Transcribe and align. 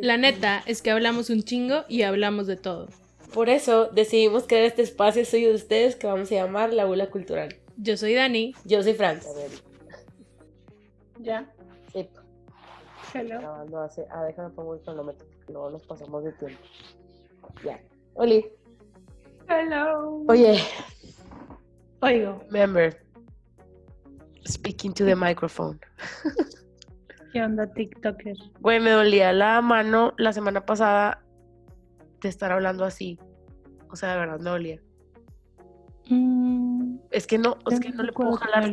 La 0.00 0.16
neta 0.16 0.62
es 0.66 0.82
que 0.82 0.90
hablamos 0.90 1.30
un 1.30 1.42
chingo 1.42 1.84
y 1.88 2.02
hablamos 2.02 2.46
de 2.46 2.56
todo. 2.56 2.88
Por 3.32 3.48
eso 3.48 3.86
decidimos 3.86 4.44
crear 4.46 4.64
este 4.64 4.82
espacio 4.82 5.24
suyo 5.24 5.48
de 5.48 5.54
ustedes 5.54 5.96
que 5.96 6.06
vamos 6.06 6.30
a 6.30 6.36
llamar 6.36 6.72
La 6.72 6.84
Bula 6.84 7.10
Cultural. 7.10 7.56
Yo 7.76 7.96
soy 7.96 8.14
Dani. 8.14 8.54
Yo 8.64 8.82
soy 8.82 8.94
Franz. 8.94 9.26
¿Ya? 11.20 11.52
Sí. 11.92 12.08
Hello. 13.12 13.80
Hace... 13.80 14.06
Ah, 14.10 14.24
déjame 14.24 14.50
pongo 14.50 14.74
el 14.74 14.80
cronómetro 14.80 15.26
porque 15.26 15.52
luego 15.52 15.70
nos 15.70 15.82
pasamos 15.82 16.24
de 16.24 16.32
tiempo. 16.32 16.60
Ya. 17.64 17.80
Oli. 18.14 18.46
Hello. 19.48 20.24
Oye, 20.28 20.58
Oigo, 22.04 22.42
remember. 22.50 22.92
Speaking 24.46 24.92
to 24.92 25.04
the 25.04 25.16
microphone. 25.16 25.80
¿qué 27.34 27.42
onda 27.42 27.66
TikToker? 27.66 28.36
Güey, 28.60 28.80
me 28.80 28.90
dolía 28.90 29.32
la 29.32 29.60
mano 29.60 30.14
la 30.16 30.32
semana 30.32 30.64
pasada 30.64 31.22
de 32.22 32.28
estar 32.28 32.50
hablando 32.52 32.84
así. 32.84 33.18
O 33.90 33.96
sea, 33.96 34.12
de 34.12 34.18
verdad 34.20 34.38
me 34.40 34.50
dolía. 34.50 34.80
Mm, 36.08 36.96
Es 37.10 37.26
que 37.26 37.36
no, 37.38 37.56
es 37.70 37.80
que 37.80 37.90
no 37.90 38.02
le 38.04 38.12
puedo 38.12 38.32
jalar. 38.36 38.72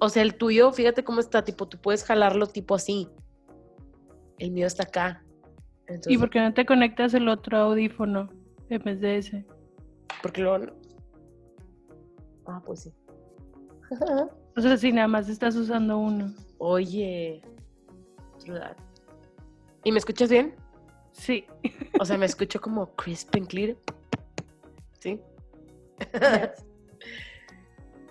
O 0.00 0.08
sea, 0.10 0.22
el 0.22 0.34
tuyo, 0.34 0.70
fíjate 0.72 1.02
cómo 1.02 1.20
está, 1.20 1.42
tipo, 1.44 1.66
tú 1.66 1.78
puedes 1.78 2.04
jalarlo 2.04 2.46
tipo 2.46 2.74
así. 2.74 3.08
El 4.38 4.50
mío 4.50 4.66
está 4.66 4.82
acá. 4.84 5.24
Entonces, 5.86 6.12
¿Y 6.12 6.18
por 6.18 6.30
qué 6.30 6.40
no 6.40 6.52
te 6.52 6.66
conectas 6.66 7.14
el 7.14 7.28
otro 7.28 7.56
audífono 7.58 8.28
en 8.68 8.82
vez 8.82 9.00
de 9.00 9.16
ese? 9.18 9.44
porque 10.22 10.40
luego... 10.42 10.58
no- 10.66 10.72
Ah, 12.46 12.62
pues 12.64 12.82
sí. 12.82 12.92
O 14.56 14.60
sea, 14.60 14.76
si 14.76 14.92
nada 14.92 15.08
más 15.08 15.28
estás 15.28 15.56
usando 15.56 15.98
uno. 15.98 16.32
Oye. 16.58 17.42
¿Y 19.84 19.92
me 19.92 19.98
escuchas 19.98 20.30
bien? 20.30 20.54
Sí. 21.12 21.46
O 22.00 22.04
sea, 22.04 22.18
me 22.18 22.26
escucho 22.26 22.60
como 22.60 22.94
crisp 22.96 23.34
and 23.36 23.46
clear. 23.48 23.76
¿Sí? 24.98 25.20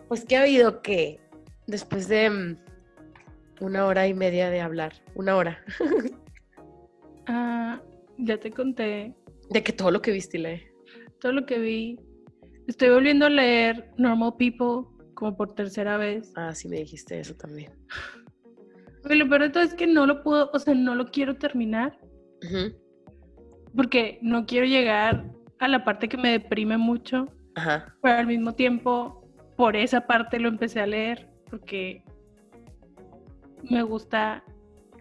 Pues, 0.07 0.25
¿qué 0.25 0.37
ha 0.37 0.41
habido 0.41 0.81
que 0.81 1.19
después 1.67 2.07
de 2.07 2.29
mm, 2.29 2.57
una 3.61 3.85
hora 3.85 4.07
y 4.07 4.13
media 4.13 4.49
de 4.49 4.61
hablar? 4.61 4.93
Una 5.15 5.35
hora. 5.35 5.63
Ah, 7.25 7.81
ya 8.17 8.37
te 8.37 8.51
conté 8.51 9.15
De 9.49 9.63
que 9.63 9.71
todo 9.71 9.91
lo 9.91 10.01
que 10.01 10.11
viste 10.11 10.37
y 10.37 10.41
lee. 10.41 10.67
todo 11.21 11.31
lo 11.31 11.45
que 11.45 11.57
vi. 11.57 11.97
Estoy 12.67 12.89
volviendo 12.89 13.25
a 13.25 13.29
leer 13.29 13.93
Normal 13.97 14.33
People 14.37 14.89
como 15.13 15.37
por 15.37 15.55
tercera 15.55 15.95
vez. 15.95 16.33
Ah, 16.35 16.53
sí 16.53 16.67
me 16.67 16.75
dijiste 16.75 17.17
eso 17.17 17.33
también. 17.35 17.71
Pero 19.03 19.15
lo 19.15 19.29
peor 19.29 19.41
de 19.41 19.49
todo 19.49 19.63
es 19.63 19.73
que 19.73 19.87
no 19.87 20.05
lo 20.05 20.23
puedo, 20.23 20.49
o 20.53 20.59
sea, 20.59 20.73
no 20.73 20.95
lo 20.95 21.11
quiero 21.11 21.35
terminar 21.35 21.99
porque 23.75 24.19
no 24.21 24.45
quiero 24.45 24.65
llegar 24.65 25.25
a 25.59 25.67
la 25.67 25.83
parte 25.83 26.07
que 26.09 26.17
me 26.17 26.31
deprime 26.31 26.77
mucho. 26.77 27.27
Ajá. 27.55 27.95
Pero 28.01 28.17
al 28.17 28.27
mismo 28.27 28.53
tiempo, 28.53 29.27
por 29.55 29.75
esa 29.75 30.05
parte 30.05 30.39
lo 30.39 30.49
empecé 30.49 30.79
a 30.81 30.87
leer 30.87 31.29
porque 31.49 32.03
me 33.69 33.83
gusta 33.83 34.43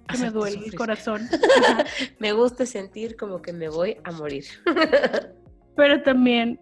que 0.09 0.19
me 0.19 0.31
duele 0.31 0.67
el 0.67 0.75
corazón. 0.75 1.23
Me 2.19 2.33
gusta 2.33 2.67
sentir 2.67 3.17
como 3.17 3.41
que 3.41 3.53
me 3.53 3.69
voy 3.69 3.97
a 4.05 4.11
morir. 4.11 4.45
Pero 5.77 6.03
también 6.03 6.61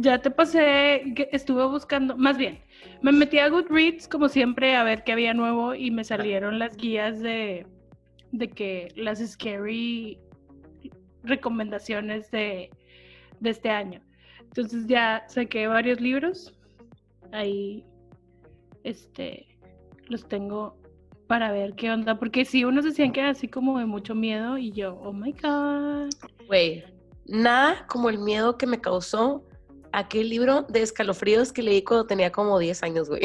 ya 0.00 0.18
te 0.18 0.30
pasé, 0.30 1.12
que 1.14 1.28
estuve 1.32 1.66
buscando, 1.66 2.16
más 2.16 2.38
bien, 2.38 2.60
me 3.02 3.12
metí 3.12 3.38
a 3.38 3.48
Goodreads 3.48 4.08
como 4.08 4.28
siempre 4.28 4.76
a 4.76 4.84
ver 4.84 5.02
qué 5.04 5.12
había 5.12 5.34
nuevo 5.34 5.74
y 5.74 5.90
me 5.90 6.04
salieron 6.04 6.58
las 6.58 6.76
guías 6.76 7.20
de, 7.20 7.66
de 8.32 8.48
que 8.48 8.92
las 8.96 9.18
scary 9.18 10.18
recomendaciones 11.24 12.30
de, 12.30 12.70
de 13.40 13.50
este 13.50 13.70
año. 13.70 14.00
Entonces 14.40 14.86
ya 14.86 15.24
saqué 15.28 15.66
varios 15.66 16.00
libros, 16.00 16.54
ahí 17.32 17.84
este, 18.84 19.58
los 20.08 20.26
tengo 20.28 20.76
para 21.26 21.52
ver 21.52 21.74
qué 21.74 21.90
onda, 21.90 22.18
porque 22.18 22.44
sí, 22.44 22.64
unos 22.64 22.84
decían 22.84 23.12
que 23.12 23.20
era 23.20 23.30
así 23.30 23.48
como 23.48 23.78
de 23.78 23.84
mucho 23.84 24.14
miedo 24.14 24.56
y 24.56 24.72
yo, 24.72 24.94
oh 25.02 25.12
my 25.12 25.32
god. 25.32 26.08
Güey, 26.46 26.84
nada 27.26 27.84
como 27.86 28.08
el 28.08 28.18
miedo 28.18 28.56
que 28.56 28.66
me 28.66 28.80
causó 28.80 29.44
aquel 29.98 30.28
libro 30.28 30.62
de 30.62 30.82
escalofríos 30.82 31.52
que 31.52 31.62
leí 31.62 31.82
cuando 31.82 32.06
tenía 32.06 32.30
como 32.32 32.58
10 32.58 32.82
años, 32.82 33.08
güey. 33.08 33.22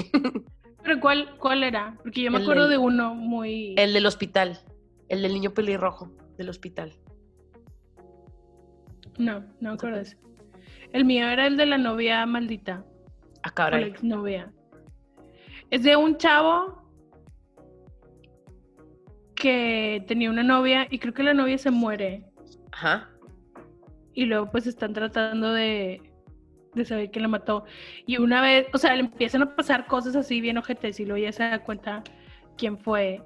Pero 0.84 1.00
¿cuál, 1.00 1.38
cuál 1.40 1.64
era? 1.64 1.98
Porque 2.04 2.22
yo 2.24 2.32
me 2.32 2.38
El 2.38 2.44
acuerdo 2.44 2.64
del- 2.64 2.72
de 2.72 2.78
uno 2.78 3.16
muy... 3.16 3.76
El 3.78 3.94
del 3.94 4.06
hospital. 4.06 4.60
El 5.08 5.22
del 5.22 5.34
niño 5.34 5.54
pelirrojo 5.54 6.12
del 6.38 6.50
hospital. 6.50 6.94
No, 9.18 9.40
no 9.40 9.70
me 9.70 9.70
acuerdo 9.70 9.98
de 9.98 10.04
ese. 10.04 10.18
El 10.92 11.06
mío 11.06 11.28
era 11.28 11.48
el 11.48 11.56
de 11.58 11.66
la 11.66 11.78
novia 11.78 12.26
maldita. 12.26 12.86
Ah, 13.44 13.52
caray. 13.52 13.84
exnovia. 13.86 14.52
Es 15.70 15.84
de 15.84 15.96
un 15.96 16.18
chavo 16.18 16.82
que 19.36 20.04
tenía 20.08 20.30
una 20.30 20.44
novia 20.44 20.88
y 20.90 21.00
creo 21.00 21.14
que 21.14 21.24
la 21.24 21.34
novia 21.34 21.58
se 21.58 21.72
muere. 21.72 22.26
Ajá. 22.72 23.10
Y 24.14 24.26
luego 24.26 24.52
pues 24.52 24.68
están 24.68 24.94
tratando 24.94 25.52
de, 25.54 26.02
de 26.74 26.86
saber 26.86 27.12
quién 27.12 27.24
la 27.24 27.28
mató. 27.28 27.66
Y 28.06 28.18
una 28.18 28.42
vez, 28.42 28.68
o 28.74 28.78
sea, 28.78 28.94
le 28.96 29.02
empiezan 29.02 29.44
a 29.44 29.56
pasar 29.56 29.88
cosas 29.88 30.16
así 30.16 30.42
bien 30.42 30.58
ojetes 30.58 31.00
y 31.00 31.06
luego 31.06 31.24
ya 31.24 31.32
se 31.32 31.44
da 31.44 31.64
cuenta 31.64 32.04
quién 32.58 32.78
fue 32.78 33.22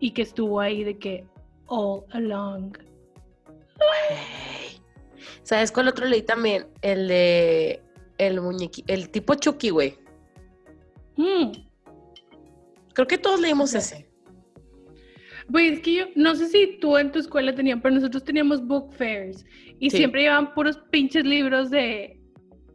y 0.00 0.10
que 0.12 0.22
estuvo 0.22 0.60
ahí 0.60 0.84
de 0.84 0.98
que 0.98 1.26
all 1.66 2.04
along. 2.10 2.76
¿Sabes 5.42 5.72
cuál 5.72 5.88
otro 5.88 6.06
leí 6.06 6.22
también? 6.22 6.66
El 6.82 7.08
de. 7.08 7.82
El 8.18 8.40
muñequi. 8.40 8.84
El 8.86 9.10
tipo 9.10 9.34
Chucky, 9.34 9.70
güey. 9.70 9.98
Mm. 11.16 11.52
Creo 12.94 13.06
que 13.06 13.18
todos 13.18 13.40
leímos 13.40 13.74
ese. 13.74 14.08
Güey, 15.52 15.68
es 15.68 15.80
que 15.80 15.94
yo 15.94 16.04
no 16.16 16.34
sé 16.34 16.48
si 16.48 16.78
tú 16.80 16.96
en 16.96 17.12
tu 17.12 17.18
escuela 17.18 17.54
tenían, 17.54 17.82
pero 17.82 17.94
nosotros 17.94 18.24
teníamos 18.24 18.66
book 18.66 18.94
fairs 18.94 19.44
y 19.78 19.90
Sí. 19.90 19.98
siempre 19.98 20.22
llevaban 20.22 20.54
puros 20.54 20.78
pinches 20.90 21.24
libros 21.26 21.68
de 21.68 22.18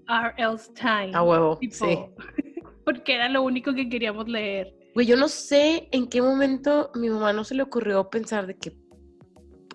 R.L. 0.07 0.57
Stein. 0.59 1.15
A 1.15 1.23
huevo. 1.23 1.57
tipo, 1.57 1.73
Sí. 1.73 1.97
Porque 2.85 3.15
era 3.15 3.29
lo 3.29 3.41
único 3.41 3.73
que 3.73 3.89
queríamos 3.89 4.27
leer. 4.29 4.73
Güey, 4.93 5.07
yo 5.07 5.17
no 5.17 5.27
sé 5.27 5.89
en 5.91 6.07
qué 6.07 6.21
momento 6.21 6.91
mi 6.93 7.09
mamá 7.09 7.33
no 7.33 7.43
se 7.43 7.55
le 7.55 7.63
ocurrió 7.63 8.09
pensar 8.11 8.45
de 8.45 8.55
que 8.57 8.73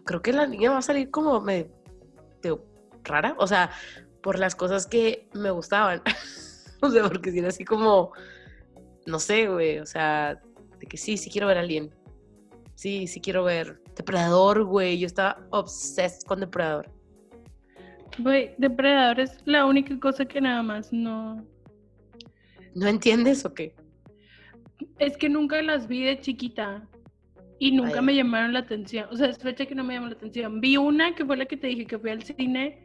creo 0.05 0.23
que 0.23 0.33
la 0.33 0.47
niña 0.47 0.71
va 0.71 0.79
a 0.79 0.83
salir 0.83 1.11
como 1.11 1.41
medio 1.41 1.71
rara, 3.03 3.35
o 3.39 3.47
sea, 3.49 3.71
por 4.23 4.39
las 4.39 4.55
cosas 4.55 4.87
que 4.87 5.29
me 5.35 5.51
gustaban. 5.51 6.03
o 6.83 6.89
sea, 6.89 7.03
porque 7.09 7.33
si 7.33 7.41
era 7.41 7.49
así 7.49 7.65
como, 7.65 8.13
no 9.07 9.19
sé, 9.19 9.49
güey, 9.49 9.81
o 9.81 9.87
sea, 9.87 10.41
de 10.79 10.87
que 10.87 10.97
sí, 10.97 11.17
sí 11.17 11.31
quiero 11.31 11.49
ver 11.49 11.59
a 11.59 11.61
alguien. 11.61 11.91
Sí, 12.83 13.07
sí 13.07 13.21
quiero 13.21 13.45
ver 13.45 13.81
Depredador, 13.95 14.65
güey. 14.65 14.99
Yo 14.99 15.07
estaba 15.07 15.39
obsessed 15.51 16.27
con 16.27 16.41
Depredador. 16.41 16.91
Güey, 18.19 18.57
Depredador 18.59 19.21
es 19.21 19.39
la 19.45 19.67
única 19.67 19.97
cosa 20.01 20.25
que 20.25 20.41
nada 20.41 20.65
más 20.65 20.93
no... 20.93 21.47
¿No 22.75 22.89
entiendes 22.89 23.45
o 23.45 23.55
qué? 23.55 23.77
Es 24.99 25.17
que 25.17 25.29
nunca 25.29 25.63
las 25.63 25.87
vi 25.87 26.03
de 26.03 26.19
chiquita 26.19 26.85
y 27.61 27.71
nunca 27.71 28.03
me 28.03 28.17
llamaron 28.17 28.53
la 28.53 28.59
atención. 28.59 29.07
O 29.13 29.17
sea, 29.17 29.29
es 29.29 29.39
fecha 29.39 29.65
que 29.65 29.77
no 29.77 29.85
me 29.85 29.95
llamó 29.95 30.09
la 30.09 30.15
atención. 30.15 30.61
Vi 30.61 30.77
una 30.77 31.15
que 31.15 31.25
fue 31.25 31.37
la 31.37 31.47
que 31.47 31.57
te 31.57 31.69
dije 31.69 31.87
que 31.87 32.01
fui 32.01 32.11
al 32.11 32.25
cine, 32.25 32.83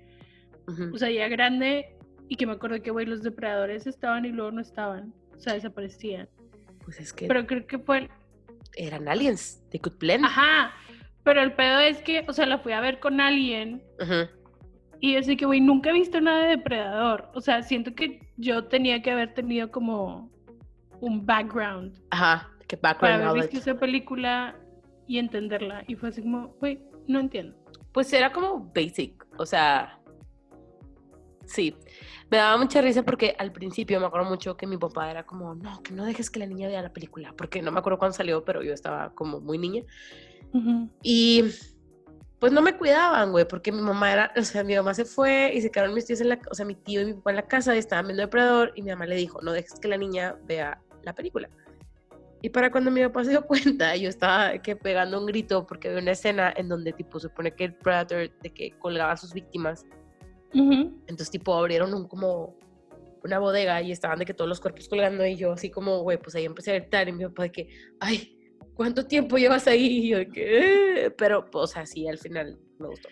o 0.93 0.97
sea, 0.99 1.09
ya 1.09 1.27
grande, 1.27 1.97
y 2.27 2.35
que 2.35 2.45
me 2.45 2.51
acuerdo 2.51 2.79
que, 2.83 2.91
güey, 2.91 3.07
los 3.07 3.23
depredadores 3.23 3.87
estaban 3.87 4.25
y 4.25 4.29
luego 4.29 4.51
no 4.51 4.61
estaban. 4.61 5.11
O 5.35 5.39
sea, 5.39 5.53
desaparecían. 5.53 6.29
Pues 6.85 6.99
es 6.99 7.11
que 7.11 7.25
Pero 7.25 7.47
creo 7.47 7.65
que 7.65 7.79
fue... 7.79 8.07
eran 8.77 9.07
aliens. 9.07 9.61
They 9.69 9.79
could 9.79 9.97
blend. 9.97 10.25
Ajá. 10.25 10.73
Pero 11.23 11.41
el 11.41 11.53
pedo 11.53 11.79
es 11.79 12.01
que, 12.01 12.25
o 12.27 12.33
sea, 12.33 12.45
la 12.45 12.59
fui 12.59 12.71
a 12.71 12.79
ver 12.79 12.99
con 12.99 13.19
alguien 13.19 13.83
y 14.99 15.13
yo 15.13 15.23
sé 15.23 15.37
que, 15.37 15.45
güey, 15.45 15.61
nunca 15.61 15.89
he 15.89 15.93
visto 15.93 16.19
nada 16.21 16.43
de 16.43 16.49
depredador. 16.57 17.29
O 17.33 17.41
sea, 17.41 17.61
siento 17.61 17.93
que 17.93 18.21
yo 18.37 18.65
tenía 18.65 19.01
que 19.01 19.11
haber 19.11 19.33
tenido 19.33 19.69
como 19.69 20.31
un 21.01 21.25
background 21.25 21.99
Ajá. 22.09 22.49
Que 22.67 22.77
para 22.77 22.93
background 22.93 23.15
haber 23.15 23.25
knowledge. 23.27 23.53
visto 23.53 23.71
esa 23.71 23.79
película 23.79 24.55
y 25.07 25.19
entenderla. 25.19 25.83
Y 25.87 25.95
fue 25.95 26.09
así 26.09 26.21
como, 26.21 26.49
güey, 26.59 26.79
no 27.07 27.19
entiendo. 27.19 27.55
Pues 27.91 28.11
era 28.13 28.31
como 28.31 28.71
basic, 28.73 29.25
o 29.37 29.45
sea, 29.45 29.99
sí. 31.45 31.75
Me 32.29 32.37
daba 32.37 32.57
mucha 32.57 32.81
risa 32.81 33.03
porque 33.03 33.35
al 33.37 33.51
principio 33.51 33.99
me 33.99 34.05
acuerdo 34.05 34.27
mucho 34.29 34.57
que 34.57 34.67
mi 34.67 34.77
papá 34.77 35.09
era 35.09 35.25
como, 35.25 35.55
no, 35.55 35.81
que 35.81 35.93
no 35.93 36.05
dejes 36.05 36.29
que 36.29 36.39
la 36.39 36.45
niña 36.45 36.67
vea 36.67 36.81
la 36.81 36.91
película, 36.91 37.33
porque 37.37 37.61
no 37.61 37.71
me 37.71 37.79
acuerdo 37.79 37.99
cuándo 37.99 38.15
salió, 38.15 38.43
pero 38.43 38.61
yo 38.63 38.73
estaba 38.73 39.13
como 39.13 39.39
muy 39.39 39.57
niña. 39.57 39.83
Y 41.03 41.43
pues 42.39 42.51
no 42.51 42.61
me 42.61 42.75
cuidaban, 42.77 43.31
güey, 43.31 43.47
porque 43.47 43.71
mi 43.71 43.81
mamá 43.81 44.11
era, 44.11 44.33
o 44.35 44.41
sea, 44.43 44.63
mi 44.63 44.75
mamá 44.75 44.93
se 44.93 45.05
fue 45.05 45.51
y 45.53 45.61
se 45.61 45.71
quedaron 45.71 45.93
mis 45.93 46.05
tíos 46.05 46.21
en 46.21 46.29
la, 46.29 46.39
o 46.51 46.53
sea, 46.53 46.65
mi 46.65 46.75
tío 46.75 47.01
y 47.01 47.05
mi 47.05 47.13
papá 47.13 47.31
en 47.31 47.35
la 47.37 47.47
casa 47.47 47.75
y 47.75 47.79
estaban 47.79 48.07
viendo 48.07 48.21
Depredador 48.21 48.73
y 48.75 48.81
mi 48.81 48.91
mamá 48.91 49.05
le 49.05 49.15
dijo, 49.15 49.41
no 49.41 49.53
dejes 49.53 49.79
que 49.79 49.87
la 49.87 49.97
niña 49.97 50.35
vea 50.45 50.81
la 51.03 51.13
película. 51.13 51.49
Y 52.41 52.49
para 52.49 52.71
cuando 52.71 52.91
mi 52.91 53.01
papá 53.03 53.23
se 53.23 53.31
dio 53.31 53.41
cuenta, 53.47 53.95
yo 53.95 54.09
estaba 54.09 54.57
que 54.59 54.75
pegando 54.75 55.19
un 55.19 55.25
grito 55.25 55.65
porque 55.65 55.87
había 55.87 56.01
una 56.01 56.11
escena 56.11 56.53
en 56.55 56.69
donde 56.69 56.93
tipo 56.93 57.19
supone 57.19 57.51
que 57.53 57.65
el 57.65 57.73
Predator 57.73 58.29
de 58.41 58.53
que 58.53 58.71
colgaba 58.79 59.13
a 59.13 59.17
sus 59.17 59.33
víctimas. 59.33 59.85
Ujú. 60.53 60.73
Entonces 61.07 61.29
tipo 61.29 61.53
abrieron 61.53 61.93
un 61.93 62.07
como 62.07 62.55
una 63.23 63.39
bodega 63.39 63.81
y 63.81 63.91
estaban 63.91 64.19
de 64.19 64.25
que 64.25 64.33
todos 64.33 64.47
los 64.47 64.61
cuerpos 64.61 64.87
colgando 64.87 65.25
y 65.25 65.35
yo 65.35 65.51
así 65.51 65.69
como, 65.69 65.99
güey, 66.01 66.17
pues 66.17 66.35
ahí 66.35 66.45
empecé 66.45 66.71
a 66.71 66.79
gritar 66.79 67.07
y 67.09 67.11
mi 67.11 67.23
papá 67.25 67.43
de 67.43 67.51
que, 67.51 67.69
ay, 67.99 68.37
¿cuánto 68.73 69.05
tiempo 69.05 69.37
llevas 69.37 69.67
ahí? 69.67 69.85
Y 69.85 70.09
yo 70.09 70.17
de 70.19 70.29
que, 70.29 71.05
"Eh", 71.05 71.11
pero, 71.11 71.49
pues 71.49 71.75
así 71.75 72.07
al 72.07 72.17
final 72.17 72.57
me 72.79 72.87
gustó. 72.87 73.09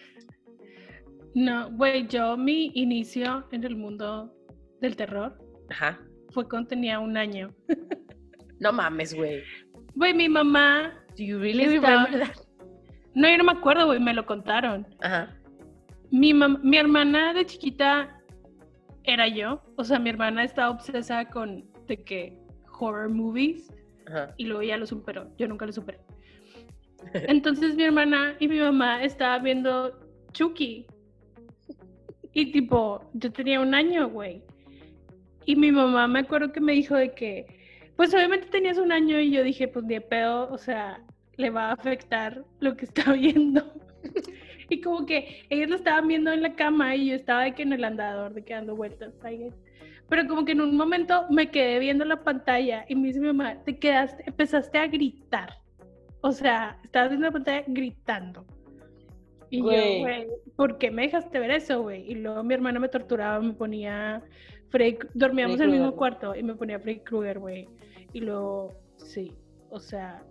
No, 1.34 1.70
güey, 1.72 2.08
yo 2.08 2.38
mi 2.38 2.72
inicio 2.76 3.46
en 3.52 3.64
el 3.66 3.76
mundo 3.76 4.34
del 4.80 4.96
terror 4.96 5.38
Ajá. 5.70 6.00
fue 6.30 6.48
cuando 6.48 6.70
tenía 6.70 7.00
un 7.00 7.18
año. 7.18 7.54
No 8.58 8.72
mames, 8.72 9.14
güey. 9.14 9.44
Güey, 9.96 10.14
mi 10.14 10.30
mamá, 10.30 10.94
Do 11.18 11.24
you 11.26 11.38
really 11.40 11.64
Estaba- 11.76 12.08
no, 13.14 13.30
yo 13.30 13.38
no 13.38 13.44
me 13.44 13.52
acuerdo, 13.52 13.86
güey, 13.88 14.00
me 14.00 14.14
lo 14.14 14.26
contaron. 14.26 14.88
Ajá. 15.02 15.38
Mi, 16.16 16.34
mi 16.34 16.78
hermana 16.78 17.34
de 17.34 17.46
chiquita 17.46 18.22
era 19.04 19.28
yo, 19.28 19.62
o 19.76 19.84
sea, 19.84 20.00
mi 20.00 20.10
hermana 20.10 20.46
estaba 20.46 20.70
obsesa 20.70 21.26
con 21.30 21.66
de 21.88 21.98
que 21.98 22.40
horror 22.80 23.10
movies 23.10 23.70
Ajá. 24.08 24.34
y 24.38 24.46
luego 24.46 24.64
ya 24.64 24.78
lo 24.78 24.88
superó, 24.88 25.30
yo 25.38 25.46
nunca 25.50 25.66
lo 25.66 25.74
superé. 25.74 26.00
Entonces 27.14 27.76
mi 27.76 27.84
hermana 27.84 28.38
y 28.40 28.48
mi 28.48 28.60
mamá 28.60 29.04
estaban 29.04 29.44
viendo 29.44 30.00
Chucky. 30.32 30.88
Y 32.32 32.52
tipo, 32.54 33.02
yo 33.14 33.30
tenía 33.34 33.60
un 33.60 33.74
año, 33.74 34.08
güey. 34.08 34.42
Y 35.46 35.58
mi 35.58 35.70
mamá 35.70 36.08
me 36.08 36.20
acuerdo 36.20 36.54
que 36.54 36.62
me 36.62 36.72
dijo 36.72 36.96
de 36.96 37.14
que, 37.14 37.46
pues 37.98 38.14
obviamente 38.14 38.48
tenías 38.48 38.78
un 38.78 38.94
año 38.94 39.20
y 39.20 39.32
yo 39.32 39.44
dije, 39.44 39.68
pues 39.68 39.84
ni 39.84 40.00
pedo, 40.00 40.50
o 40.50 40.58
sea, 40.58 41.04
le 41.36 41.50
va 41.50 41.72
a 41.72 41.74
afectar 41.74 42.42
lo 42.62 42.78
que 42.78 42.86
está 42.86 43.12
viendo. 43.14 43.70
Y 44.70 44.82
como 44.82 45.06
que 45.06 45.46
ellos 45.50 45.70
lo 45.70 45.76
estaban 45.76 46.08
viendo 46.08 46.32
en 46.32 46.42
la 46.42 46.56
cama 46.56 46.96
y 46.96 47.08
yo 47.10 47.16
estaba 47.16 47.44
de 47.44 47.54
que 47.54 47.64
en 47.64 47.74
el 47.74 47.84
andador, 47.84 48.34
de 48.34 48.44
que 48.44 48.54
dando 48.54 48.76
vueltas. 48.76 49.14
Pero 50.10 50.28
como 50.28 50.46
que 50.46 50.52
en 50.52 50.62
un 50.62 50.76
momento 50.76 51.26
me 51.30 51.50
quedé 51.50 51.80
viendo 51.80 52.06
la 52.06 52.24
pantalla 52.24 52.86
y 52.88 52.96
me 52.96 53.08
dice 53.08 53.20
mi 53.20 53.28
mamá, 53.28 53.64
te 53.64 53.78
quedaste, 53.78 54.24
empezaste 54.28 54.78
a 54.78 54.88
gritar. 54.88 55.50
O 56.22 56.32
sea, 56.32 56.80
estabas 56.84 57.10
viendo 57.10 57.28
la 57.28 57.32
pantalla 57.34 57.64
gritando. 57.68 58.46
Y 59.50 59.62
Güey. 59.62 59.98
yo, 59.98 60.04
güey, 60.04 60.28
¿por 60.56 60.78
qué 60.78 60.92
me 60.92 61.04
dejaste 61.04 61.40
ver 61.40 61.52
eso, 61.52 61.82
güey? 61.82 62.10
Y 62.12 62.16
luego 62.16 62.44
mi 62.44 62.54
hermana 62.54 62.80
me 62.80 62.90
torturaba, 62.90 63.40
me 63.40 63.54
ponía 63.54 64.24
Freddy, 64.70 64.98
dormíamos 65.14 65.58
Freddy 65.58 65.70
en 65.70 65.76
el 65.76 65.82
mismo 65.82 65.96
cuarto 65.96 66.36
y 66.36 66.44
me 66.44 66.56
ponía 66.56 66.80
Freddy 66.80 67.00
Krueger, 67.00 67.40
güey. 67.40 67.68
Y 68.14 68.22
luego, 68.22 68.74
sí, 68.98 69.34
o 69.70 69.80
sea, 69.80 70.24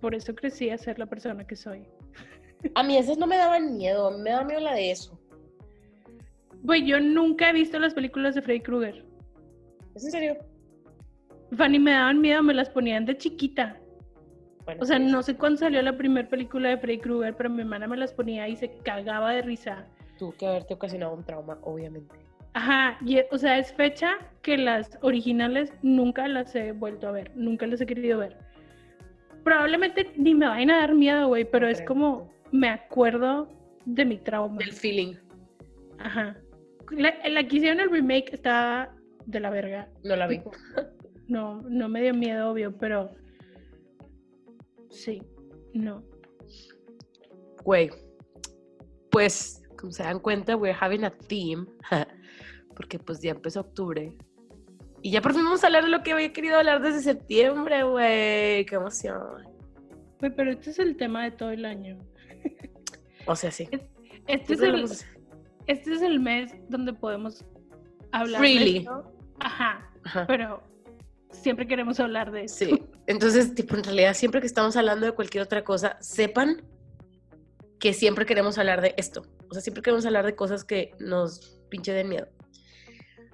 por 0.00 0.14
eso 0.14 0.34
crecí 0.34 0.70
a 0.70 0.78
ser 0.78 0.98
la 0.98 1.06
persona 1.06 1.46
que 1.46 1.56
soy. 1.56 1.86
A 2.74 2.82
mí 2.82 2.96
esas 2.96 3.18
no 3.18 3.26
me 3.26 3.36
daban 3.36 3.76
miedo, 3.76 4.10
me 4.18 4.30
daba 4.30 4.44
miedo 4.44 4.60
la 4.60 4.74
de 4.74 4.90
eso. 4.90 5.18
Güey, 6.62 6.84
yo 6.86 6.98
nunca 7.00 7.50
he 7.50 7.52
visto 7.52 7.78
las 7.78 7.94
películas 7.94 8.34
de 8.34 8.42
Freddy 8.42 8.60
Krueger. 8.60 9.04
¿Es 9.94 10.04
en 10.04 10.10
serio? 10.10 10.36
Fanny, 11.56 11.78
me 11.78 11.92
daban 11.92 12.20
miedo, 12.20 12.42
me 12.42 12.54
las 12.54 12.68
ponían 12.70 13.04
de 13.06 13.16
chiquita. 13.16 13.76
Bueno, 14.64 14.82
O 14.82 14.84
sea, 14.84 14.98
no 14.98 15.22
sé 15.22 15.36
cuándo 15.36 15.58
salió 15.58 15.80
la 15.80 15.96
primera 15.96 16.28
película 16.28 16.70
de 16.70 16.78
Freddy 16.78 16.98
Krueger, 16.98 17.36
pero 17.36 17.50
mi 17.50 17.60
hermana 17.60 17.86
me 17.86 17.96
las 17.96 18.12
ponía 18.12 18.48
y 18.48 18.56
se 18.56 18.68
cagaba 18.78 19.30
de 19.32 19.42
risa. 19.42 19.86
Tuvo 20.18 20.32
que 20.32 20.46
haberte 20.46 20.74
ocasionado 20.74 21.14
un 21.14 21.22
trauma, 21.24 21.58
obviamente. 21.62 22.12
Ajá, 22.54 22.98
y, 23.04 23.18
o 23.30 23.38
sea, 23.38 23.58
es 23.58 23.72
fecha 23.74 24.16
que 24.42 24.56
las 24.58 24.98
originales 25.02 25.72
nunca 25.82 26.26
las 26.26 26.54
he 26.56 26.72
vuelto 26.72 27.06
a 27.06 27.12
ver, 27.12 27.30
nunca 27.36 27.66
las 27.66 27.80
he 27.82 27.86
querido 27.86 28.18
ver. 28.18 28.36
Probablemente 29.44 30.10
ni 30.16 30.34
me 30.34 30.48
vayan 30.48 30.70
a 30.70 30.78
dar 30.78 30.94
miedo, 30.94 31.28
güey, 31.28 31.44
pero 31.44 31.66
No 31.66 31.70
es 31.72 31.78
creo. 31.78 31.88
como 31.88 32.32
me 32.56 32.68
acuerdo 32.68 33.48
de 33.84 34.04
mi 34.04 34.18
trauma. 34.18 34.58
Del 34.58 34.72
feeling. 34.72 35.14
Ajá. 35.98 36.36
La, 36.90 37.14
la 37.28 37.46
que 37.46 37.56
hicieron 37.56 37.80
el 37.80 37.90
remake 37.90 38.34
estaba 38.34 38.94
de 39.26 39.40
la 39.40 39.50
verga. 39.50 39.88
No 40.04 40.16
la 40.16 40.26
vi. 40.26 40.40
No, 41.28 41.60
no 41.62 41.88
me 41.88 42.02
dio 42.02 42.14
miedo, 42.14 42.50
obvio, 42.50 42.76
pero 42.76 43.10
sí, 44.90 45.22
no. 45.74 46.04
Güey, 47.64 47.90
pues, 49.10 49.62
como 49.76 49.90
se 49.90 50.04
dan 50.04 50.20
cuenta, 50.20 50.56
we're 50.56 50.76
having 50.78 51.04
a 51.04 51.10
theme. 51.10 51.66
Porque 52.76 52.98
pues 52.98 53.20
ya 53.20 53.30
empezó 53.30 53.60
octubre. 53.60 54.14
Y 55.02 55.10
ya 55.10 55.22
por 55.22 55.32
fin 55.32 55.44
vamos 55.44 55.64
a 55.64 55.68
hablar 55.68 55.84
de 55.84 55.90
lo 55.90 56.02
que 56.02 56.12
había 56.12 56.32
querido 56.32 56.58
hablar 56.58 56.82
desde 56.82 57.00
septiembre, 57.00 57.82
güey. 57.84 58.66
Qué 58.66 58.74
emoción. 58.74 59.44
Güey, 60.20 60.34
pero 60.34 60.50
este 60.50 60.70
es 60.70 60.78
el 60.78 60.96
tema 60.96 61.24
de 61.24 61.30
todo 61.30 61.50
el 61.50 61.64
año. 61.64 61.98
O 63.26 63.34
sea, 63.36 63.50
sí. 63.50 63.68
Este 64.26 64.54
es 64.54 64.60
el, 64.60 64.84
este 65.66 65.92
es 65.94 66.02
el 66.02 66.20
mes 66.20 66.52
donde 66.68 66.92
podemos 66.92 67.44
hablar 68.12 68.40
Freely. 68.40 68.72
de 68.72 68.78
esto. 68.78 69.12
Ajá, 69.40 69.90
Ajá. 70.04 70.26
pero 70.26 70.62
siempre 71.30 71.66
queremos 71.66 72.00
hablar 72.00 72.30
de 72.30 72.44
esto. 72.44 72.64
Sí. 72.64 72.82
Entonces, 73.06 73.54
tipo, 73.54 73.76
en 73.76 73.84
realidad, 73.84 74.14
siempre 74.14 74.40
que 74.40 74.46
estamos 74.46 74.76
hablando 74.76 75.06
de 75.06 75.12
cualquier 75.12 75.44
otra 75.44 75.64
cosa, 75.64 75.96
sepan 76.00 76.62
que 77.78 77.92
siempre 77.92 78.26
queremos 78.26 78.58
hablar 78.58 78.80
de 78.80 78.94
esto. 78.96 79.22
O 79.48 79.54
sea, 79.54 79.62
siempre 79.62 79.82
queremos 79.82 80.06
hablar 80.06 80.24
de 80.24 80.34
cosas 80.34 80.64
que 80.64 80.92
nos 80.98 81.60
pinche 81.68 81.92
den 81.92 82.08
miedo. 82.08 82.28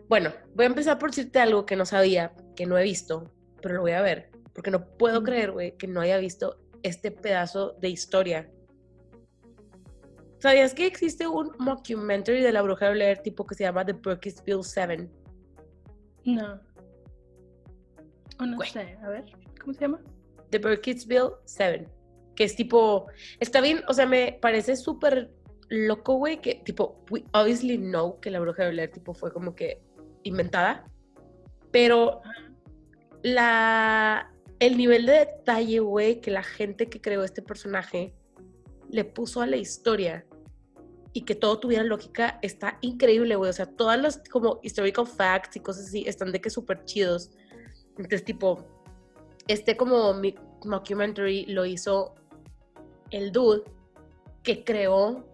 Bueno, 0.08 0.31
voy 0.55 0.64
a 0.64 0.69
empezar 0.69 0.98
por 0.98 1.10
decirte 1.10 1.38
algo 1.38 1.64
que 1.64 1.76
no 1.76 1.87
sabía, 1.87 2.32
que 2.56 2.66
no 2.66 2.76
he 2.76 2.82
visto, 2.82 3.32
pero 3.62 3.76
lo 3.76 3.81
voy 3.82 3.93
a 3.93 4.02
ver. 4.02 4.31
Porque 4.52 4.70
no 4.70 4.84
puedo 4.98 5.22
creer, 5.22 5.52
güey, 5.52 5.76
que 5.78 5.87
no 5.87 6.00
haya 6.00 6.19
visto 6.19 6.58
este 6.82 7.10
pedazo 7.10 7.76
de 7.81 7.88
historia. 7.88 8.50
¿Sabías 10.43 10.75
que 10.75 10.87
existe 10.87 11.25
un 11.29 11.53
mockumentary 11.61 12.41
de 12.41 12.50
la 12.50 12.62
bruja 12.62 12.87
de 12.87 12.94
Blair 12.94 13.19
tipo 13.19 13.47
que 13.47 13.55
se 13.55 13.62
llama 13.62 13.87
The 13.87 13.93
Burkittsville 13.93 14.65
Seven? 14.65 15.09
No. 16.25 16.61
O 18.41 18.47
no 18.47 18.56
Güey. 18.56 18.69
sé, 18.71 18.99
a 19.05 19.09
ver, 19.09 19.25
¿cómo 19.61 19.73
se 19.73 19.83
llama? 19.83 20.00
The 20.50 20.59
Burkittsville 20.59 21.35
7, 21.44 21.89
que 22.35 22.43
es 22.43 22.56
tipo, 22.56 23.06
está 23.39 23.61
bien, 23.61 23.83
o 23.87 23.94
sea, 23.94 24.05
me 24.05 24.37
parece 24.43 24.75
súper 24.75 25.31
loco, 25.69 26.15
güey, 26.15 26.41
que 26.41 26.56
tipo, 26.56 27.05
we 27.09 27.23
obviously 27.35 27.79
know 27.79 28.19
que 28.19 28.33
la 28.33 28.41
bruja 28.41 28.65
de 28.65 28.71
Blair 28.73 28.91
tipo 28.91 29.15
fue 29.15 29.33
como 29.33 29.55
que 29.55 29.81
inventada, 30.25 30.91
pero 31.71 32.21
la, 33.23 34.35
el 34.59 34.77
nivel 34.77 35.06
de 35.06 35.21
detalle, 35.21 35.79
güey, 35.79 36.21
que 36.21 36.33
la 36.33 36.43
gente 36.43 36.89
que 36.89 37.00
creó 37.00 37.23
este 37.23 37.43
personaje 37.43 38.12
le 38.91 39.05
puso 39.05 39.41
a 39.41 39.47
la 39.47 39.56
historia 39.56 40.27
y 41.12 41.23
que 41.23 41.35
todo 41.35 41.59
tuviera 41.59 41.84
lógica 41.84 42.39
está 42.43 42.79
increíble, 42.81 43.36
güey, 43.36 43.51
o 43.51 43.53
sea, 43.53 43.67
todas 43.67 44.01
las 44.01 44.22
como 44.31 44.60
historical 44.63 45.06
facts 45.06 45.56
y 45.56 45.60
cosas 45.60 45.86
así 45.86 46.05
están 46.06 46.32
de 46.32 46.41
que 46.41 46.48
súper 46.51 46.84
chidos. 46.84 47.31
Entonces, 47.98 48.25
tipo, 48.25 48.65
este 49.46 49.77
como 49.77 50.15
mi- 50.15 50.34
mockumentary 50.65 51.46
lo 51.46 51.67
hizo 51.67 52.15
el 53.10 53.31
dude 53.32 53.63
que 54.43 54.65
creó 54.65 55.27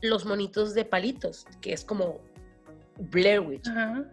los 0.00 0.24
monitos 0.24 0.74
de 0.74 0.84
palitos, 0.84 1.46
que 1.60 1.72
es 1.72 1.84
como 1.84 2.20
Blair 3.10 3.40
Witch. 3.40 3.68
Ajá. 3.68 4.04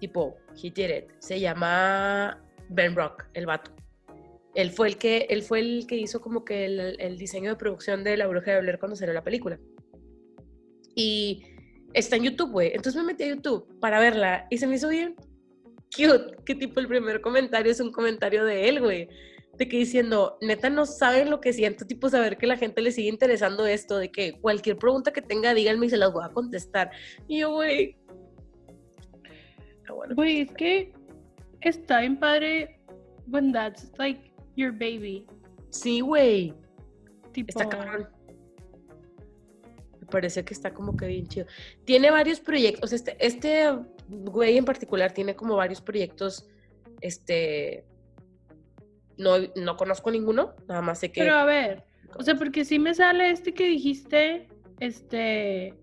Tipo, 0.00 0.36
he 0.62 0.70
did 0.70 0.90
it. 0.90 1.04
Se 1.18 1.40
llama 1.40 2.42
Ben 2.68 2.94
Rock, 2.94 3.24
el 3.32 3.46
vato. 3.46 3.70
Él 4.54 4.70
fue 4.70 4.88
el 4.88 4.98
que, 4.98 5.26
él 5.30 5.42
fue 5.42 5.60
el 5.60 5.86
que 5.86 5.96
hizo 5.96 6.20
como 6.20 6.44
que 6.44 6.66
el, 6.66 7.00
el 7.00 7.18
diseño 7.18 7.50
de 7.50 7.56
producción 7.56 8.04
de 8.04 8.16
La 8.16 8.26
Bruja 8.26 8.52
de 8.52 8.60
Blair 8.60 8.78
cuando 8.78 8.94
salió 8.96 9.14
la 9.14 9.24
película. 9.24 9.58
Y 10.94 11.42
está 11.92 12.16
en 12.16 12.24
YouTube, 12.24 12.50
güey. 12.50 12.68
Entonces 12.74 12.96
me 12.96 13.06
metí 13.06 13.24
a 13.24 13.28
YouTube 13.28 13.66
para 13.80 13.98
verla 13.98 14.46
y 14.50 14.58
se 14.58 14.66
me 14.66 14.76
hizo 14.76 14.88
bien 14.88 15.14
cute. 15.94 16.36
Que 16.44 16.54
tipo 16.54 16.80
el 16.80 16.88
primer 16.88 17.20
comentario 17.20 17.72
es 17.72 17.80
un 17.80 17.92
comentario 17.92 18.44
de 18.44 18.68
él, 18.68 18.80
güey. 18.80 19.08
De 19.56 19.68
que 19.68 19.78
diciendo, 19.78 20.36
neta 20.40 20.68
no 20.68 20.84
saben 20.84 21.30
lo 21.30 21.40
que 21.40 21.52
siento, 21.52 21.86
tipo 21.86 22.08
saber 22.08 22.36
que 22.36 22.48
la 22.48 22.56
gente 22.56 22.82
le 22.82 22.90
sigue 22.90 23.08
interesando 23.08 23.66
esto, 23.66 23.98
de 23.98 24.10
que 24.10 24.32
cualquier 24.40 24.76
pregunta 24.76 25.12
que 25.12 25.22
tenga, 25.22 25.54
díganme 25.54 25.86
y 25.86 25.90
se 25.90 25.96
las 25.96 26.12
voy 26.12 26.24
a 26.24 26.32
contestar. 26.32 26.90
Y 27.28 27.40
yo, 27.40 27.52
güey. 27.52 27.96
Ah. 29.88 30.12
Güey, 30.14 30.40
es 30.40 30.52
que 30.52 30.92
está 31.60 32.00
bien 32.00 32.18
padre 32.18 32.80
when 33.28 33.52
that's 33.52 33.92
like 33.98 34.32
your 34.56 34.72
baby. 34.72 35.24
Sí, 35.70 36.00
güey. 36.00 36.52
Tipo, 37.32 37.48
Está 37.50 37.68
cabrón. 37.68 38.08
Me 40.04 40.10
parece 40.10 40.44
que 40.44 40.52
está 40.52 40.74
como 40.74 40.96
que 40.96 41.06
bien 41.06 41.26
chido. 41.26 41.46
Tiene 41.86 42.10
varios 42.10 42.38
proyectos. 42.38 42.92
Este, 42.92 43.16
este 43.18 43.70
güey 44.08 44.58
en 44.58 44.66
particular 44.66 45.12
tiene 45.12 45.34
como 45.34 45.56
varios 45.56 45.80
proyectos. 45.80 46.46
Este. 47.00 47.84
No, 49.16 49.36
no 49.56 49.76
conozco 49.78 50.10
ninguno. 50.10 50.54
Nada 50.68 50.82
más 50.82 50.98
sé 50.98 51.10
que. 51.10 51.22
Pero 51.22 51.34
a 51.34 51.46
ver, 51.46 51.84
o 52.18 52.22
sea, 52.22 52.34
porque 52.34 52.66
sí 52.66 52.78
me 52.78 52.94
sale 52.94 53.30
este 53.30 53.54
que 53.54 53.66
dijiste, 53.66 54.46
este, 54.80 55.74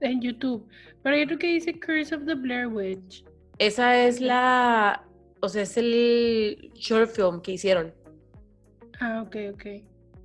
en 0.00 0.22
YouTube. 0.22 0.66
Pero 1.02 1.16
hay 1.16 1.22
otro 1.24 1.38
que 1.38 1.48
dice 1.48 1.78
Curse 1.78 2.14
of 2.14 2.24
the 2.24 2.34
Blair 2.34 2.66
Witch. 2.66 3.24
Esa 3.58 4.06
es 4.06 4.22
la. 4.22 5.04
o 5.40 5.50
sea, 5.50 5.62
es 5.62 5.76
el 5.76 6.70
short 6.74 7.10
film 7.10 7.42
que 7.42 7.52
hicieron. 7.52 7.92
Ah, 9.00 9.22
ok, 9.26 9.36
ok. 9.52 9.66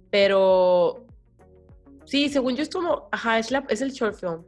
Pero 0.09 1.05
sí, 2.05 2.29
según 2.29 2.55
yo 2.55 2.63
es 2.63 2.69
como, 2.69 3.07
ajá, 3.12 3.39
es, 3.39 3.51
la, 3.51 3.65
es 3.69 3.81
el 3.81 3.91
short 3.91 4.15
film. 4.15 4.43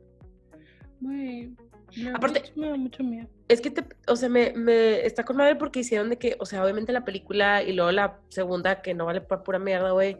Aparte- 2.13 2.43
me 2.55 2.69
da 2.69 2.75
mucho 2.75 3.03
miedo. 3.03 3.27
Es 3.47 3.61
que, 3.61 3.71
te, 3.71 3.83
o 4.07 4.15
sea, 4.15 4.29
me, 4.29 4.51
me 4.53 5.05
está 5.05 5.23
con 5.23 5.37
madre 5.37 5.55
porque 5.55 5.79
hicieron 5.79 6.09
de 6.09 6.17
que, 6.17 6.35
o 6.39 6.45
sea, 6.45 6.63
obviamente 6.63 6.91
la 6.91 7.05
película 7.05 7.63
y 7.63 7.71
luego 7.73 7.91
la 7.91 8.19
segunda 8.29 8.81
que 8.81 8.93
no 8.93 9.05
vale 9.05 9.21
para 9.21 9.43
pura 9.43 9.57
mierda, 9.59 9.91
güey. 9.91 10.17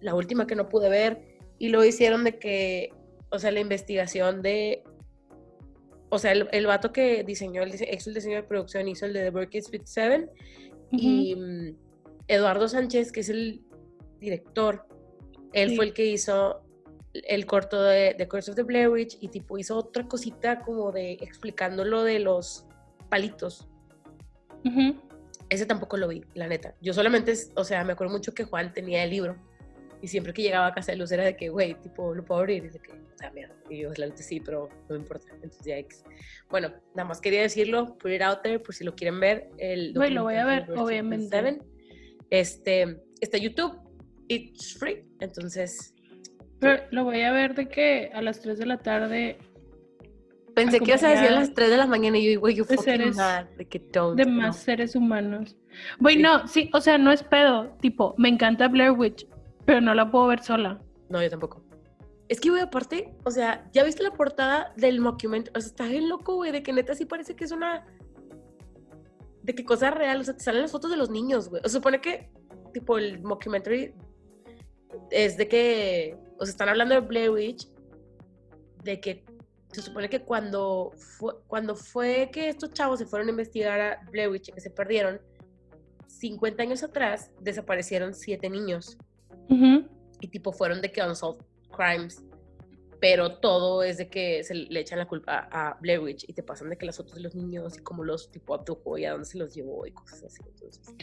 La 0.00 0.14
última 0.14 0.46
que 0.46 0.56
no 0.56 0.68
pude 0.68 0.88
ver. 0.88 1.38
Y 1.58 1.68
luego 1.68 1.84
hicieron 1.86 2.24
de 2.24 2.38
que, 2.38 2.92
o 3.30 3.38
sea, 3.38 3.50
la 3.52 3.60
investigación 3.60 4.42
de. 4.42 4.82
O 6.08 6.18
sea, 6.18 6.32
el, 6.32 6.48
el 6.52 6.66
vato 6.66 6.92
que 6.92 7.24
diseñó, 7.24 7.62
el, 7.62 7.74
hizo 7.74 8.10
el 8.10 8.14
diseño 8.14 8.36
de 8.36 8.42
producción, 8.42 8.88
hizo 8.88 9.06
el 9.06 9.12
de 9.12 9.22
The 9.22 9.30
Burkett 9.30 9.62
Speed 9.64 9.82
7. 9.84 10.28
Y 10.92 11.34
mm, 11.36 11.76
Eduardo 12.28 12.68
Sánchez, 12.68 13.10
que 13.12 13.20
es 13.20 13.28
el 13.28 13.62
director, 14.20 14.86
él 15.52 15.70
Sí. 15.70 15.76
fue 15.76 15.84
el 15.86 15.92
que 15.94 16.06
hizo 16.06 16.62
el 17.28 17.46
corto 17.46 17.82
de 17.82 18.14
The 18.16 18.28
Curse 18.28 18.50
of 18.50 18.56
the 18.56 18.62
Blair 18.62 18.88
Witch 18.88 19.18
y 19.20 19.28
tipo 19.28 19.58
hizo 19.58 19.76
otra 19.76 20.06
cosita 20.06 20.60
como 20.60 20.92
de 20.92 21.12
explicando 21.12 21.84
lo 21.84 22.02
de 22.02 22.20
los 22.20 22.66
palitos. 23.08 23.68
Ujú. 24.64 24.96
Ese 25.48 25.66
tampoco 25.66 25.96
lo 25.96 26.08
vi, 26.08 26.24
la 26.34 26.48
neta. 26.48 26.74
Yo 26.80 26.92
solamente, 26.92 27.34
o 27.54 27.64
sea, 27.64 27.84
me 27.84 27.92
acuerdo 27.92 28.12
mucho 28.12 28.34
que 28.34 28.44
Juan 28.44 28.72
tenía 28.72 29.04
el 29.04 29.10
libro 29.10 29.36
y 30.02 30.08
siempre 30.08 30.32
que 30.32 30.42
llegaba 30.42 30.66
a 30.66 30.74
casa 30.74 30.92
de 30.92 30.98
luz 30.98 31.12
era 31.12 31.24
de 31.24 31.36
que, 31.36 31.48
güey, 31.48 31.74
tipo, 31.80 32.14
¿lo 32.14 32.24
puedo 32.24 32.40
abrir? 32.40 32.58
Y 32.58 32.66
dice 32.66 32.80
que, 32.80 32.92
sea, 33.16 33.30
mierda. 33.30 33.54
Y 33.70 33.80
yo, 33.82 33.90
la 33.96 34.06
neta 34.06 34.22
sí, 34.22 34.40
pero 34.40 34.68
no 34.88 34.94
me 34.94 34.96
importa. 34.96 35.26
Entonces 35.34 35.64
ya, 35.64 35.78
X. 35.78 36.04
Bueno, 36.50 36.72
nada 36.94 37.08
más 37.08 37.20
quería 37.20 37.42
decirlo, 37.42 37.96
put 37.98 38.10
it 38.10 38.22
out 38.22 38.42
there, 38.42 38.58
por 38.58 38.74
si 38.74 38.84
lo 38.84 38.94
quieren 38.94 39.20
ver. 39.20 39.50
El 39.58 39.94
Güey, 39.94 40.10
lo 40.10 40.24
voy 40.24 40.34
a 40.34 40.44
ver, 40.44 40.66
de 40.66 40.78
obviamente. 40.78 41.60
Este, 42.30 43.00
está 43.20 43.38
YouTube, 43.38 43.78
it's 44.28 44.76
free, 44.76 45.06
entonces... 45.20 45.92
Pero 46.58 46.82
lo 46.90 47.04
voy 47.04 47.22
a 47.22 47.32
ver 47.32 47.54
de 47.54 47.68
que 47.68 48.10
a 48.14 48.22
las 48.22 48.40
3 48.40 48.58
de 48.58 48.66
la 48.66 48.78
tarde 48.78 49.38
Pensé 50.54 50.78
que 50.80 50.86
ibas 50.92 51.02
a 51.02 51.10
decir 51.10 51.28
a 51.28 51.32
las 51.32 51.52
3 51.52 51.68
de 51.68 51.76
la 51.76 51.86
mañana 51.86 52.16
y 52.16 52.32
yo, 52.32 52.40
güey, 52.40 52.54
yo 52.54 52.64
de 52.64 52.76
fucking 52.76 52.92
seres- 52.94 53.16
mad, 53.16 53.44
de 53.58 53.66
que 53.66 53.78
don't. 53.78 54.16
de 54.16 54.24
no. 54.24 54.32
más 54.32 54.56
seres 54.56 54.96
humanos. 54.96 55.54
Güey, 56.00 56.16
Sí. 56.16 56.22
no, 56.22 56.48
sí, 56.48 56.70
o 56.72 56.80
sea, 56.80 56.96
no 56.96 57.12
es 57.12 57.22
pedo. 57.22 57.76
Tipo, 57.82 58.14
me 58.16 58.30
encanta 58.30 58.66
Blair 58.68 58.92
Witch, 58.92 59.26
pero 59.66 59.82
no 59.82 59.92
la 59.94 60.10
puedo 60.10 60.28
ver 60.28 60.42
sola. 60.42 60.80
No, 61.10 61.22
yo 61.22 61.28
tampoco. 61.28 61.62
Es 62.28 62.40
que, 62.40 62.48
güey, 62.48 62.62
aparte, 62.62 63.14
o 63.24 63.30
sea, 63.30 63.68
¿ya 63.74 63.84
viste 63.84 64.02
la 64.02 64.12
portada 64.12 64.72
del 64.78 64.98
mockumentary? 65.00 65.52
O 65.56 65.60
sea, 65.60 65.68
está 65.68 65.84
bien 65.84 66.08
loco, 66.08 66.36
güey, 66.36 66.52
de 66.52 66.62
que 66.62 66.72
neta 66.72 66.94
sí 66.94 67.04
parece 67.04 67.36
que 67.36 67.44
es 67.44 67.52
una... 67.52 67.84
De 69.42 69.54
que 69.54 69.64
cosa 69.64 69.90
real, 69.90 70.22
o 70.22 70.24
sea, 70.24 70.34
te 70.34 70.42
salen 70.42 70.62
las 70.62 70.72
fotos 70.72 70.90
de 70.90 70.96
los 70.96 71.10
niños, 71.10 71.50
güey. 71.50 71.60
O 71.60 71.64
sea, 71.64 71.68
se 71.72 71.76
supone 71.76 72.00
que, 72.00 72.30
tipo, 72.72 72.96
el 72.96 73.22
mockumentary 73.22 73.92
es 75.10 75.36
de 75.36 75.48
que... 75.48 76.16
O 76.38 76.44
sea, 76.44 76.50
están 76.52 76.68
hablando 76.68 76.94
de 76.94 77.00
Blair 77.00 77.30
Witch, 77.30 77.68
de 78.84 79.00
que 79.00 79.24
se 79.72 79.82
supone 79.82 80.08
que 80.08 80.22
cuando 80.22 80.92
fue, 80.96 81.34
cuando 81.46 81.76
fue 81.76 82.30
que 82.32 82.48
estos 82.48 82.72
chavos 82.72 82.98
se 82.98 83.06
fueron 83.06 83.28
a 83.28 83.30
investigar 83.30 83.80
a 83.80 84.10
Blair 84.10 84.30
Witch 84.30 84.48
y 84.48 84.52
que 84.52 84.60
se 84.60 84.70
perdieron, 84.70 85.20
50 86.06 86.62
años 86.62 86.82
atrás 86.82 87.30
desaparecieron 87.40 88.14
siete 88.14 88.48
niños 88.48 88.96
Ujú. 89.50 89.86
y 90.20 90.28
tipo 90.28 90.52
fueron 90.52 90.80
de 90.80 90.90
que 90.90 91.02
unsolved 91.02 91.44
crimes, 91.70 92.24
pero 93.00 93.38
todo 93.38 93.82
es 93.82 93.98
de 93.98 94.08
que 94.08 94.42
se 94.44 94.54
le 94.54 94.80
echan 94.80 94.98
la 94.98 95.06
culpa 95.06 95.48
a 95.50 95.76
Blair 95.80 96.00
Witch 96.00 96.24
y 96.26 96.32
te 96.32 96.42
pasan 96.42 96.70
de 96.70 96.78
que 96.78 96.86
las 96.86 96.96
de 96.96 97.20
los 97.20 97.34
niños 97.34 97.76
y 97.76 97.82
cómo 97.82 98.02
los 98.02 98.30
tipo 98.30 98.54
abdujo 98.54 98.96
y 98.96 99.04
a 99.04 99.12
dónde 99.12 99.26
se 99.26 99.36
los 99.36 99.54
llevó 99.54 99.86
y 99.86 99.92
cosas 99.92 100.24
así. 100.24 100.42
Entonces, 100.46 100.94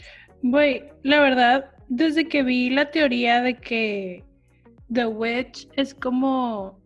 Güey, 0.42 0.90
la 1.02 1.20
verdad, 1.20 1.70
desde 1.88 2.28
que 2.28 2.42
vi 2.42 2.70
la 2.70 2.90
teoría 2.90 3.40
de 3.40 3.56
que 3.58 4.24
The 4.94 5.06
Witch 5.06 5.68
es 5.76 5.94
como 5.94 6.80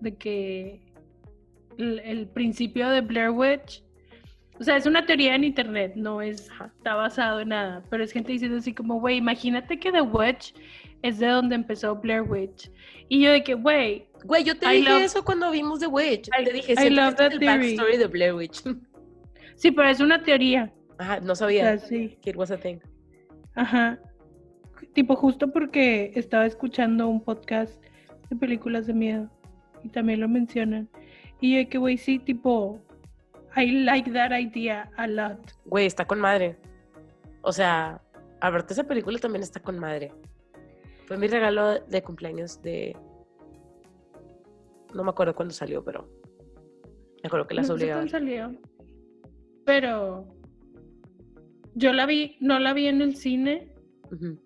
de 0.00 0.16
que 0.16 0.80
el, 1.78 1.98
el 2.00 2.26
principio 2.28 2.88
de 2.88 3.00
Blair 3.02 3.30
Witch, 3.30 3.84
o 4.58 4.64
sea, 4.64 4.76
es 4.76 4.86
una 4.86 5.06
teoría 5.06 5.34
en 5.34 5.44
internet, 5.44 5.92
no 5.96 6.20
es, 6.22 6.48
está 6.76 6.94
basado 6.94 7.40
en 7.40 7.48
nada, 7.50 7.82
pero 7.90 8.02
es 8.04 8.12
gente 8.12 8.32
diciendo 8.32 8.58
así 8.58 8.74
como, 8.74 9.00
güey, 9.00 9.16
imagínate 9.18 9.78
que 9.78 9.90
The 9.92 10.02
Witch 10.02 10.54
es 11.02 11.18
de 11.18 11.28
donde 11.28 11.54
empezó 11.54 11.96
Blair 11.96 12.22
Witch. 12.22 12.70
Y 13.08 13.22
yo 13.22 13.32
de 13.32 13.42
que, 13.42 13.54
güey, 13.54 14.06
güey, 14.24 14.44
yo 14.44 14.54
te 14.58 14.66
I 14.66 14.78
dije 14.80 14.90
love- 14.90 15.02
eso 15.04 15.24
cuando 15.24 15.50
vimos 15.50 15.80
The 15.80 15.86
Witch. 15.86 16.28
I- 16.38 16.44
te 16.44 16.52
dije, 16.52 16.72
I 16.74 16.90
love 16.90 17.10
este 17.10 17.26
es 17.26 17.30
that 17.30 17.32
el 17.32 17.46
backstory 17.46 17.96
de 17.96 18.06
Blair 18.06 18.34
Witch. 18.34 18.62
sí, 19.56 19.70
pero 19.70 19.88
es 19.88 20.00
una 20.00 20.22
teoría. 20.22 20.72
Ajá, 20.98 21.20
no 21.20 21.32
O 21.32 21.36
sea, 21.36 21.46
sabía 21.46 21.78
sí. 21.78 22.18
que 22.22 22.30
it 22.30 22.36
was 22.36 22.50
a 22.50 22.58
thing. 22.58 22.78
Ajá. 23.54 23.98
Tipo, 24.94 25.14
justo 25.16 25.52
porque 25.52 26.12
estaba 26.14 26.46
escuchando 26.46 27.08
un 27.08 27.20
podcast 27.20 27.82
de 28.28 28.36
películas 28.36 28.86
de 28.86 28.94
miedo 28.94 29.30
y 29.84 29.88
también 29.88 30.20
lo 30.20 30.28
mencionan. 30.28 30.88
Y 31.40 31.62
yo 31.62 31.68
que, 31.68 31.78
güey, 31.78 31.96
sí, 31.96 32.18
tipo, 32.18 32.80
I 33.56 33.84
like 33.84 34.10
that 34.12 34.32
idea 34.38 34.90
a 34.96 35.06
lot. 35.06 35.38
Güey, 35.64 35.86
está 35.86 36.04
con 36.06 36.20
madre. 36.20 36.56
O 37.42 37.52
sea, 37.52 38.00
a 38.40 38.50
verte 38.50 38.72
esa 38.74 38.84
película 38.84 39.18
también 39.18 39.42
está 39.42 39.60
con 39.60 39.78
madre. 39.78 40.12
Fue 41.06 41.16
mi 41.16 41.26
regalo 41.28 41.80
de 41.80 42.02
cumpleaños 42.02 42.60
de... 42.62 42.96
No 44.94 45.04
me 45.04 45.10
acuerdo 45.10 45.34
cuándo 45.34 45.54
salió, 45.54 45.82
pero... 45.84 46.08
Me 47.22 47.26
acuerdo 47.28 47.46
que 47.46 47.54
las 47.54 47.68
No 47.68 47.74
sé 47.76 47.84
obligaba. 47.84 48.00
cuándo 48.00 48.10
salió. 48.10 48.54
Pero 49.64 50.26
yo 51.74 51.92
la 51.92 52.06
vi, 52.06 52.36
no 52.40 52.58
la 52.58 52.72
vi 52.72 52.86
en 52.88 53.00
el 53.02 53.14
cine 53.16 53.72
Ujú. 54.10 54.38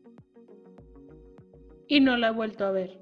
Y 1.95 2.01
no 2.01 2.17
la 2.17 2.29
he 2.29 2.33
vuelto 2.33 2.67
a 2.67 2.73
ver. 2.73 2.99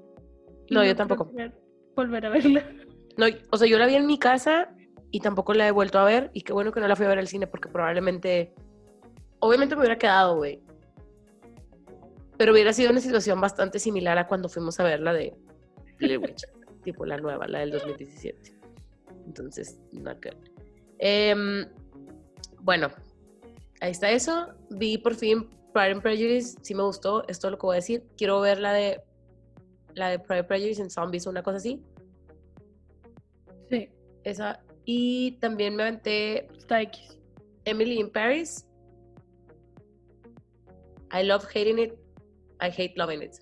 Y 0.67 0.73
No, 0.75 0.85
yo 0.85 0.95
tampoco. 0.95 1.31
que 1.35 1.51
Volver 1.95 2.25
a 2.27 2.29
verla. 2.29 2.63
No, 3.17 3.27
o 3.51 3.57
sea, 3.57 3.67
yo 3.67 3.77
la 3.77 3.85
vi 3.85 3.93
en 3.93 4.07
mi 4.07 4.17
casa 4.17 4.73
y 5.11 5.19
tampoco 5.19 5.53
la 5.53 5.67
he 5.67 5.71
vuelto 5.71 5.99
a 5.99 6.03
ver. 6.03 6.31
Y 6.33 6.41
qué 6.41 6.51
bueno 6.51 6.71
que 6.71 6.79
no 6.79 6.87
la 6.87 6.95
fui 6.95 7.05
a 7.05 7.09
ver 7.09 7.19
al 7.19 7.27
cine 7.27 7.45
porque 7.45 7.69
probablemente. 7.69 8.53
Obviamente 9.37 9.75
me 9.75 9.81
hubiera 9.81 9.99
quedado, 9.99 10.35
güey. 10.37 10.59
Pero 12.37 12.53
hubiera 12.53 12.73
sido 12.73 12.89
una 12.89 13.01
situación 13.01 13.39
bastante 13.39 13.77
similar 13.77 14.17
a 14.17 14.25
cuando 14.27 14.49
fuimos 14.49 14.79
a 14.79 14.83
ver 14.83 14.99
la 14.99 15.13
de 15.13 15.35
Blair 15.99 16.17
Witch, 16.17 16.43
tipo 16.83 17.05
la 17.05 17.17
nueva, 17.17 17.47
la 17.47 17.59
del 17.59 17.69
2017. 17.71 18.55
Entonces, 19.27 19.79
not 19.91 20.17
good. 20.23 20.37
Em, 20.97 21.67
bueno, 22.61 22.89
ahí 23.79 23.91
está 23.91 24.09
eso. 24.09 24.55
Vi 24.71 24.97
por 24.97 25.13
fin 25.13 25.49
Pride 25.73 25.91
and 25.91 26.01
Prejudice, 26.01 26.57
sí 26.61 26.75
me 26.75 26.83
gustó, 26.83 27.27
es 27.27 27.39
todo 27.39 27.51
lo 27.51 27.57
que 27.57 27.65
voy 27.65 27.73
a 27.73 27.77
decir. 27.77 28.03
Quiero 28.17 28.39
ver 28.39 28.59
la 28.59 28.73
de 28.73 29.01
la 29.95 30.09
de 30.09 30.19
Pride 30.19 30.39
and 30.39 30.47
Prejudice 30.47 30.81
en 30.81 30.89
Zombies 30.89 31.27
o 31.27 31.29
una 31.29 31.43
cosa 31.43 31.57
así. 31.57 31.83
Sí, 33.69 33.89
Esa. 34.23 34.61
Y 34.85 35.33
también 35.39 35.75
me 35.75 35.83
aventé 35.83 36.47
está 36.57 36.81
X. 36.81 37.17
Emily 37.65 37.99
in 37.99 38.09
Paris. 38.09 38.65
I 41.11 41.23
love 41.23 41.45
hating 41.53 41.79
it. 41.79 41.93
I 42.59 42.69
hate 42.69 42.93
loving 42.95 43.21
it. 43.21 43.35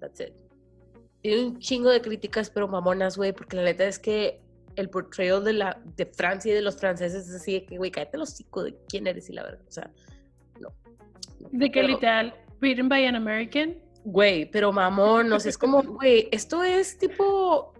That's 0.00 0.20
it. 0.20 0.32
Tiene 1.22 1.46
un 1.46 1.58
chingo 1.58 1.90
de 1.90 2.00
críticas, 2.00 2.50
pero 2.50 2.68
mamonas, 2.68 3.16
güey, 3.16 3.32
porque 3.32 3.56
la 3.56 3.62
neta 3.62 3.86
es 3.86 3.98
que 3.98 4.42
el 4.76 4.90
portrayal 4.90 5.44
de, 5.44 5.52
la, 5.54 5.80
de 5.96 6.06
Francia 6.06 6.52
y 6.52 6.54
de 6.54 6.62
los 6.62 6.76
franceses 6.76 7.28
es 7.28 7.34
así 7.34 7.52
de 7.52 7.66
que, 7.66 7.78
güey, 7.78 7.90
cállate 7.90 8.18
los 8.18 8.32
hocico 8.32 8.64
de 8.64 8.76
quién 8.88 9.06
eres 9.06 9.30
y 9.30 9.32
la 9.32 9.44
verdad. 9.44 9.64
O 9.66 9.72
sea. 9.72 9.90
De 11.50 11.70
que 11.70 11.80
Pero- 11.80 11.88
literal, 11.88 12.34
written 12.60 12.88
by 12.88 13.06
an 13.06 13.16
American. 13.16 13.76
Güey, 14.04 14.50
pero 14.50 14.70
mamón, 14.72 15.32
o 15.32 15.40
sea, 15.40 15.48
es 15.50 15.56
como, 15.58 15.82
güey, 15.82 16.28
esto 16.30 16.62
es 16.62 16.98
tipo 16.98 17.72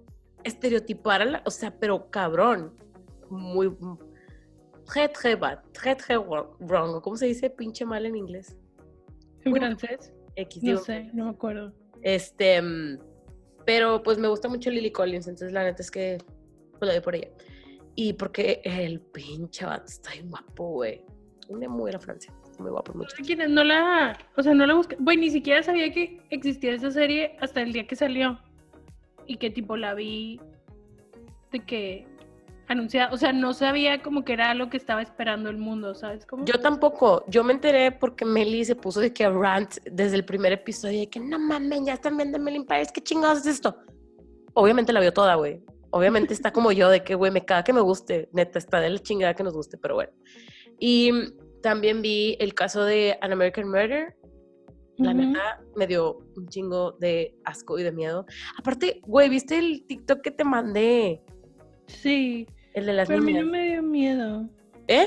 estereotipar 0.42 1.22
a 1.22 1.24
la, 1.24 1.42
o 1.44 1.50
sea, 1.50 1.70
pero 1.78 2.10
cabrón, 2.10 2.72
muy, 3.30 3.74
très, 4.86 5.12
très 5.12 5.38
bad, 5.38 5.58
très, 5.72 5.96
très 5.96 6.18
wrong, 6.18 7.00
¿cómo 7.02 7.16
se 7.16 7.26
dice 7.26 7.50
pinche 7.50 7.84
mal 7.84 8.06
en 8.06 8.16
inglés? 8.16 8.56
En 9.44 9.50
Bueno, 9.52 9.66
francés. 9.78 10.12
X, 10.36 10.62
No 10.62 10.68
digo, 10.70 10.80
sé, 10.82 11.10
no 11.12 11.24
me 11.24 11.30
acuerdo. 11.30 11.72
Este, 12.02 12.60
pero 13.64 14.02
pues 14.02 14.18
me 14.18 14.28
gusta 14.28 14.48
mucho 14.48 14.70
Lily 14.70 14.90
Collins, 14.92 15.26
entonces 15.28 15.52
la 15.52 15.62
neta 15.64 15.82
es 15.82 15.90
que 15.90 16.18
pues 16.72 16.80
lo 16.82 16.88
doy 16.88 17.00
por 17.00 17.14
ella. 17.14 17.28
Y 17.94 18.14
porque 18.14 18.60
el 18.64 19.00
pinche 19.00 19.64
vato 19.64 19.84
está 19.86 20.10
bien 20.12 20.28
guapo, 20.28 20.68
güey. 20.72 21.04
Una 21.48 21.68
muy 21.68 21.92
la 21.92 22.00
Francia, 22.00 22.34
muy 22.60 22.70
guapo, 22.70 22.92
mucho. 22.94 23.16
¿Quién- 23.24 23.54
No 23.54 23.64
la, 23.64 24.16
o 24.36 24.42
sea, 24.42 24.54
no 24.54 24.66
la 24.66 24.74
busqué. 24.74 24.96
Güey, 24.98 25.16
ni 25.16 25.30
siquiera 25.30 25.62
sabía 25.62 25.92
que 25.92 26.20
existía 26.30 26.72
esa 26.72 26.90
serie 26.90 27.36
hasta 27.40 27.62
el 27.62 27.72
día 27.72 27.86
que 27.86 27.96
salió. 27.96 28.38
Y 29.26 29.36
que 29.36 29.50
tipo 29.50 29.76
la 29.76 29.94
vi 29.94 30.38
de 31.50 31.60
que 31.60 32.06
anunciada, 32.66 33.12
o 33.12 33.16
sea, 33.16 33.32
no 33.32 33.52
sabía 33.52 34.02
como 34.02 34.24
que 34.24 34.32
era 34.32 34.54
lo 34.54 34.70
que 34.70 34.76
estaba 34.76 35.02
esperando 35.02 35.50
el 35.50 35.58
mundo, 35.58 35.94
¿sabes? 35.94 36.24
cómo? 36.26 36.44
Yo 36.46 36.58
tampoco, 36.60 37.24
yo 37.28 37.44
me 37.44 37.52
enteré 37.52 37.92
porque 37.92 38.24
Meli 38.24 38.64
se 38.64 38.74
puso 38.74 39.00
de 39.00 39.12
que 39.12 39.24
a 39.24 39.30
rant 39.30 39.76
desde 39.90 40.16
el 40.16 40.24
primer 40.24 40.52
episodio 40.52 41.00
de 41.00 41.08
que 41.10 41.20
no 41.20 41.38
mames, 41.38 41.82
ya 41.84 41.94
están 41.94 42.16
viendo 42.16 42.38
in 42.50 42.64
Paris, 42.64 42.90
¿qué 42.92 43.02
chingados 43.02 43.40
es 43.40 43.46
esto? 43.46 43.76
Obviamente 44.54 44.92
la 44.92 45.00
vio 45.00 45.12
toda, 45.12 45.34
güey. 45.34 45.60
Obviamente 45.90 46.32
está 46.34 46.52
como 46.52 46.72
yo 46.72 46.88
de 46.88 47.04
que, 47.04 47.14
güey, 47.14 47.30
me 47.30 47.44
caga 47.44 47.64
que 47.64 47.72
me 47.72 47.80
guste, 47.80 48.28
neta, 48.32 48.58
está 48.58 48.80
de 48.80 48.90
la 48.90 48.98
chingada 48.98 49.34
que 49.34 49.44
nos 49.44 49.52
guste, 49.54 49.76
pero 49.78 49.94
bueno. 49.94 50.12
Y 50.78 51.10
También 51.64 52.02
vi 52.02 52.36
el 52.40 52.52
caso 52.52 52.84
de 52.84 53.16
An 53.22 53.32
American 53.32 53.70
Murder. 53.70 54.14
La 54.98 55.14
neta 55.14 55.62
me 55.74 55.86
dio 55.86 56.18
un 56.36 56.46
chingo 56.48 56.92
de 57.00 57.34
asco 57.44 57.78
y 57.78 57.82
de 57.82 57.90
miedo. 57.90 58.26
Aparte, 58.58 59.00
güey, 59.06 59.30
¿viste 59.30 59.58
el 59.58 59.82
TikTok 59.86 60.20
que 60.20 60.30
te 60.30 60.44
mandé? 60.44 61.22
Sí, 61.86 62.46
El 62.74 62.84
de 62.84 62.92
las 62.92 63.08
pero 63.08 63.22
a 63.22 63.24
mí 63.24 63.32
no 63.32 63.46
me 63.46 63.70
dio 63.70 63.82
miedo. 63.82 64.46
¿Eh? 64.88 65.06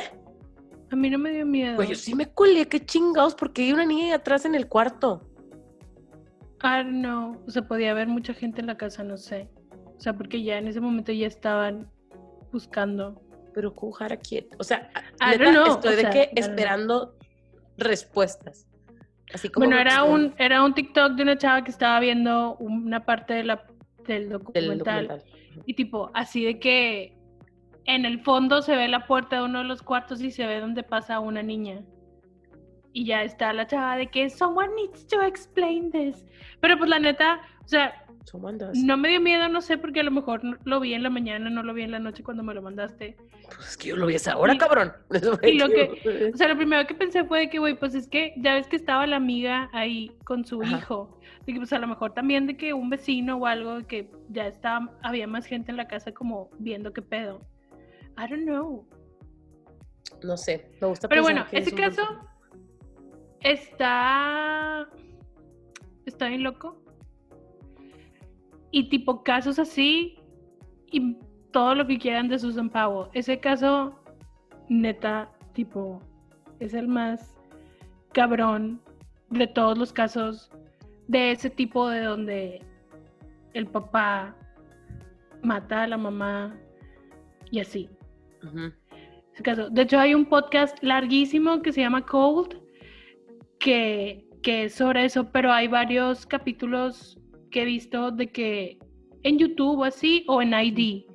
A 0.89 0.95
mí 0.95 1.11
no 1.11 1.19
me 1.19 1.31
dio 1.31 1.45
miedo. 1.45 1.75
Güey, 1.75 1.89
yo 1.89 1.95
sí 1.95 2.15
me 2.15 2.33
colé, 2.33 2.67
qué 2.67 2.83
chingados, 2.83 3.35
porque 3.35 3.61
hay 3.61 3.73
una 3.73 3.85
niña 3.85 4.05
ahí 4.05 4.11
atrás 4.13 4.43
en 4.45 4.55
el 4.55 4.67
cuarto. 4.67 5.29
Ah, 6.61 6.81
no. 6.81 7.39
O 7.45 7.51
sea, 7.51 7.67
podía 7.67 7.91
haber 7.91 8.07
mucha 8.07 8.33
gente 8.33 8.61
en 8.61 8.67
la 8.67 8.77
casa, 8.77 9.03
no 9.03 9.17
sé. 9.17 9.47
O 9.95 9.99
sea, 9.99 10.17
porque 10.17 10.41
ya 10.41 10.57
en 10.57 10.67
ese 10.67 10.81
momento 10.81 11.11
ya 11.11 11.27
estaban 11.27 11.87
buscando. 12.51 13.21
Pero 13.57 13.73
Kuhara 13.73 14.17
quieto. 14.17 14.55
O 14.59 14.63
sea, 14.63 14.91
I 15.19 15.35
neta, 15.35 15.49
know, 15.51 15.65
estoy 15.65 15.93
o 15.93 15.95
de 15.95 16.01
sea, 16.01 16.09
que 16.11 16.29
esperando 16.35 17.15
respuestas. 17.75 18.67
Así 19.33 19.49
como 19.49 19.65
Bueno, 19.65 19.81
era 19.81 20.03
un, 20.03 20.35
era 20.37 20.63
un 20.63 20.75
TikTok 20.75 21.13
de 21.13 21.23
una 21.23 21.39
chava 21.39 21.63
que 21.63 21.71
estaba 21.71 21.99
viendo 21.99 22.55
una 22.57 23.03
parte 23.03 23.33
de 23.33 23.45
la, 23.45 23.65
del 24.05 24.29
del 24.29 24.29
documental. 24.29 25.07
documental. 25.07 25.23
Y 25.65 25.73
tipo, 25.73 26.11
así 26.13 26.45
de 26.45 26.59
que 26.59 27.17
en 27.85 28.05
el 28.05 28.19
fondo 28.19 28.61
se 28.61 28.75
ve 28.75 28.87
la 28.87 29.07
puerta 29.07 29.37
de 29.37 29.45
uno 29.45 29.57
de 29.57 29.65
los 29.65 29.81
cuartos 29.81 30.21
y 30.21 30.29
se 30.29 30.45
ve 30.45 30.59
donde 30.59 30.83
pasa 30.83 31.19
una 31.19 31.41
niña. 31.41 31.81
Y 32.93 33.05
ya 33.05 33.23
está 33.23 33.53
la 33.53 33.65
chava 33.65 33.97
de 33.97 34.05
que 34.05 34.29
someone 34.29 34.71
needs 34.75 35.07
to 35.07 35.23
explain 35.23 35.89
this. 35.89 36.23
Pero 36.61 36.77
pues 36.77 36.91
la 36.91 36.99
neta, 36.99 37.41
o 37.65 37.67
sea, 37.67 38.05
Someone 38.29 38.57
does. 38.57 38.77
no 38.77 38.97
me 38.97 39.07
dio 39.07 39.21
miedo, 39.21 39.47
no 39.47 39.61
sé, 39.61 39.77
porque 39.77 40.01
a 40.01 40.03
lo 40.03 40.11
mejor 40.11 40.41
lo 40.65 40.79
vi 40.81 40.93
en 40.93 41.01
la 41.01 41.09
mañana, 41.09 41.49
no 41.49 41.63
lo 41.63 41.73
vi 41.73 41.83
en 41.83 41.91
la 41.91 41.99
noche 41.99 42.23
cuando 42.23 42.43
me 42.43 42.53
lo 42.53 42.61
mandaste. 42.61 43.15
Pues 43.55 43.69
es 43.69 43.77
que 43.77 43.87
yo 43.87 43.95
lo 43.95 44.05
vi 44.05 44.13
a 44.15 44.17
esa 44.17 44.37
hora, 44.37 44.53
Y- 44.53 44.57
cabrón. 44.57 44.91
y 45.43 45.53
lo 45.57 45.69
que- 45.69 46.31
O 46.33 46.35
sea, 46.37 46.49
lo 46.49 46.57
primero 46.57 46.85
que 46.85 46.93
pensé 46.93 47.23
fue 47.23 47.39
de 47.39 47.49
que, 47.49 47.59
güey, 47.59 47.79
pues 47.79 47.95
es 47.95 48.09
que 48.09 48.33
ya 48.35 48.55
ves 48.55 48.67
que 48.67 48.75
estaba 48.75 49.07
la 49.07 49.15
amiga 49.15 49.69
ahí 49.71 50.11
con 50.25 50.43
su 50.43 50.61
Ajá. 50.61 50.77
hijo. 50.79 51.17
De 51.45 51.53
que, 51.53 51.59
pues 51.59 51.71
a 51.71 51.79
lo 51.79 51.87
mejor 51.87 52.13
también 52.13 52.47
de 52.47 52.57
que 52.57 52.73
un 52.73 52.89
vecino 52.89 53.37
o 53.37 53.45
algo, 53.45 53.77
de 53.77 53.85
que 53.85 54.11
ya 54.27 54.47
estaba, 54.47 54.91
había 55.03 55.25
más 55.27 55.45
gente 55.45 55.71
en 55.71 55.77
la 55.77 55.87
casa 55.87 56.11
como 56.11 56.49
viendo 56.59 56.91
qué 56.91 57.01
pedo. 57.01 57.39
I 58.17 58.29
don't 58.29 58.43
know. 58.43 58.85
No 60.23 60.35
sé, 60.35 60.69
me 60.81 60.87
gusta 60.87 61.07
Pero 61.07 61.21
bueno, 61.21 61.45
es 61.51 61.65
ese 61.67 61.71
buen 61.75 61.89
caso 61.89 62.01
está. 63.39 64.89
Está 66.05 66.27
bien 66.27 66.43
loco. 66.43 66.81
Y 68.77 68.89
tipo 68.89 69.23
casos 69.23 69.57
así. 69.57 70.19
Y 70.91 71.17
todo 71.51 71.73
lo 71.73 71.87
que 71.87 71.97
quieran 71.97 72.27
de 72.27 72.37
Susan 72.37 72.69
Powell. 72.69 73.09
Ese 73.13 73.39
caso, 73.39 73.99
neta, 74.69 75.31
tipo, 75.53 75.99
es 76.59 76.75
el 76.75 76.87
más 76.87 77.35
cabrón 78.13 78.79
de 79.31 79.47
todos 79.47 79.79
los 79.79 79.91
casos 79.91 80.51
de 81.07 81.31
ese 81.31 81.49
tipo 81.49 81.89
de 81.89 82.01
donde 82.01 82.61
el 83.55 83.65
papá 83.65 84.35
mata 85.41 85.81
a 85.81 85.87
la 85.87 85.97
mamá 85.97 86.55
y 87.49 87.59
así 87.59 87.89
Ujú. 88.43 88.71
ese 89.33 89.41
caso. 89.41 89.71
De 89.71 89.81
hecho, 89.81 89.97
hay 89.97 90.13
un 90.13 90.25
podcast 90.25 90.77
larguísimo 90.83 91.63
que 91.63 91.73
se 91.73 91.81
llama 91.81 92.05
Cold, 92.05 92.57
que, 93.57 94.29
que 94.43 94.65
es 94.65 94.75
sobre 94.75 95.05
eso, 95.05 95.31
pero 95.31 95.51
hay 95.51 95.67
varios 95.67 96.27
capítulos 96.27 97.19
que 97.57 97.63
he 97.63 97.65
visto 97.65 98.11
de 98.11 98.27
que 98.27 98.77
en 99.23 99.39
YouTube 99.39 99.79
o 99.79 99.83
así, 99.83 100.23
o 100.27 100.43
en 100.43 100.53
ID 100.53 101.05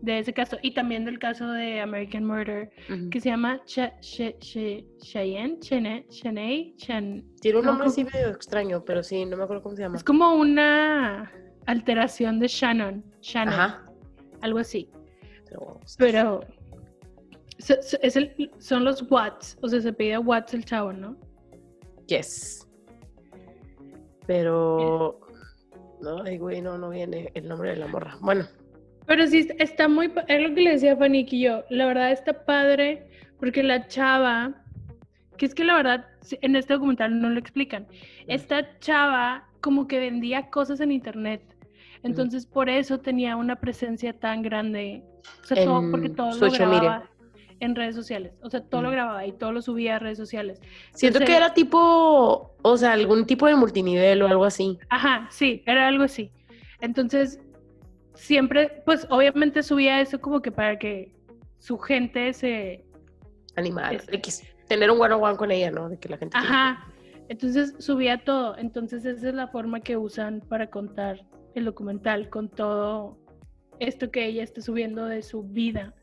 de 0.00 0.20
ese 0.20 0.32
caso, 0.32 0.56
y 0.62 0.70
también 0.74 1.04
del 1.04 1.18
caso 1.18 1.50
de 1.50 1.80
American 1.80 2.24
Murder, 2.24 2.70
que 3.10 3.20
se 3.20 3.30
llama 3.30 3.60
Cheyenne, 3.64 5.58
Cheney, 5.58 6.74
Chen- 6.76 7.24
Tiene 7.40 7.58
un 7.58 7.64
no, 7.64 7.72
nombre 7.72 7.88
así 7.88 8.04
medio 8.04 8.28
extraño, 8.28 8.84
pero 8.84 9.02
sí, 9.02 9.24
no 9.26 9.36
me 9.36 9.42
acuerdo 9.42 9.60
cómo 9.64 9.74
se 9.74 9.82
llama. 9.82 9.96
Es 9.96 10.04
como 10.04 10.34
una 10.34 11.32
alteración 11.66 12.38
de 12.38 12.46
Shannon, 12.46 13.04
Shannon, 13.22 13.54
Ajá. 13.54 13.84
algo 14.42 14.60
así. 14.60 14.88
Pero 15.46 15.60
vamos. 15.66 15.96
Pero 15.98 16.40
so- 17.58 17.82
so- 17.82 17.98
es 18.02 18.14
el- 18.14 18.52
son 18.58 18.84
los 18.84 19.02
Watts, 19.10 19.58
o 19.62 19.68
sea, 19.68 19.80
se 19.80 19.92
pide 19.92 20.16
Watts 20.18 20.54
el 20.54 20.64
chavo, 20.64 20.92
¿no? 20.92 21.16
Yes. 22.06 22.68
Pero. 24.28 25.18
No, 26.00 26.22
ay, 26.22 26.38
güey, 26.38 26.60
no, 26.60 26.78
no 26.78 26.90
viene 26.90 27.30
el 27.34 27.48
nombre 27.48 27.70
de 27.70 27.76
la 27.76 27.86
morra. 27.86 28.16
Bueno, 28.20 28.46
Pero 29.06 29.26
sí, 29.26 29.48
está- 29.58 29.88
muy, 29.88 30.12
es 30.28 30.42
lo 30.42 30.54
que 30.54 30.60
le 30.60 30.72
decía 30.72 30.92
a 30.92 30.96
Fanny 30.96 31.26
y 31.30 31.40
yo, 31.40 31.64
la 31.70 31.86
verdad 31.86 32.12
está 32.12 32.44
padre, 32.44 33.06
porque 33.40 33.62
la 33.62 33.86
chava, 33.88 34.54
que 35.38 35.46
es 35.46 35.54
que 35.54 35.64
la 35.64 35.76
verdad, 35.76 36.06
en 36.42 36.56
este 36.56 36.74
documental 36.74 37.18
no 37.20 37.30
lo 37.30 37.38
explican, 37.38 37.86
esta 38.26 38.78
chava 38.80 39.48
como 39.62 39.88
que 39.88 39.98
vendía 39.98 40.50
cosas 40.50 40.80
en 40.80 40.92
internet, 40.92 41.40
entonces 42.02 42.44
por 42.44 42.68
eso 42.68 43.00
tenía 43.00 43.36
una 43.36 43.56
presencia 43.56 44.12
tan 44.12 44.42
grande, 44.42 45.02
o 45.42 45.46
sea, 45.46 45.64
todo, 45.64 45.90
porque 45.90 46.10
todo 46.10 46.30
lo 46.38 46.50
media. 46.50 47.02
En 47.60 47.74
redes 47.74 47.94
sociales, 47.94 48.32
o 48.42 48.50
sea, 48.50 48.60
todo 48.60 48.82
lo 48.82 48.90
grababa 48.90 49.26
y 49.26 49.32
todo 49.32 49.52
lo 49.52 49.62
subía 49.62 49.96
a 49.96 49.98
redes 49.98 50.18
sociales. 50.18 50.60
siento 50.92 51.18
que 51.20 51.36
era 51.36 51.54
tipo. 51.54 52.54
O 52.62 52.76
sea, 52.76 52.92
algún 52.92 53.26
tipo 53.26 53.46
de 53.46 53.56
multinivel 53.56 54.22
o 54.22 54.26
algo 54.28 54.44
así. 54.44 54.78
Ajá, 54.90 55.26
sí, 55.30 55.62
era 55.66 55.88
algo 55.88 56.04
así. 56.04 56.30
Entonces, 56.80 57.40
siempre, 58.14 58.82
pues 58.84 59.06
obviamente 59.10 59.62
subía 59.62 60.00
eso 60.00 60.20
como 60.20 60.42
que 60.42 60.50
para 60.52 60.78
que 60.78 61.12
su 61.58 61.78
gente 61.78 62.32
se... 62.32 62.84
X. 63.56 64.44
Tener 64.68 64.90
un 64.90 65.00
one 65.00 65.14
on 65.14 65.22
one 65.24 65.36
con 65.36 65.50
ella, 65.50 65.70
¿no? 65.70 65.88
De 65.88 65.98
que 65.98 66.08
la 66.08 66.18
gente. 66.18 66.36
quiere- 66.38 66.46
Ajá. 66.54 66.86
Entonces 67.28 67.74
subía 67.78 68.22
todo. 68.24 68.56
Entonces 68.56 69.04
esa 69.04 69.28
es 69.28 69.34
la 69.34 69.48
forma 69.48 69.80
que 69.80 69.96
usan 69.96 70.40
para 70.40 70.68
contar 70.68 71.26
el 71.54 71.64
documental 71.64 72.28
con 72.28 72.48
todo 72.48 73.18
esto 73.80 74.10
que 74.10 74.26
ella 74.26 74.42
está 74.42 74.60
subiendo 74.60 75.06
de 75.06 75.22
su 75.22 75.42
vida. 75.42 75.94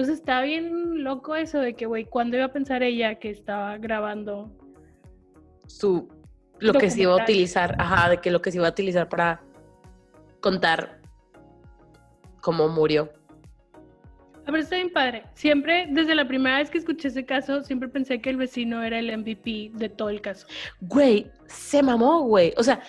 Entonces 0.00 0.20
está 0.20 0.40
bien 0.40 1.04
loco 1.04 1.36
eso 1.36 1.58
de 1.58 1.74
que, 1.74 1.84
güey, 1.84 2.06
¿cuándo 2.06 2.34
iba 2.34 2.46
a 2.46 2.52
pensar 2.54 2.82
ella 2.82 3.16
que 3.16 3.28
estaba 3.28 3.76
grabando? 3.76 4.50
Su. 5.66 6.08
Lo 6.58 6.72
que 6.72 6.88
se 6.88 7.02
iba 7.02 7.12
a 7.12 7.22
utilizar. 7.22 7.76
Ajá, 7.78 8.08
de 8.08 8.16
que 8.16 8.30
lo 8.30 8.40
que 8.40 8.50
se 8.50 8.56
iba 8.56 8.66
a 8.66 8.70
utilizar 8.70 9.10
para 9.10 9.42
contar 10.40 11.02
cómo 12.40 12.66
murió. 12.68 13.12
A 14.46 14.50
ver, 14.50 14.62
está 14.62 14.76
bien 14.76 14.90
padre. 14.90 15.24
Siempre, 15.34 15.86
desde 15.90 16.14
la 16.14 16.26
primera 16.26 16.56
vez 16.56 16.70
que 16.70 16.78
escuché 16.78 17.08
ese 17.08 17.26
caso, 17.26 17.62
siempre 17.62 17.90
pensé 17.90 18.22
que 18.22 18.30
el 18.30 18.38
vecino 18.38 18.82
era 18.82 18.98
el 18.98 19.14
MVP 19.14 19.72
de 19.74 19.90
todo 19.90 20.08
el 20.08 20.22
caso. 20.22 20.46
Güey, 20.80 21.30
se 21.44 21.82
mamó, 21.82 22.22
güey. 22.22 22.54
O 22.56 22.62
sea, 22.62 22.80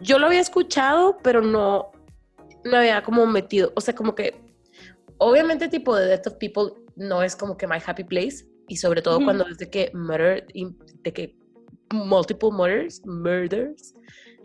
yo 0.00 0.18
lo 0.18 0.28
había 0.28 0.40
escuchado, 0.40 1.18
pero 1.22 1.42
no 1.42 1.92
me 2.64 2.78
había 2.78 3.02
como 3.02 3.26
metido. 3.26 3.70
O 3.76 3.82
sea, 3.82 3.94
como 3.94 4.14
que, 4.14 4.53
obviamente, 5.24 5.68
tipo 5.68 5.96
de 5.96 6.06
Death 6.06 6.26
of 6.26 6.34
People 6.34 6.72
no 6.96 7.22
es 7.22 7.34
como 7.34 7.56
que 7.56 7.66
my 7.66 7.78
happy 7.84 8.04
place. 8.04 8.46
Y 8.68 8.76
sobre 8.76 9.02
todo 9.02 9.22
cuando 9.22 9.46
es 9.46 9.58
de 9.58 9.68
que 9.68 9.90
murder, 9.92 10.46
de 10.46 11.12
que 11.12 11.36
multiple 11.92 12.50
murders, 12.50 13.04
murders. 13.04 13.94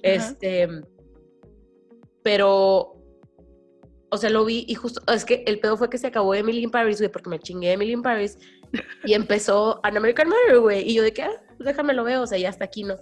Este, 0.04 0.68
pero, 2.22 2.98
o 4.10 4.18
sea, 4.18 4.30
lo 4.30 4.44
vi 4.44 4.66
y 4.68 4.76
justo, 4.76 5.02
es 5.12 5.24
que 5.24 5.44
el 5.48 5.60
pedo 5.60 5.78
fue 5.78 5.90
que 5.90 5.98
se 5.98 6.08
acabó 6.08 6.34
Emily 6.34 6.64
in 6.64 6.72
Paris, 6.72 7.00
güey, 7.00 7.12
porque 7.12 7.30
me 7.30 7.40
chingué 7.40 7.72
Emily 7.72 7.94
in 7.94 8.02
Paris 8.02 8.38
y 9.06 9.14
empezó 9.14 9.80
An 9.84 9.96
American 9.96 10.28
Murder, 10.28 10.60
güey. 10.60 10.90
Y 10.90 10.96
yo 10.96 11.04
de 11.04 11.14
que, 11.14 11.24
ah, 11.24 11.42
pues 11.58 11.66
déjame 11.66 11.94
lo 11.94 12.04
veo, 12.04 12.24
o 12.24 12.28
sea, 12.28 12.38
ya 12.38 12.50
hasta 12.50 12.66
aquí, 12.66 12.84
¿no? 12.84 12.96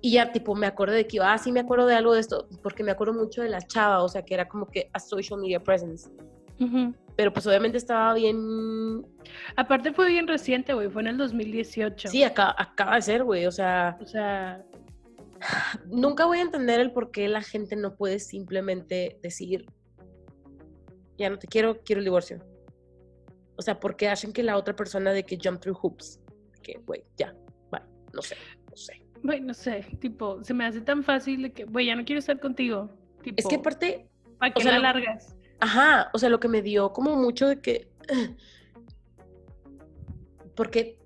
Y 0.00 0.12
ya, 0.12 0.32
tipo, 0.32 0.54
me 0.54 0.66
acordé 0.66 0.96
de 0.96 1.06
que, 1.06 1.18
ah, 1.20 1.36
sí, 1.36 1.52
me 1.52 1.60
acuerdo 1.60 1.86
de 1.86 1.94
algo 1.94 2.14
de 2.14 2.20
esto, 2.20 2.48
porque 2.62 2.84
me 2.84 2.90
acuerdo 2.90 3.14
mucho 3.14 3.42
de 3.42 3.48
la 3.48 3.60
chava, 3.60 4.02
o 4.02 4.08
sea, 4.08 4.22
que 4.22 4.34
era 4.34 4.48
como 4.48 4.70
que 4.70 4.90
a 4.92 4.98
social 4.98 5.40
media 5.40 5.62
presence. 5.62 6.10
Pero 7.16 7.32
pues 7.32 7.46
obviamente 7.46 7.78
estaba 7.78 8.14
bien, 8.14 9.04
Aparte 9.56 9.92
fue 9.92 10.08
bien 10.08 10.26
reciente, 10.26 10.74
güey, 10.74 10.88
fue 10.88 11.02
en 11.02 11.08
el 11.08 11.18
2018. 11.18 12.08
sí, 12.08 12.22
acaba 12.24 12.94
de 12.96 13.02
ser, 13.02 13.24
güey, 13.24 13.46
o 13.46 13.52
sea, 13.52 13.96
O 14.00 14.06
sea, 14.06 14.64
nunca 15.86 16.26
voy 16.26 16.38
a 16.38 16.42
entender 16.42 16.80
el 16.80 16.92
por 16.92 17.10
qué 17.10 17.28
la 17.28 17.42
gente 17.42 17.76
no 17.76 17.94
puede 17.94 18.18
simplemente 18.18 19.18
decir, 19.22 19.66
ya 21.18 21.30
no 21.30 21.38
te 21.38 21.46
quiero, 21.46 21.80
quiero 21.84 22.00
el 22.00 22.04
divorcio. 22.04 22.38
O 23.56 23.62
sea, 23.62 23.78
¿por 23.78 23.96
qué 23.96 24.08
hacen 24.08 24.32
que 24.32 24.42
la 24.42 24.56
otra 24.56 24.74
persona 24.74 25.12
de 25.12 25.24
que 25.24 25.38
jump 25.42 25.60
through 25.60 25.78
hoops? 25.80 26.20
Que, 26.62 26.80
güey, 26.86 27.04
ya, 27.16 27.34
bueno, 27.70 27.86
no 28.12 28.22
sé, 28.22 28.36
no 28.68 28.76
sé. 28.76 29.02
güey, 29.22 29.40
no 29.40 29.54
sé, 29.54 29.86
tipo, 30.00 30.42
se 30.42 30.54
me 30.54 30.64
hace 30.64 30.80
tan 30.80 31.04
fácil 31.04 31.42
de 31.42 31.52
que, 31.52 31.64
güey, 31.64 31.86
ya 31.86 31.94
no 31.94 32.04
quiero 32.04 32.18
estar 32.18 32.40
contigo. 32.40 32.90
Tipo, 33.22 33.36
Es 33.38 33.46
que 33.46 33.56
aparte, 33.56 34.08
¿para 34.38 34.50
o 34.50 34.54
qué 34.54 34.62
sea, 34.62 34.72
la 34.72 34.92
largas? 34.92 35.36
Ajá, 35.64 36.10
o 36.12 36.18
sea, 36.18 36.28
lo 36.28 36.40
que 36.40 36.48
me 36.48 36.60
dio 36.60 36.92
como 36.92 37.16
mucho 37.16 37.48
de 37.48 37.62
que... 37.62 37.88
Porque 40.54 40.98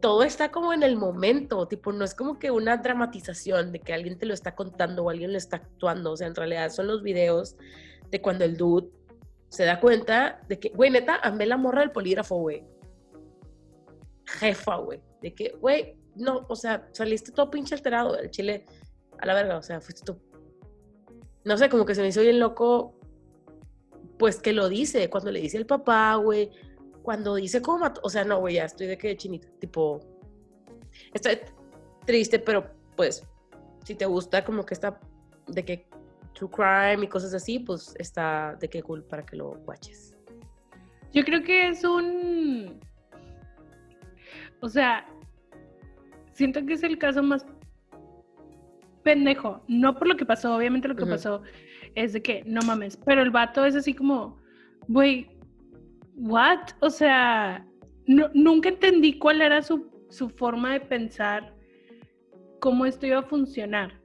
todo 0.00 0.22
está 0.22 0.52
como 0.52 0.72
en 0.72 0.84
el 0.84 0.96
momento, 0.96 1.66
tipo, 1.66 1.90
no 1.90 2.04
es 2.04 2.14
como 2.14 2.38
que 2.38 2.52
una 2.52 2.76
dramatización 2.76 3.72
de 3.72 3.80
que 3.80 3.92
alguien 3.92 4.16
te 4.16 4.24
lo 4.24 4.34
está 4.34 4.54
contando 4.54 5.02
o 5.02 5.10
alguien 5.10 5.32
lo 5.32 5.38
está 5.38 5.56
actuando, 5.56 6.12
o 6.12 6.16
sea, 6.16 6.28
en 6.28 6.36
realidad 6.36 6.70
son 6.70 6.86
los 6.86 7.02
videos 7.02 7.56
de 8.08 8.22
cuando 8.22 8.44
el 8.44 8.56
dude 8.56 8.88
se 9.48 9.64
da 9.64 9.80
cuenta 9.80 10.42
de 10.48 10.60
que, 10.60 10.68
güey, 10.68 10.90
neta, 10.90 11.16
amé 11.16 11.46
la 11.46 11.56
morra 11.56 11.80
del 11.80 11.90
polígrafo, 11.90 12.36
güey. 12.36 12.64
jefa, 14.26 14.76
güey. 14.76 15.00
De 15.22 15.34
que, 15.34 15.56
güey, 15.60 15.96
no, 16.14 16.46
o 16.48 16.54
sea, 16.54 16.88
saliste 16.92 17.32
todo 17.32 17.50
pinche 17.50 17.74
alterado 17.74 18.12
del 18.12 18.30
chile 18.30 18.64
a 19.18 19.26
la 19.26 19.34
verga, 19.34 19.58
o 19.58 19.62
sea, 19.62 19.80
fuiste 19.80 20.04
tú. 20.04 20.20
No 21.42 21.58
sé, 21.58 21.68
como 21.68 21.84
que 21.84 21.96
se 21.96 22.02
me 22.02 22.08
hizo 22.08 22.20
bien 22.20 22.38
loco, 22.38 22.94
pues 24.18 24.40
que 24.40 24.52
lo 24.52 24.68
dice, 24.68 25.08
cuando 25.08 25.30
le 25.30 25.40
dice 25.40 25.56
el 25.56 25.66
papá, 25.66 26.16
güey, 26.16 26.50
cuando 27.02 27.36
dice 27.36 27.62
cómo 27.62 27.78
mató, 27.78 28.00
o 28.04 28.10
sea, 28.10 28.24
no, 28.24 28.38
güey, 28.40 28.56
ya 28.56 28.64
estoy 28.64 28.86
de 28.86 28.98
que 28.98 29.16
chinita, 29.16 29.48
tipo, 29.60 30.00
estoy 31.14 31.38
triste, 32.04 32.38
pero 32.38 32.66
pues, 32.96 33.22
si 33.84 33.94
te 33.94 34.06
gusta 34.06 34.44
como 34.44 34.64
que 34.64 34.74
está, 34.74 35.00
de 35.46 35.64
que 35.64 35.86
true 36.34 36.50
crime 36.50 37.04
y 37.04 37.08
cosas 37.08 37.34
así, 37.34 37.58
pues 37.58 37.94
está 37.98 38.56
de 38.60 38.68
que 38.68 38.82
cool 38.82 39.02
para 39.04 39.24
que 39.24 39.36
lo 39.36 39.50
watches. 39.66 40.14
Yo 41.12 41.24
creo 41.24 41.42
que 41.42 41.68
es 41.68 41.84
un. 41.84 42.78
O 44.60 44.68
sea, 44.68 45.06
siento 46.32 46.64
que 46.66 46.74
es 46.74 46.82
el 46.82 46.98
caso 46.98 47.22
más 47.22 47.46
pendejo. 49.02 49.62
No 49.68 49.98
por 49.98 50.08
lo 50.08 50.16
que 50.16 50.26
pasó, 50.26 50.54
obviamente 50.54 50.88
lo 50.88 50.96
que 50.96 51.06
pasó 51.06 51.42
es 51.94 52.12
de 52.12 52.22
que 52.22 52.42
no 52.46 52.60
mames. 52.62 52.96
Pero 52.96 53.22
el 53.22 53.30
vato 53.30 53.64
es 53.64 53.74
así 53.74 53.94
como, 53.94 54.38
güey, 54.88 55.28
¿what? 56.16 56.58
O 56.80 56.90
sea, 56.90 57.66
no- 58.06 58.30
nunca 58.34 58.68
entendí 58.68 59.18
cuál 59.18 59.40
era 59.42 59.62
su, 59.62 59.90
su 60.10 60.28
forma 60.30 60.72
de 60.72 60.80
pensar, 60.80 61.54
cómo 62.60 62.86
esto 62.86 63.06
iba 63.06 63.18
a 63.18 63.22
funcionar. 63.22 64.00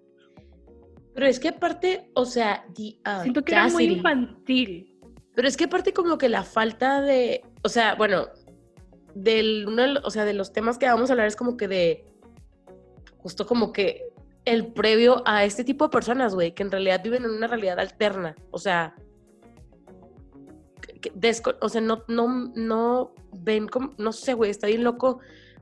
Pero 1.14 1.28
es 1.28 1.40
que 1.40 1.50
aparte, 1.50 2.10
o 2.16 2.26
sea, 2.26 2.66
the 2.76 2.98
Siento 3.22 3.44
que 3.44 3.54
era 3.54 3.68
muy 3.68 3.86
infantil. 3.86 4.90
Pero 5.36 5.48
es 5.48 5.58
que 5.58 5.66
aparte 5.66 5.94
como 5.94 6.18
que 6.18 6.30
la 6.30 6.44
falta 6.44 7.02
de, 7.02 7.44
o 7.64 7.70
sea, 7.70 7.96
bueno, 7.96 8.28
del 9.16 9.66
uno, 9.68 9.84
o 10.04 10.10
sea, 10.10 10.26
de 10.26 10.34
los 10.34 10.54
temas 10.54 10.78
que 10.78 10.88
vamos 10.88 11.10
a 11.10 11.14
hablar 11.14 11.28
es 11.28 11.36
como 11.36 11.56
que 11.58 11.68
de 11.68 12.06
justo 13.18 13.46
como 13.46 13.72
que 13.72 14.02
el 14.46 14.74
previo 14.74 15.22
a 15.26 15.46
este 15.46 15.64
tipo 15.64 15.86
de 15.86 15.92
personas, 15.92 16.36
güey, 16.36 16.54
que 16.54 16.64
en 16.64 16.72
realidad 16.72 17.02
viven 17.04 17.24
en 17.24 17.32
una 17.32 17.48
realidad 17.48 17.80
alterna, 17.80 18.36
o 18.52 18.58
sea, 18.58 18.96
que- 21.02 21.14
desco- 21.14 21.58
o 21.62 21.70
sea, 21.70 21.82
no, 21.82 22.04
no, 22.08 22.52
no 22.56 23.14
ven 23.40 23.68
como, 23.68 23.94
no 23.98 24.12
sé, 24.12 24.34
güey, 24.34 24.52
está 24.52 24.68
bien 24.68 24.84
loco, 24.84 25.20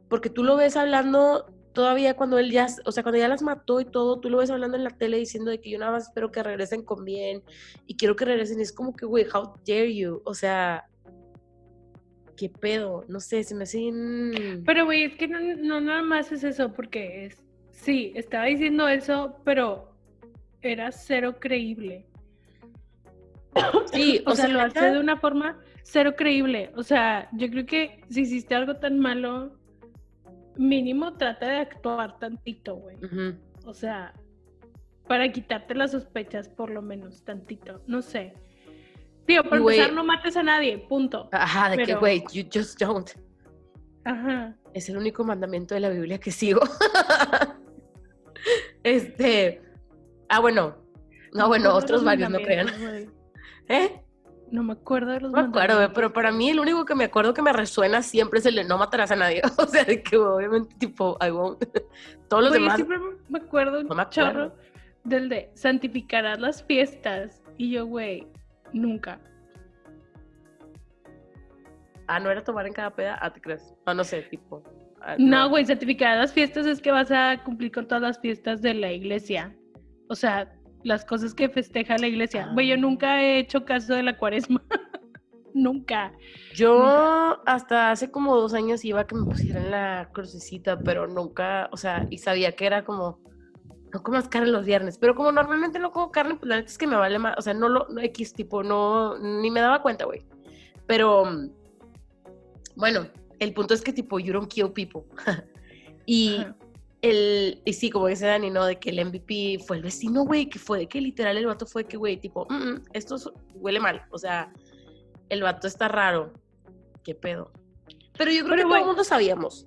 porque 0.10 0.30
tú 0.30 0.44
lo 0.44 0.56
ves 0.56 0.76
hablando 0.78 1.46
todavía 1.74 2.16
cuando 2.16 2.38
él 2.38 2.52
ya, 2.52 2.68
o 2.86 2.92
sea, 2.92 3.02
cuando 3.04 3.18
ya 3.20 3.28
las 3.30 3.42
mató 3.44 3.80
y 3.80 3.86
todo, 3.86 4.20
tú 4.20 4.30
lo 4.30 4.38
ves 4.40 4.50
hablando 4.52 4.76
en 4.78 4.84
la 4.84 4.90
tele 4.90 5.18
diciendo 5.18 5.52
de 5.52 5.62
que 5.62 5.70
yo 5.70 5.80
nada 5.80 5.92
más 5.94 6.08
espero 6.08 6.32
que 6.32 6.44
regresen 6.44 6.84
con 6.84 7.06
bien 7.06 7.44
y 7.88 7.96
quiero 7.96 8.16
que 8.18 8.26
regresen. 8.26 8.60
Y 8.60 8.64
es 8.64 8.74
como 8.74 8.94
que, 8.94 9.06
güey, 9.06 9.26
how 9.34 9.54
dare 9.66 9.96
you? 9.96 10.22
O 10.26 10.34
sea, 10.34 10.84
¿qué 12.36 12.50
pedo? 12.50 13.06
No 13.08 13.22
sé, 13.22 13.44
se 13.46 13.56
me 13.56 13.64
hace. 13.64 13.90
Pero, 14.66 14.84
güey, 14.84 15.04
es 15.06 15.16
que 15.16 15.30
no, 15.30 15.40
no 15.40 15.80
nada 15.80 16.02
más 16.02 16.32
es 16.34 16.44
eso, 16.44 16.74
porque 16.74 17.28
es, 17.28 17.38
sí, 17.82 18.14
estaba 18.16 18.46
diciendo 18.46 18.88
eso, 18.88 19.36
pero 19.44 19.92
era 20.62 20.92
cero 20.92 21.36
creíble. 21.40 22.06
Sí, 23.92 24.24
O, 24.26 24.34
sea, 24.36 24.48
lo 24.48 24.62
hace 24.62 24.92
de 24.92 25.00
una 25.00 25.18
forma 25.18 25.60
cero 25.84 26.14
creíble. 26.16 26.72
O 26.78 26.84
sea, 26.84 27.28
yo 27.34 27.50
creo 27.50 27.66
que 27.66 28.02
si 28.10 28.22
hiciste 28.22 28.56
algo 28.56 28.78
tan 28.78 29.00
malo, 29.00 29.58
mínimo 30.56 31.14
trata 31.18 31.48
de 31.50 31.58
actuar 31.58 32.18
tantito, 32.20 32.76
güey. 32.76 32.96
O 33.66 33.74
sea, 33.74 34.14
para 35.08 35.30
quitarte 35.32 35.76
las 35.76 35.92
sospechas, 35.92 36.48
por 36.48 36.70
lo 36.70 36.82
menos, 36.82 37.24
tantito. 37.26 37.82
No 37.88 38.02
sé. 38.02 38.34
Tío, 39.26 39.44
por 39.44 39.60
Güey. 39.60 39.78
empezar, 39.78 39.94
no 39.96 40.04
mates 40.06 40.38
a 40.38 40.44
nadie, 40.44 40.78
punto. 40.78 41.28
Ajá, 41.34 41.70
de 41.72 41.78
que, 41.78 41.86
Pero- 41.88 42.00
güey, 42.00 42.24
you 42.34 42.44
just 42.54 42.80
don't. 42.80 43.10
Ajá. 44.06 44.56
Es 44.74 44.88
el 44.90 44.98
único 44.98 45.24
mandamiento 45.26 45.74
de 45.76 45.82
la 45.82 45.90
Biblia 45.90 46.18
que 46.20 46.32
sigo. 46.32 46.62
este... 48.84 49.62
Ah, 50.30 50.40
bueno. 50.40 50.76
No, 51.34 51.48
bueno, 51.48 51.70
acuerdo 51.70 51.80
de 51.80 51.86
otros 51.86 52.04
varios, 52.04 52.30
no 52.30 52.40
crean. 52.40 52.68
¿Eh? 53.70 54.02
No 54.52 54.64
me 54.64 54.74
acuerdo 54.74 55.12
de 55.12 55.22
los 55.22 55.32
No 55.32 55.42
me 55.44 55.48
acuerdo, 55.48 55.94
pero 55.94 56.12
para 56.12 56.30
mí 56.32 56.50
el 56.50 56.60
único 56.60 56.84
que 56.84 56.94
me 56.94 57.06
acuerdo 57.06 57.34
que 57.34 57.42
me 57.42 57.54
resuena 57.54 58.02
siempre 58.04 58.40
es 58.40 58.46
el 58.46 58.56
de 58.56 58.66
no 58.66 58.78
matarás 58.78 59.12
a 59.12 59.16
nadie. 59.16 59.42
O 59.58 59.66
sea, 59.66 59.86
de 59.86 60.04
que 60.04 60.18
obviamente, 60.18 60.76
tipo, 60.78 61.18
I 61.26 61.32
won't. 61.32 61.64
Todos 62.28 62.44
los 62.44 62.52
Güey, 62.52 62.60
yo 62.62 62.64
demás. 62.64 62.76
siempre 62.76 62.98
me 63.30 63.40
acuerdo 63.40 63.84
No 63.84 63.96
me 63.96 64.02
acuerdo. 64.02 64.56
del 65.06 65.30
de 65.30 65.52
santificarás 65.54 66.40
las 66.40 66.64
fiestas. 66.64 67.42
Y 67.58 67.72
yo, 67.72 67.86
güey, 67.86 68.28
nunca. 68.74 69.20
Ah, 72.08 72.20
no 72.20 72.30
era 72.30 72.44
tomar 72.44 72.68
en 72.68 72.74
cada 72.74 72.90
peda. 72.94 73.18
Ah, 73.22 73.32
te 73.32 73.40
crees. 73.40 73.74
No, 73.86 73.94
no 73.94 74.04
sé, 74.04 74.22
tipo. 74.24 74.62
Ah, 75.02 75.16
No, 75.18 75.50
güey, 75.50 75.66
santificar 75.66 76.18
las 76.18 76.34
fiestas 76.34 76.66
es 76.66 76.82
que 76.82 76.92
vas 76.92 77.12
a 77.12 77.42
cumplir 77.44 77.72
con 77.72 77.88
todas 77.88 78.02
las 78.02 78.20
fiestas 78.20 78.62
de 78.62 78.74
la 78.74 78.92
iglesia. 78.92 79.56
O 80.10 80.16
sea, 80.16 80.52
las 80.84 81.06
cosas 81.06 81.34
que 81.34 81.48
festeja 81.50 81.98
la 81.98 82.08
iglesia. 82.08 82.50
Güey, 82.54 82.68
yo 82.68 82.76
Ah. 82.76 82.78
nunca 82.78 83.22
he 83.22 83.40
hecho 83.40 83.66
caso 83.66 83.94
de 83.94 84.04
la 84.04 84.18
cuaresma. 84.18 84.62
nunca. 85.54 86.14
Yo 86.56 87.42
hasta 87.46 87.92
hace 87.92 88.10
como 88.10 88.36
dos 88.36 88.54
años 88.54 88.84
iba 88.86 89.02
a 89.02 89.08
que 89.08 89.16
me 89.16 89.26
pusieran 89.26 89.70
la 89.72 90.10
crucecita, 90.14 90.80
pero 90.80 91.08
nunca, 91.08 91.70
o 91.72 91.78
sea, 91.78 92.08
y 92.10 92.18
sabía 92.20 92.54
que 92.56 92.66
era 92.66 92.84
como, 92.86 93.20
no 93.94 94.02
comas 94.04 94.30
carne 94.30 94.48
los 94.50 94.66
viernes, 94.66 94.98
pero 94.98 95.14
como 95.16 95.32
normalmente 95.32 95.78
no 95.78 95.92
como 95.92 96.12
carne, 96.12 96.36
pues 96.36 96.48
la 96.50 96.56
neta 96.58 96.70
es 96.70 96.78
que 96.78 96.88
me 96.88 96.96
vale 96.96 97.20
más, 97.20 97.36
o 97.38 97.42
sea, 97.42 97.54
no 97.54 97.68
lo, 97.68 97.88
no 97.90 98.00
X, 98.02 98.34
tipo, 98.34 98.64
no, 98.64 99.18
ni 99.20 99.52
me 99.52 99.60
daba 99.60 99.82
cuenta, 99.82 100.06
güey. 100.06 100.26
Pero, 100.88 101.26
mm, 101.26 101.50
bueno, 102.76 103.08
el 103.42 103.54
punto 103.54 103.74
es 103.74 103.82
que 103.82 103.92
tipo, 103.92 104.20
you 104.20 104.34
don't 104.34 104.48
kill 104.48 104.72
people. 104.72 105.02
y 106.06 106.38
Ajá. 106.38 106.56
el, 107.02 107.60
y 107.66 107.74
sí, 107.74 107.90
como 107.90 108.08
dice 108.08 108.28
Dani, 108.28 108.52
¿no? 108.52 108.66
De 108.66 108.80
que 108.80 108.92
el 108.92 109.04
MVP 109.04 109.64
fue 109.66 109.78
el 109.78 109.84
vecino, 109.84 110.26
güey, 110.26 110.48
que 110.48 110.60
fue 110.60 110.88
que 110.88 111.02
literal 111.02 111.36
el 111.38 111.48
vato 111.48 111.66
fue 111.66 111.86
que, 111.86 111.98
güey, 111.98 112.18
tipo, 112.18 112.46
"Mm, 112.50 112.54
mm, 112.54 112.84
esto 112.94 113.16
huele 113.56 113.80
mal, 113.80 114.04
o 114.12 114.18
sea, 114.20 114.54
el 115.30 115.42
vato 115.42 115.68
está 115.68 115.88
raro, 115.88 116.32
qué 117.04 117.16
pedo. 117.16 117.52
Pero 118.16 118.30
yo 118.32 118.44
creo 118.44 118.50
Pero, 118.50 118.58
que 118.58 118.64
todo 118.64 118.78
el 118.78 118.86
mundo 118.86 119.04
sabíamos. 119.04 119.66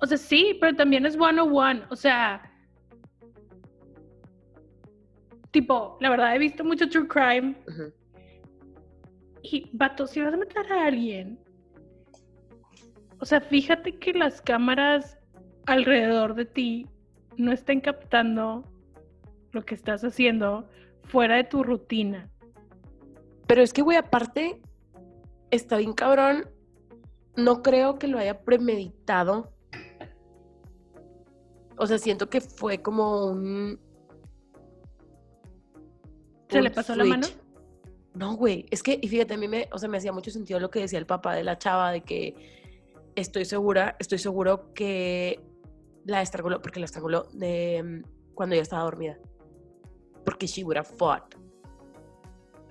O 0.00 0.06
sea, 0.06 0.16
sí, 0.18 0.56
pero 0.60 0.74
también 0.74 1.06
es 1.06 1.16
one 1.16 1.40
on 1.40 1.54
one. 1.54 1.82
O 1.90 1.96
sea, 1.96 2.42
tipo, 5.52 5.96
la 6.00 6.10
verdad 6.10 6.34
he 6.34 6.38
visto 6.38 6.64
mucho 6.64 6.88
true 6.88 7.06
crime. 7.06 7.54
Y, 9.42 9.70
vato, 9.72 10.08
si 10.08 10.20
vas 10.20 10.34
a 10.34 10.36
matar 10.36 10.72
a 10.72 10.86
alguien, 10.86 11.38
o 13.20 13.26
sea, 13.26 13.40
fíjate 13.40 13.98
que 13.98 14.12
las 14.14 14.40
cámaras 14.40 15.18
alrededor 15.66 16.34
de 16.34 16.46
ti 16.46 16.86
no 17.36 17.52
estén 17.52 17.80
captando 17.80 18.64
lo 19.52 19.64
que 19.64 19.74
estás 19.74 20.02
haciendo 20.04 20.68
fuera 21.04 21.36
de 21.36 21.44
tu 21.44 21.62
rutina. 21.62 22.30
Pero 23.46 23.62
es 23.62 23.72
que, 23.72 23.82
güey, 23.82 23.98
aparte, 23.98 24.62
está 25.50 25.76
bien 25.76 25.92
cabrón. 25.92 26.48
No 27.36 27.62
creo 27.62 27.98
que 27.98 28.08
lo 28.08 28.18
haya 28.18 28.42
premeditado. 28.42 29.52
O 31.76 31.86
sea, 31.86 31.98
siento 31.98 32.30
que 32.30 32.40
fue 32.40 32.80
como 32.80 33.26
un. 33.26 33.78
¿Se 36.48 36.58
un 36.58 36.64
le 36.64 36.70
pasó 36.70 36.94
la 36.96 37.04
mano? 37.04 37.26
No, 38.14 38.34
güey. 38.34 38.66
Es 38.70 38.82
que, 38.82 38.98
y 39.00 39.08
fíjate, 39.08 39.34
a 39.34 39.36
mí 39.36 39.48
me, 39.48 39.68
o 39.72 39.78
sea, 39.78 39.88
me 39.88 39.98
hacía 39.98 40.12
mucho 40.12 40.30
sentido 40.30 40.60
lo 40.60 40.70
que 40.70 40.80
decía 40.80 40.98
el 40.98 41.06
papá 41.06 41.34
de 41.34 41.44
la 41.44 41.58
chava, 41.58 41.92
de 41.92 42.02
que 42.02 42.59
estoy 43.20 43.44
segura, 43.44 43.96
estoy 43.98 44.18
seguro 44.18 44.72
que 44.74 45.40
la 46.04 46.22
estranguló, 46.22 46.60
porque 46.60 46.80
la 46.80 46.86
estranguló 46.86 47.24
de, 47.32 48.02
cuando 48.34 48.54
ella 48.54 48.62
estaba 48.62 48.84
dormida. 48.84 49.18
Porque 50.24 50.46
she 50.46 50.64
would 50.64 50.76
have 50.76 50.88
fought. 50.88 51.34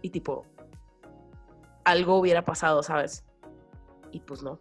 Y 0.02 0.10
tipo, 0.10 0.46
algo 1.84 2.18
hubiera 2.18 2.44
pasado, 2.44 2.84
¿sabes? 2.84 3.24
Y 4.12 4.20
pues 4.20 4.42
no. 4.42 4.60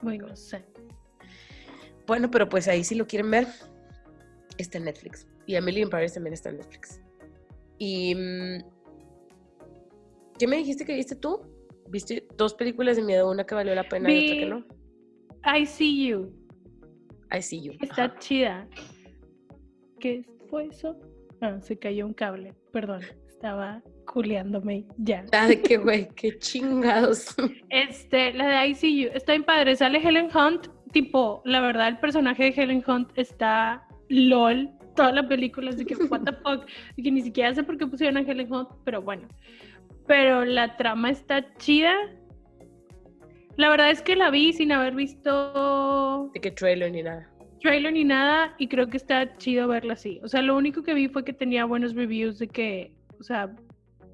Bueno, 0.00 0.28
no 0.28 0.36
sé. 0.36 0.64
Bueno, 2.06 2.30
pero 2.30 2.48
pues 2.48 2.68
ahí 2.68 2.84
si 2.84 2.94
lo 2.94 3.06
quieren 3.06 3.30
ver, 3.30 3.48
está 4.58 4.78
en 4.78 4.84
Netflix. 4.84 5.26
Y 5.46 5.56
Emily 5.56 5.82
in 5.82 5.90
Paris 5.90 6.14
también 6.14 6.34
está 6.34 6.50
en 6.50 6.58
Netflix. 6.58 7.00
Y... 7.78 8.14
mm, 8.14 8.76
¿Qué 10.38 10.46
me 10.46 10.56
dijiste 10.56 10.84
que 10.84 10.94
viste 10.94 11.16
tú? 11.16 11.55
¿Viste 11.90 12.26
dos 12.36 12.54
películas 12.54 12.96
de 12.96 13.02
miedo? 13.02 13.30
Una 13.30 13.44
que 13.44 13.54
valió 13.54 13.74
la 13.74 13.84
pena 13.84 14.12
y 14.12 14.26
otra 14.26 14.38
que 14.38 14.46
no. 14.46 14.64
I 15.58 15.66
see 15.66 16.08
you. 16.08 16.32
I 17.32 17.40
see 17.40 17.62
you. 17.62 17.72
Está 17.80 18.04
Ajá. 18.04 18.18
chida. 18.18 18.68
¿Qué 20.00 20.24
fue 20.48 20.66
eso? 20.66 20.96
Ah, 21.40 21.60
se 21.60 21.78
cayó 21.78 22.06
un 22.06 22.14
cable. 22.14 22.54
Perdón. 22.72 23.02
Estaba 23.28 23.82
culeándome 24.06 24.86
ya. 24.98 25.24
Ah, 25.32 25.46
de 25.46 25.60
que, 25.60 25.76
güey, 25.76 26.08
qué 26.16 26.38
chingados. 26.38 27.34
Este, 27.70 28.32
la 28.32 28.62
de 28.62 28.68
ICU, 28.68 29.10
está 29.14 29.32
bien 29.32 29.44
padre. 29.44 29.76
Sale 29.76 29.98
Helen 29.98 30.28
Hunt. 30.34 30.68
Tipo, 30.92 31.42
la 31.44 31.60
verdad, 31.60 31.88
el 31.88 31.98
personaje 31.98 32.44
de 32.44 32.62
Helen 32.62 32.82
Hunt 32.86 33.10
está 33.16 33.86
LOL. 34.08 34.70
Toda 34.94 35.12
la 35.12 35.28
película 35.28 35.70
de 35.72 35.84
que, 35.84 35.94
what 35.94 36.22
the 36.22 36.32
fuck. 36.32 36.66
Que 36.96 37.10
ni 37.10 37.20
siquiera 37.20 37.54
sé 37.54 37.62
por 37.62 37.76
qué 37.76 37.86
pusieron 37.86 38.16
a 38.16 38.20
Helen 38.20 38.50
Hunt, 38.50 38.70
pero 38.84 39.02
bueno. 39.02 39.28
Pero 40.06 40.44
la 40.44 40.76
trama 40.76 41.10
está 41.10 41.54
chida. 41.56 41.92
La 43.56 43.70
verdad 43.70 43.90
es 43.90 44.02
que 44.02 44.16
la 44.16 44.30
vi 44.30 44.52
sin 44.52 44.70
haber 44.70 44.94
visto 44.94 46.30
De 46.34 46.40
que 46.40 46.50
trailer 46.50 46.92
ni 46.92 47.02
nada. 47.02 47.28
trailer 47.60 47.92
ni 47.92 48.04
nada 48.04 48.54
y 48.58 48.68
creo 48.68 48.86
que 48.88 48.98
está 48.98 49.36
chido 49.38 49.66
verla 49.68 49.94
así. 49.94 50.20
O 50.22 50.28
sea, 50.28 50.42
lo 50.42 50.56
único 50.56 50.82
que 50.82 50.94
vi 50.94 51.08
fue 51.08 51.24
que 51.24 51.32
tenía 51.32 51.64
buenos 51.64 51.94
reviews 51.94 52.38
de 52.38 52.48
que, 52.48 52.92
o 53.18 53.22
sea, 53.22 53.50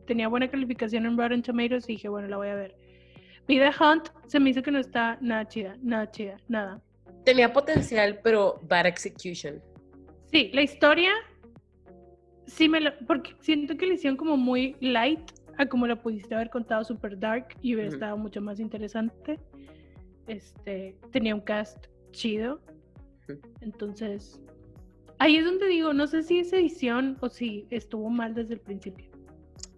tenía 0.06 0.28
buena 0.28 0.48
calificación 0.48 1.06
en 1.06 1.18
Rotten 1.18 1.42
Tomatoes 1.42 1.88
y 1.88 1.94
dije, 1.94 2.08
bueno, 2.08 2.28
la 2.28 2.36
voy 2.36 2.48
a 2.48 2.54
ver. 2.54 2.76
Vi 3.48 3.58
The 3.58 3.70
Hunt, 3.80 4.08
se 4.26 4.38
me 4.38 4.50
hizo 4.50 4.62
que 4.62 4.70
no 4.70 4.78
está 4.78 5.18
nada 5.20 5.46
chida, 5.48 5.76
nada 5.82 6.10
chida, 6.10 6.36
nada. 6.48 6.80
Tenía 7.24 7.52
potencial, 7.52 8.20
pero 8.22 8.60
bad 8.68 8.86
execution. 8.86 9.60
Sí, 10.30 10.50
la 10.54 10.62
historia, 10.62 11.12
sí 12.46 12.68
me 12.68 12.80
lo, 12.80 12.92
porque 13.06 13.34
siento 13.40 13.76
que 13.76 13.86
le 13.86 13.94
hicieron 13.94 14.16
como 14.16 14.36
muy 14.36 14.76
light 14.80 15.20
a 15.62 15.68
como 15.68 15.86
lo 15.86 16.00
pudiste 16.00 16.34
haber 16.34 16.50
contado 16.50 16.84
super 16.84 17.18
dark 17.18 17.48
y 17.60 17.74
hubiera 17.74 17.88
Ujú. 17.88 17.96
estado 17.96 18.16
mucho 18.16 18.40
más 18.40 18.60
interesante. 18.60 19.38
Este, 20.26 20.96
tenía 21.10 21.34
un 21.34 21.40
cast 21.40 21.86
chido. 22.12 22.60
Entonces, 23.60 24.40
ahí 25.18 25.36
es 25.36 25.44
donde 25.44 25.66
digo, 25.66 25.92
no 25.94 26.06
sé 26.06 26.22
si 26.22 26.40
es 26.40 26.52
edición 26.52 27.16
o 27.20 27.28
si 27.28 27.66
estuvo 27.70 28.10
mal 28.10 28.34
desde 28.34 28.54
el 28.54 28.60
principio. 28.60 29.10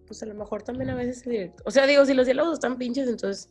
Pues 0.07 0.23
a 0.23 0.27
lo 0.27 0.35
mejor 0.35 0.63
también 0.63 0.91
a 0.91 0.95
veces 0.95 1.25
el 1.27 1.33
director. 1.33 1.63
O 1.67 1.71
sea, 1.71 1.87
digo, 1.87 2.05
si 2.05 2.15
los 2.15 2.27
diálogos 2.27 2.55
están 2.55 2.77
pinches, 2.77 3.09
entonces 3.09 3.51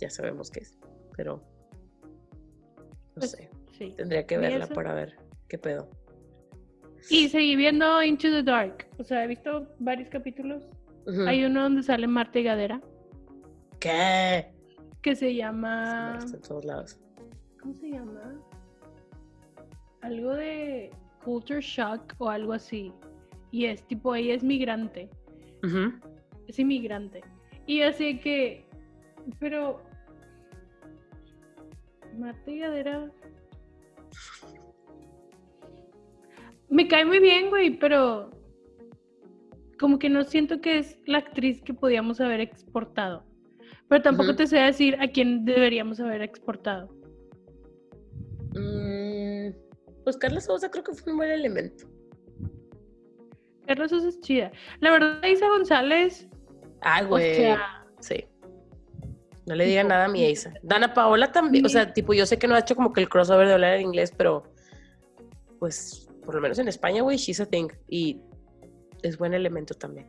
ya 0.00 0.10
sabemos 0.10 0.50
qué 0.50 0.60
es. 0.60 0.78
Pero 1.16 1.36
no 1.36 3.14
Pues, 3.14 3.30
sé. 3.32 3.50
Sí. 3.76 3.94
Tendría 3.96 4.26
que 4.26 4.34
¿y 4.34 4.38
verla 4.38 4.66
para 4.68 4.92
ver 4.94 5.16
qué 5.48 5.58
pedo. 5.58 5.88
Y 7.10 7.28
seguí 7.28 7.56
viendo 7.56 8.02
Into 8.02 8.28
the 8.30 8.42
Dark. 8.42 8.86
O 8.98 9.04
sea, 9.04 9.24
he 9.24 9.26
visto 9.26 9.66
varios 9.78 10.08
capítulos. 10.08 10.68
Hay 11.26 11.44
uno 11.44 11.62
donde 11.62 11.82
sale 11.82 12.06
Marta 12.06 12.38
y 12.38 12.42
Gadera, 12.42 12.82
¿Qué? 13.80 14.52
que 15.00 15.14
se 15.14 15.26
Se 15.26 15.34
llama... 15.36 16.14
molesta 16.14 16.36
en 16.36 16.42
todos 16.42 16.64
lados. 16.66 17.00
¿Cómo 17.62 17.74
se 17.74 17.90
llama? 17.90 18.34
Algo 20.02 20.34
de 20.34 20.90
Culture 21.24 21.62
Shock 21.62 22.14
o 22.18 22.28
algo 22.28 22.52
así. 22.52 22.92
Y 23.50 23.64
es 23.66 23.86
tipo, 23.86 24.14
ella 24.14 24.34
es 24.34 24.44
migrante. 24.44 25.08
Es 26.46 26.58
inmigrante. 26.58 27.22
Y 27.66 27.80
así 27.80 28.18
que, 28.18 28.66
pero... 29.38 29.82
Marta 32.18 32.50
y 32.50 32.58
Gadera... 32.58 33.10
Me 36.68 36.86
cae 36.86 37.04
muy 37.04 37.18
bien, 37.18 37.48
güey, 37.50 37.78
pero 37.78 38.30
como 39.78 39.98
que 39.98 40.08
no 40.10 40.24
siento 40.24 40.60
que 40.60 40.78
es 40.78 40.98
la 41.06 41.18
actriz 41.18 41.62
que 41.62 41.72
podíamos 41.72 42.20
haber 42.20 42.40
exportado. 42.40 43.24
Pero 43.88 44.02
tampoco 44.02 44.36
te 44.36 44.46
sé 44.46 44.58
decir 44.58 44.96
a 45.00 45.08
quién 45.08 45.44
deberíamos 45.44 45.98
haber 46.00 46.20
exportado. 46.20 46.88
Mm, 48.54 49.50
pues 50.04 50.16
Carla 50.16 50.40
Sousa 50.40 50.70
creo 50.70 50.84
que 50.84 50.92
fue 50.92 51.12
un 51.12 51.18
buen 51.18 51.30
elemento. 51.30 51.86
Carlos 53.66 53.90
Sosa 53.90 54.08
es 54.08 54.20
chida. 54.20 54.50
La 54.80 54.90
verdad, 54.90 55.22
Isa 55.26 55.48
González, 55.48 56.28
Ay, 56.80 57.04
o 57.04 57.08
güey. 57.08 57.34
sea, 57.36 57.84
Sí. 58.00 58.24
No 59.46 59.54
le 59.54 59.66
Tipo, 59.66 59.88
nada 59.88 60.04
a 60.04 60.08
mi 60.08 60.28
Isa. 60.28 60.52
Dana 60.62 60.92
Paola 60.92 61.32
también, 61.32 61.64
o 61.64 61.68
sea, 61.70 61.92
tipo, 61.94 62.12
yo 62.12 62.26
sé 62.26 62.38
que 62.38 62.46
no 62.46 62.54
ha 62.54 62.58
hecho 62.60 62.76
como 62.76 62.92
que 62.92 63.00
el 63.00 63.08
crossover 63.08 63.46
de 63.46 63.54
hablar 63.54 63.74
en 63.76 63.82
inglés, 63.82 64.12
pero 64.14 64.42
pues 65.58 66.07
por 66.28 66.34
lo 66.34 66.42
menos 66.42 66.58
en 66.58 66.68
España, 66.68 67.00
güey, 67.00 67.16
she's 67.16 67.40
a 67.40 67.46
thing. 67.46 67.68
Y 67.88 68.20
es 69.02 69.16
buen 69.16 69.32
elemento 69.32 69.72
también. 69.72 70.08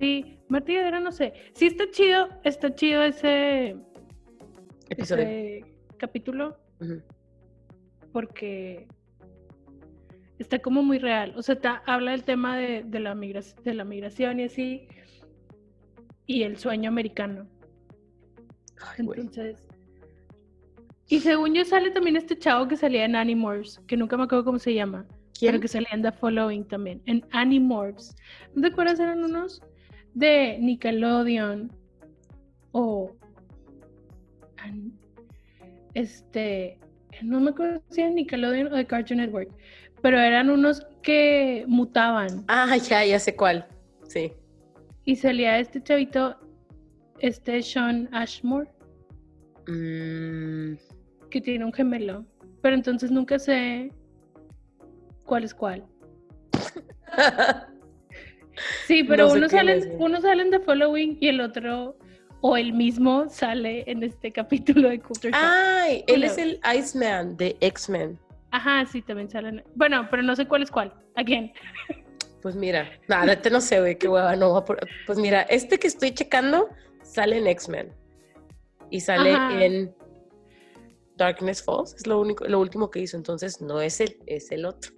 sí, 0.00 0.40
Marta 0.48 0.72
Gadera, 0.72 0.98
no 0.98 1.12
sé. 1.12 1.34
Sí 1.52 1.66
está 1.66 1.88
chido, 1.92 2.28
está 2.42 2.74
chido 2.74 3.04
ese, 3.04 3.76
Episodio. 4.90 5.22
ese 5.22 5.64
capítulo 5.98 6.56
porque 8.12 8.88
está 10.40 10.58
como 10.58 10.82
muy 10.82 10.98
real. 10.98 11.32
O 11.36 11.42
sea, 11.42 11.60
ta- 11.60 11.80
habla 11.86 12.10
del 12.10 12.24
tema 12.24 12.58
de, 12.58 12.82
de 12.84 12.98
la 12.98 13.14
migra- 13.14 13.54
de 13.62 13.72
la 13.74 13.84
migración 13.84 14.40
y 14.40 14.44
así, 14.44 14.88
y 16.26 16.42
el 16.42 16.56
sueño 16.56 16.88
americano. 16.88 17.46
Ay. 18.82 18.96
Entonces. 19.16 19.64
Y 21.08 21.20
según 21.20 21.54
yo 21.54 21.64
sale 21.64 21.92
también 21.92 22.16
este 22.16 22.36
chavo 22.36 22.66
que 22.66 22.76
salía 22.76 23.04
en 23.04 23.14
Animorphs, 23.14 23.78
que 23.86 23.96
nunca 23.96 24.16
me 24.16 24.24
acuerdo 24.24 24.44
cómo 24.44 24.58
se 24.58 24.74
llama, 24.74 25.06
¿Quién? 25.38 25.52
pero 25.52 25.60
que 25.62 25.68
salía 25.68 25.88
en 25.92 26.02
The 26.02 26.12
Following 26.12 26.64
también, 26.68 27.02
en 27.06 27.24
Animorphs. 27.32 28.14
¿No 28.54 28.62
te 28.62 28.68
acuerdas? 28.68 28.98
Eran 29.00 29.24
unos 29.24 29.62
de 30.14 30.58
Nickelodeon 30.60 31.70
o 32.72 33.12
este, 35.94 36.78
no 37.22 37.40
me 37.40 37.50
acuerdo 37.50 37.82
si 37.90 38.00
era 38.02 38.10
Nickelodeon 38.10 38.72
o 38.72 38.76
de 38.76 38.86
Cartoon 38.86 39.18
Network, 39.18 39.50
pero 40.02 40.18
eran 40.18 40.50
unos 40.50 40.86
que 41.02 41.64
mutaban 41.66 42.44
Ah, 42.48 42.76
ya, 42.76 43.04
ya 43.04 43.18
sé 43.18 43.34
cuál. 43.34 43.66
Sí. 44.08 44.32
y 45.04 45.16
salía 45.16 45.58
este 45.58 45.82
chavito, 45.82 46.36
este 47.20 47.62
Sean 47.62 48.08
Ashmore. 48.12 48.68
Mm, 49.68 50.76
que 51.30 51.40
tiene 51.40 51.64
un 51.64 51.72
gemelo, 51.72 52.24
pero 52.62 52.74
entonces 52.76 53.10
nunca 53.10 53.38
sé 53.38 53.90
cuál 55.26 55.44
es 55.44 55.54
cuál. 55.54 55.84
Sí, 58.86 59.04
pero 59.04 59.24
No 59.24 59.30
sé 59.32 59.36
uno, 59.38 59.48
quién 59.48 59.58
sale, 59.60 59.76
es, 59.76 59.86
güey. 59.86 59.98
uno 60.00 60.20
sale 60.22 60.42
en 60.42 60.50
The 60.50 60.60
Following 60.60 61.18
y 61.20 61.28
el 61.28 61.40
otro, 61.42 61.98
o 62.40 62.56
el 62.56 62.72
mismo, 62.72 63.28
sale 63.28 63.84
en 63.90 64.02
este 64.02 64.32
capítulo 64.40 64.88
de 64.88 64.96
Shock. 64.96 65.26
Ay, 65.32 66.04
él 66.06 66.24
es 66.24 66.38
el 66.38 66.58
Iceman 66.74 67.36
de 67.36 67.56
X-Men. 67.60 68.18
Ajá, 68.52 68.86
sí, 68.86 69.02
también 69.02 69.28
salen. 69.28 69.62
Bueno, 69.74 70.08
pero 70.10 70.22
no 70.22 70.34
sé 70.34 70.46
cuál 70.48 70.62
es 70.62 70.70
cuál. 70.70 70.94
¿A 71.16 71.22
quién? 71.24 71.52
Pues 72.40 72.54
mira, 72.56 72.88
nada, 73.08 73.32
este 73.34 73.50
no 73.50 73.60
sé, 73.60 73.80
güey, 73.80 73.98
qué 73.98 74.08
hueva, 74.08 74.34
no. 74.36 74.54
va 74.54 74.64
por- 74.64 74.78
Pues 75.04 75.18
mira, 75.18 75.42
este 75.42 75.78
que 75.78 75.88
estoy 75.88 76.12
checando 76.12 76.70
sale 77.02 77.36
en 77.36 77.46
X-Men. 77.48 77.92
Y 78.88 79.00
sale 79.00 79.32
Ajá. 79.34 79.62
en 79.62 79.94
Darkness 81.16 81.62
Falls, 81.62 81.94
es 81.94 82.06
lo 82.06 82.20
único, 82.20 82.44
lo 82.46 82.58
último 82.60 82.88
que 82.90 83.00
hizo, 83.00 83.16
entonces 83.18 83.60
no 83.60 83.80
es 83.82 84.00
él, 84.00 84.16
es 84.26 84.50
el 84.52 84.64
otro. 84.64 84.92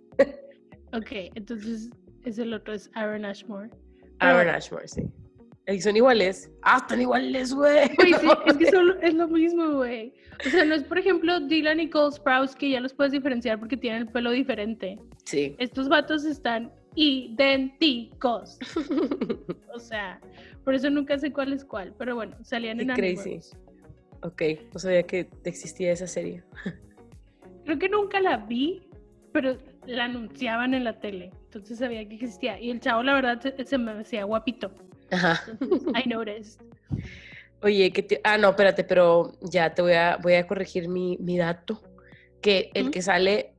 Ok, 0.92 1.10
entonces 1.34 1.90
es 2.24 2.38
el 2.38 2.52
otro, 2.54 2.74
es 2.74 2.90
Aaron 2.94 3.24
Ashmore. 3.24 3.70
Pero 4.18 4.32
Aaron. 4.38 4.54
Ashmore, 4.54 4.88
sí. 4.88 5.02
Y 5.66 5.80
son 5.82 5.96
iguales. 5.96 6.50
Ah, 6.62 6.78
están 6.78 7.00
iguales, 7.02 7.52
güey. 7.52 7.94
Güey, 7.96 8.12
No 8.12 8.18
sí, 8.18 8.26
es 8.46 8.56
que 8.56 8.70
son- 8.70 8.96
es 9.02 9.12
lo 9.14 9.28
mismo, 9.28 9.72
güey. 9.72 10.14
O 10.46 10.48
sea, 10.48 10.64
no 10.64 10.74
es, 10.74 10.82
por 10.84 10.96
ejemplo, 10.98 11.40
Dylan 11.40 11.80
y 11.80 11.90
Cole 11.90 12.12
Sprouse 12.12 12.54
que 12.56 12.70
ya 12.70 12.80
los 12.80 12.94
puedes 12.94 13.12
diferenciar 13.12 13.58
porque 13.58 13.76
tienen 13.76 14.02
el 14.02 14.08
pelo 14.08 14.30
diferente. 14.30 14.98
Sí. 15.24 15.54
estos 15.58 15.88
vatos 15.90 16.24
están 16.24 16.72
idénticos. 16.94 18.58
O 19.74 19.78
sea, 19.80 20.20
por 20.64 20.74
eso 20.74 20.90
nunca 20.90 21.16
sé 21.18 21.32
cuál 21.32 21.52
es 21.52 21.64
cuál. 21.64 21.94
Pero 21.98 22.16
bueno, 22.16 22.36
salían 22.42 22.78
Qué 22.78 22.82
en 22.84 22.94
crazy. 22.94 23.38
Ok, 24.22 24.42
no 24.72 24.80
sabía 24.80 25.04
que 25.04 25.28
existía 25.44 25.92
esa 25.92 26.08
serie. 26.08 26.42
Creo 27.64 27.78
que 27.78 27.88
nunca 27.88 28.18
la 28.20 28.38
vi, 28.38 28.88
pero 29.32 29.56
la 29.88 30.04
anunciaban 30.04 30.74
en 30.74 30.84
la 30.84 31.00
tele. 31.00 31.30
Entonces 31.44 31.78
sabía 31.78 32.06
que 32.08 32.14
existía. 32.14 32.60
Y 32.60 32.70
el 32.70 32.80
chavo, 32.80 33.02
la 33.02 33.14
verdad, 33.14 33.40
se, 33.40 33.64
se 33.64 33.78
me 33.78 33.92
hacía 33.92 34.24
guapito. 34.24 34.70
Ajá. 35.10 35.40
Entonces, 35.50 35.88
I 36.04 36.08
noticed. 36.08 36.60
Oye, 37.62 37.90
que 37.92 38.02
te... 38.02 38.20
Ah, 38.22 38.38
no, 38.38 38.50
espérate, 38.50 38.84
pero 38.84 39.32
ya 39.40 39.74
te 39.74 39.82
voy 39.82 39.94
a, 39.94 40.16
voy 40.22 40.34
a 40.34 40.46
corregir 40.46 40.88
mi, 40.88 41.16
mi 41.18 41.36
dato. 41.38 41.82
Que 42.40 42.70
el 42.74 42.90
que 42.90 43.02
sale 43.02 43.54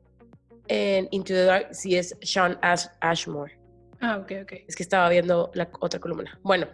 en 0.68 1.08
Into 1.12 1.34
the 1.34 1.44
Dark 1.44 1.68
sí 1.72 1.98
es 1.98 2.16
Sean 2.22 2.58
Ash- 2.62 2.90
Ashmore. 3.02 3.60
Ah, 4.00 4.18
ok, 4.18 4.32
ok. 4.44 4.54
Es 4.68 4.76
que 4.76 4.84
estaba 4.84 5.10
viendo 5.10 5.52
la 5.54 5.70
otra 5.82 6.00
columna. 6.00 6.40
Bueno, 6.44 6.68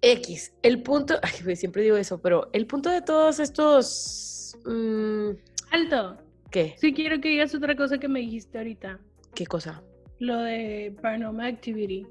X. 0.00 0.54
El 0.62 0.82
punto... 0.82 1.18
Ay, 1.22 1.56
siempre 1.56 1.82
digo 1.82 1.96
eso, 1.96 2.22
pero 2.22 2.48
el 2.52 2.66
punto 2.66 2.88
de 2.90 3.02
todos 3.02 3.40
estos... 3.40 4.56
mm, 4.64 5.30
Alto. 5.70 6.16
¿Qué? 6.52 6.74
Sí 6.78 6.92
quiero 6.92 7.20
que 7.20 7.30
digas 7.30 7.54
otra 7.54 7.74
cosa 7.74 7.98
que 7.98 8.08
me 8.08 8.20
dijiste 8.20 8.58
ahorita. 8.58 9.00
¿Qué 9.34 9.46
cosa? 9.46 9.82
Lo 10.18 10.38
de 10.38 10.94
Paranormal 11.00 11.46
Activity. 11.46 12.06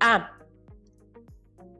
Ah, 0.00 0.36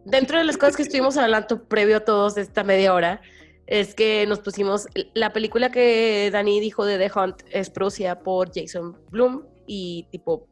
dentro 0.04 0.38
de 0.38 0.44
las 0.44 0.56
cosas 0.56 0.76
que 0.76 0.82
estuvimos 0.82 1.16
hablando 1.16 1.64
previo 1.64 1.96
a 1.96 2.00
todos 2.00 2.36
esta 2.36 2.62
media 2.62 2.94
hora, 2.94 3.20
es 3.66 3.94
que 3.94 4.24
nos 4.26 4.38
pusimos, 4.40 4.86
la 5.14 5.32
película 5.32 5.70
que 5.70 6.30
Dani 6.32 6.60
dijo 6.60 6.84
de 6.84 6.96
The 6.96 7.18
Hunt 7.18 7.42
es 7.50 7.70
producida 7.70 8.20
por 8.20 8.52
Jason 8.54 8.96
Bloom 9.10 9.44
y 9.66 10.06
tipo, 10.12 10.46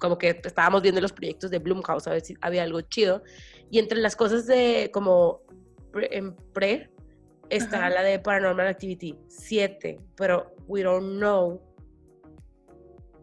como 0.00 0.16
que 0.16 0.40
estábamos 0.42 0.80
viendo 0.80 1.00
los 1.00 1.12
proyectos 1.12 1.50
de 1.50 1.58
Blumhouse 1.58 2.06
a 2.06 2.12
ver 2.12 2.22
si 2.22 2.36
había 2.40 2.62
algo 2.62 2.80
chido. 2.80 3.22
Y 3.70 3.80
entre 3.80 3.98
las 3.98 4.16
cosas 4.16 4.46
de 4.46 4.90
como 4.92 5.42
pre, 5.92 6.08
en 6.16 6.34
pre 6.52 6.90
está 7.50 7.78
Ajá. 7.78 7.90
la 7.90 8.02
de 8.02 8.18
Paranormal 8.18 8.66
Activity 8.66 9.16
7, 9.28 10.00
pero 10.16 10.54
we 10.66 10.82
don't 10.82 11.18
know 11.18 11.60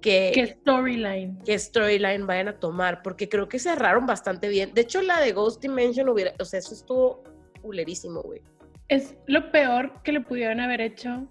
que 0.02 0.32
¿Qué 0.34 0.48
storyline? 0.48 1.38
qué 1.46 1.58
storyline 1.60 2.26
vayan 2.26 2.48
a 2.48 2.60
tomar, 2.60 3.04
porque 3.04 3.30
creo 3.30 3.48
que 3.48 3.60
cerraron 3.60 4.08
bastante 4.08 4.48
bien. 4.50 4.74
De 4.74 4.82
hecho, 4.82 5.02
la 5.04 5.20
de 5.22 5.32
Ghost 5.32 5.62
Dimension 5.62 6.10
hubiera, 6.10 6.34
o 6.40 6.46
sea, 6.46 6.58
eso 6.60 6.74
estuvo 6.74 7.24
culerísimo, 7.62 8.22
güey. 8.24 8.42
Es 8.88 9.16
lo 9.28 9.52
peor 9.52 10.02
que 10.04 10.12
le 10.12 10.22
pudieron 10.22 10.60
haber 10.60 10.82
hecho 10.82 11.28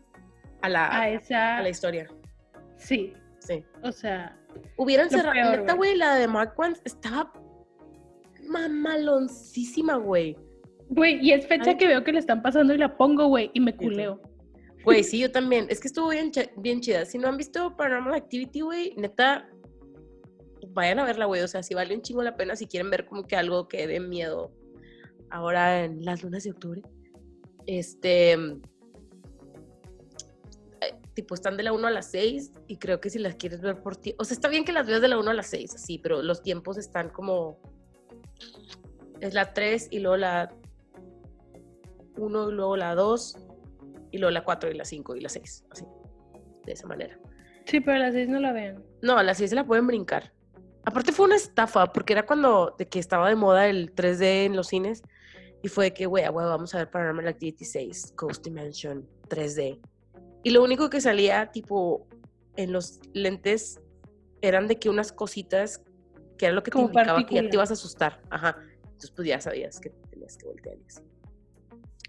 A 0.62 0.68
la, 0.68 1.00
a 1.00 1.10
esa. 1.10 1.58
a 1.58 1.62
la 1.62 1.68
historia. 1.68 2.08
Sí, 2.76 3.12
Sí. 3.40 3.64
o 3.82 3.90
sea, 3.90 4.36
Hubieran 4.76 5.10
cerrado. 5.10 5.34
Neta, 5.52 5.74
güey. 5.74 5.90
güey, 5.90 5.96
la 5.96 6.14
de 6.16 6.28
Mark 6.28 6.54
Wentz 6.56 6.80
estaba 6.84 7.32
mamaloncísima, 8.48 9.96
güey. 9.96 10.36
Güey, 10.90 11.18
y 11.24 11.32
es 11.32 11.46
fecha 11.46 11.70
Ay. 11.70 11.76
que 11.76 11.86
veo 11.86 12.04
que 12.04 12.12
le 12.12 12.18
están 12.18 12.42
pasando 12.42 12.74
y 12.74 12.78
la 12.78 12.96
pongo, 12.96 13.26
güey, 13.28 13.50
y 13.54 13.60
me 13.60 13.74
culeo. 13.74 14.20
Güey, 14.84 15.04
sí, 15.04 15.18
yo 15.18 15.30
también. 15.30 15.66
Es 15.68 15.80
que 15.80 15.88
estuvo 15.88 16.08
bien, 16.08 16.32
bien 16.56 16.80
chida. 16.80 17.04
Si 17.04 17.18
no 17.18 17.28
han 17.28 17.36
visto 17.36 17.76
Paranormal 17.76 18.14
Activity, 18.14 18.60
güey, 18.60 18.94
neta, 18.96 19.48
vayan 20.68 20.98
a 20.98 21.04
verla, 21.04 21.26
güey. 21.26 21.42
O 21.42 21.48
sea, 21.48 21.62
si 21.62 21.74
vale 21.74 21.94
un 21.94 22.02
chingo 22.02 22.22
la 22.22 22.36
pena 22.36 22.56
si 22.56 22.66
quieren 22.66 22.90
ver 22.90 23.06
como 23.06 23.24
que 23.26 23.36
algo 23.36 23.68
que 23.68 23.86
dé 23.86 24.00
miedo 24.00 24.52
ahora 25.30 25.84
en 25.84 26.04
las 26.04 26.22
lunas 26.22 26.44
de 26.44 26.52
octubre. 26.52 26.82
Este. 27.66 28.32
eh, 28.32 28.54
Tipo, 31.14 31.34
están 31.34 31.56
de 31.58 31.64
la 31.64 31.72
1 31.72 31.86
a 31.86 31.90
las 31.90 32.10
6 32.10 32.52
y 32.66 32.78
creo 32.78 33.00
que 33.00 33.10
si 33.10 33.18
las 33.18 33.34
quieres 33.34 33.60
ver 33.60 33.82
por 33.82 33.96
ti. 33.96 34.14
O 34.18 34.24
sea, 34.24 34.34
está 34.34 34.48
bien 34.48 34.64
que 34.64 34.72
las 34.72 34.86
veas 34.86 35.02
de 35.02 35.08
la 35.08 35.18
1 35.18 35.30
a 35.30 35.34
las 35.34 35.48
6, 35.48 35.74
así, 35.74 35.98
pero 35.98 36.22
los 36.22 36.42
tiempos 36.42 36.78
están 36.78 37.10
como. 37.10 37.58
Es 39.20 39.34
la 39.34 39.52
3 39.52 39.88
y 39.90 39.98
luego 39.98 40.16
la 40.16 40.54
1 42.20 42.50
y 42.50 42.52
luego 42.52 42.76
la 42.76 42.94
2 42.94 43.38
y 44.12 44.18
luego 44.18 44.30
la 44.30 44.44
4 44.44 44.70
y 44.70 44.74
la 44.74 44.84
5 44.84 45.16
y 45.16 45.20
la 45.20 45.28
6, 45.28 45.64
así, 45.70 45.84
de 46.64 46.72
esa 46.72 46.86
manera. 46.86 47.18
Sí, 47.66 47.80
pero 47.80 47.96
a 47.96 48.00
las 48.00 48.14
seis 48.14 48.28
no 48.28 48.40
la 48.40 48.52
vean. 48.52 48.82
No, 49.02 49.16
a 49.16 49.22
las 49.22 49.38
6 49.38 49.50
se 49.50 49.56
la 49.56 49.64
pueden 49.64 49.86
brincar. 49.86 50.32
Aparte 50.84 51.12
fue 51.12 51.26
una 51.26 51.36
estafa, 51.36 51.92
porque 51.92 52.12
era 52.14 52.26
cuando 52.26 52.74
de 52.78 52.88
que 52.88 52.98
estaba 52.98 53.28
de 53.28 53.36
moda 53.36 53.68
el 53.68 53.94
3D 53.94 54.46
en 54.46 54.56
los 54.56 54.68
cines 54.68 55.02
y 55.62 55.68
fue 55.68 55.86
de 55.86 55.92
que, 55.92 56.06
güey, 56.06 56.24
vamos 56.28 56.74
a 56.74 56.78
ver 56.78 56.90
Paranormal 56.90 57.28
Activity 57.28 57.64
6, 57.64 58.14
Ghost 58.16 58.44
Dimension 58.44 59.06
3D. 59.28 59.78
Y 60.42 60.50
lo 60.50 60.64
único 60.64 60.88
que 60.88 61.00
salía, 61.00 61.50
tipo, 61.52 62.08
en 62.56 62.72
los 62.72 62.98
lentes 63.12 63.80
eran 64.40 64.68
de 64.68 64.78
que 64.78 64.88
unas 64.88 65.12
cositas 65.12 65.82
que 66.38 66.46
era 66.46 66.54
lo 66.54 66.62
que 66.62 66.70
te 66.70 66.76
Como 66.76 66.86
indicaba 66.86 67.26
que 67.26 67.34
ya 67.34 67.42
te 67.42 67.54
ibas 67.54 67.70
a 67.70 67.74
asustar. 67.74 68.22
Ajá. 68.30 68.56
Entonces, 68.84 69.10
pues 69.10 69.28
ya 69.28 69.40
sabías 69.40 69.78
que 69.78 69.90
tenías 70.10 70.38
que 70.38 70.46
voltear 70.46 70.78
y 70.78 70.84
así. 70.86 71.02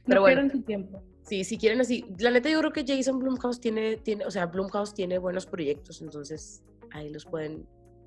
No 0.01 0.05
Pero 0.07 0.21
bueno. 0.21 0.35
pierdan 0.41 0.51
su 0.51 0.63
tiempo. 0.63 1.03
Sí, 1.23 1.43
si 1.43 1.57
quieren 1.57 1.79
así. 1.81 2.05
La 2.19 2.31
neta, 2.31 2.49
yo 2.49 2.59
creo 2.59 2.71
que 2.73 2.83
Jason 2.85 3.19
Blumhouse 3.19 3.59
tiene, 3.61 3.97
tiene, 3.97 4.25
o 4.25 4.31
sea, 4.31 4.47
Blumhouse 4.47 4.93
tiene 4.93 5.17
buenos 5.19 5.45
proyectos, 5.45 6.01
entonces 6.01 6.63
ahí 6.91 7.09
los 7.09 7.25
pueden 7.25 7.65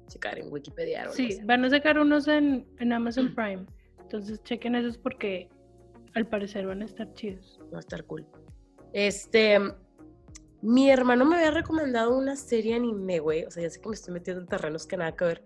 checar 0.09 0.39
en 0.39 0.53
Wikipedia. 0.53 1.09
o 1.09 1.13
Sí, 1.13 1.29
así. 1.33 1.41
van 1.45 1.65
a 1.65 1.71
sacar 1.71 1.99
unos 1.99 2.27
en, 2.29 2.67
en 2.81 2.93
Amazon 2.93 3.35
Prime. 3.35 3.65
Entonces 4.01 4.43
chequen 4.43 4.75
esos 4.75 4.99
porque 4.99 5.49
al 6.15 6.27
parecer 6.27 6.67
van 6.67 6.83
a 6.83 6.85
estar 6.85 7.13
chidos. 7.15 7.59
Va 7.73 7.79
a 7.79 7.81
estar 7.81 8.05
cool. 8.05 8.27
Este, 8.93 9.59
mi 10.61 10.91
hermano 10.91 11.25
me 11.25 11.37
había 11.37 11.51
recomendado 11.53 12.17
una 12.19 12.37
serie 12.37 12.75
anime, 12.75 13.21
güey. 13.21 13.45
O 13.45 13.51
sea, 13.51 13.63
ya 13.63 13.71
sé 13.71 13.81
que 13.81 13.89
me 13.89 13.95
estoy 13.95 14.13
metiendo 14.15 14.43
en 14.43 14.49
terrenos 14.49 14.87
que 14.87 14.97
nada 14.97 15.17
que 15.17 15.25
ver. 15.25 15.43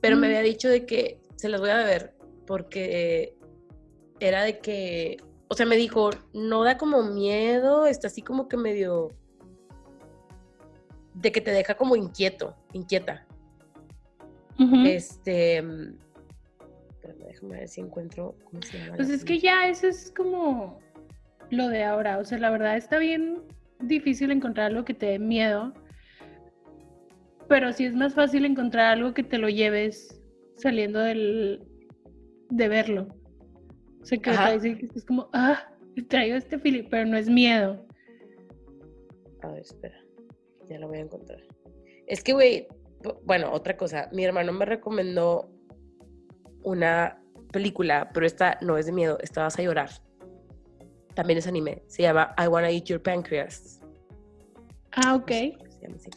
Pero 0.00 0.16
me 0.16 0.22
Mm. 0.26 0.30
había 0.30 0.42
dicho 0.42 0.68
de 0.68 0.84
que 0.86 1.20
se 1.36 1.48
las 1.48 1.60
voy 1.60 1.70
a 1.70 1.76
ver 1.84 2.14
porque 2.46 3.36
era 4.20 4.42
de 4.42 4.58
que, 4.58 5.18
o 5.48 5.54
sea, 5.54 5.66
me 5.66 5.76
dijo, 5.76 6.10
no 6.32 6.64
da 6.64 6.76
como 6.76 7.02
miedo, 7.02 7.86
está 7.86 8.08
así 8.08 8.22
como 8.22 8.48
que 8.48 8.56
medio 8.56 9.10
de 11.14 11.32
que 11.32 11.40
te 11.40 11.50
deja 11.50 11.74
como 11.74 11.96
inquieto, 11.96 12.54
inquieta. 12.72 13.26
Ujú. 14.58 14.86
Este, 14.86 15.62
mm, 15.62 15.98
déjame 17.26 17.58
ver 17.58 17.68
si 17.68 17.80
encuentro 17.80 18.34
cómo 18.44 18.62
se 18.62 18.78
llama. 18.78 18.90
la 18.90 18.96
Pues 18.96 19.10
es 19.10 19.24
que 19.24 19.38
ya 19.38 19.68
eso 19.68 19.86
es 19.86 20.12
como 20.16 20.80
lo 21.50 21.68
de 21.68 21.84
ahora. 21.84 22.18
O 22.18 22.24
sea, 22.24 22.38
la 22.38 22.50
verdad 22.50 22.76
está 22.76 22.98
bien 22.98 23.42
difícil 23.80 24.30
encontrar 24.30 24.66
algo 24.66 24.84
que 24.84 24.94
te 24.94 25.06
dé 25.06 25.18
miedo. 25.18 25.72
Pero 27.48 27.72
sí 27.72 27.84
es 27.84 27.94
más 27.94 28.14
fácil 28.14 28.44
encontrar 28.44 28.86
algo 28.86 29.14
que 29.14 29.22
te 29.22 29.38
lo 29.38 29.48
lleves 29.48 30.20
saliendo 30.56 30.98
del, 30.98 31.62
de 32.50 32.68
verlo. 32.68 33.15
O 34.06 34.08
sea, 34.08 34.18
que 34.18 34.30
Ajá. 34.30 34.48
te 34.50 34.60
dice 34.60 34.78
que 34.78 34.98
es 34.98 35.04
como, 35.04 35.28
ah, 35.32 35.68
traigo 36.08 36.36
este 36.36 36.60
feeling, 36.60 36.84
pero 36.88 37.06
no 37.06 37.16
es 37.16 37.28
miedo. 37.28 37.84
A 39.42 39.48
ver, 39.48 39.62
espera. 39.62 39.98
Ya 40.68 40.78
lo 40.78 40.86
voy 40.86 40.98
a 40.98 41.00
encontrar. 41.00 41.40
Es 42.06 42.22
que, 42.22 42.32
güey, 42.32 42.68
bu- 43.02 43.18
bueno, 43.24 43.50
otra 43.52 43.76
cosa. 43.76 44.08
Mi 44.12 44.24
hermano 44.24 44.52
me 44.52 44.64
recomendó 44.64 45.50
una 46.62 47.20
película, 47.52 48.10
pero 48.14 48.26
esta 48.26 48.58
no 48.62 48.78
es 48.78 48.86
de 48.86 48.92
miedo, 48.92 49.18
esta 49.20 49.42
vas 49.42 49.58
a 49.58 49.62
llorar. 49.62 49.90
También 51.14 51.38
es 51.40 51.48
anime. 51.48 51.82
Se 51.88 52.02
llama 52.02 52.32
I 52.38 52.46
Wanna 52.46 52.70
Eat 52.70 52.84
Your 52.84 53.02
Pancreas. 53.02 53.80
Ah, 54.92 55.16
ok. 55.16 55.30
No 55.30 55.64
sé 55.64 55.70
se 55.70 55.80
llama 55.82 55.96
así. 55.96 56.10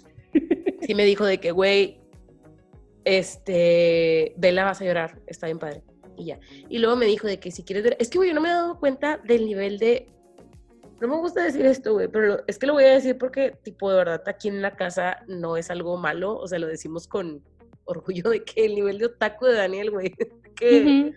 Sí 0.86 0.94
me 0.94 1.06
dijo 1.06 1.26
de 1.26 1.40
que, 1.40 1.50
güey, 1.52 2.00
este, 3.04 4.34
vela, 4.38 4.64
vas 4.66 4.80
a 4.82 4.86
llorar, 4.86 5.20
está 5.26 5.48
bien 5.48 5.58
padre. 5.58 5.82
Y 6.20 6.26
ya. 6.26 6.40
Y 6.70 6.78
luego 6.80 6.96
me 6.96 7.06
dijo 7.08 7.26
de 7.28 7.40
que 7.40 7.50
si 7.50 7.64
quieres 7.64 7.84
ver, 7.84 7.96
es 8.00 8.10
que, 8.10 8.18
güey, 8.20 8.30
yo 8.30 8.36
no 8.36 8.42
me 8.42 8.50
he 8.50 8.52
dado 8.54 8.80
cuenta 8.80 9.18
del 9.26 9.46
nivel 9.46 9.80
de, 9.80 10.08
no 11.02 11.08
me 11.08 11.16
gusta 11.18 11.44
decir 11.44 11.66
esto, 11.66 11.94
güey, 11.94 12.08
pero 12.10 12.26
lo- 12.28 12.44
es 12.46 12.60
que 12.60 12.68
lo 12.68 12.74
voy 12.74 12.84
a 12.84 12.94
decir 12.94 13.18
porque, 13.18 13.54
tipo, 13.64 13.90
de 13.90 13.98
verdad, 13.98 14.22
aquí 14.28 14.50
en 14.50 14.62
la 14.62 14.76
casa 14.76 15.24
no 15.28 15.56
es 15.58 15.72
algo 15.72 15.98
malo, 15.98 16.38
o 16.38 16.48
sea, 16.48 16.60
lo 16.60 16.68
decimos 16.68 17.08
con 17.08 17.42
orgullo 17.86 18.30
de 18.30 18.44
que 18.44 18.66
el 18.66 18.76
nivel 18.76 18.98
de 19.00 19.06
otaku 19.06 19.46
de 19.46 19.54
Daniel, 19.56 19.92
güey, 19.92 20.14
que 20.56 21.14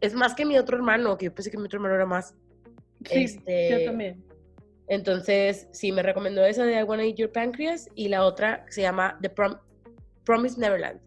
es 0.00 0.14
más 0.14 0.34
que 0.34 0.44
mi 0.44 0.58
otro 0.58 0.76
hermano, 0.76 1.16
que 1.16 1.24
yo 1.26 1.34
pensé 1.34 1.50
que 1.50 1.56
mi 1.56 1.64
otro 1.64 1.78
hermano 1.78 1.94
era 1.94 2.06
más. 2.06 2.34
Sí, 3.06 3.24
Este, 3.24 3.70
yo 3.70 3.84
también. 3.86 4.22
Entonces, 4.86 5.66
sí, 5.72 5.92
me 5.92 6.02
recomendó 6.02 6.44
esa 6.44 6.64
de 6.66 6.78
I 6.78 6.82
Wanna 6.82 7.04
Eat 7.06 7.16
Your 7.16 7.32
Pancreas 7.32 7.88
y 7.94 8.08
la 8.08 8.24
otra 8.26 8.66
que 8.66 8.72
se 8.72 8.82
llama 8.82 9.18
The 9.22 9.34
Prom- 9.34 9.58
Promise 10.24 10.60
Neverland. 10.60 11.00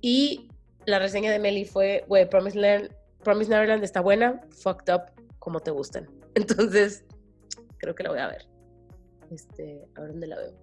Y 0.00 0.48
la 0.86 0.98
reseña 0.98 1.30
de 1.32 1.38
Meli 1.38 1.64
fue, 1.64 2.04
güey, 2.08 2.28
Promise, 2.28 2.58
Never- 2.58 2.96
Promise 3.22 3.50
Neverland 3.50 3.84
está 3.84 4.00
buena, 4.00 4.40
fucked 4.50 4.92
up, 4.94 5.02
como 5.38 5.60
te 5.60 5.70
gustan. 5.70 6.08
Entonces, 6.34 7.04
creo 7.78 7.94
que 7.94 8.02
la 8.04 8.10
voy 8.10 8.18
a 8.20 8.28
ver. 8.28 8.46
Este, 9.30 9.86
a 9.96 10.02
dónde 10.02 10.26
la 10.28 10.36
veo. 10.36 10.54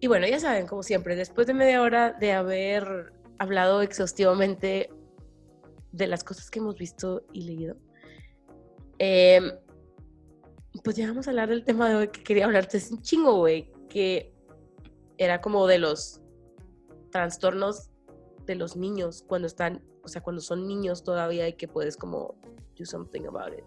Y 0.00 0.06
bueno, 0.06 0.26
ya 0.26 0.38
saben, 0.38 0.66
como 0.66 0.82
siempre, 0.82 1.16
después 1.16 1.46
de 1.46 1.54
media 1.54 1.82
hora 1.82 2.12
de 2.12 2.32
haber 2.32 3.12
hablado 3.38 3.82
exhaustivamente 3.82 4.90
de 5.92 6.06
las 6.06 6.22
cosas 6.22 6.50
que 6.50 6.58
hemos 6.60 6.76
visto 6.76 7.24
y 7.32 7.42
leído, 7.42 7.76
em, 8.98 9.50
pues 10.82 10.96
ya 10.96 11.06
vamos 11.08 11.26
a 11.26 11.30
hablar 11.30 11.48
del 11.48 11.64
tema 11.64 11.88
de 11.88 11.94
hoy 11.94 12.08
que 12.08 12.22
quería 12.22 12.44
hablarte. 12.44 12.76
Es 12.76 12.90
un 12.90 13.00
chingo, 13.02 13.38
güey, 13.38 13.72
que 13.88 14.32
era 15.18 15.40
como 15.40 15.66
de 15.66 15.78
los 15.78 16.20
trastornos 17.10 17.90
de 18.46 18.54
los 18.54 18.76
niños 18.76 19.24
cuando 19.26 19.46
están, 19.46 19.82
o 20.02 20.08
sea, 20.08 20.22
cuando 20.22 20.40
son 20.40 20.66
niños 20.66 21.04
todavía 21.04 21.48
y 21.48 21.54
que 21.54 21.68
puedes 21.68 21.96
como 21.96 22.34
do 22.78 22.84
something 22.84 23.22
about 23.26 23.56
it. 23.56 23.64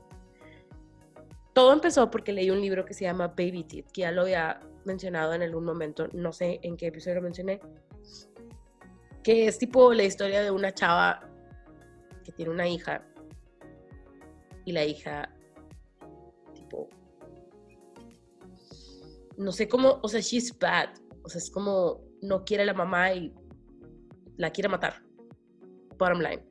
Todo 1.54 1.74
empezó 1.74 2.12
porque 2.12 2.34
leí 2.34 2.50
un 2.50 2.62
libro 2.62 2.86
que 2.86 2.94
se 2.94 3.06
llama 3.06 3.30
Baby 3.30 3.64
Teeth, 3.64 3.92
que 3.92 4.02
ya 4.02 4.12
lo 4.12 4.22
había 4.22 4.60
mencionado 4.86 5.34
en 5.34 5.42
algún 5.42 5.66
momento, 5.66 6.08
no 6.14 6.32
sé 6.32 6.60
en 6.62 6.78
qué 6.78 6.88
episodio 6.88 7.16
lo 7.16 7.24
mencioné, 7.24 7.60
que 9.24 9.48
es 9.48 9.58
tipo 9.58 9.94
la 9.94 10.04
historia 10.04 10.42
de 10.42 10.52
una 10.52 10.74
chava 10.74 11.20
que 12.24 12.32
tiene 12.32 12.52
una 12.52 12.68
hija 12.68 13.06
y 14.66 14.72
la 14.72 14.86
hija 14.86 15.30
tipo 16.54 16.88
no 19.38 19.52
sé 19.52 19.68
cómo, 19.68 20.00
o 20.02 20.08
sea, 20.08 20.20
she's 20.20 20.58
bad, 20.58 20.90
o 21.24 21.30
sea, 21.30 21.40
es 21.40 21.50
como 21.50 22.02
no 22.22 22.44
quiere 22.44 22.64
a 22.64 22.66
la 22.66 22.74
mamá 22.74 23.14
y 23.14 23.34
la 24.38 24.52
quiere 24.52 24.70
matar. 24.70 25.04
Bottom 25.98 26.20
line. 26.20 26.44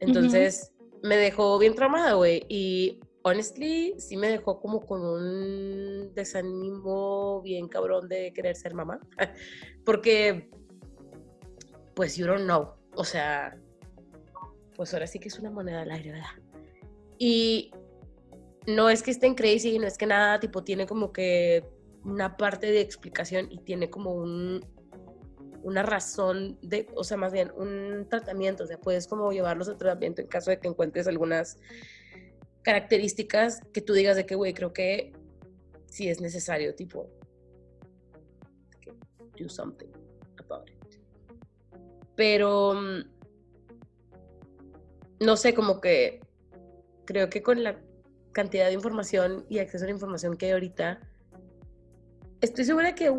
Entonces, 0.00 0.72
me 1.02 1.16
dejó 1.16 1.58
bien 1.58 1.74
traumada, 1.74 2.14
güey, 2.14 2.44
y 2.48 3.00
honestly 3.22 3.94
sí 3.98 4.16
me 4.16 4.28
dejó 4.28 4.60
como 4.60 4.80
con 4.80 5.04
un 5.04 6.14
desánimo 6.14 7.42
bien 7.42 7.68
cabrón 7.68 8.08
de 8.08 8.32
querer 8.32 8.56
ser 8.56 8.74
mamá, 8.74 9.00
porque 9.84 10.50
pues 11.94 12.16
you 12.16 12.26
don't 12.26 12.44
know, 12.44 12.74
o 12.94 13.04
sea, 13.04 13.58
pues 14.76 14.94
ahora 14.94 15.06
sí 15.06 15.18
que 15.18 15.28
es 15.28 15.38
una 15.38 15.50
moneda 15.50 15.82
al 15.82 15.90
aire, 15.90 16.12
¿verdad? 16.12 16.30
Y 17.18 17.72
no 18.66 18.88
es 18.88 19.02
que 19.02 19.10
estén 19.10 19.34
crazy, 19.34 19.78
no 19.78 19.86
es 19.86 19.98
que 19.98 20.06
nada, 20.06 20.38
tipo, 20.38 20.62
tiene 20.62 20.86
como 20.86 21.12
que 21.12 21.64
una 22.04 22.36
parte 22.36 22.70
de 22.70 22.80
explicación 22.80 23.50
y 23.50 23.58
tiene 23.58 23.90
como 23.90 24.12
un, 24.12 24.64
una 25.62 25.82
razón 25.82 26.58
de, 26.62 26.86
o 26.94 27.04
sea, 27.04 27.16
más 27.16 27.32
bien 27.32 27.52
un 27.56 28.06
tratamiento, 28.08 28.64
o 28.64 28.66
sea, 28.66 28.78
puedes 28.78 29.06
como 29.06 29.32
llevarlos 29.32 29.68
al 29.68 29.76
tratamiento 29.76 30.20
en 30.20 30.28
caso 30.28 30.50
de 30.50 30.58
que 30.58 30.68
encuentres 30.68 31.06
algunas 31.06 31.58
características 32.62 33.60
que 33.72 33.80
tú 33.80 33.92
digas 33.92 34.16
de 34.16 34.26
que, 34.26 34.34
güey, 34.34 34.54
creo 34.54 34.72
que 34.72 35.12
sí 35.86 36.08
es 36.08 36.20
necesario, 36.20 36.74
tipo, 36.74 37.08
do 39.38 39.48
something 39.48 39.88
about 40.38 40.68
it. 40.68 41.00
Pero, 42.14 42.74
mm, 42.74 43.00
no 45.20 45.36
sé, 45.36 45.54
como 45.54 45.80
que 45.80 46.20
creo 47.04 47.30
que 47.30 47.42
con 47.42 47.62
la 47.62 47.80
cantidad 48.32 48.66
de 48.66 48.72
información 48.72 49.46
y 49.48 49.58
acceso 49.58 49.84
a 49.84 49.86
la 49.86 49.92
información 49.92 50.36
que 50.36 50.46
hay 50.46 50.52
ahorita, 50.52 51.00
estoy 52.40 52.64
segura 52.64 52.94
que 52.94 53.10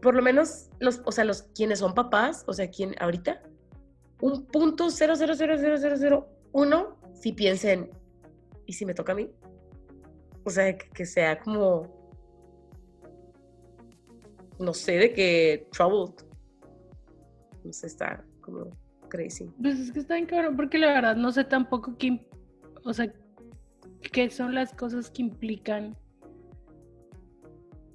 por 0.00 0.14
lo 0.14 0.22
menos 0.22 0.68
los, 0.80 1.02
o 1.04 1.12
sea, 1.12 1.24
los 1.24 1.42
quienes 1.54 1.80
son 1.80 1.94
papás, 1.94 2.44
o 2.46 2.52
sea, 2.52 2.70
quien 2.70 2.94
ahorita, 3.00 3.42
un 4.20 4.46
punto 4.46 4.90
cero 4.90 5.14
cero 5.16 5.34
cero 5.36 5.54
cero 5.58 5.76
cero 5.78 5.96
cero 5.98 6.28
uno 6.52 6.98
si 7.14 7.32
piensen, 7.32 7.90
¿y 8.66 8.72
si 8.72 8.84
me 8.86 8.94
toca 8.94 9.12
a 9.12 9.16
mí? 9.16 9.30
O 10.44 10.50
sea, 10.50 10.76
que, 10.76 11.04
sea 11.04 11.38
como, 11.40 11.86
no 14.58 14.72
sé, 14.72 14.92
de 14.92 15.12
que 15.12 15.68
troubled. 15.72 16.14
No 17.64 17.72
sé, 17.72 17.88
está 17.88 18.24
como 18.40 18.70
crazy. 19.08 19.50
Pues 19.60 19.78
es 19.78 19.92
que 19.92 20.00
está 20.00 20.14
bien 20.14 20.26
cabrón, 20.26 20.56
porque 20.56 20.78
la 20.78 20.92
verdad 20.92 21.16
no 21.16 21.32
sé 21.32 21.44
tampoco 21.44 21.96
qué, 21.98 22.26
o 22.84 22.92
sea, 22.92 23.12
qué 24.12 24.30
son 24.30 24.54
las 24.54 24.72
cosas 24.72 25.10
que 25.10 25.22
implican 25.22 25.96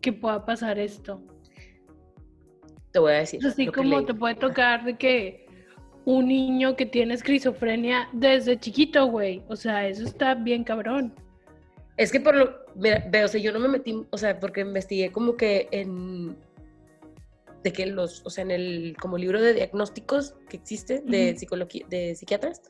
que 0.01 0.12
pueda 0.14 0.45
pasar 0.45 0.78
esto. 0.78 1.24
Te 2.94 3.00
voy 3.00 3.12
a 3.12 3.16
decir. 3.16 3.46
Así 3.46 3.68
como 3.68 4.06
te 4.06 4.14
puede 4.14 4.36
tocar 4.36 4.86
de 4.86 4.96
que 4.96 5.46
un 6.06 6.28
niño 6.28 6.76
que 6.76 6.86
tiene 6.86 7.16
esquizofrenia 7.16 8.08
desde 8.14 8.60
chiquito, 8.60 9.08
güey. 9.08 9.44
O 9.50 9.56
sea, 9.56 9.88
eso 9.88 10.04
está 10.04 10.36
bien 10.36 10.64
cabrón. 10.64 11.14
Es 11.98 12.12
que 12.12 12.20
por 12.20 12.36
lo, 12.36 12.56
mira, 12.76 13.04
ve, 13.10 13.24
o 13.24 13.28
sea, 13.28 13.41
yo 13.41 13.52
no 13.52 13.60
me 13.60 13.68
metí, 13.68 14.06
o 14.10 14.18
sea, 14.18 14.39
porque 14.39 14.62
investigué 14.62 15.12
como 15.12 15.36
que 15.36 15.68
en, 15.72 16.36
de 17.64 17.74
que 17.74 17.86
los, 17.88 18.22
o 18.26 18.30
sea, 18.30 18.44
en 18.44 18.52
el, 18.52 18.96
como 19.00 19.18
libro 19.18 19.41
de 19.41 19.54
diagnósticos 19.54 20.36
que 20.50 20.58
existe 20.58 21.02
de 21.06 21.32
Ujú. 21.32 21.39
psicología, 21.39 21.86
de 21.89 22.16
psiquiatras, 22.16 22.62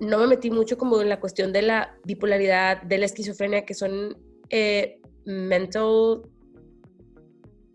no 0.00 0.18
me 0.18 0.26
metí 0.26 0.50
mucho 0.50 0.76
como 0.78 1.00
en 1.00 1.08
la 1.08 1.20
cuestión 1.20 1.52
de 1.52 1.62
la 1.62 1.94
bipolaridad, 2.04 2.82
de 2.82 2.98
la 2.98 3.06
esquizofrenia, 3.06 3.64
que 3.64 3.74
son 3.74 4.16
eh, 4.48 5.00
mental, 5.24 6.22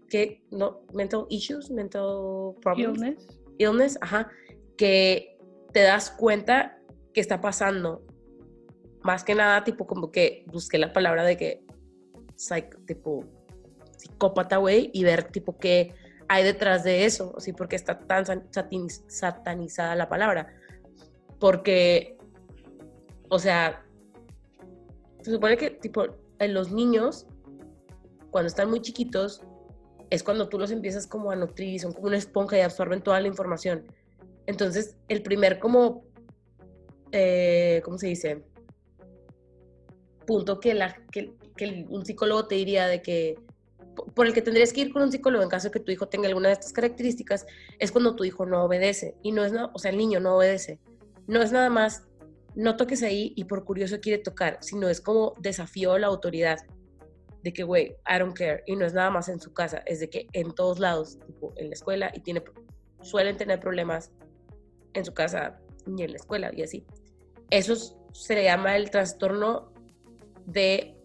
que, 0.10 0.43
no, 0.51 0.82
mental 0.93 1.26
issues, 1.30 1.70
mental 1.72 2.53
problems 2.62 2.99
Illness. 3.01 3.28
illness, 3.58 3.97
ajá, 4.01 4.30
que 4.78 5.38
te 5.74 5.82
das 5.82 6.12
cuenta 6.12 6.80
que 7.14 7.22
está 7.22 7.41
pasando. 7.41 8.03
Más 9.01 9.24
que 9.24 9.36
nada, 9.36 9.64
tipo, 9.64 9.86
como 9.86 10.12
que 10.12 10.43
busqué 10.47 10.78
la 10.78 10.93
palabra 10.93 11.24
de 11.24 11.38
que, 11.38 11.64
psych- 12.36 12.86
tipo, 12.86 13.24
psicópata, 13.97 14.58
güey, 14.58 14.89
y 14.93 15.03
ver, 15.03 15.24
tipo, 15.26 15.58
qué 15.58 15.93
hay 16.28 16.43
detrás 16.43 16.84
de 16.84 17.06
eso, 17.06 17.34
así, 17.38 17.53
porque 17.53 17.76
está 17.76 17.99
tan 17.99 18.26
sataniz- 18.26 19.03
satanizada 19.08 19.95
la 19.95 20.10
palabra. 20.10 20.56
Porque, 21.39 22.18
o 23.30 23.38
sea, 23.38 23.86
se 25.22 25.32
supone 25.32 25.58
que, 25.58 25.70
tipo, 25.70 26.06
en 26.39 26.53
los 26.53 26.72
niños, 26.72 27.28
cuando 28.32 28.47
están 28.47 28.70
muy 28.70 28.82
chiquitos, 28.82 29.41
es 30.10 30.24
cuando 30.24 30.49
tú 30.49 30.58
los 30.60 30.72
empiezas 30.72 31.08
como 31.08 31.32
a 31.32 31.36
nutrir 31.36 31.80
son 31.80 31.93
como 31.93 32.08
una 32.08 32.18
esponja 32.18 32.58
y 32.58 32.62
absorben 32.62 33.01
toda 33.01 33.20
la 33.22 33.28
información. 33.28 33.86
Entonces, 34.47 34.95
el 35.08 35.22
primer 35.22 35.60
como, 35.60 36.03
eh, 37.12 37.82
¿cómo 37.84 37.97
se 37.97 38.08
dice? 38.08 38.43
Punto 40.28 40.60
que, 40.60 40.74
la, 40.74 40.95
que, 41.12 41.34
que 41.56 41.86
un 41.89 42.06
psicólogo 42.06 42.47
te 42.47 42.56
diría 42.56 42.88
de 42.88 43.01
que, 43.01 43.36
po- 43.95 44.06
por 44.08 44.28
el 44.28 44.34
que 44.34 44.41
tendrías 44.41 44.74
que 44.74 44.82
ir 44.82 44.93
con 44.93 45.01
un 45.03 45.12
psicólogo 45.12 45.43
en 45.43 45.49
caso 45.49 45.68
de 45.68 45.72
que 45.72 45.80
tu 45.80 45.91
hijo 45.91 46.08
tenga 46.08 46.28
alguna 46.28 46.49
de 46.49 46.53
estas 46.53 46.74
características, 46.74 47.45
es 47.80 47.91
cuando 47.91 48.16
tu 48.16 48.24
hijo 48.24 48.45
no 48.45 48.64
obedece. 48.64 49.16
Y 49.24 49.32
no 49.32 49.45
es 49.45 49.51
nada, 49.51 49.72
o 49.74 49.80
sea, 49.80 49.91
el 49.91 49.97
niño 49.97 50.20
no 50.20 50.38
obedece. 50.38 50.80
No 51.28 51.41
es 51.41 51.51
nada 51.51 51.70
más, 51.70 52.03
no 52.56 52.76
toques 52.78 53.03
ahí 53.03 53.34
y 53.36 53.45
por 53.45 53.66
curioso 53.66 53.99
quiere 53.99 54.22
tocar, 54.22 54.60
sino 54.62 54.89
es 54.89 55.01
como 55.01 55.34
desafío 55.39 55.93
a 55.93 55.99
la 55.99 56.08
autoridad 56.08 56.58
de 57.45 57.53
que, 57.53 57.61
güey, 57.63 57.95
I 58.09 58.17
don't 58.17 58.35
care. 58.35 58.63
Y 58.65 58.75
no 58.75 58.85
es 58.87 58.93
nada 58.95 59.11
más 59.11 59.29
en 59.29 59.39
su 59.39 59.53
casa, 59.53 59.83
es 59.85 59.99
de 59.99 60.09
que 60.09 60.27
en 60.33 60.55
todos 60.55 60.79
lados, 60.79 61.19
tipo 61.27 61.53
en 61.57 61.69
la 61.69 61.75
escuela, 61.75 62.11
y 62.15 62.21
tiene, 62.21 62.43
suelen 63.03 63.37
tener 63.37 63.59
problemas 63.59 64.11
en 64.95 65.05
su 65.05 65.13
casa 65.13 65.59
y 65.85 66.01
en 66.01 66.09
la 66.09 66.17
escuela 66.17 66.49
y 66.51 66.63
así. 66.63 66.83
Eso 67.51 67.73
es- 67.73 67.95
se 68.13 68.33
le 68.33 68.45
llama 68.45 68.75
el 68.75 68.89
trastorno 68.89 69.71
de, 70.47 70.97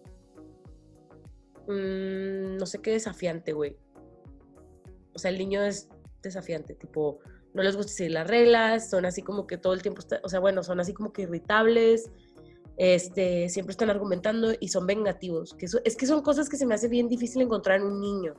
mm, 1.67 2.57
no 2.57 2.65
sé 2.65 2.81
qué 2.81 2.91
desafiante, 2.93 3.53
güey. 3.53 3.77
O 5.13 5.19
sea, 5.19 5.29
el 5.29 5.37
niño 5.37 5.61
es 5.61 5.89
desafiante, 6.23 6.73
tipo, 6.73 7.19
no 7.53 7.61
les 7.61 7.75
gusta 7.75 7.91
seguir 7.91 8.13
las 8.13 8.27
reglas, 8.27 8.89
son 8.89 9.05
así 9.05 9.21
como 9.21 9.45
que 9.45 9.59
todo 9.59 9.73
el 9.73 9.83
tiempo, 9.83 9.99
está- 9.99 10.21
o 10.23 10.29
sea, 10.29 10.39
bueno, 10.39 10.63
son 10.63 10.79
así 10.79 10.91
como 10.93 11.13
que 11.13 11.21
irritables, 11.23 12.09
este, 12.77 13.49
siempre 13.49 13.71
están 13.71 13.89
argumentando 13.89 14.51
y 14.59 14.69
son 14.69 14.85
vengativos. 14.87 15.53
Que 15.53 15.65
eso- 15.65 15.79
es 15.85 15.95
que 15.95 16.05
son 16.07 16.21
cosas 16.21 16.49
que 16.49 16.57
se 16.57 16.65
me 16.65 16.73
hace 16.75 16.87
bien 16.87 17.07
difícil 17.09 17.41
encontrar 17.41 17.79
en 17.79 17.87
un 17.87 17.99
niño. 18.01 18.33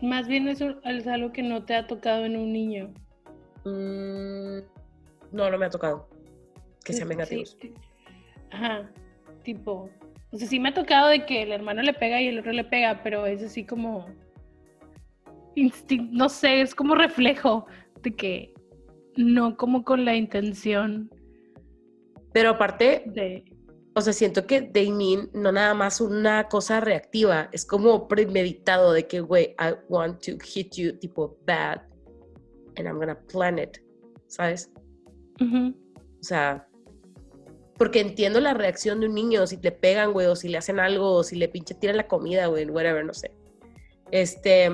Más 0.00 0.26
bien 0.26 0.48
eso 0.48 0.74
es 0.84 1.06
algo 1.06 1.32
que 1.32 1.42
no 1.42 1.64
te 1.64 1.74
ha 1.76 1.86
tocado 1.86 2.24
en 2.24 2.36
un 2.36 2.52
niño. 2.52 2.92
Mm, 3.64 4.58
no, 5.30 5.50
no 5.50 5.58
me 5.58 5.66
ha 5.66 5.70
tocado 5.70 6.08
que 6.84 6.92
sean 6.92 7.08
vengativos. 7.08 7.56
sí. 7.60 7.72
Ajá, 8.50 8.90
tipo, 9.44 9.88
o 10.32 10.36
sea, 10.36 10.48
sí 10.48 10.58
me 10.60 10.70
ha 10.70 10.74
tocado 10.74 11.08
de 11.08 11.24
que 11.24 11.42
el 11.42 11.52
hermano 11.52 11.80
le 11.82 11.94
pega 11.94 12.20
y 12.20 12.26
el 12.26 12.40
otro 12.40 12.52
le 12.52 12.64
pega, 12.64 13.02
pero 13.02 13.24
es 13.24 13.42
así 13.42 13.64
como 13.64 14.06
instinto, 15.54 16.10
no 16.12 16.28
sé, 16.28 16.60
es 16.60 16.74
como 16.74 16.94
reflejo 16.94 17.66
de 18.02 18.14
que 18.14 18.54
no 19.16 19.56
como 19.56 19.84
con 19.84 20.04
la 20.04 20.16
intención 20.16 21.10
Pero 22.32 22.50
aparte, 22.50 23.02
de 23.06 23.44
o 23.94 24.00
sea, 24.00 24.12
siento 24.12 24.46
que 24.46 24.62
Damien 24.62 25.28
no 25.34 25.52
nada 25.52 25.74
más 25.74 26.00
una 26.00 26.48
cosa 26.48 26.80
reactiva, 26.80 27.50
es 27.52 27.66
como 27.66 28.08
premeditado 28.08 28.92
de 28.92 29.06
que, 29.06 29.20
güey, 29.20 29.54
I 29.58 29.74
want 29.88 30.24
to 30.24 30.32
hit 30.42 30.74
you, 30.74 30.96
tipo, 30.98 31.36
bad, 31.46 31.82
and 32.76 32.86
I'm 32.86 32.98
gonna 32.98 33.18
plan 33.28 33.58
it, 33.58 33.78
¿sabes? 34.28 34.70
O 35.40 36.22
sea, 36.22 36.66
porque 37.76 38.00
entiendo 38.00 38.40
la 38.40 38.54
reacción 38.54 39.00
de 39.00 39.08
un 39.08 39.14
niño 39.14 39.46
si 39.46 39.58
le 39.58 39.72
pegan, 39.72 40.12
güey, 40.12 40.26
o 40.26 40.36
si 40.36 40.48
le 40.48 40.56
hacen 40.56 40.80
algo, 40.80 41.12
o 41.16 41.22
si 41.22 41.36
le 41.36 41.48
pinche 41.48 41.74
tiran 41.74 41.96
la 41.98 42.08
comida, 42.08 42.46
güey, 42.46 42.64
whatever, 42.70 43.04
no 43.04 43.12
sé. 43.12 43.32
Este. 44.10 44.70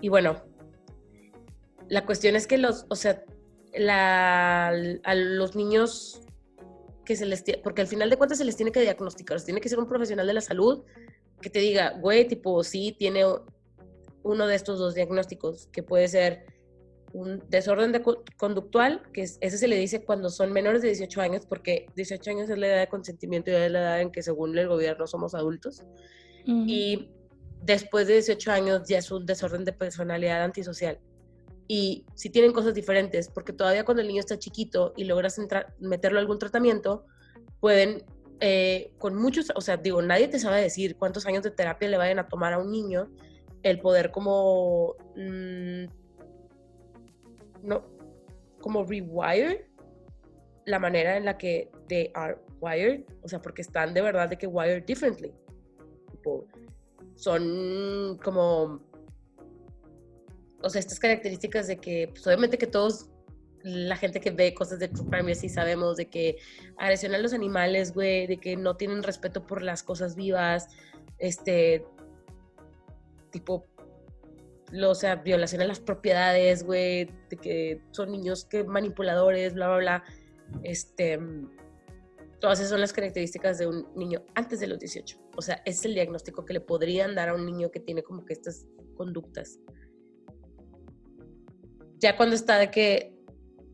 Y 0.00 0.08
bueno, 0.08 0.42
la 1.88 2.04
cuestión 2.04 2.36
es 2.36 2.46
que 2.46 2.58
los, 2.58 2.86
o 2.90 2.96
sea, 2.96 3.24
la, 3.76 4.68
a 4.68 5.14
los 5.14 5.56
niños 5.56 6.20
que 7.04 7.16
se 7.16 7.26
les, 7.26 7.44
porque 7.62 7.82
al 7.82 7.86
final 7.86 8.08
de 8.10 8.16
cuentas 8.16 8.38
se 8.38 8.44
les 8.44 8.56
tiene 8.56 8.72
que 8.72 8.80
diagnosticar, 8.80 9.40
tiene 9.42 9.60
que 9.60 9.68
ser 9.68 9.78
un 9.78 9.86
profesional 9.88 10.26
de 10.26 10.32
la 10.32 10.40
salud 10.40 10.84
que 11.40 11.50
te 11.50 11.58
diga, 11.58 11.90
güey, 12.00 12.26
tipo, 12.26 12.62
sí, 12.64 12.96
tiene 12.98 13.24
uno 14.22 14.46
de 14.46 14.54
estos 14.54 14.78
dos 14.78 14.94
diagnósticos, 14.94 15.68
que 15.72 15.82
puede 15.82 16.08
ser 16.08 16.46
un 17.12 17.42
desorden 17.50 17.92
de 17.92 18.00
co- 18.02 18.24
conductual, 18.38 19.02
que 19.12 19.22
es, 19.22 19.36
ese 19.40 19.58
se 19.58 19.68
le 19.68 19.76
dice 19.76 20.04
cuando 20.04 20.30
son 20.30 20.52
menores 20.52 20.80
de 20.82 20.88
18 20.88 21.20
años, 21.20 21.46
porque 21.46 21.86
18 21.94 22.30
años 22.30 22.48
es 22.50 22.58
la 22.58 22.66
edad 22.66 22.80
de 22.80 22.88
consentimiento 22.88 23.50
y 23.50 23.54
es 23.54 23.70
la 23.70 23.80
edad 23.80 24.00
en 24.00 24.10
que 24.10 24.22
según 24.22 24.56
el 24.58 24.66
gobierno 24.66 25.06
somos 25.06 25.34
adultos. 25.34 25.82
Y 26.66 27.10
después 27.62 28.06
de 28.06 28.14
18 28.14 28.50
años 28.50 28.82
ya 28.88 28.98
es 28.98 29.10
un 29.10 29.26
desorden 29.26 29.64
de 29.64 29.72
personalidad 29.72 30.42
antisocial. 30.42 30.98
Y 31.66 32.04
si 32.14 32.30
tienen 32.30 32.52
cosas 32.52 32.74
diferentes, 32.74 33.28
porque 33.28 33.52
todavía 33.52 33.84
cuando 33.84 34.02
el 34.02 34.08
niño 34.08 34.20
está 34.20 34.38
chiquito 34.38 34.92
y 34.96 35.04
logras 35.04 35.38
entrar, 35.38 35.74
meterlo 35.78 36.18
a 36.18 36.20
algún 36.20 36.38
tratamiento, 36.38 37.06
pueden, 37.60 38.04
eh, 38.40 38.92
con 38.98 39.16
muchos, 39.16 39.50
o 39.54 39.60
sea, 39.60 39.76
digo, 39.78 40.02
nadie 40.02 40.28
te 40.28 40.38
sabe 40.38 40.60
decir 40.60 40.96
cuántos 40.96 41.26
años 41.26 41.42
de 41.42 41.50
terapia 41.50 41.88
le 41.88 41.96
vayan 41.96 42.18
a 42.18 42.28
tomar 42.28 42.52
a 42.52 42.58
un 42.58 42.70
niño, 42.70 43.10
el 43.62 43.80
poder 43.80 44.10
como, 44.10 44.96
mm, 45.16 45.84
no, 47.62 47.84
como 48.60 48.84
rewire 48.84 49.70
la 50.66 50.78
manera 50.78 51.16
en 51.16 51.24
la 51.24 51.38
que 51.38 51.70
they 51.88 52.10
are 52.14 52.38
wired, 52.60 53.04
o 53.22 53.28
sea, 53.28 53.40
porque 53.40 53.62
están 53.62 53.94
de 53.94 54.02
verdad 54.02 54.28
de 54.28 54.36
que 54.36 54.46
wired 54.46 54.84
differently. 54.84 55.32
Tipo, 56.10 56.46
son 57.14 58.18
como, 58.22 58.80
o 60.64 60.70
sea, 60.70 60.80
estas 60.80 60.98
características 60.98 61.66
de 61.66 61.76
que, 61.78 62.08
pues 62.08 62.26
obviamente 62.26 62.58
que 62.58 62.66
todos, 62.66 63.10
la 63.62 63.96
gente 63.96 64.20
que 64.20 64.30
ve 64.30 64.54
cosas 64.54 64.78
de 64.78 64.88
True 64.88 65.08
Crime 65.10 65.30
y 65.30 65.32
así 65.32 65.48
sabemos 65.48 65.96
de 65.96 66.06
que 66.06 66.36
agresión 66.76 67.14
a 67.14 67.18
los 67.18 67.32
animales, 67.32 67.94
güey, 67.94 68.26
de 68.26 68.38
que 68.38 68.56
no 68.56 68.76
tienen 68.76 69.02
respeto 69.02 69.46
por 69.46 69.62
las 69.62 69.82
cosas 69.82 70.16
vivas, 70.16 70.68
este, 71.18 71.84
tipo, 73.30 73.66
lo, 74.70 74.90
o 74.90 74.94
sea, 74.94 75.16
violación 75.16 75.62
a 75.62 75.66
las 75.66 75.80
propiedades, 75.80 76.64
güey, 76.64 77.10
de 77.30 77.36
que 77.36 77.80
son 77.92 78.12
niños 78.12 78.44
que 78.44 78.64
manipuladores, 78.64 79.54
bla, 79.54 79.68
bla, 79.68 79.76
bla, 79.76 80.04
este, 80.62 81.18
todas 82.40 82.58
esas 82.58 82.70
son 82.70 82.80
las 82.80 82.92
características 82.92 83.58
de 83.58 83.66
un 83.66 83.88
niño 83.94 84.22
antes 84.34 84.60
de 84.60 84.66
los 84.66 84.78
18. 84.78 85.18
O 85.36 85.42
sea, 85.42 85.62
es 85.64 85.84
el 85.84 85.94
diagnóstico 85.94 86.44
que 86.44 86.52
le 86.52 86.60
podrían 86.60 87.14
dar 87.14 87.30
a 87.30 87.34
un 87.34 87.46
niño 87.46 87.70
que 87.70 87.80
tiene 87.80 88.02
como 88.02 88.24
que 88.24 88.34
estas 88.34 88.66
conductas. 88.96 89.58
Ya 92.04 92.18
cuando 92.18 92.36
está 92.36 92.58
de 92.58 92.70
que 92.70 93.14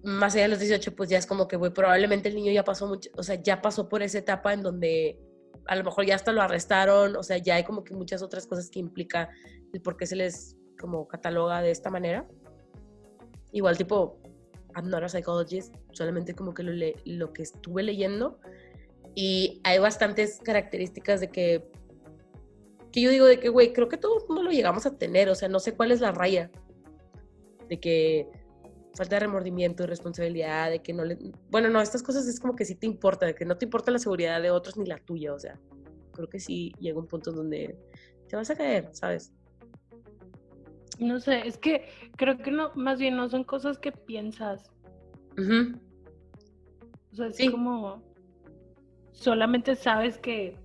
más 0.04 0.34
allá 0.34 0.44
de 0.44 0.50
los 0.50 0.60
18, 0.60 0.94
pues 0.94 1.10
ya 1.10 1.18
es 1.18 1.26
como 1.26 1.48
que, 1.48 1.56
güey, 1.56 1.72
probablemente 1.72 2.28
el 2.28 2.36
niño 2.36 2.52
ya 2.52 2.62
pasó 2.62 2.86
mucho, 2.86 3.10
o 3.16 3.24
sea, 3.24 3.34
ya 3.42 3.60
pasó 3.60 3.88
por 3.88 4.04
esa 4.04 4.18
etapa 4.18 4.52
en 4.52 4.62
donde 4.62 5.18
a 5.66 5.74
lo 5.74 5.82
mejor 5.82 6.06
ya 6.06 6.14
hasta 6.14 6.30
lo 6.30 6.40
arrestaron, 6.40 7.16
o 7.16 7.24
sea, 7.24 7.38
ya 7.38 7.56
hay 7.56 7.64
como 7.64 7.82
que 7.82 7.92
muchas 7.92 8.22
otras 8.22 8.46
cosas 8.46 8.70
que 8.70 8.78
implica 8.78 9.28
el 9.72 9.82
por 9.82 9.96
qué 9.96 10.06
se 10.06 10.14
les 10.14 10.56
como 10.78 11.08
cataloga 11.08 11.60
de 11.60 11.72
esta 11.72 11.90
manera. 11.90 12.24
Igual 13.50 13.76
tipo, 13.76 14.20
I'm 14.76 14.88
not 14.90 15.02
a 15.02 15.08
psychologist, 15.08 15.74
solamente 15.90 16.32
como 16.32 16.54
que 16.54 16.62
lo, 16.62 16.70
le- 16.70 16.94
lo 17.04 17.32
que 17.32 17.42
estuve 17.42 17.82
leyendo 17.82 18.38
y 19.16 19.60
hay 19.64 19.80
bastantes 19.80 20.38
características 20.38 21.18
de 21.20 21.30
que, 21.30 21.68
que 22.92 23.00
yo 23.00 23.10
digo 23.10 23.26
de 23.26 23.40
que, 23.40 23.48
güey, 23.48 23.72
creo 23.72 23.88
que 23.88 23.96
todo 23.96 24.18
el 24.20 24.26
mundo 24.28 24.44
lo 24.44 24.50
llegamos 24.52 24.86
a 24.86 24.96
tener, 24.96 25.28
o 25.30 25.34
sea, 25.34 25.48
no 25.48 25.58
sé 25.58 25.74
cuál 25.74 25.90
es 25.90 26.00
la 26.00 26.12
raya 26.12 26.48
de 27.70 27.80
que 27.80 28.28
falta 28.94 29.16
de 29.16 29.20
remordimiento 29.20 29.84
y 29.84 29.86
responsabilidad, 29.86 30.68
de 30.68 30.80
que 30.80 30.92
no 30.92 31.04
le... 31.04 31.16
Bueno, 31.48 31.70
no, 31.70 31.80
estas 31.80 32.02
cosas 32.02 32.26
es 32.26 32.38
como 32.40 32.56
que 32.56 32.64
sí 32.64 32.74
te 32.74 32.86
importa, 32.86 33.24
de 33.24 33.34
que 33.34 33.44
no 33.44 33.56
te 33.56 33.64
importa 33.64 33.92
la 33.92 34.00
seguridad 34.00 34.42
de 34.42 34.50
otros 34.50 34.76
ni 34.76 34.84
la 34.84 34.98
tuya, 34.98 35.32
o 35.32 35.38
sea, 35.38 35.58
creo 36.12 36.28
que 36.28 36.40
sí 36.40 36.74
llega 36.80 36.98
un 36.98 37.06
punto 37.06 37.30
donde 37.30 37.78
te 38.28 38.36
vas 38.36 38.50
a 38.50 38.56
caer, 38.56 38.90
¿sabes? 38.92 39.32
No 40.98 41.20
sé, 41.20 41.46
es 41.46 41.56
que 41.56 41.88
creo 42.16 42.36
que 42.38 42.50
no, 42.50 42.72
más 42.74 42.98
bien 42.98 43.16
no 43.16 43.28
son 43.30 43.44
cosas 43.44 43.78
que 43.78 43.92
piensas. 43.92 44.70
Ujú. 45.38 45.78
O 47.12 47.16
sea, 47.16 47.26
es 47.28 47.36
Sí. 47.36 47.50
como 47.50 48.02
solamente 49.12 49.76
sabes 49.76 50.18
que 50.18 50.56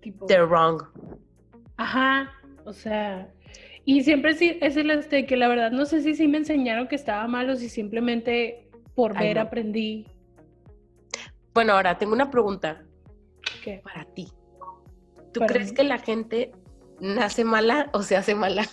tipo 0.00 0.26
They're 0.26 0.46
wrong. 0.46 0.82
Ajá, 1.76 2.32
o 2.64 2.72
sea, 2.72 3.32
y 3.84 4.02
siempre 4.04 4.34
sí 4.34 4.58
es 4.60 4.76
el 4.76 4.90
este 4.90 5.26
que 5.26 5.36
la 5.36 5.48
verdad 5.48 5.70
no 5.72 5.86
sé 5.86 6.02
si 6.02 6.14
sí 6.14 6.28
me 6.28 6.38
enseñaron 6.38 6.88
que 6.88 6.96
estaba 6.96 7.26
mal 7.28 7.50
o 7.50 7.56
si 7.56 7.68
simplemente 7.68 8.68
por 8.94 9.16
Ay, 9.16 9.28
ver 9.28 9.36
no. 9.36 9.42
aprendí 9.42 10.06
Bueno, 11.54 11.74
ahora 11.74 11.98
tengo 11.98 12.12
una 12.14 12.30
pregunta 12.30 12.84
que 13.62 13.78
para 13.84 14.04
ti. 14.14 14.28
¿Tú 15.32 15.40
Para 15.40 15.52
crees 15.54 15.70
mí. 15.70 15.76
que 15.76 15.84
la 15.84 15.98
gente 15.98 16.52
nace 17.00 17.44
mala 17.44 17.90
o 17.92 18.02
se 18.02 18.16
hace 18.16 18.34
mala? 18.34 18.68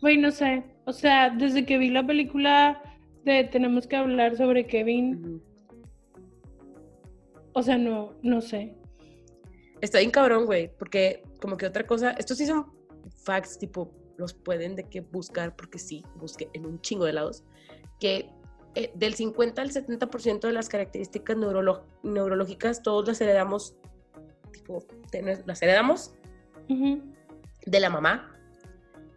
Güey, 0.00 0.16
no 0.18 0.30
sé, 0.30 0.64
o 0.86 0.92
sea, 0.92 1.30
desde 1.30 1.66
que 1.66 1.78
vi 1.78 1.90
la 1.90 2.06
película 2.06 2.82
de 3.24 3.44
Tenemos 3.44 3.86
que 3.86 3.96
hablar 3.96 4.36
sobre 4.36 4.66
Kevin, 4.66 5.42
o 7.52 7.62
sea, 7.62 7.76
no, 7.78 8.14
no 8.22 8.40
sé. 8.40 8.74
Está 9.80 9.98
bien 9.98 10.10
cabrón, 10.10 10.46
güey, 10.46 10.70
porque 10.78 11.22
como 11.40 11.56
que 11.56 11.66
otra 11.66 11.86
cosa, 11.86 12.12
estos 12.12 12.38
sí 12.38 12.46
son 12.46 12.66
facts, 13.30 13.58
tipo, 13.58 13.92
los 14.16 14.34
pueden 14.34 14.74
de 14.74 14.88
que 14.88 15.02
buscar, 15.02 15.54
porque 15.54 15.78
sí, 15.78 16.04
busqué 16.16 16.50
en 16.52 16.66
un 16.66 16.80
chingo 16.80 17.04
de 17.04 17.12
lados, 17.12 17.44
que 18.00 18.28
eh, 18.74 18.90
del 18.94 19.14
50 19.14 19.62
al 19.62 19.70
70% 19.70 20.40
de 20.40 20.52
las 20.52 20.68
características 20.68 21.36
neurológicas, 22.02 22.82
todos 22.82 23.06
las 23.06 23.20
heredamos, 23.20 23.76
tipo, 24.52 24.84
las 25.46 25.62
heredamos 25.62 26.12
Ujú. 26.68 27.02
de 27.66 27.80
la 27.80 27.88
mamá, 27.88 28.36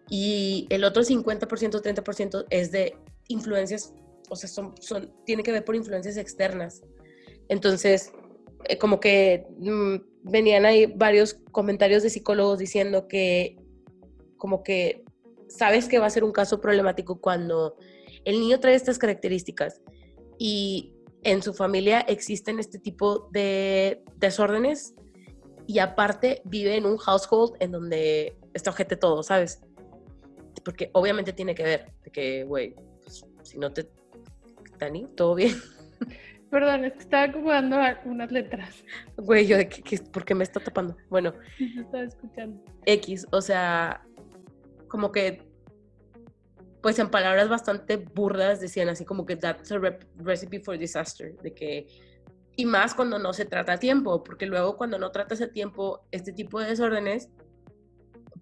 y 0.10 0.68
el 0.70 0.84
otro 0.84 1.02
50%, 1.02 1.82
30% 1.82 2.46
es 2.52 2.72
de 2.72 2.96
influencias, 3.30 3.96
o 4.30 4.36
sea, 4.36 4.48
son, 4.48 4.76
son, 4.80 5.12
tiene 5.26 5.42
que 5.42 5.52
ver 5.52 5.66
por 5.66 5.76
influencias 5.76 6.18
externas. 6.18 6.84
Entonces, 7.50 8.12
eh, 8.66 8.78
como 8.78 9.00
que 9.00 9.48
mm, 9.58 9.96
venían 10.24 10.66
ahí 10.66 10.86
varios 10.86 11.34
comentarios 11.52 12.04
de 12.04 12.12
psicólogos 12.12 12.60
diciendo 12.60 13.08
que 13.08 13.63
como 14.44 14.62
que 14.62 15.06
sabes 15.48 15.88
que 15.88 16.00
va 16.00 16.06
a 16.06 16.10
ser 16.10 16.26
un 16.26 16.34
caso 16.34 16.60
problemático 16.60 17.22
cuando 17.22 17.78
el 18.26 18.42
niño 18.42 18.60
trae 18.60 18.76
estas 18.76 18.98
características 19.00 19.80
y 20.38 20.92
en 21.24 21.42
su 21.42 21.54
familia 21.54 22.02
existen 22.02 22.60
este 22.60 22.78
tipo 22.78 23.30
de 23.32 24.04
desórdenes 24.18 24.96
y 25.66 25.80
aparte 25.80 26.42
vive 26.44 26.76
en 26.76 26.86
un 26.86 26.98
household 26.98 27.54
en 27.62 27.72
donde 27.72 28.36
está 28.54 28.72
ojete 28.72 28.98
todo, 28.98 29.24
¿sabes? 29.24 29.62
Porque 30.66 30.90
obviamente 30.92 31.32
tiene 31.32 31.56
que 31.56 31.64
ver, 31.64 31.94
de 32.04 32.12
que, 32.12 32.44
güey, 32.44 32.76
pues, 33.02 33.26
si 33.44 33.58
no 33.58 33.72
te... 33.72 33.90
Dani, 34.78 35.08
¿todo 35.16 35.36
bien? 35.36 35.56
Perdón, 36.52 36.84
es 36.84 36.94
que 36.94 37.00
estaba 37.00 37.24
acomodando 37.24 37.78
unas 38.04 38.30
letras. 38.30 38.76
Güey, 39.16 39.48
yo 39.48 39.56
de 39.56 39.70
que, 39.70 39.82
que- 39.82 40.00
¿por 40.00 40.26
qué 40.26 40.36
me 40.36 40.44
está 40.44 40.60
tapando? 40.60 40.98
Bueno, 41.10 41.34
yo 41.60 41.82
estaba 41.82 42.04
escuchando. 42.04 42.62
X, 42.86 43.26
o 43.32 43.42
sea, 43.42 44.06
como 44.94 45.12
que, 45.12 45.42
pues 46.84 47.00
en 47.00 47.10
palabras 47.10 47.50
bastante 47.50 47.98
burdas 47.98 48.62
decían 48.62 48.90
así 48.90 49.06
como 49.06 49.26
que 49.26 49.36
that's 49.36 49.72
a 49.72 49.80
recipe 50.18 50.60
for 50.60 50.78
disaster, 50.78 51.36
de 51.38 51.52
que, 51.52 51.88
y 52.56 52.66
más 52.68 52.94
cuando 52.94 53.18
no 53.18 53.34
se 53.34 53.46
trata 53.46 53.74
a 53.74 53.80
tiempo, 53.80 54.24
porque 54.24 54.46
luego 54.46 54.78
cuando 54.78 55.00
no 55.00 55.10
tratas 55.10 55.42
a 55.42 55.48
tiempo 55.48 56.06
este 56.12 56.32
tipo 56.32 56.60
de 56.60 56.68
desórdenes, 56.68 57.30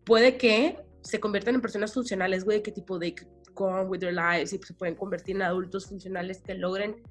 puede 0.03 0.35
que 0.35 0.77
se 0.99 1.21
conviertan 1.21 1.55
en 1.55 1.61
personas 1.61 1.93
funcionales, 1.93 2.43
güey, 2.43 2.61
que 2.61 2.73
tipo 2.73 2.99
de 2.99 3.15
go 3.53 3.67
on 3.67 3.87
with 3.87 3.99
their 3.99 4.13
lives 4.13 4.51
y 4.51 4.57
se 4.57 4.73
pueden 4.73 4.95
convertir 4.95 5.37
en 5.37 5.43
adultos 5.43 5.85
funcionales 5.87 6.41
que 6.41 6.55
logren 6.55 7.01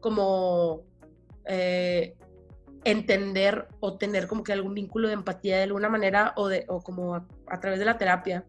como 0.00 0.86
eh, 1.44 2.16
entender 2.84 3.68
o 3.80 3.98
tener 3.98 4.26
como 4.26 4.42
que 4.42 4.54
algún 4.54 4.72
vínculo 4.72 5.08
de 5.08 5.14
empatía 5.14 5.58
de 5.58 5.64
alguna 5.64 5.90
manera 5.90 6.32
o, 6.36 6.48
de, 6.48 6.64
o 6.68 6.80
como 6.80 7.14
a 7.14 7.60
través 7.60 7.78
de 7.78 7.84
la 7.84 7.98
terapia. 7.98 8.46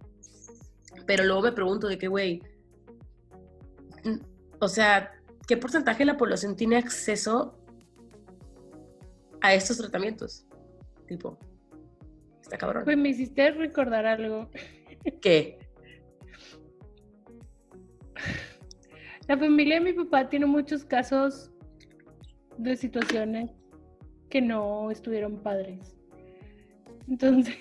Pero 1.07 1.23
luego 1.23 1.41
me 1.41 1.51
pregunto 1.53 1.87
de 1.87 1.97
que, 1.97 2.07
güey, 2.07 2.43
o 4.59 4.67
sea, 4.67 5.11
¿qué 5.47 5.57
porcentaje 5.57 5.99
de 5.99 6.05
la 6.05 6.17
población 6.17 6.55
tiene 6.55 6.77
acceso 6.77 7.57
a 9.41 9.53
estos 9.53 9.77
tratamientos? 9.77 10.45
Tipo, 11.07 11.39
está 12.41 12.57
cabrón. 12.57 12.83
Pues 12.83 12.97
me 12.97 13.09
hiciste 13.09 13.51
recordar 13.51 14.05
algo. 14.05 14.49
¿Qué? 15.21 15.57
La 19.27 19.37
familia 19.37 19.75
de 19.75 19.81
mi 19.81 19.93
papá 19.93 20.29
tiene 20.29 20.45
muchos 20.45 20.83
casos 20.83 21.51
de 22.57 22.75
situaciones 22.75 23.51
que 24.29 24.41
no 24.41 24.91
estuvieron 24.91 25.41
padres. 25.41 25.95
Entonces, 27.07 27.55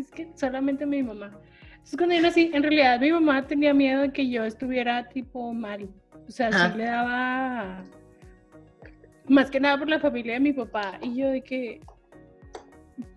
es 0.00 0.10
que 0.10 0.28
solamente 0.34 0.86
mi 0.86 1.02
mamá. 1.02 1.38
Es 1.84 1.96
cuando 1.96 2.14
yo 2.14 2.22
nací, 2.22 2.50
en 2.52 2.62
realidad 2.62 3.00
mi 3.00 3.12
mamá 3.12 3.46
tenía 3.46 3.72
miedo 3.72 4.02
de 4.02 4.12
que 4.12 4.28
yo 4.28 4.44
estuviera 4.44 5.08
tipo 5.08 5.52
mal. 5.54 5.88
O 6.26 6.30
sea, 6.30 6.48
Ajá. 6.48 6.72
sí 6.72 6.78
le 6.78 6.84
daba 6.84 7.84
más 9.28 9.50
que 9.50 9.60
nada 9.60 9.78
por 9.78 9.88
la 9.88 10.00
familia 10.00 10.34
de 10.34 10.40
mi 10.40 10.52
papá. 10.52 10.98
Y 11.02 11.16
yo 11.16 11.30
de 11.30 11.42
que, 11.42 11.80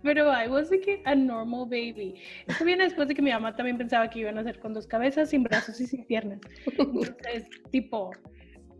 pero 0.03 0.31
I 0.31 0.47
was 0.47 0.69
like 0.71 1.01
a 1.05 1.15
normal 1.15 1.65
baby. 1.65 2.15
Esto 2.47 2.65
viene 2.65 2.83
después 2.85 3.07
de 3.07 3.15
que 3.15 3.21
mi 3.21 3.31
mamá 3.31 3.55
también 3.55 3.77
pensaba 3.77 4.09
que 4.09 4.19
iban 4.19 4.37
a 4.37 4.43
ser 4.43 4.59
con 4.59 4.73
dos 4.73 4.87
cabezas, 4.87 5.29
sin 5.29 5.43
brazos 5.43 5.79
y 5.81 5.87
sin 5.87 6.05
piernas. 6.05 6.39
Entonces, 6.77 7.47
tipo, 7.71 8.11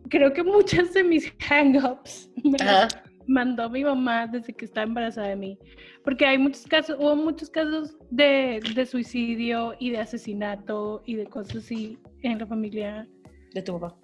creo 0.10 0.32
que 0.34 0.44
muchas 0.44 0.94
de 0.94 1.04
mis 1.04 1.32
hang-ups 1.40 2.30
las 2.44 2.96
Ajá. 2.96 3.04
Mandó 3.32 3.70
mi 3.70 3.84
mamá 3.84 4.28
desde 4.28 4.54
que 4.54 4.66
estaba 4.66 4.86
embarazada 4.86 5.28
de 5.30 5.36
mí. 5.36 5.58
Porque 6.04 6.26
hay 6.26 6.38
muchos 6.38 6.66
casos, 6.68 6.98
hubo 7.00 7.16
muchos 7.16 7.50
casos 7.50 7.98
de, 8.10 8.62
de 8.76 8.86
suicidio 8.86 9.74
y 9.80 9.92
de 9.92 10.00
asesinato 10.00 11.02
y 11.06 11.16
de 11.16 11.26
cosas 11.26 11.58
así 11.58 11.98
en 12.24 12.40
la 12.40 12.46
familia 12.46 13.08
De 13.54 13.62
tu 13.62 13.80
papá. 13.80 13.98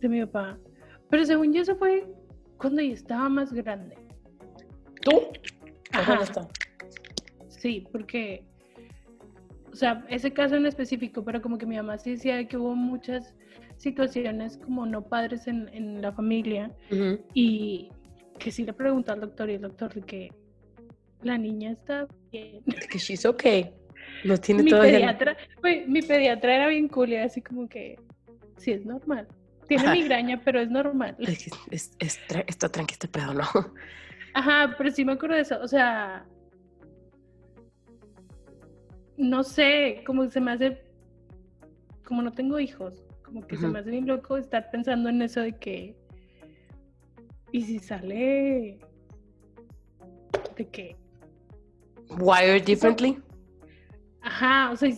de 0.00 0.08
mi 0.08 0.24
papá. 0.26 0.58
Pero 1.10 1.24
según 1.24 1.52
yo, 1.52 1.62
eso 1.62 1.76
fue 1.76 2.06
cuando 2.58 2.82
yo 2.82 2.92
estaba 2.92 3.28
más 3.28 3.52
grande. 3.52 3.96
¿Tú? 5.02 5.12
¿O 5.16 5.32
Ajá. 5.92 6.22
está? 6.22 6.48
Sí, 7.48 7.86
porque, 7.92 8.44
o 9.72 9.76
sea, 9.76 10.04
ese 10.08 10.32
caso 10.32 10.56
en 10.56 10.66
específico, 10.66 11.24
pero 11.24 11.40
como 11.40 11.58
que 11.58 11.66
mi 11.66 11.76
mamá 11.76 11.96
sí 11.98 12.10
decía 12.12 12.46
que 12.46 12.56
hubo 12.56 12.74
muchas 12.74 13.34
situaciones 13.76 14.56
como 14.58 14.84
no 14.86 15.02
padres 15.02 15.46
en, 15.46 15.68
en 15.72 16.00
la 16.02 16.12
familia 16.12 16.70
y 17.34 17.90
que 18.38 18.50
sí 18.50 18.64
le 18.64 18.72
preguntó 18.72 19.12
al 19.12 19.20
doctor 19.20 19.50
y 19.50 19.54
el 19.54 19.62
doctor 19.62 19.92
de 19.94 20.02
que 20.02 20.32
la 21.22 21.38
niña 21.38 21.72
está 21.72 22.06
bien. 22.30 22.62
De 22.66 22.78
que 22.88 22.98
she's 22.98 23.24
okay. 23.24 23.70
No 24.24 24.36
tiene 24.38 24.62
mi 24.62 24.70
todavía... 24.70 24.92
pediatra, 25.18 25.36
mi 25.86 26.02
pediatra 26.02 26.54
era 26.56 26.68
bien 26.68 26.88
cool 26.88 27.10
y 27.10 27.16
así 27.16 27.40
como 27.42 27.68
que 27.68 27.98
sí 28.56 28.72
es 28.72 28.84
normal. 28.86 29.26
Tiene 29.68 29.84
Ajá. 29.84 29.92
migraña, 29.94 30.40
pero 30.44 30.60
es 30.60 30.70
normal. 30.70 31.16
Es, 31.18 31.48
es- 31.70 31.90
es 31.98 32.20
tra- 32.28 32.44
está 32.46 32.68
tranqui 32.68 32.92
este 32.92 33.08
pedo, 33.08 33.34
¿no? 33.34 33.44
Ajá, 34.34 34.74
pero 34.78 34.90
sí 34.90 35.04
me 35.04 35.12
acuerdo 35.12 35.34
de 35.36 35.42
eso. 35.42 35.58
O 35.60 35.66
sea, 35.68 36.24
no 39.16 39.42
sé, 39.42 40.02
como 40.06 40.28
se 40.30 40.40
me 40.40 40.52
hace, 40.52 40.82
como 42.04 42.22
no 42.22 42.32
tengo 42.32 42.60
hijos, 42.60 43.02
como 43.24 43.46
que 43.46 43.56
se 43.56 43.66
me 43.66 43.78
hace 43.80 43.90
bien 43.90 44.06
loco 44.06 44.36
estar 44.36 44.70
pensando 44.70 45.08
en 45.08 45.22
eso 45.22 45.40
de 45.40 45.52
que, 45.56 45.96
¿y 47.56 47.62
si 47.62 47.78
sale 47.78 48.78
de 50.56 50.68
que, 50.68 50.96
Wired 52.20 52.64
differently. 52.64 53.18
ajá, 54.20 54.70
o 54.72 54.76
sea, 54.76 54.90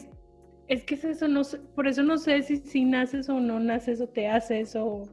es 0.67 0.85
que 0.85 0.95
es 0.95 1.05
eso, 1.05 1.29
no 1.29 1.45
sé, 1.45 1.61
por 1.77 1.87
eso 1.87 2.03
no 2.03 2.19
sé 2.19 2.43
si, 2.43 2.57
si 2.57 2.85
naces 2.85 3.29
o 3.29 3.39
no 3.39 3.61
naces 3.61 4.01
o 4.01 4.09
te 4.09 4.27
haces 4.27 4.75
o, 4.75 5.05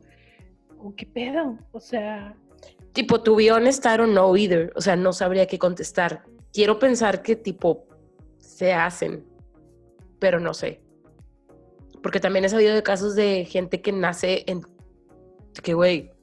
o 0.79 0.95
qué 0.95 1.05
pedo. 1.05 1.57
O 1.71 1.79
sea, 1.79 2.35
Tipo, 2.93 3.21
to 3.21 3.35
be 3.35 3.51
honest, 3.51 3.85
I 3.85 3.97
don't 3.97 4.13
know 4.13 4.35
either. 4.35 4.71
O 4.75 4.81
sea, 4.81 4.95
no 4.95 5.13
sabría 5.13 5.45
qué 5.45 5.59
contestar. 5.59 6.23
Quiero 6.51 6.79
pensar 6.79 7.21
que, 7.21 7.35
tipo, 7.35 7.85
se 8.37 8.73
hacen, 8.73 9.23
pero 10.17 10.39
no 10.39 10.53
sé. 10.53 10.81
Porque 12.01 12.19
también 12.19 12.45
he 12.45 12.49
sabido 12.49 12.73
de 12.73 12.81
casos 12.81 13.15
de 13.15 13.45
gente 13.45 13.81
que 13.81 13.91
nace 13.91 14.45
en. 14.47 14.61
que, 15.61 15.73
güey, 15.73 16.14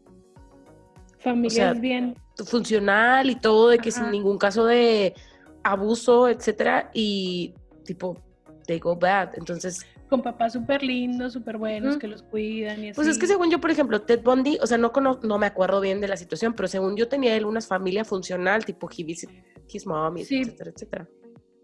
familias 1.22 1.54
sea, 1.54 1.72
bien. 1.74 2.16
funcional 2.46 3.30
y 3.30 3.36
todo, 3.36 3.68
de 3.68 3.78
que 3.78 3.90
sin 3.90 4.10
ningún 4.10 4.38
caso 4.38 4.64
de 4.66 5.14
abuso, 5.64 6.28
etcétera, 6.28 6.90
y, 6.92 7.54
tipo, 7.84 8.16
they 8.66 8.78
go 8.78 8.96
bad. 8.96 9.30
Entonces, 9.36 9.86
Con 10.08 10.20
papás 10.22 10.52
súper 10.52 10.82
lindos, 10.82 11.32
súper 11.32 11.56
buenos, 11.56 11.96
que 11.96 12.06
los 12.06 12.22
cuidan 12.22 12.84
y 12.84 12.88
así. 12.88 12.96
Pues 12.96 13.08
es 13.08 13.18
que 13.18 13.26
según 13.26 13.50
yo, 13.50 13.60
por 13.60 13.70
ejemplo, 13.70 14.02
Ted 14.02 14.22
Bundy, 14.22 14.58
o 14.60 14.66
sea, 14.66 14.76
no, 14.76 14.92
no 15.22 15.38
me 15.38 15.46
acuerdo 15.46 15.80
bien 15.80 16.00
de 16.00 16.08
la 16.08 16.16
situación, 16.18 16.52
pero 16.54 16.68
según 16.68 16.96
yo 16.96 17.08
tenía 17.08 17.34
él 17.34 17.46
una 17.46 17.60
familia 17.62 18.04
funcional, 18.04 18.64
tipo 18.64 18.90
he 18.96 19.04
visited 19.04 19.34
his 19.72 19.86
mom, 19.86 20.18
Sí. 20.18 20.42
etcétera, 20.42 20.70
etcétera. 20.74 21.08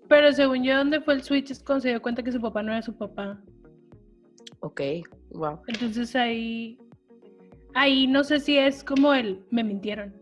Pero 0.09 0.33
según 0.33 0.65
yo, 0.65 0.79
donde 0.79 1.03
fue 1.03 1.13
el 1.15 1.23
switch 1.23 1.51
es 1.51 1.63
cuando 1.63 1.83
se 1.83 1.89
dio 1.91 2.01
cuenta 2.01 2.23
que 2.23 2.33
su 2.33 2.41
papá 2.41 2.63
no 2.63 2.73
era 2.73 2.81
su 2.81 2.97
papá. 2.97 3.39
Ok, 4.61 4.81
wow. 5.33 5.61
Entonces 5.67 6.17
ahí, 6.17 6.79
ahí 7.79 8.07
no 8.07 8.25
sé 8.25 8.41
si 8.41 8.59
es 8.59 8.83
como 8.83 9.15
el, 9.15 9.47
me 9.51 9.63
mintieron. 9.63 10.15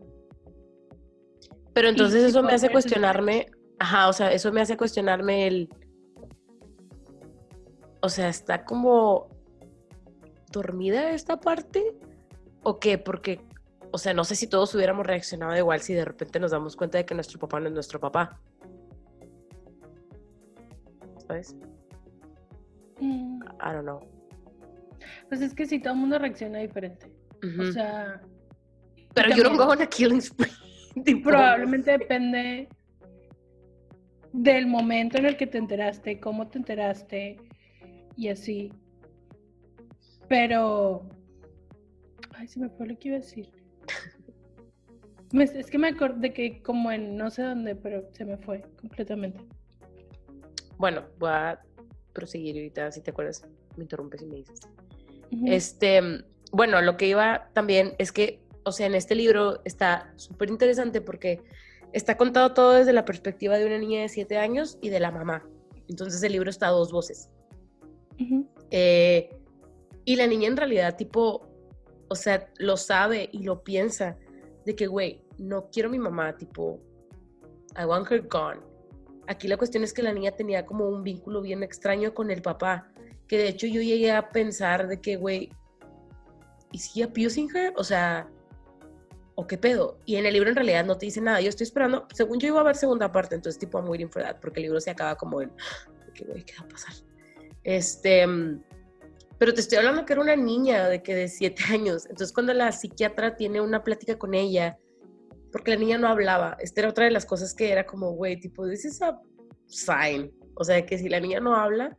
Pero 1.73 1.89
entonces 1.89 2.23
eso 2.23 2.43
me 2.43 2.53
hace 2.53 2.69
cuestionarme, 2.69 3.47
ajá, 3.79 4.09
o 4.09 4.13
sea, 4.13 4.31
eso 4.31 4.51
me 4.51 4.61
hace 4.61 4.77
cuestionarme 4.77 5.47
el, 5.47 5.69
o 8.01 8.09
sea, 8.09 8.29
está 8.29 8.63
como 8.63 9.29
dormida 10.51 11.11
esta 11.11 11.39
parte, 11.39 11.95
o 12.63 12.79
qué, 12.79 12.97
porque, 12.97 13.41
o 13.91 13.97
sea, 13.97 14.13
no 14.13 14.23
sé 14.23 14.35
si 14.35 14.47
todos 14.47 14.73
hubiéramos 14.75 15.05
reaccionado 15.05 15.55
igual 15.55 15.81
si 15.81 15.93
de 15.93 16.05
repente 16.05 16.39
nos 16.39 16.51
damos 16.51 16.75
cuenta 16.75 16.97
de 16.97 17.05
que 17.05 17.15
nuestro 17.15 17.39
papá 17.39 17.59
no 17.59 17.67
es 17.67 17.73
nuestro 17.73 17.99
papá. 17.99 18.39
¿Sabes? 21.27 21.55
Mm, 22.99 23.39
I 23.43 23.73
don't 23.73 23.81
know. 23.81 23.99
Pues 25.29 25.41
es 25.41 25.53
que 25.53 25.65
sí, 25.65 25.79
todo 25.79 25.93
el 25.93 25.99
mundo 25.99 26.17
reacciona 26.17 26.59
diferente. 26.59 27.16
O 27.59 27.71
sea, 27.71 28.21
Pero 29.13 29.29
you 29.29 29.43
don't 29.43 29.57
también- 29.57 29.57
go 29.57 29.71
on 29.73 29.81
a 29.81 29.87
killing 29.87 30.21
spree. 30.21 30.51
probablemente 31.23 31.91
depende 31.91 32.67
del 34.33 34.67
momento 34.67 35.17
en 35.17 35.25
el 35.25 35.37
que 35.37 35.47
te 35.47 35.57
enteraste, 35.57 36.19
cómo 36.19 36.47
te 36.47 36.57
enteraste 36.59 37.37
y 38.15 38.27
así. 38.29 38.71
Pero, 40.27 41.07
ay, 42.35 42.47
se 42.47 42.59
me 42.59 42.69
fue 42.69 42.87
lo 42.87 42.97
que 42.99 43.07
iba 43.09 43.17
a 43.17 43.21
decir. 43.21 43.49
Me- 45.31 45.43
es 45.43 45.69
que 45.69 45.77
me 45.77 45.89
acordé 45.89 46.33
que 46.33 46.61
como 46.61 46.91
en 46.91 47.17
no 47.17 47.29
sé 47.29 47.43
dónde, 47.43 47.75
pero 47.75 48.07
se 48.13 48.25
me 48.25 48.37
fue 48.37 48.61
completamente. 48.79 49.39
Bueno, 50.77 51.03
voy 51.19 51.29
a 51.31 51.59
proseguir 52.13 52.55
ahorita, 52.55 52.91
si 52.91 53.01
te 53.01 53.11
acuerdas, 53.11 53.45
me 53.75 53.83
interrumpes 53.83 54.21
y 54.21 54.25
me 54.25 54.35
dices. 54.37 54.59
Este, 55.45 56.01
bueno, 56.51 56.81
lo 56.81 56.97
que 56.97 57.07
iba 57.07 57.49
también 57.53 57.93
es 57.97 58.11
que, 58.11 58.41
o 58.63 58.71
sea, 58.71 58.87
en 58.87 58.95
este 58.95 59.15
libro 59.15 59.61
está 59.65 60.13
súper 60.15 60.49
interesante 60.49 61.01
porque 61.01 61.41
está 61.93 62.17
contado 62.17 62.53
todo 62.53 62.73
desde 62.73 62.93
la 62.93 63.05
perspectiva 63.05 63.57
de 63.57 63.65
una 63.65 63.77
niña 63.77 64.01
de 64.01 64.09
7 64.09 64.37
años 64.37 64.77
y 64.81 64.89
de 64.89 64.99
la 64.99 65.11
mamá. 65.11 65.47
Entonces 65.87 66.21
el 66.23 66.33
libro 66.33 66.49
está 66.49 66.67
a 66.67 66.71
dos 66.71 66.91
voces. 66.91 67.29
Eh, 68.71 69.29
y 70.05 70.15
la 70.15 70.27
niña 70.27 70.47
en 70.47 70.57
realidad, 70.57 70.95
tipo, 70.95 71.47
o 72.09 72.15
sea, 72.15 72.49
lo 72.57 72.77
sabe 72.77 73.29
y 73.31 73.43
lo 73.43 73.63
piensa 73.63 74.17
de 74.65 74.75
que, 74.75 74.87
güey, 74.87 75.21
no 75.37 75.69
quiero 75.69 75.89
a 75.89 75.91
mi 75.91 75.99
mamá, 75.99 76.35
tipo, 76.35 76.79
I 77.77 77.85
want 77.85 78.11
her 78.11 78.27
gone. 78.27 78.61
Aquí 79.27 79.47
la 79.47 79.57
cuestión 79.57 79.83
es 79.83 79.93
que 79.93 80.01
la 80.01 80.13
niña 80.13 80.31
tenía 80.31 80.65
como 80.65 80.87
un 80.87 81.03
vínculo 81.03 81.41
bien 81.41 81.63
extraño 81.63 82.13
con 82.13 82.31
el 82.31 82.41
papá, 82.41 82.89
que 83.27 83.37
de 83.37 83.49
hecho 83.49 83.67
yo 83.67 83.81
llegué 83.81 84.11
a 84.11 84.29
pensar 84.29 84.87
de 84.87 85.01
que, 85.01 85.17
güey, 85.17 85.51
¿is 86.71 86.91
he 86.93 87.03
abusing 87.03 87.49
her? 87.55 87.73
O 87.75 87.83
sea, 87.83 88.29
¿o 89.35 89.45
qué 89.45 89.57
pedo? 89.57 89.99
Y 90.05 90.15
en 90.15 90.25
el 90.25 90.33
libro 90.33 90.49
en 90.49 90.55
realidad 90.55 90.85
no 90.85 90.97
te 90.97 91.05
dice 91.05 91.21
nada. 91.21 91.39
Yo 91.41 91.49
estoy 91.49 91.65
esperando, 91.65 92.07
según 92.13 92.39
yo 92.39 92.47
iba 92.47 92.59
a 92.59 92.63
ver 92.63 92.75
segunda 92.75 93.11
parte, 93.11 93.35
entonces 93.35 93.59
tipo, 93.59 93.77
I'm 93.77 93.87
waiting 93.87 94.09
for 94.09 94.23
that, 94.23 94.39
porque 94.41 94.59
el 94.59 94.63
libro 94.63 94.81
se 94.81 94.89
acaba 94.89 95.15
como 95.15 95.41
el, 95.41 95.49
de 95.49 96.13
que, 96.13 96.25
güey, 96.25 96.43
¿qué 96.43 96.53
va 96.59 96.65
a 96.65 96.67
pasar? 96.67 96.93
Este, 97.63 98.25
pero 99.37 99.53
te 99.53 99.61
estoy 99.61 99.77
hablando 99.77 100.05
que 100.05 100.13
era 100.13 100.21
una 100.21 100.35
niña 100.35 100.89
de 100.89 101.03
que 101.03 101.13
de 101.13 101.27
siete 101.27 101.63
años. 101.69 102.05
Entonces 102.05 102.33
cuando 102.33 102.53
la 102.53 102.71
psiquiatra 102.71 103.35
tiene 103.35 103.61
una 103.61 103.83
plática 103.83 104.17
con 104.17 104.33
ella, 104.33 104.77
porque 105.51 105.71
la 105.71 105.77
niña 105.77 105.97
no 105.97 106.07
hablaba, 106.07 106.57
esta 106.59 106.81
era 106.81 106.89
otra 106.89 107.05
de 107.05 107.11
las 107.11 107.25
cosas 107.25 107.53
que 107.53 107.71
era 107.71 107.85
como, 107.85 108.11
güey, 108.11 108.39
tipo, 108.39 108.67
this 108.67 108.85
is 108.85 109.01
a 109.01 109.19
sign. 109.67 110.31
O 110.55 110.63
sea, 110.63 110.83
que 110.85 110.97
si 110.97 111.09
la 111.09 111.19
niña 111.19 111.39
no 111.39 111.55
habla, 111.55 111.95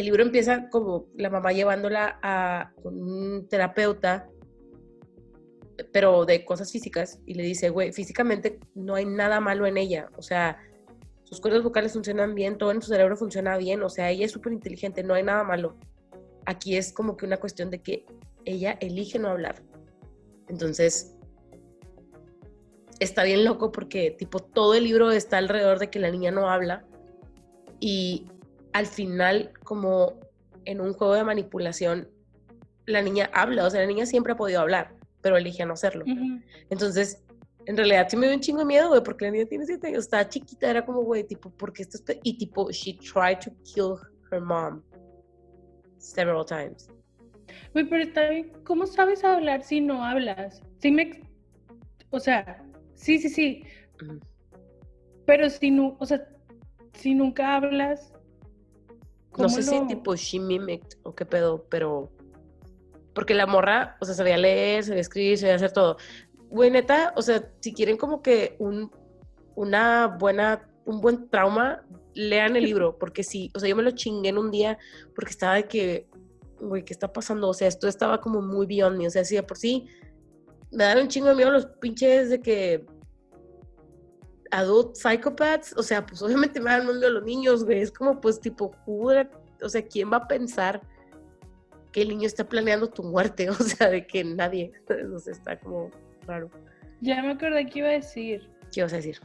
el 0.00 0.06
libro 0.06 0.22
empieza 0.22 0.68
como 0.70 1.06
la 1.16 1.30
mamá 1.30 1.52
llevándola 1.52 2.18
a 2.22 2.72
un 2.82 3.46
terapeuta, 3.48 4.28
pero 5.92 6.24
de 6.24 6.44
cosas 6.44 6.72
físicas, 6.72 7.20
y 7.26 7.34
le 7.34 7.42
dice, 7.44 7.70
güey, 7.70 7.92
físicamente 7.92 8.58
no 8.74 8.94
hay 8.94 9.04
nada 9.04 9.40
malo 9.40 9.66
en 9.66 9.76
ella. 9.76 10.10
O 10.16 10.22
sea, 10.22 10.58
sus 11.24 11.40
cuerdas 11.40 11.62
vocales 11.62 11.92
funcionan 11.92 12.34
bien, 12.34 12.58
todo 12.58 12.72
en 12.72 12.82
su 12.82 12.88
cerebro 12.88 13.16
funciona 13.16 13.56
bien, 13.56 13.82
o 13.82 13.88
sea, 13.88 14.10
ella 14.10 14.26
es 14.26 14.32
súper 14.32 14.52
inteligente, 14.52 15.02
no 15.02 15.14
hay 15.14 15.22
nada 15.22 15.44
malo. 15.44 15.76
Aquí 16.46 16.76
es 16.76 16.92
como 16.92 17.16
que 17.16 17.26
una 17.26 17.36
cuestión 17.36 17.70
de 17.70 17.80
que 17.80 18.06
ella 18.44 18.78
elige 18.80 19.18
no 19.18 19.28
hablar. 19.28 19.62
Entonces, 20.48 21.14
está 22.98 23.24
bien 23.24 23.44
loco 23.44 23.70
porque 23.70 24.10
tipo 24.10 24.40
todo 24.40 24.74
el 24.74 24.84
libro 24.84 25.10
está 25.10 25.38
alrededor 25.38 25.78
de 25.78 25.90
que 25.90 25.98
la 25.98 26.10
niña 26.10 26.30
no 26.30 26.48
habla 26.48 26.84
y 27.80 28.26
al 28.78 28.86
final 28.86 29.50
como 29.64 30.20
en 30.64 30.80
un 30.80 30.92
juego 30.92 31.14
de 31.14 31.24
manipulación 31.24 32.08
la 32.86 33.02
niña 33.02 33.28
habla, 33.34 33.66
o 33.66 33.70
sea, 33.70 33.80
la 33.80 33.86
niña 33.88 34.06
siempre 34.06 34.32
ha 34.32 34.36
podido 34.36 34.60
hablar, 34.60 34.94
pero 35.20 35.36
elige 35.36 35.66
no 35.66 35.72
hacerlo. 35.74 36.04
Entonces, 36.70 37.24
en 37.66 37.76
realidad 37.76 38.06
sí 38.08 38.16
me 38.16 38.26
dio 38.26 38.36
un 38.36 38.40
chingo 38.40 38.60
de 38.60 38.64
miedo, 38.66 38.88
güey, 38.88 39.02
porque 39.02 39.24
la 39.24 39.32
niña 39.32 39.46
tiene 39.46 39.66
siete 39.66 39.88
años, 39.88 40.04
estaba 40.04 40.28
chiquita, 40.28 40.70
era 40.70 40.86
como, 40.86 41.02
güey, 41.02 41.24
tipo, 41.24 41.50
¿por 41.50 41.72
qué 41.72 41.82
estás? 41.82 42.02
pe-?" 42.02 42.20
Y 42.22 42.38
tipo, 42.38 42.70
she 42.70 42.94
tried 42.94 43.40
to 43.40 43.50
kill 43.64 43.96
her 44.30 44.40
mom 44.40 44.80
several 45.98 46.46
times. 46.46 46.88
Güey, 47.72 47.88
pero 47.88 48.04
está 48.04 48.30
bien. 48.30 48.52
¿Cómo 48.62 48.86
sabes 48.86 49.24
hablar 49.24 49.64
si 49.64 49.80
no 49.80 50.04
hablas? 50.04 50.62
Sí 50.78 50.92
me... 50.92 51.20
O 52.10 52.20
sea, 52.20 52.64
sí, 52.94 53.18
sí, 53.18 53.28
sí. 53.28 53.64
Pero 55.26 55.50
si 55.50 55.70
no, 55.72 55.96
o 55.98 56.06
sea, 56.06 56.26
si 56.94 57.14
nunca 57.14 57.56
hablas, 57.56 58.14
No 59.38 59.44
¿cómo 59.44 59.56
sé 59.56 59.62
si 59.62 59.86
tipo 59.86 60.14
she 60.16 60.38
mimicked 60.38 60.98
o 61.02 61.14
qué 61.14 61.24
pedo, 61.24 61.64
pero... 61.68 62.10
Porque 63.14 63.34
la 63.34 63.46
morra, 63.46 63.96
o 64.00 64.04
sea, 64.04 64.14
sabía 64.14 64.36
leer, 64.36 64.84
sabía 64.84 65.00
escribir, 65.00 65.38
sabía 65.38 65.56
hacer 65.56 65.72
todo. 65.72 65.96
Güey, 66.50 66.70
neta, 66.70 67.12
o 67.16 67.22
sea, 67.22 67.50
si 67.60 67.72
quieren 67.72 67.96
como 67.96 68.22
que 68.22 68.56
un, 68.58 68.90
una 69.54 70.06
buena, 70.06 70.70
un 70.84 71.00
buen 71.00 71.28
trauma, 71.28 71.82
lean 72.14 72.56
el 72.56 72.64
libro, 72.64 72.98
porque 72.98 73.22
sí, 73.22 73.50
o 73.54 73.60
sea, 73.60 73.68
yo 73.68 73.76
me 73.76 73.82
lo 73.82 73.92
chingué 73.92 74.28
en 74.30 74.38
un 74.38 74.50
día 74.50 74.78
porque 75.14 75.30
estaba 75.30 75.54
de 75.54 75.68
que, 75.68 76.08
güey, 76.60 76.84
¿qué 76.84 76.92
está 76.92 77.12
pasando? 77.12 77.48
O 77.48 77.54
sea, 77.54 77.68
esto 77.68 77.86
estaba 77.86 78.20
como 78.20 78.40
muy 78.42 78.66
beyond 78.66 78.98
me, 78.98 79.06
o 79.06 79.10
sea, 79.10 79.24
sí, 79.24 79.36
de 79.36 79.42
por 79.42 79.56
sí, 79.56 79.86
me 80.70 80.84
dan 80.84 80.98
un 80.98 81.08
chingo 81.08 81.28
de 81.28 81.34
miedo 81.34 81.50
los 81.50 81.66
pinches 81.80 82.30
de 82.30 82.40
que 82.40 82.84
adult 84.50 84.94
psychopaths, 84.96 85.74
o 85.76 85.82
sea, 85.82 86.04
pues 86.06 86.20
obviamente 86.22 86.60
me 86.60 86.70
dan 86.70 86.86
miedo 86.86 87.10
los 87.10 87.24
niños, 87.24 87.64
güey, 87.64 87.80
es 87.80 87.90
como 87.92 88.20
pues 88.20 88.40
tipo, 88.40 88.72
would- 88.86 89.28
o 89.62 89.68
sea, 89.68 89.82
¿quién 89.82 90.10
va 90.12 90.18
a 90.18 90.28
pensar 90.28 90.80
que 91.92 92.02
el 92.02 92.08
niño 92.08 92.26
está 92.26 92.48
planeando 92.48 92.88
tu 92.88 93.02
muerte? 93.02 93.48
O 93.50 93.54
sea, 93.54 93.88
de 93.90 94.06
que 94.06 94.24
nadie, 94.24 94.72
o 95.14 95.18
sea, 95.18 95.32
está 95.32 95.58
como 95.58 95.90
raro. 96.26 96.50
Ya 97.00 97.22
me 97.22 97.32
acordé 97.32 97.66
que 97.66 97.78
iba 97.80 97.88
a 97.88 97.92
decir. 97.92 98.48
¿Qué 98.72 98.80
ibas 98.80 98.92
a 98.92 98.96
decir? 98.96 99.18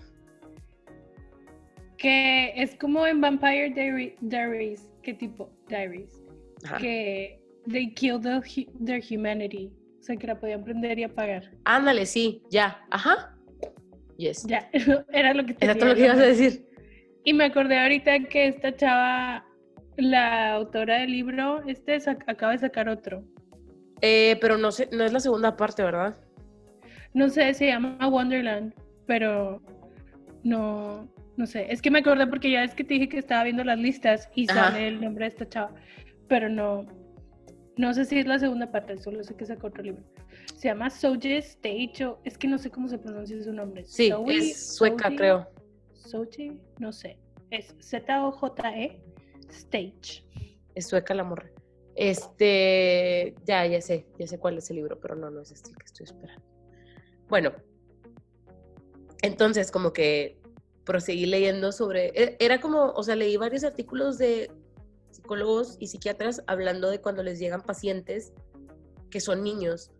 Que 1.97 2.53
es 2.61 2.75
como 2.75 3.05
en 3.07 3.21
Vampire 3.21 3.73
Diary- 3.73 4.15
Diaries. 4.21 4.89
¿Qué 5.01 5.13
tipo? 5.13 5.49
Diaries. 5.67 6.21
Ajá. 6.65 6.77
Que 6.77 7.41
they 7.71 7.93
killed 7.93 8.21
the 8.23 8.67
their 8.83 9.01
humanity. 9.01 9.71
O 9.99 10.03
sea, 10.03 10.17
que 10.17 10.27
la 10.27 10.39
podían 10.39 10.63
prender 10.63 10.99
y 10.99 11.03
apagar. 11.03 11.49
Ándale, 11.63 12.05
sí, 12.05 12.41
ya, 12.49 12.85
ajá. 12.91 13.37
Yes. 14.17 14.45
Ya, 14.47 14.69
era 15.13 15.33
lo 15.33 15.45
que 15.45 15.55
Era 15.59 15.73
tenía 15.73 15.77
todo 15.79 15.89
lo 15.89 15.95
que 15.95 16.05
ibas 16.05 16.19
a 16.19 16.23
decir. 16.23 16.65
Y 17.23 17.33
me 17.33 17.45
acordé 17.45 17.79
ahorita 17.79 18.19
que 18.25 18.47
esta 18.47 18.75
chava, 18.75 19.45
la 19.97 20.53
autora 20.53 20.97
del 20.99 21.11
libro, 21.11 21.63
este 21.67 21.97
sac- 21.97 22.23
acaba 22.27 22.51
de 22.51 22.59
sacar 22.59 22.89
otro. 22.89 23.23
Eh, 24.01 24.37
pero 24.41 24.57
no 24.57 24.71
sé, 24.71 24.89
no 24.91 25.03
es 25.05 25.13
la 25.13 25.19
segunda 25.21 25.55
parte, 25.55 25.81
¿verdad? 25.83 26.15
No 27.13 27.29
sé, 27.29 27.53
se 27.53 27.67
llama 27.67 28.07
Wonderland, 28.07 28.73
pero 29.07 29.61
no, 30.43 31.07
No 31.37 31.47
sé, 31.47 31.67
es 31.71 31.81
que 31.81 31.89
me 31.89 31.99
acordé 31.99 32.27
porque 32.27 32.51
ya 32.51 32.63
es 32.63 32.75
que 32.75 32.83
te 32.83 32.93
dije 32.95 33.09
que 33.09 33.17
estaba 33.19 33.43
viendo 33.43 33.63
las 33.63 33.79
listas 33.79 34.29
y 34.35 34.49
Ajá. 34.49 34.67
sale 34.71 34.87
el 34.87 35.01
nombre 35.01 35.25
de 35.25 35.29
esta 35.29 35.47
chava, 35.49 35.73
pero 36.27 36.47
no, 36.49 36.85
no 37.77 37.93
sé 37.93 38.05
si 38.05 38.19
es 38.19 38.27
la 38.27 38.37
segunda 38.37 38.71
parte, 38.71 38.97
solo 38.97 39.23
sé 39.23 39.35
que 39.35 39.45
sacó 39.45 39.67
otro 39.67 39.81
libro. 39.83 40.03
Se 40.57 40.67
llama 40.69 40.89
Soje 40.89 41.37
Stage, 41.39 42.05
o 42.05 42.19
es 42.23 42.37
que 42.37 42.47
no 42.47 42.57
sé 42.57 42.69
cómo 42.69 42.87
se 42.87 42.97
pronuncia 42.97 43.41
su 43.43 43.51
nombre. 43.53 43.83
Sí, 43.85 44.09
Zoe- 44.09 44.37
es 44.37 44.75
sueca, 44.75 45.09
creo. 45.15 45.47
Soje, 45.93 46.57
no 46.79 46.91
sé, 46.93 47.17
es 47.51 47.73
Z-O-J-E 47.79 49.01
Stage. 49.49 50.23
Es 50.75 50.87
sueca 50.87 51.13
la 51.13 51.23
morra. 51.23 51.49
Este, 51.95 53.35
ya, 53.45 53.65
ya 53.67 53.81
sé, 53.81 54.07
ya 54.17 54.25
sé 54.27 54.39
cuál 54.39 54.57
es 54.57 54.69
el 54.69 54.77
libro, 54.77 54.99
pero 54.99 55.15
no, 55.15 55.29
no 55.29 55.41
es 55.41 55.51
este 55.51 55.69
el 55.69 55.77
que 55.77 55.85
estoy 55.85 56.05
esperando. 56.05 56.43
Bueno, 57.29 57.51
entonces 59.21 59.71
como 59.71 59.93
que 59.93 60.37
proseguí 60.85 61.25
leyendo 61.25 61.71
sobre, 61.71 62.07
e- 62.15 62.37
era 62.39 62.59
como, 62.59 62.91
o 62.91 63.03
sea, 63.03 63.15
leí 63.15 63.37
varios 63.37 63.63
artículos 63.63 64.17
de 64.17 64.51
psicólogos 65.11 65.77
y 65.79 65.87
psiquiatras 65.87 66.43
hablando 66.47 66.89
de 66.89 66.99
cuando 66.99 67.23
les 67.23 67.39
llegan 67.39 67.61
pacientes 67.61 68.33
que 69.09 69.19
son 69.21 69.43
niños 69.43 69.91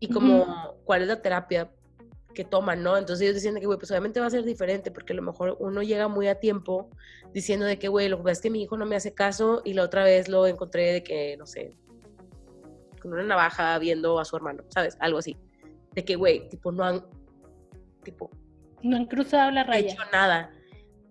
y 0.00 0.08
como 0.08 0.76
cuál 0.84 1.02
es 1.02 1.08
la 1.08 1.20
terapia 1.20 1.70
que 2.34 2.44
toman, 2.44 2.82
¿no? 2.82 2.96
Entonces 2.96 3.22
ellos 3.22 3.34
decían 3.34 3.54
de 3.54 3.60
que, 3.60 3.66
güey, 3.66 3.78
pues 3.78 3.90
obviamente 3.90 4.20
va 4.20 4.26
a 4.26 4.30
ser 4.30 4.44
diferente 4.44 4.90
porque 4.90 5.12
a 5.12 5.16
lo 5.16 5.22
mejor 5.22 5.56
uno 5.58 5.82
llega 5.82 6.08
muy 6.08 6.28
a 6.28 6.38
tiempo 6.38 6.88
diciendo 7.32 7.66
de 7.66 7.78
que, 7.78 7.88
güey, 7.88 8.08
lo 8.08 8.18
que 8.18 8.22
pasa 8.22 8.32
es 8.32 8.40
que 8.40 8.50
mi 8.50 8.62
hijo 8.62 8.76
no 8.76 8.86
me 8.86 8.96
hace 8.96 9.12
caso 9.12 9.60
y 9.64 9.74
la 9.74 9.82
otra 9.82 10.04
vez 10.04 10.28
lo 10.28 10.46
encontré 10.46 10.92
de 10.92 11.02
que, 11.02 11.36
no 11.36 11.46
sé, 11.46 11.76
con 13.02 13.12
una 13.12 13.24
navaja 13.24 13.76
viendo 13.78 14.18
a 14.20 14.24
su 14.24 14.36
hermano, 14.36 14.62
¿sabes? 14.68 14.96
Algo 15.00 15.18
así. 15.18 15.36
De 15.94 16.04
que, 16.04 16.16
güey, 16.16 16.48
tipo, 16.48 16.70
no 16.70 16.84
han, 16.84 17.04
tipo, 18.04 18.30
No 18.82 18.96
han 18.96 19.06
cruzado 19.06 19.50
la 19.50 19.64
raya. 19.64 19.92
hecho 19.92 20.02
nada. 20.12 20.52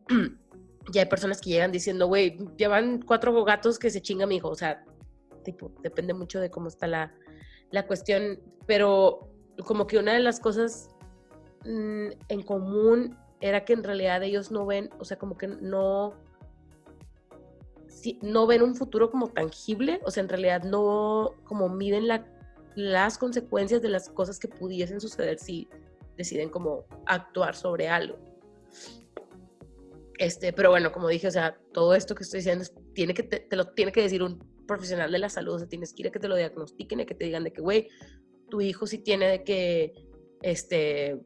y 0.94 0.98
hay 0.98 1.06
personas 1.08 1.42
que 1.42 1.50
llegan 1.50 1.72
diciendo, 1.72 2.08
güey, 2.08 2.38
llevan 2.58 3.02
cuatro 3.02 3.44
gatos 3.44 3.78
que 3.78 3.90
se 3.90 4.02
chinga 4.02 4.26
mi 4.26 4.38
hijo. 4.38 4.50
O 4.50 4.56
sea, 4.56 4.86
tipo, 5.44 5.74
depende 5.82 6.14
mucho 6.14 6.40
de 6.40 6.50
cómo 6.50 6.70
está 6.70 6.88
la, 6.88 7.14
la 7.72 7.86
cuestión. 7.88 8.40
Pero 8.66 9.30
como 9.66 9.88
que 9.88 9.98
una 9.98 10.14
de 10.14 10.20
las 10.20 10.40
cosas 10.40 10.90
mm, 11.66 12.10
en 12.30 12.42
común 12.44 13.18
era 13.40 13.66
que 13.66 13.74
en 13.74 13.84
realidad 13.84 14.24
ellos 14.24 14.52
no 14.52 14.66
ven, 14.66 14.90
o 15.00 15.06
sea, 15.06 15.18
como 15.18 15.38
que 15.38 15.48
no, 15.48 16.14
no 18.22 18.48
ven 18.48 18.62
un 18.62 18.76
futuro 18.76 19.12
como 19.12 19.28
tangible, 19.28 20.00
o 20.04 20.12
sea, 20.12 20.24
en 20.24 20.30
realidad 20.30 20.64
no 20.64 21.36
como 21.44 21.70
miden 21.70 22.08
la, 22.08 22.26
las 22.76 23.18
consecuencias 23.18 23.82
de 23.82 23.90
las 23.90 24.10
cosas 24.10 24.40
que 24.40 24.48
pudiesen 24.48 25.00
suceder 25.00 25.40
si 25.40 25.68
deciden 26.18 26.50
como 26.50 26.86
actuar 27.06 27.56
sobre 27.56 27.90
algo. 27.90 28.18
Este, 30.18 30.52
pero 30.52 30.72
bueno, 30.72 30.92
como 30.92 31.08
dije, 31.08 31.28
o 31.28 31.32
sea, 31.32 31.60
todo 31.74 31.94
esto 31.94 32.16
que 32.16 32.24
estoy 32.24 32.40
diciendo 32.40 32.66
tiene 32.94 33.14
que 33.14 33.22
te, 33.22 33.40
te 33.40 33.56
lo 33.56 33.66
tiene 33.66 33.92
que 33.92 34.02
decir 34.02 34.24
un 34.24 34.40
profesional 34.68 35.12
de 35.12 35.20
la 35.20 35.30
salud, 35.30 35.56
o 35.56 35.60
sea, 35.60 35.68
tienes 35.68 35.94
que 35.94 36.04
ir 36.04 36.08
a 36.10 36.12
que 36.12 36.20
te 36.20 36.28
lo 36.28 36.36
diagnostiquen 36.36 37.00
y 37.00 37.06
que 37.06 37.16
te 37.16 37.26
digan 37.26 37.44
de 37.44 37.54
que, 37.54 37.62
güey, 37.62 37.90
tu 38.50 38.62
hijo 38.62 38.86
sí 38.86 39.00
tiene 39.00 39.28
de 39.28 39.44
que, 39.44 39.94
este, 40.42 41.20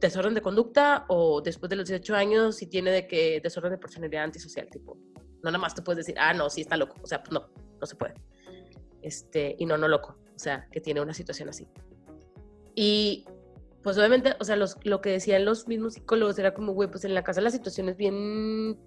desorden 0.00 0.34
de 0.34 0.42
conducta 0.42 1.04
o 1.08 1.40
después 1.40 1.70
de 1.70 1.76
los 1.76 1.88
18 1.88 2.14
años 2.14 2.56
si 2.56 2.66
tiene 2.66 2.90
de 2.90 3.06
que 3.06 3.40
desorden 3.40 3.72
de 3.72 3.78
personalidad 3.78 4.24
antisocial, 4.24 4.68
tipo, 4.70 4.96
no 5.42 5.50
nada 5.50 5.58
más 5.58 5.74
te 5.74 5.82
puedes 5.82 6.04
decir, 6.04 6.16
ah, 6.18 6.34
no, 6.34 6.50
sí 6.50 6.62
está 6.62 6.76
loco, 6.76 6.96
o 7.02 7.06
sea, 7.06 7.22
pues 7.22 7.32
no, 7.32 7.48
no 7.80 7.86
se 7.86 7.96
puede. 7.96 8.14
Este, 9.00 9.54
y 9.58 9.66
no, 9.66 9.76
no 9.76 9.88
loco, 9.88 10.16
o 10.34 10.38
sea, 10.38 10.68
que 10.70 10.80
tiene 10.80 11.00
una 11.00 11.14
situación 11.14 11.48
así. 11.48 11.68
Y 12.74 13.24
pues 13.82 13.98
obviamente, 13.98 14.34
o 14.38 14.44
sea, 14.44 14.56
los, 14.56 14.76
lo 14.84 15.00
que 15.00 15.10
decían 15.10 15.44
los 15.44 15.66
mismos 15.66 15.94
psicólogos 15.94 16.38
era 16.38 16.54
como, 16.54 16.72
güey, 16.72 16.90
pues 16.90 17.04
en 17.04 17.14
la 17.14 17.24
casa 17.24 17.40
la 17.40 17.50
situación 17.50 17.88
es 17.88 17.96
bien, 17.96 18.78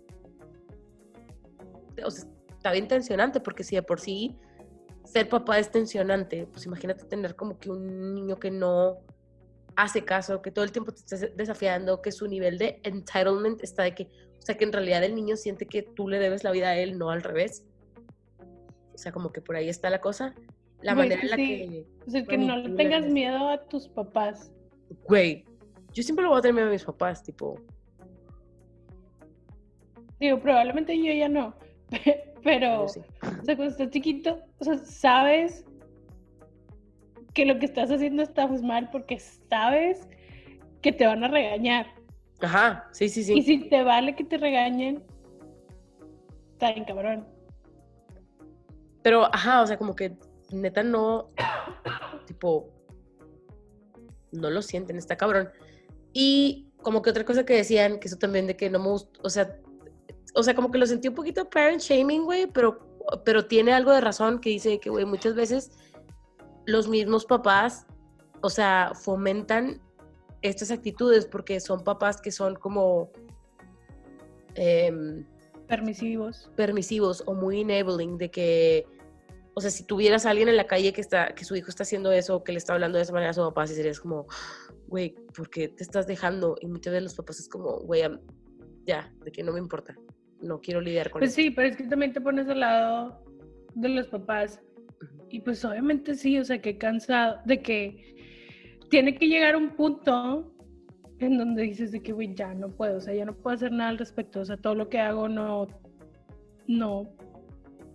o 2.03 2.11
sea, 2.11 2.25
está 2.65 2.71
bien 2.71 2.87
tensionante, 2.87 3.39
porque 3.39 3.63
si 3.63 3.75
de 3.75 3.83
por 3.83 3.99
sí 3.99 4.35
ser 5.03 5.29
papá 5.29 5.59
es 5.59 5.69
tensionante, 5.69 6.47
pues 6.47 6.65
imagínate 6.65 7.05
tener 7.05 7.35
como 7.35 7.59
que 7.59 7.69
un 7.69 8.15
niño 8.15 8.37
que 8.39 8.49
no 8.49 8.97
hace 9.75 10.03
caso, 10.03 10.41
que 10.41 10.49
todo 10.49 10.65
el 10.65 10.71
tiempo 10.71 10.91
te 10.91 11.01
estás 11.01 11.29
desafiando, 11.37 12.01
que 12.01 12.11
su 12.11 12.27
nivel 12.27 12.57
de 12.57 12.79
entitlement 12.81 13.61
está 13.61 13.83
de 13.83 13.93
que, 13.93 14.03
o 14.39 14.41
sea, 14.41 14.57
que 14.57 14.63
en 14.63 14.73
realidad 14.73 15.03
el 15.03 15.13
niño 15.13 15.35
siente 15.35 15.67
que 15.67 15.83
tú 15.83 16.07
le 16.07 16.17
debes 16.17 16.43
la 16.43 16.49
vida 16.49 16.69
a 16.69 16.75
él, 16.75 16.97
no 16.97 17.11
al 17.11 17.21
revés. 17.21 17.63
O 18.95 18.97
sea, 18.97 19.11
como 19.11 19.31
que 19.31 19.41
por 19.41 19.55
ahí 19.57 19.69
está 19.69 19.91
la 19.91 20.01
cosa. 20.01 20.33
La 20.81 20.95
Güey, 20.95 21.09
manera 21.09 21.21
en 21.21 21.29
la 21.29 21.35
sí. 21.35 21.45
que, 21.45 21.85
O 22.07 22.09
sea, 22.09 22.23
que 22.23 22.37
no 22.39 22.57
le 22.57 22.69
tengas 22.75 23.05
miedo 23.05 23.47
a 23.47 23.63
tus 23.67 23.87
papás. 23.87 24.51
güey, 25.07 25.45
yo 25.93 26.01
siempre 26.01 26.23
lo 26.23 26.31
voy 26.31 26.39
a 26.39 26.41
tener 26.41 26.55
miedo 26.55 26.69
a 26.69 26.71
mis 26.71 26.83
papás, 26.83 27.21
tipo, 27.21 27.61
Digo, 30.19 30.39
probablemente 30.39 30.97
yo 30.97 31.13
ya 31.13 31.29
no. 31.29 31.53
Pero, 32.45 32.87
sí. 32.87 33.01
o 33.41 33.43
sea, 33.43 33.55
cuando 33.55 33.71
estás 33.71 33.89
chiquito, 33.89 34.39
o 34.59 34.63
sea, 34.63 34.77
sabes 34.77 35.65
que 37.33 37.45
lo 37.45 37.57
que 37.59 37.65
estás 37.65 37.91
haciendo 37.91 38.21
está 38.21 38.47
pues, 38.47 38.61
mal 38.61 38.89
porque 38.91 39.19
sabes 39.19 40.07
que 40.81 40.93
te 40.93 41.07
van 41.07 41.23
a 41.23 41.27
regañar. 41.27 41.87
Ajá, 42.39 42.87
sí, 42.91 43.09
sí, 43.09 43.21
Y 43.21 43.23
sí. 43.23 43.41
si 43.41 43.69
te 43.69 43.83
vale 43.83 44.15
que 44.15 44.23
te 44.23 44.37
regañen, 44.37 45.03
está 46.53 46.71
bien 46.71 46.85
cabrón. 46.85 47.27
Pero, 49.01 49.25
ajá, 49.33 49.63
o 49.63 49.67
sea, 49.67 49.77
como 49.77 49.95
que 49.95 50.15
neta 50.51 50.83
no, 50.83 51.31
tipo, 52.27 52.69
no 54.31 54.51
lo 54.51 54.61
sienten, 54.61 54.97
está 54.97 55.17
cabrón. 55.17 55.49
Y 56.13 56.67
como 56.77 57.01
que 57.01 57.09
otra 57.09 57.25
cosa 57.25 57.43
que 57.43 57.55
decían, 57.55 57.99
que 57.99 58.07
eso 58.07 58.17
también 58.17 58.45
de 58.45 58.55
que 58.55 58.69
no 58.69 58.77
me 58.77 58.89
gustó, 58.89 59.19
o 59.23 59.29
sea, 59.31 59.57
o 60.33 60.43
sea, 60.43 60.55
como 60.55 60.71
que 60.71 60.77
lo 60.77 60.87
sentí 60.87 61.07
un 61.07 61.15
poquito 61.15 61.49
parent 61.49 61.81
shaming, 61.81 62.23
güey, 62.23 62.47
pero, 62.47 62.79
pero 63.23 63.45
tiene 63.45 63.73
algo 63.73 63.91
de 63.91 64.01
razón 64.01 64.39
que 64.39 64.49
dice 64.49 64.79
que, 64.79 64.89
güey, 64.89 65.05
muchas 65.05 65.35
veces 65.35 65.71
los 66.65 66.87
mismos 66.87 67.25
papás, 67.25 67.85
o 68.41 68.49
sea, 68.49 68.91
fomentan 68.95 69.81
estas 70.41 70.71
actitudes 70.71 71.25
porque 71.25 71.59
son 71.59 71.83
papás 71.83 72.21
que 72.21 72.31
son 72.31 72.55
como 72.55 73.11
em, 74.55 75.25
Permisivos. 75.67 76.51
permisivos 76.55 77.23
o 77.25 77.33
muy 77.33 77.61
enabling 77.61 78.17
de 78.17 78.29
que, 78.29 78.85
o 79.55 79.61
sea, 79.61 79.71
si 79.71 79.83
tuvieras 79.83 80.25
a 80.25 80.29
alguien 80.29 80.47
en 80.47 80.57
la 80.57 80.67
calle 80.67 80.93
que 80.93 81.01
está, 81.01 81.33
que 81.33 81.43
su 81.43 81.55
hijo 81.55 81.69
está 81.69 81.83
haciendo 81.83 82.11
eso, 82.11 82.35
o 82.35 82.43
que 82.43 82.51
le 82.51 82.59
está 82.59 82.73
hablando 82.73 82.97
de 82.97 83.03
esa 83.03 83.13
manera 83.13 83.31
a 83.31 83.33
su 83.33 83.41
papá, 83.41 83.65
sí 83.65 83.73
serías 83.73 83.99
como, 83.99 84.27
güey, 84.87 85.15
¿por 85.35 85.49
qué 85.49 85.67
te 85.69 85.83
estás 85.83 86.05
dejando? 86.05 86.55
Y 86.61 86.67
muchas 86.67 86.93
veces 86.93 87.03
los 87.03 87.15
papás 87.15 87.39
es 87.39 87.49
como, 87.49 87.79
güey, 87.79 88.03
ya, 88.85 89.11
de 89.23 89.31
que 89.31 89.43
no 89.43 89.53
me 89.53 89.59
importa, 89.59 89.95
no 90.41 90.59
quiero 90.61 90.81
lidiar 90.81 91.09
con 91.09 91.19
Pues 91.19 91.31
eso. 91.31 91.41
sí, 91.41 91.49
pero 91.51 91.67
es 91.69 91.75
que 91.77 91.83
también 91.85 92.13
te 92.13 92.21
pones 92.21 92.47
al 92.47 92.59
lado 92.59 93.23
de 93.73 93.89
los 93.89 94.07
papás. 94.07 94.61
Y 95.29 95.41
pues 95.41 95.63
obviamente 95.65 96.15
sí, 96.15 96.37
o 96.39 96.45
sea, 96.45 96.61
que 96.61 96.77
cansado 96.77 97.39
de 97.45 97.61
que 97.61 98.15
tiene 98.89 99.15
que 99.17 99.27
llegar 99.27 99.55
un 99.55 99.71
punto 99.75 100.51
en 101.19 101.37
donde 101.37 101.63
dices 101.63 101.91
de 101.91 102.01
que, 102.01 102.11
güey, 102.13 102.33
ya 102.35 102.53
no 102.53 102.69
puedo, 102.69 102.97
o 102.97 103.01
sea, 103.01 103.13
ya 103.13 103.25
no 103.25 103.33
puedo 103.35 103.55
hacer 103.55 103.71
nada 103.71 103.89
al 103.89 103.97
respecto, 103.97 104.41
o 104.41 104.45
sea, 104.45 104.57
todo 104.57 104.75
lo 104.75 104.89
que 104.89 104.99
hago 104.99 105.27
no, 105.29 105.67
no 106.67 107.09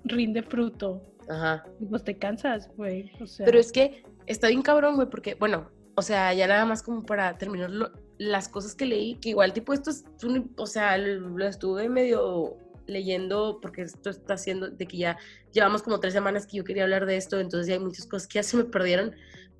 rinde 0.05 0.43
fruto. 0.43 1.03
Ajá. 1.28 1.64
Y 1.78 1.86
pues 1.86 2.03
te 2.03 2.16
cansas, 2.16 2.70
güey, 2.76 3.12
o 3.20 3.26
sea. 3.26 3.47
Pero 3.47 3.59
es 3.59 3.70
que 3.72 4.03
está 4.26 4.49
bien 4.49 4.62
cabrón, 4.62 4.97
güey, 4.97 5.09
porque, 5.09 5.34
bueno, 5.34 5.70
o 5.95 6.03
sea, 6.03 6.32
ya 6.34 6.47
nada 6.47 6.64
más 6.64 6.82
como 6.82 7.05
para 7.05 7.36
terminar 7.38 7.70
lo- 7.70 7.93
las 8.21 8.51
cosas 8.51 8.75
que 8.75 8.85
leí, 8.85 9.14
que 9.14 9.31
igual 9.31 9.55
tipo 9.55 9.73
esto 9.73 9.89
es, 9.89 10.05
un- 10.23 10.53
o 10.59 10.66
sea, 10.66 10.99
lo 10.99 11.47
estuve 11.47 11.89
medio 11.89 12.59
leyendo 12.87 13.61
porque 13.62 13.81
esto 13.81 14.11
está 14.11 14.35
haciendo 14.35 14.68
de 14.68 14.87
que 14.87 14.99
ya 14.99 15.16
llevamos 15.53 15.83
como 15.83 16.01
tres 16.01 16.12
semanas 16.12 16.47
que 16.47 16.59
yo 16.59 16.64
quería 16.64 16.83
hablar 16.83 17.07
de 17.07 17.16
esto, 17.16 17.41
entonces 17.41 17.68
ya 17.68 17.75
hay 17.75 17.81
muchas 17.81 18.07
cosas 18.07 18.29
que 18.29 18.35
ya 18.35 18.43
se 18.43 18.59
me 18.59 18.64
perdieron, 18.64 19.14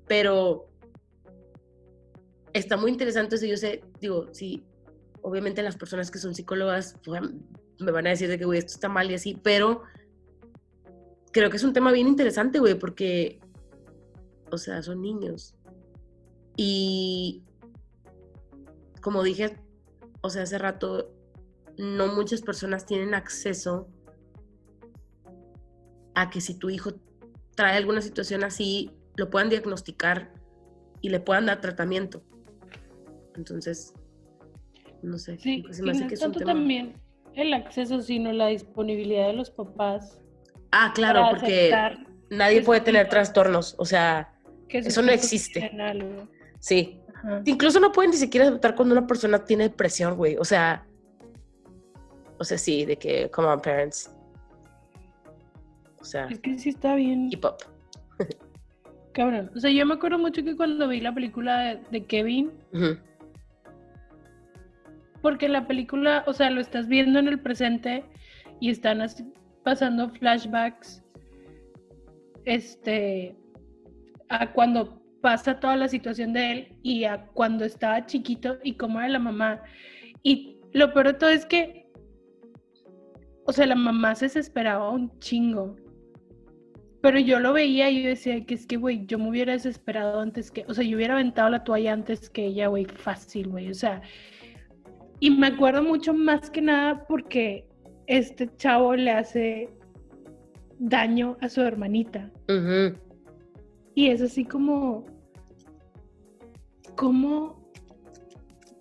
pero 0.07 0.69
está 2.53 2.77
muy 2.77 2.91
interesante 2.91 3.37
eso, 3.37 3.47
yo 3.47 3.57
sé, 3.57 3.83
digo, 3.99 4.27
sí, 4.31 4.63
obviamente 5.23 5.63
las 5.63 5.75
personas 5.75 6.11
que 6.11 6.19
son 6.19 6.35
psicólogas 6.35 6.97
pues, 7.03 7.19
me 7.79 7.91
van 7.91 8.05
a 8.05 8.11
decir 8.11 8.29
de 8.29 8.37
que, 8.37 8.45
güey, 8.45 8.59
esto 8.59 8.73
está 8.73 8.89
mal 8.89 9.09
y 9.09 9.15
así, 9.15 9.39
pero 9.41 9.81
creo 11.31 11.49
que 11.49 11.57
es 11.57 11.63
un 11.63 11.73
tema 11.73 11.91
bien 11.91 12.07
interesante, 12.07 12.59
güey, 12.59 12.75
porque, 12.75 13.39
o 14.51 14.59
sea, 14.59 14.83
son 14.83 15.01
niños. 15.01 15.55
Y 16.57 17.41
como 19.01 19.23
dije, 19.23 19.57
o 20.21 20.29
sea, 20.29 20.43
hace 20.43 20.57
rato, 20.57 21.11
no 21.77 22.07
muchas 22.15 22.41
personas 22.41 22.85
tienen 22.85 23.13
acceso 23.13 23.89
a 26.15 26.29
que 26.29 26.41
si 26.41 26.55
tu 26.55 26.69
hijo 26.69 26.91
trae 27.55 27.77
alguna 27.77 28.01
situación 28.01 28.43
así, 28.43 28.91
lo 29.15 29.29
puedan 29.29 29.49
diagnosticar 29.49 30.31
y 31.01 31.09
le 31.09 31.19
puedan 31.19 31.45
dar 31.47 31.61
tratamiento. 31.61 32.23
Entonces, 33.35 33.93
no 35.01 35.17
sé. 35.17 35.37
sí, 35.39 35.63
se 35.71 35.81
me 35.83 35.91
hace 35.91 36.01
no 36.03 36.07
que 36.07 36.13
es 36.15 36.21
un 36.21 36.25
tanto 36.31 36.39
tema- 36.39 36.53
también 36.53 36.93
el 37.33 37.53
acceso, 37.53 38.01
sino 38.01 38.31
la 38.33 38.47
disponibilidad 38.47 39.27
de 39.27 39.33
los 39.33 39.49
papás. 39.49 40.19
Ah, 40.71 40.91
claro, 40.93 41.27
porque 41.31 41.71
nadie 42.29 42.61
puede 42.61 42.81
tener 42.81 43.09
trastornos, 43.09 43.75
o 43.77 43.85
sea, 43.85 44.37
que 44.67 44.79
eso 44.79 45.01
no 45.01 45.11
existe. 45.11 45.71
sí. 46.59 47.00
Ajá. 47.23 47.41
Incluso 47.45 47.79
no 47.79 47.91
pueden 47.91 48.11
ni 48.11 48.17
siquiera 48.17 48.47
aceptar 48.47 48.75
cuando 48.75 48.93
una 48.95 49.07
persona 49.07 49.43
tiene 49.43 49.63
depresión, 49.63 50.15
güey. 50.15 50.37
O 50.37 50.45
sea, 50.45 50.85
o 52.39 52.43
sea, 52.43 52.57
sí, 52.57 52.85
de 52.85 52.97
que, 52.97 53.29
come 53.29 53.47
on, 53.47 53.61
parents. 53.61 54.11
O 55.99 56.03
sea, 56.03 56.25
Es 56.25 56.39
que 56.39 56.57
sí 56.57 56.69
está 56.69 56.95
bien 56.95 57.29
hip 57.31 57.45
hop. 57.45 57.57
cabrón. 59.13 59.51
O 59.55 59.59
sea, 59.59 59.69
yo 59.69 59.85
me 59.85 59.93
acuerdo 59.93 60.17
mucho 60.17 60.43
que 60.43 60.55
cuando 60.55 60.87
vi 60.87 61.01
la 61.01 61.13
película 61.13 61.59
de, 61.59 61.79
de 61.91 62.05
Kevin, 62.05 62.51
porque 65.21 65.47
la 65.47 65.67
película, 65.67 66.23
o 66.25 66.33
sea, 66.33 66.49
lo 66.49 66.61
estás 66.61 66.87
viendo 66.87 67.19
en 67.19 67.27
el 67.27 67.39
presente 67.39 68.03
y 68.59 68.71
están 68.71 69.01
así 69.01 69.23
pasando 69.63 70.09
flashbacks, 70.09 71.03
este, 72.45 73.35
a 74.29 74.51
cuando 74.51 75.00
pasa 75.21 75.59
toda 75.59 75.75
la 75.75 75.87
situación 75.87 76.33
de 76.33 76.51
él 76.51 76.77
y 76.83 77.05
a 77.05 77.25
cuando 77.33 77.63
estaba 77.63 78.05
chiquito 78.05 78.57
y 78.63 78.73
cómo 78.73 78.99
era 78.99 79.09
la 79.09 79.19
mamá. 79.19 79.61
Y 80.23 80.57
lo 80.73 80.93
peor 80.93 81.07
de 81.07 81.13
todo 81.13 81.29
es 81.29 81.45
que, 81.45 81.87
o 83.45 83.53
sea, 83.53 83.65
la 83.65 83.75
mamá 83.75 84.15
se 84.15 84.25
desesperaba 84.25 84.89
un 84.89 85.17
chingo. 85.19 85.75
Pero 87.01 87.19
yo 87.19 87.39
lo 87.39 87.53
veía 87.53 87.89
y 87.89 88.03
yo 88.03 88.09
decía 88.09 88.45
que 88.45 88.53
es 88.53 88.67
que, 88.67 88.77
güey, 88.77 89.05
yo 89.07 89.17
me 89.17 89.29
hubiera 89.29 89.53
desesperado 89.53 90.19
antes 90.19 90.51
que, 90.51 90.65
o 90.67 90.73
sea, 90.73 90.83
yo 90.83 90.97
hubiera 90.97 91.15
aventado 91.15 91.49
la 91.49 91.63
toalla 91.63 91.93
antes 91.93 92.29
que 92.29 92.45
ella, 92.45 92.67
güey, 92.67 92.85
fácil, 92.85 93.47
güey. 93.47 93.69
O 93.69 93.73
sea, 93.73 94.01
y 95.19 95.31
me 95.31 95.47
acuerdo 95.47 95.83
mucho 95.83 96.13
más 96.13 96.49
que 96.49 96.61
nada 96.61 97.05
porque 97.07 97.67
este 98.07 98.49
chavo 98.57 98.95
le 98.95 99.11
hace 99.11 99.69
daño 100.77 101.37
a 101.41 101.49
su 101.49 101.61
hermanita. 101.61 102.29
Y 103.95 104.07
es 104.07 104.21
así 104.21 104.45
como, 104.45 105.05
¿cómo 106.95 107.61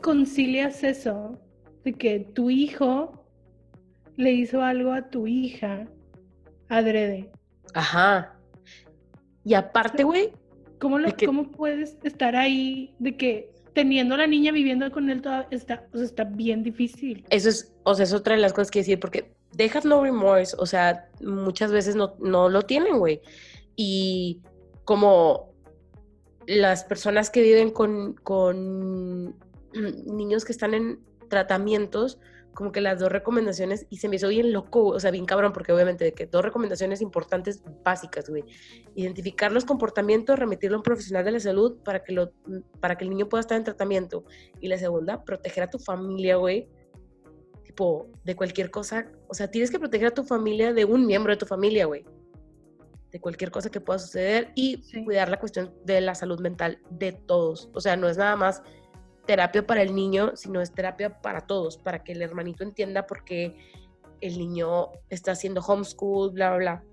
concilias 0.02 0.82
eso 0.84 1.38
de 1.84 1.92
que 1.92 2.20
tu 2.20 2.50
hijo 2.50 3.24
le 4.16 4.32
hizo 4.32 4.62
algo 4.62 4.92
a 4.92 5.08
tu 5.10 5.26
hija 5.26 5.86
adrede? 6.68 7.30
Ajá. 7.74 8.36
Y 9.44 9.54
aparte, 9.54 10.04
güey, 10.04 10.32
¿Cómo, 10.78 10.98
lo, 10.98 11.08
De 11.08 11.12
que- 11.14 11.26
¿Cómo 11.26 11.50
puedes 11.50 11.98
estar 12.04 12.34
ahí 12.36 12.94
de 12.98 13.16
que 13.16 13.52
teniendo 13.74 14.14
a 14.14 14.18
la 14.18 14.26
niña 14.26 14.50
viviendo 14.50 14.90
con 14.90 15.10
él 15.10 15.20
toda, 15.20 15.46
está, 15.50 15.86
o 15.92 15.96
sea, 15.98 16.06
está 16.06 16.24
bien 16.24 16.62
difícil? 16.62 17.24
eso 17.30 17.48
es, 17.50 17.72
o 17.84 17.94
sea, 17.94 18.04
es 18.04 18.14
otra 18.14 18.34
de 18.34 18.40
las 18.40 18.52
cosas 18.54 18.70
que 18.70 18.80
decir, 18.80 18.98
porque 18.98 19.30
dejas 19.52 19.84
no 19.84 20.02
remorse, 20.02 20.56
o 20.58 20.64
sea, 20.66 21.08
muchas 21.20 21.70
veces 21.70 21.96
no, 21.96 22.14
no 22.18 22.48
lo 22.48 22.62
tienen, 22.62 22.98
güey. 22.98 23.20
Y 23.76 24.40
como 24.84 25.49
las 26.50 26.82
personas 26.84 27.30
que 27.30 27.42
viven 27.42 27.70
con, 27.70 28.14
con 28.14 29.36
niños 30.06 30.44
que 30.44 30.52
están 30.52 30.74
en 30.74 31.00
tratamientos, 31.28 32.18
como 32.54 32.72
que 32.72 32.80
las 32.80 32.98
dos 32.98 33.12
recomendaciones, 33.12 33.86
y 33.88 33.98
se 33.98 34.08
me 34.08 34.16
hizo 34.16 34.28
bien 34.28 34.52
loco, 34.52 34.86
o 34.86 34.98
sea, 34.98 35.12
bien 35.12 35.24
cabrón, 35.26 35.52
porque 35.52 35.72
obviamente 35.72 36.04
de 36.04 36.12
que 36.12 36.26
dos 36.26 36.44
recomendaciones 36.44 37.00
importantes 37.00 37.62
básicas, 37.84 38.28
güey. 38.28 38.44
Identificar 38.96 39.52
los 39.52 39.64
comportamientos, 39.64 40.36
remitirlo 40.36 40.76
a 40.76 40.80
un 40.80 40.82
profesional 40.82 41.24
de 41.24 41.30
la 41.30 41.40
salud 41.40 41.78
para 41.84 42.02
que, 42.02 42.12
lo, 42.12 42.32
para 42.80 42.98
que 42.98 43.04
el 43.04 43.10
niño 43.10 43.28
pueda 43.28 43.42
estar 43.42 43.56
en 43.56 43.62
tratamiento. 43.62 44.24
Y 44.60 44.66
la 44.66 44.78
segunda, 44.78 45.24
proteger 45.24 45.62
a 45.62 45.70
tu 45.70 45.78
familia, 45.78 46.36
güey, 46.36 46.68
tipo, 47.62 48.08
de 48.24 48.34
cualquier 48.34 48.72
cosa. 48.72 49.06
O 49.28 49.34
sea, 49.34 49.48
tienes 49.48 49.70
que 49.70 49.78
proteger 49.78 50.08
a 50.08 50.14
tu 50.14 50.24
familia 50.24 50.72
de 50.72 50.84
un 50.84 51.06
miembro 51.06 51.32
de 51.32 51.36
tu 51.36 51.46
familia, 51.46 51.86
güey. 51.86 52.04
De 53.12 53.20
cualquier 53.20 53.50
cosa 53.50 53.70
que 53.70 53.80
pueda 53.80 53.98
suceder 53.98 54.52
y 54.54 54.82
Sí. 54.84 55.04
cuidar 55.04 55.28
la 55.28 55.38
cuestión 55.38 55.74
de 55.84 56.00
la 56.00 56.14
salud 56.14 56.40
mental 56.40 56.78
de 56.90 57.12
todos. 57.12 57.68
O 57.74 57.80
sea, 57.80 57.96
no 57.96 58.08
es 58.08 58.16
nada 58.16 58.36
más 58.36 58.62
terapia 59.26 59.66
para 59.66 59.82
el 59.82 59.94
niño, 59.94 60.32
sino 60.36 60.60
es 60.60 60.72
terapia 60.72 61.20
para 61.20 61.40
todos, 61.46 61.76
para 61.76 62.02
que 62.02 62.12
el 62.12 62.22
hermanito 62.22 62.64
entienda 62.64 63.06
por 63.06 63.24
qué 63.24 63.56
el 64.20 64.38
niño 64.38 64.90
está 65.08 65.32
haciendo 65.32 65.60
homeschool, 65.60 66.30
bla, 66.30 66.50
bla, 66.50 66.58
bla. 66.58 66.84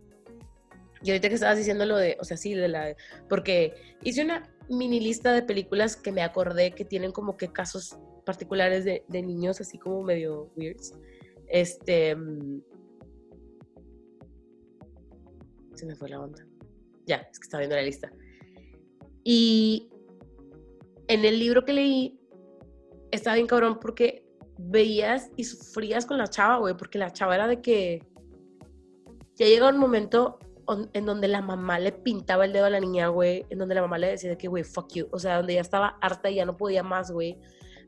Y 1.04 1.12
ahorita 1.12 1.30
que 1.30 1.36
estabas 1.36 1.58
diciendo 1.58 1.86
lo 1.86 1.98
de, 1.98 2.18
o 2.20 2.24
sea, 2.24 2.38
sí, 2.38 2.54
de 2.54 2.68
la, 2.68 2.96
porque 3.30 3.74
hice 4.04 4.24
una 4.24 4.44
mini 4.70 5.00
lista 5.00 5.32
de 5.32 5.44
películas 5.44 5.96
que 5.96 6.12
me 6.12 6.24
acordé 6.24 6.72
que 6.72 6.86
tienen 6.86 7.12
como 7.12 7.38
que 7.38 7.50
casos 7.50 7.98
particulares 8.26 8.84
de, 8.84 9.04
de 9.08 9.22
niños 9.22 9.62
así 9.62 9.78
como 9.78 10.02
medio 10.04 10.50
weirds. 10.56 10.94
Este, 11.48 12.16
se 15.78 15.86
me 15.86 15.96
fue 15.96 16.10
la 16.10 16.20
onda. 16.20 16.46
Ya, 17.06 17.28
es 17.32 17.40
que 17.40 17.46
estaba 17.46 17.60
viendo 17.60 17.76
la 17.76 17.84
lista. 17.84 18.12
Y 19.24 19.90
en 21.08 21.26
el 21.26 21.40
libro 21.40 21.64
que 21.64 21.74
leí, 21.74 22.20
estaba 23.12 23.36
bien 23.36 23.48
cabrón 23.48 23.80
porque 23.80 24.26
veías 24.58 25.30
y 25.36 25.44
sufrías 25.44 26.06
con 26.06 26.18
la 26.18 26.28
chava, 26.28 26.58
güey, 26.58 26.76
porque 26.76 26.98
la 26.98 27.12
chava 27.12 27.36
era 27.36 27.48
de 27.48 27.62
que 27.62 28.04
ya 29.36 29.46
llega 29.46 29.70
un 29.70 29.78
momento 29.78 30.40
en 30.94 31.06
donde 31.06 31.28
la 31.28 31.42
mamá 31.42 31.80
le 31.80 31.92
pintaba 31.92 32.46
el 32.46 32.52
dedo 32.52 32.66
a 32.66 32.70
la 32.70 32.80
niña, 32.80 33.08
güey, 33.08 33.46
en 33.50 33.60
donde 33.60 33.76
la 33.76 33.82
mamá 33.82 33.98
le 33.98 34.08
decía 34.08 34.30
de 34.30 34.38
que, 34.38 34.48
güey, 34.48 34.64
fuck 34.64 34.92
you, 34.94 35.08
o 35.12 35.20
sea, 35.20 35.38
donde 35.38 35.54
ya 35.54 35.62
estaba 35.62 35.98
harta 36.02 36.30
y 36.30 36.36
ya 36.36 36.46
no 36.46 36.58
podía 36.58 36.84
más, 36.84 37.12
güey, 37.12 37.38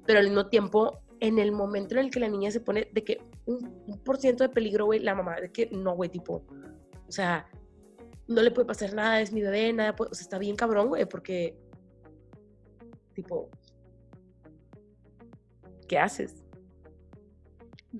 pero 0.05 0.19
al 0.19 0.25
mismo 0.25 0.47
tiempo, 0.47 1.01
en 1.19 1.39
el 1.39 1.51
momento 1.51 1.95
en 1.95 2.05
el 2.05 2.11
que 2.11 2.21
la 2.21 2.29
niña 2.29 2.51
se 2.51 2.61
pone 2.61 2.89
de 2.93 3.03
que 3.03 3.21
un, 3.45 3.83
un 3.87 3.99
por 3.99 4.17
ciento 4.17 4.43
de 4.43 4.49
peligro, 4.49 4.85
güey, 4.85 4.99
la 4.99 5.15
mamá, 5.15 5.41
de 5.41 5.51
que 5.51 5.69
no, 5.71 5.95
güey, 5.95 6.09
tipo, 6.09 6.45
o 7.07 7.11
sea, 7.11 7.49
no 8.29 8.43
le 8.43 8.51
puede 8.51 8.67
pasar 8.67 8.93
nada, 8.93 9.19
es 9.21 9.33
mi 9.33 9.41
bebé, 9.41 9.73
nada, 9.73 9.95
puede- 9.95 10.11
o 10.11 10.13
sea, 10.13 10.21
está 10.23 10.37
bien 10.37 10.55
cabrón, 10.55 10.89
güey, 10.89 11.05
porque, 11.05 11.57
tipo, 13.13 13.49
¿qué 15.87 15.97
haces? 15.97 16.45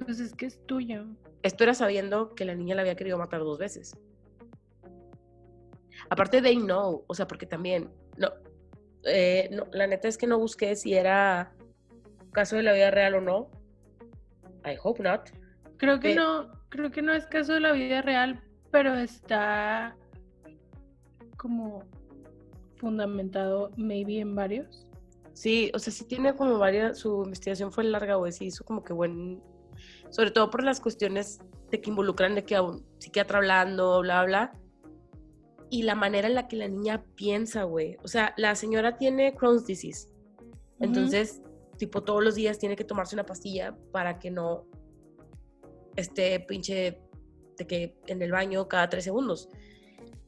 Pues 0.05 0.19
es 0.19 0.34
que 0.36 0.45
es 0.45 0.63
tuyo. 0.67 1.07
Esto 1.41 1.63
era 1.63 1.73
sabiendo 1.73 2.36
que 2.36 2.45
la 2.45 2.53
niña 2.53 2.75
la 2.75 2.82
había 2.82 2.95
querido 2.95 3.17
matar 3.17 3.39
dos 3.41 3.57
veces. 3.57 3.95
Aparte, 6.11 6.41
they 6.41 6.57
know, 6.57 7.03
o 7.07 7.13
sea, 7.15 7.27
porque 7.27 7.47
también, 7.47 7.89
no, 8.17 8.30
eh, 9.05 9.49
no, 9.51 9.65
la 9.71 9.88
neta 9.88 10.07
es 10.07 10.17
que 10.17 10.27
no 10.27 10.38
busqué 10.38 10.75
si 10.75 10.93
era 10.93 11.53
caso 12.32 12.55
de 12.55 12.63
la 12.63 12.73
vida 12.73 12.91
real 12.91 13.15
o 13.15 13.21
no. 13.21 13.49
I 14.63 14.77
hope 14.82 15.01
not. 15.01 15.30
Creo 15.77 15.99
que 15.99 16.13
no, 16.13 16.51
creo 16.69 16.91
que 16.91 17.01
no 17.01 17.13
es 17.13 17.25
caso 17.25 17.53
de 17.53 17.61
la 17.61 17.71
vida 17.71 18.01
real, 18.03 18.43
pero 18.71 18.95
está 18.95 19.95
como 21.40 21.84
fundamentado 22.76 23.72
maybe 23.78 24.20
en 24.20 24.36
varios. 24.36 24.86
Sí, 25.34 25.72
o 25.74 25.80
sea, 25.80 25.94
sí 25.94 26.04
tiene 26.06 26.36
como 26.36 26.58
varias, 26.58 27.00
su 27.00 27.24
investigación 27.24 27.72
fue 27.72 27.86
larga, 27.86 28.16
güey, 28.16 28.32
sí 28.32 28.46
hizo 28.46 28.64
como 28.66 28.84
que 28.84 28.94
buen, 28.94 29.42
sobre 30.10 30.32
todo 30.32 30.50
por 30.50 30.64
las 30.64 30.82
cuestiones 30.82 31.40
de 31.72 31.80
que 31.80 31.90
involucran 31.90 32.36
de 32.36 32.44
que 32.44 32.56
a 32.56 32.62
un 32.62 32.86
psiquiatra 32.98 33.38
hablando, 33.38 34.02
bla, 34.02 34.26
bla, 34.26 34.52
y 35.70 35.84
la 35.84 35.96
manera 35.96 36.28
en 36.28 36.36
la 36.36 36.48
que 36.48 36.58
la 36.58 36.68
niña 36.68 37.06
piensa, 37.16 37.64
güey. 37.64 37.96
O 38.04 38.08
sea, 38.08 38.34
la 38.38 38.56
señora 38.56 38.98
tiene 38.98 39.36
Crohn's 39.36 39.66
disease, 39.66 40.10
entonces, 40.80 41.42
tipo, 41.78 42.04
todos 42.04 42.24
los 42.24 42.36
días 42.36 42.60
tiene 42.60 42.76
que 42.76 42.84
tomarse 42.84 43.16
una 43.16 43.26
pastilla 43.26 43.78
para 43.92 44.20
que 44.20 44.32
no 44.32 44.66
esté 45.96 46.40
pinche 46.42 47.02
de 47.58 47.68
que 47.68 47.98
en 48.08 48.22
el 48.22 48.32
baño 48.32 48.68
cada 48.68 48.90
tres 48.90 49.04
segundos. 49.04 49.50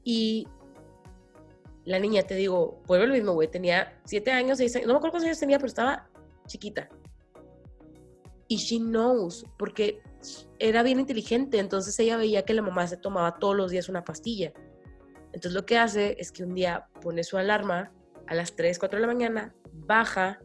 Y 0.04 0.48
la 1.86 2.00
niña, 2.00 2.24
te 2.24 2.36
digo, 2.36 2.82
vuelve 2.86 3.08
lo 3.08 3.14
mismo, 3.14 3.34
güey, 3.34 3.50
tenía 3.50 4.00
siete 4.06 4.32
años, 4.32 4.58
seis 4.58 4.76
años, 4.76 4.88
no 4.88 4.94
me 4.94 4.98
acuerdo 4.98 5.12
cuántos 5.12 5.28
años 5.28 5.40
tenía, 5.40 5.58
pero 5.58 5.68
estaba 5.68 6.10
chiquita. 6.48 6.90
Y 8.48 8.58
she 8.58 8.80
knows, 8.80 9.46
porque 9.58 10.02
era 10.60 10.84
bien 10.84 11.00
inteligente, 11.00 11.58
entonces 11.58 11.98
ella 12.00 12.18
veía 12.18 12.44
que 12.44 12.54
la 12.54 12.62
mamá 12.62 12.86
se 12.88 12.98
tomaba 12.98 13.40
todos 13.40 13.56
los 13.56 13.72
días 13.72 13.90
una 13.90 14.04
pastilla. 14.04 14.54
Entonces 15.28 15.54
lo 15.54 15.66
que 15.66 15.78
hace 15.78 16.16
es 16.20 16.32
que 16.32 16.44
un 16.44 16.54
día 16.54 16.88
pone 17.02 17.24
su 17.24 17.38
alarma 17.38 17.92
a 18.28 18.36
las 18.36 18.56
3, 18.56 18.78
4 18.78 18.98
de 18.98 19.08
la 19.08 19.14
mañana, 19.14 19.56
baja, 19.72 20.40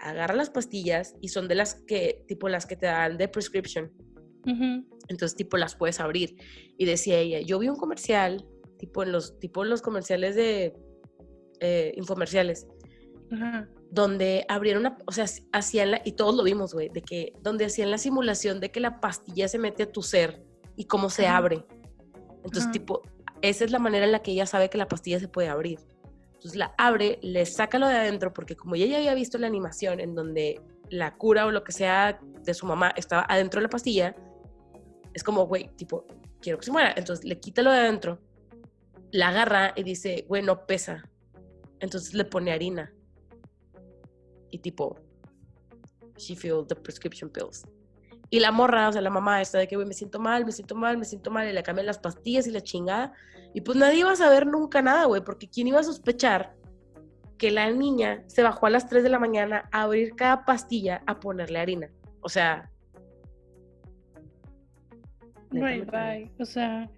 agarra 0.00 0.34
las 0.34 0.50
pastillas 0.50 1.14
y 1.20 1.28
son 1.28 1.48
de 1.48 1.54
las 1.54 1.74
que, 1.74 2.24
tipo 2.26 2.48
las 2.48 2.66
que 2.66 2.76
te 2.76 2.86
dan 2.86 3.16
de 3.16 3.28
prescription. 3.28 3.92
Entonces, 5.08 5.36
tipo, 5.36 5.56
las 5.56 5.74
puedes 5.74 6.00
abrir. 6.00 6.36
Y 6.78 6.84
decía 6.86 7.18
ella, 7.18 7.40
yo 7.40 7.58
vi 7.58 7.68
un 7.68 7.76
comercial, 7.76 8.46
tipo 8.80 9.02
en 9.02 9.12
los, 9.12 9.38
tipo 9.38 9.62
en 9.62 9.70
los 9.70 9.82
comerciales 9.82 10.34
de 10.34 10.74
eh, 11.60 11.92
infomerciales, 11.96 12.66
Ajá. 13.30 13.68
donde 13.90 14.46
abrieron 14.48 14.80
una, 14.80 14.96
o 15.06 15.12
sea, 15.12 15.26
hacían 15.52 15.90
la, 15.90 16.00
y 16.04 16.12
todos 16.12 16.34
lo 16.34 16.42
vimos, 16.42 16.72
güey, 16.72 16.88
de 16.88 17.02
que, 17.02 17.34
donde 17.42 17.66
hacían 17.66 17.90
la 17.90 17.98
simulación 17.98 18.58
de 18.58 18.70
que 18.70 18.80
la 18.80 18.98
pastilla 18.98 19.46
se 19.46 19.58
mete 19.58 19.82
a 19.82 19.92
tu 19.92 20.02
ser 20.02 20.42
y 20.76 20.86
cómo 20.86 21.10
se 21.10 21.26
Ajá. 21.26 21.36
abre. 21.36 21.64
Entonces, 22.36 22.64
Ajá. 22.64 22.72
tipo, 22.72 23.02
esa 23.42 23.64
es 23.64 23.70
la 23.70 23.78
manera 23.78 24.06
en 24.06 24.12
la 24.12 24.22
que 24.22 24.32
ella 24.32 24.46
sabe 24.46 24.70
que 24.70 24.78
la 24.78 24.88
pastilla 24.88 25.20
se 25.20 25.28
puede 25.28 25.48
abrir. 25.48 25.78
Entonces 26.32 26.56
la 26.56 26.74
abre, 26.78 27.18
le 27.20 27.44
saca 27.44 27.78
lo 27.78 27.86
de 27.86 27.96
adentro, 27.96 28.32
porque 28.32 28.56
como 28.56 28.74
ella 28.74 28.86
ya 28.86 28.96
había 28.96 29.12
visto 29.12 29.36
la 29.36 29.46
animación 29.46 30.00
en 30.00 30.14
donde 30.14 30.58
la 30.88 31.14
cura 31.18 31.44
o 31.44 31.50
lo 31.50 31.62
que 31.64 31.72
sea 31.72 32.18
de 32.42 32.54
su 32.54 32.64
mamá 32.64 32.94
estaba 32.96 33.26
adentro 33.28 33.60
de 33.60 33.64
la 33.64 33.68
pastilla, 33.68 34.16
es 35.12 35.22
como, 35.22 35.46
güey, 35.46 35.68
tipo, 35.76 36.06
quiero 36.40 36.58
que 36.58 36.64
se 36.64 36.72
muera. 36.72 36.94
Entonces 36.96 37.26
le 37.26 37.38
quita 37.38 37.60
lo 37.60 37.70
de 37.70 37.80
adentro, 37.80 38.20
la 39.12 39.28
agarra 39.28 39.72
y 39.76 39.82
dice, 39.82 40.24
güey, 40.28 40.42
no 40.42 40.66
pesa. 40.66 41.08
Entonces 41.80 42.14
le 42.14 42.24
pone 42.24 42.52
harina. 42.52 42.92
y 44.52 44.58
tipo, 44.58 44.96
she 46.16 46.34
filled 46.34 46.66
the 46.66 46.74
prescription 46.74 47.30
pills. 47.30 47.64
Y 48.30 48.38
la 48.38 48.52
morra, 48.52 48.88
o 48.88 48.92
sea, 48.92 49.00
la 49.00 49.10
mamá 49.10 49.40
esta 49.40 49.58
de 49.58 49.66
que, 49.66 49.74
güey, 49.76 49.88
me 49.88 49.94
siento 49.94 50.20
mal, 50.20 50.44
me 50.44 50.52
siento 50.52 50.74
mal, 50.74 50.96
me 50.96 51.04
siento 51.04 51.30
mal, 51.30 51.48
y 51.48 51.52
le 51.52 51.62
cambian 51.62 51.86
las 51.86 51.98
pastillas 51.98 52.46
y 52.46 52.52
la 52.52 52.60
chingada. 52.60 53.12
Y 53.54 53.62
pues 53.62 53.76
nadie 53.76 54.00
iba 54.00 54.12
a 54.12 54.16
saber 54.16 54.46
nunca 54.46 54.82
nada, 54.82 55.06
güey, 55.06 55.22
porque 55.24 55.48
¿quién 55.48 55.66
iba 55.66 55.80
a 55.80 55.84
sospechar 55.84 56.54
que 57.38 57.50
la 57.50 57.70
niña 57.72 58.22
se 58.28 58.42
bajó 58.42 58.66
a 58.66 58.70
las 58.70 58.88
3 58.88 59.02
de 59.02 59.08
la 59.08 59.18
mañana 59.18 59.68
a 59.72 59.82
abrir 59.82 60.14
cada 60.14 60.44
pastilla 60.44 61.02
a 61.06 61.18
ponerle 61.18 61.58
harina? 61.58 61.90
O 62.20 62.28
sea... 62.28 62.70
neta, 65.50 65.90
Bye. 65.90 66.30
O 66.38 66.44
sea, 66.44 66.88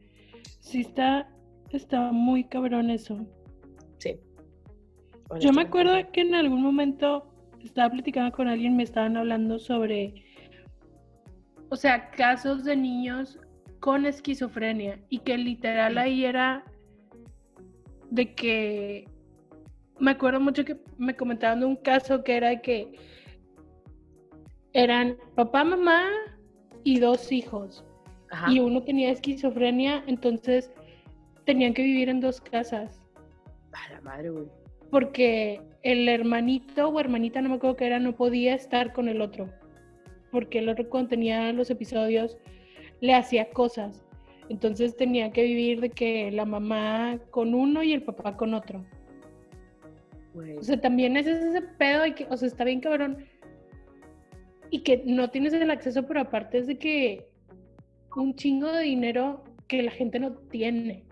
sí 0.61 0.83
está, 0.83 1.31
está 1.77 2.13
muy 2.13 2.45
cabrón 2.45 2.91
eso. 2.91 3.27
Sí. 3.99 4.19
Yo 5.41 5.53
me 5.53 5.63
acuerdo 5.63 5.95
que 6.13 6.21
en 6.21 6.35
algún 6.35 6.63
momento 6.63 7.27
estaba 7.61 7.91
platicando 7.91 8.35
con 8.35 8.49
alguien, 8.49 8.77
me 8.77 8.83
estaban 8.83 9.17
hablando 9.17 9.59
sobre, 9.59 10.15
o 11.71 11.77
sea, 11.77 12.11
casos 12.11 12.65
de 12.65 12.77
niños 12.77 13.39
con 13.81 14.07
esquizofrenia 14.07 15.01
y 15.09 15.19
que 15.19 15.39
literal 15.39 15.99
ahí 15.99 16.25
era 16.25 16.65
de 18.11 18.35
que, 18.35 19.09
me 19.99 20.11
acuerdo 20.11 20.41
mucho 20.41 20.65
que 20.65 20.77
me 20.99 21.17
comentaban 21.17 21.61
de 21.61 21.67
un 21.67 21.77
caso 21.77 22.23
que 22.25 22.37
era 22.37 22.61
que 22.61 22.93
eran 24.73 25.17
papá, 25.35 25.65
mamá 25.65 26.09
y 26.85 26.99
dos 26.99 27.31
hijos 27.31 27.85
Ajá. 28.31 28.51
y 28.51 28.59
uno 28.61 28.83
tenía 28.83 29.11
esquizofrenia, 29.11 30.03
entonces 30.07 30.71
tenían 31.45 31.75
que 31.75 31.83
vivir 31.83 32.09
en 32.09 32.21
dos 32.21 32.41
casas 32.41 33.01
A 33.73 33.93
la 33.93 34.01
madre, 34.01 34.31
güey. 34.31 34.47
porque 34.91 35.61
el 35.83 36.09
hermanito 36.09 36.89
o 36.89 37.01
hermanita, 37.01 37.41
no 37.43 37.49
me 37.49 37.55
acuerdo 37.57 37.77
qué 37.77 37.87
era, 37.87 37.99
no 37.99 38.15
podía 38.15 38.55
estar 38.55 38.93
con 38.93 39.09
el 39.09 39.21
otro. 39.21 39.49
Porque 40.31 40.61
el 40.61 40.69
otro 40.69 40.89
cuando 40.89 41.11
tenía 41.11 41.53
los 41.53 41.71
episodios 41.71 42.39
le 43.01 43.15
hacía 43.15 43.51
cosas. 43.51 44.05
Entonces 44.49 44.97
tenía 44.97 45.33
que 45.33 45.43
vivir 45.43 45.81
de 45.81 45.91
que 45.91 46.31
la 46.31 46.45
mamá 46.45 47.19
con 47.31 47.55
uno 47.55 47.83
y 47.83 47.93
el 47.93 48.03
papá 48.03 48.37
con 48.37 48.55
otro. 48.55 48.85
Güey. 50.35 50.57
O 50.57 50.63
sea, 50.63 50.81
también 50.81 51.17
es 51.17 51.27
ese 51.27 51.63
pedo 51.63 52.07
y 52.07 52.13
que, 52.13 52.27
o 52.31 52.37
sea, 52.37 52.49
está 52.49 52.65
bien 52.65 52.81
cabrón. 52.81 53.25
Y 54.71 54.81
que 54.81 55.03
no 55.05 55.29
tienes 55.31 55.53
el 55.53 55.71
acceso, 55.71 56.07
pero 56.07 56.21
aparte 56.21 56.59
es 56.59 56.67
de 56.67 56.79
que 56.79 57.27
un 58.17 58.35
chingo 58.35 58.71
de 58.71 58.85
dinero 58.85 59.43
que 59.69 59.83
la 59.83 59.91
gente 59.91 60.19
no 60.19 60.33
tiene. 60.33 61.05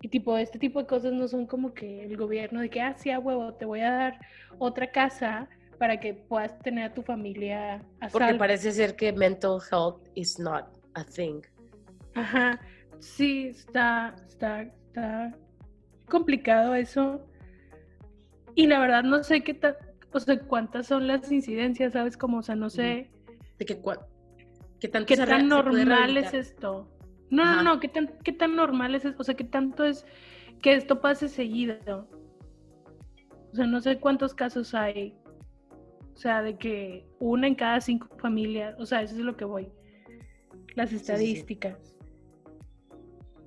Y 0.00 0.08
tipo, 0.08 0.36
este 0.36 0.58
tipo 0.58 0.80
de 0.80 0.86
cosas 0.86 1.12
no 1.12 1.26
son 1.28 1.46
como 1.46 1.72
que 1.72 2.04
el 2.04 2.16
gobierno 2.16 2.60
de 2.60 2.68
que, 2.68 2.80
ah, 2.80 2.94
sí, 2.98 3.10
a 3.10 3.18
huevo, 3.18 3.54
te 3.54 3.64
voy 3.64 3.80
a 3.80 3.90
dar 3.90 4.20
otra 4.58 4.90
casa 4.90 5.48
para 5.78 5.98
que 5.98 6.14
puedas 6.14 6.58
tener 6.58 6.84
a 6.84 6.94
tu 6.94 7.02
familia 7.02 7.76
a 8.00 8.08
Porque 8.08 8.26
salvo. 8.26 8.38
parece 8.38 8.72
ser 8.72 8.96
que 8.96 9.12
mental 9.12 9.58
health 9.70 10.06
is 10.14 10.38
not 10.38 10.66
a 10.94 11.04
thing. 11.04 11.40
Ajá, 12.14 12.60
sí, 12.98 13.46
está, 13.48 14.14
está, 14.28 14.62
está 14.62 15.34
complicado 16.08 16.74
eso. 16.74 17.26
Y 18.54 18.66
la 18.66 18.78
verdad 18.78 19.02
no 19.02 19.24
sé 19.24 19.42
qué 19.42 19.54
tan, 19.54 19.74
o 20.12 20.20
sea, 20.20 20.38
cuántas 20.38 20.86
son 20.86 21.06
las 21.06 21.32
incidencias, 21.32 21.94
¿sabes? 21.94 22.16
Como, 22.16 22.38
o 22.38 22.42
sea, 22.42 22.54
no 22.54 22.70
sé 22.70 23.10
De 23.58 23.64
que, 23.64 23.80
¿Qué 24.80 24.88
tanto 24.88 25.06
qué 25.06 25.16
tan 25.16 25.48
normal 25.48 26.16
es 26.18 26.34
esto. 26.34 26.93
No, 27.34 27.42
Ajá. 27.42 27.56
no, 27.56 27.62
no, 27.62 27.80
qué 27.80 27.88
tan, 27.88 28.16
qué 28.22 28.32
tan 28.32 28.54
normal 28.56 28.94
es, 28.94 29.04
o 29.04 29.24
sea, 29.24 29.34
qué 29.34 29.44
tanto 29.44 29.84
es 29.84 30.06
que 30.62 30.74
esto 30.74 31.00
pase 31.00 31.28
seguido. 31.28 32.08
O 33.52 33.56
sea, 33.56 33.66
no 33.66 33.80
sé 33.80 33.98
cuántos 33.98 34.34
casos 34.34 34.74
hay. 34.74 35.16
O 36.14 36.16
sea, 36.16 36.42
de 36.42 36.56
que 36.56 37.04
una 37.18 37.48
en 37.48 37.56
cada 37.56 37.80
cinco 37.80 38.08
familias, 38.18 38.76
o 38.78 38.86
sea, 38.86 39.02
eso 39.02 39.16
es 39.16 39.20
lo 39.20 39.36
que 39.36 39.44
voy. 39.44 39.68
Las 40.76 40.90
sí, 40.90 40.96
sí. 40.96 41.02
estadísticas. 41.02 41.96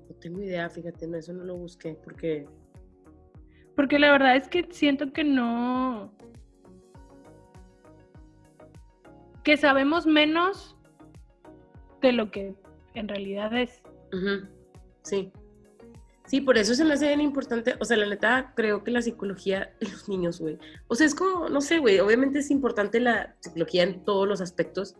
No 0.08 0.14
tengo 0.16 0.42
idea, 0.42 0.68
fíjate, 0.68 1.06
no, 1.06 1.16
eso 1.16 1.32
no 1.32 1.44
lo 1.44 1.56
busqué, 1.56 1.94
porque 2.04 2.46
Porque 3.74 3.98
la 3.98 4.10
verdad 4.12 4.36
es 4.36 4.48
que 4.48 4.66
siento 4.70 5.12
que 5.12 5.24
no. 5.24 6.12
que 9.44 9.56
sabemos 9.56 10.06
menos 10.06 10.76
de 12.02 12.12
lo 12.12 12.30
que 12.30 12.54
en 12.98 13.08
realidad 13.08 13.56
es. 13.56 13.82
Sí. 15.02 15.32
Sí, 16.26 16.42
por 16.42 16.58
eso 16.58 16.74
se 16.74 16.84
me 16.84 16.92
hace 16.92 17.08
bien 17.08 17.22
importante. 17.22 17.74
O 17.80 17.84
sea, 17.86 17.96
la 17.96 18.06
neta, 18.06 18.52
creo 18.54 18.84
que 18.84 18.90
la 18.90 19.00
psicología 19.00 19.72
de 19.80 19.88
los 19.90 20.08
niños, 20.08 20.40
güey. 20.40 20.58
O 20.86 20.94
sea, 20.94 21.06
es 21.06 21.14
como, 21.14 21.48
no 21.48 21.60
sé, 21.60 21.78
güey. 21.78 22.00
Obviamente 22.00 22.40
es 22.40 22.50
importante 22.50 23.00
la 23.00 23.36
psicología 23.40 23.84
en 23.84 24.04
todos 24.04 24.28
los 24.28 24.42
aspectos 24.42 24.96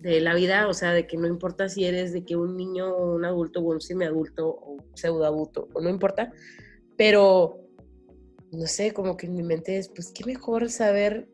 de 0.00 0.20
la 0.22 0.34
vida. 0.34 0.68
O 0.68 0.74
sea, 0.74 0.92
de 0.92 1.06
que 1.06 1.18
no 1.18 1.26
importa 1.26 1.68
si 1.68 1.84
eres 1.84 2.12
de 2.12 2.24
que 2.24 2.36
un 2.36 2.56
niño 2.56 2.88
o 2.88 3.14
un 3.14 3.24
adulto 3.26 3.60
o 3.60 3.64
un 3.64 3.82
semiadulto 3.82 4.48
o 4.48 4.78
pseudoadulto, 4.94 5.68
o 5.74 5.80
no 5.82 5.90
importa. 5.90 6.32
Pero, 6.96 7.60
no 8.50 8.66
sé, 8.66 8.92
como 8.92 9.18
que 9.18 9.26
en 9.26 9.34
mi 9.34 9.42
mente 9.42 9.76
es, 9.76 9.90
pues, 9.90 10.10
qué 10.10 10.24
mejor 10.24 10.70
saber 10.70 11.28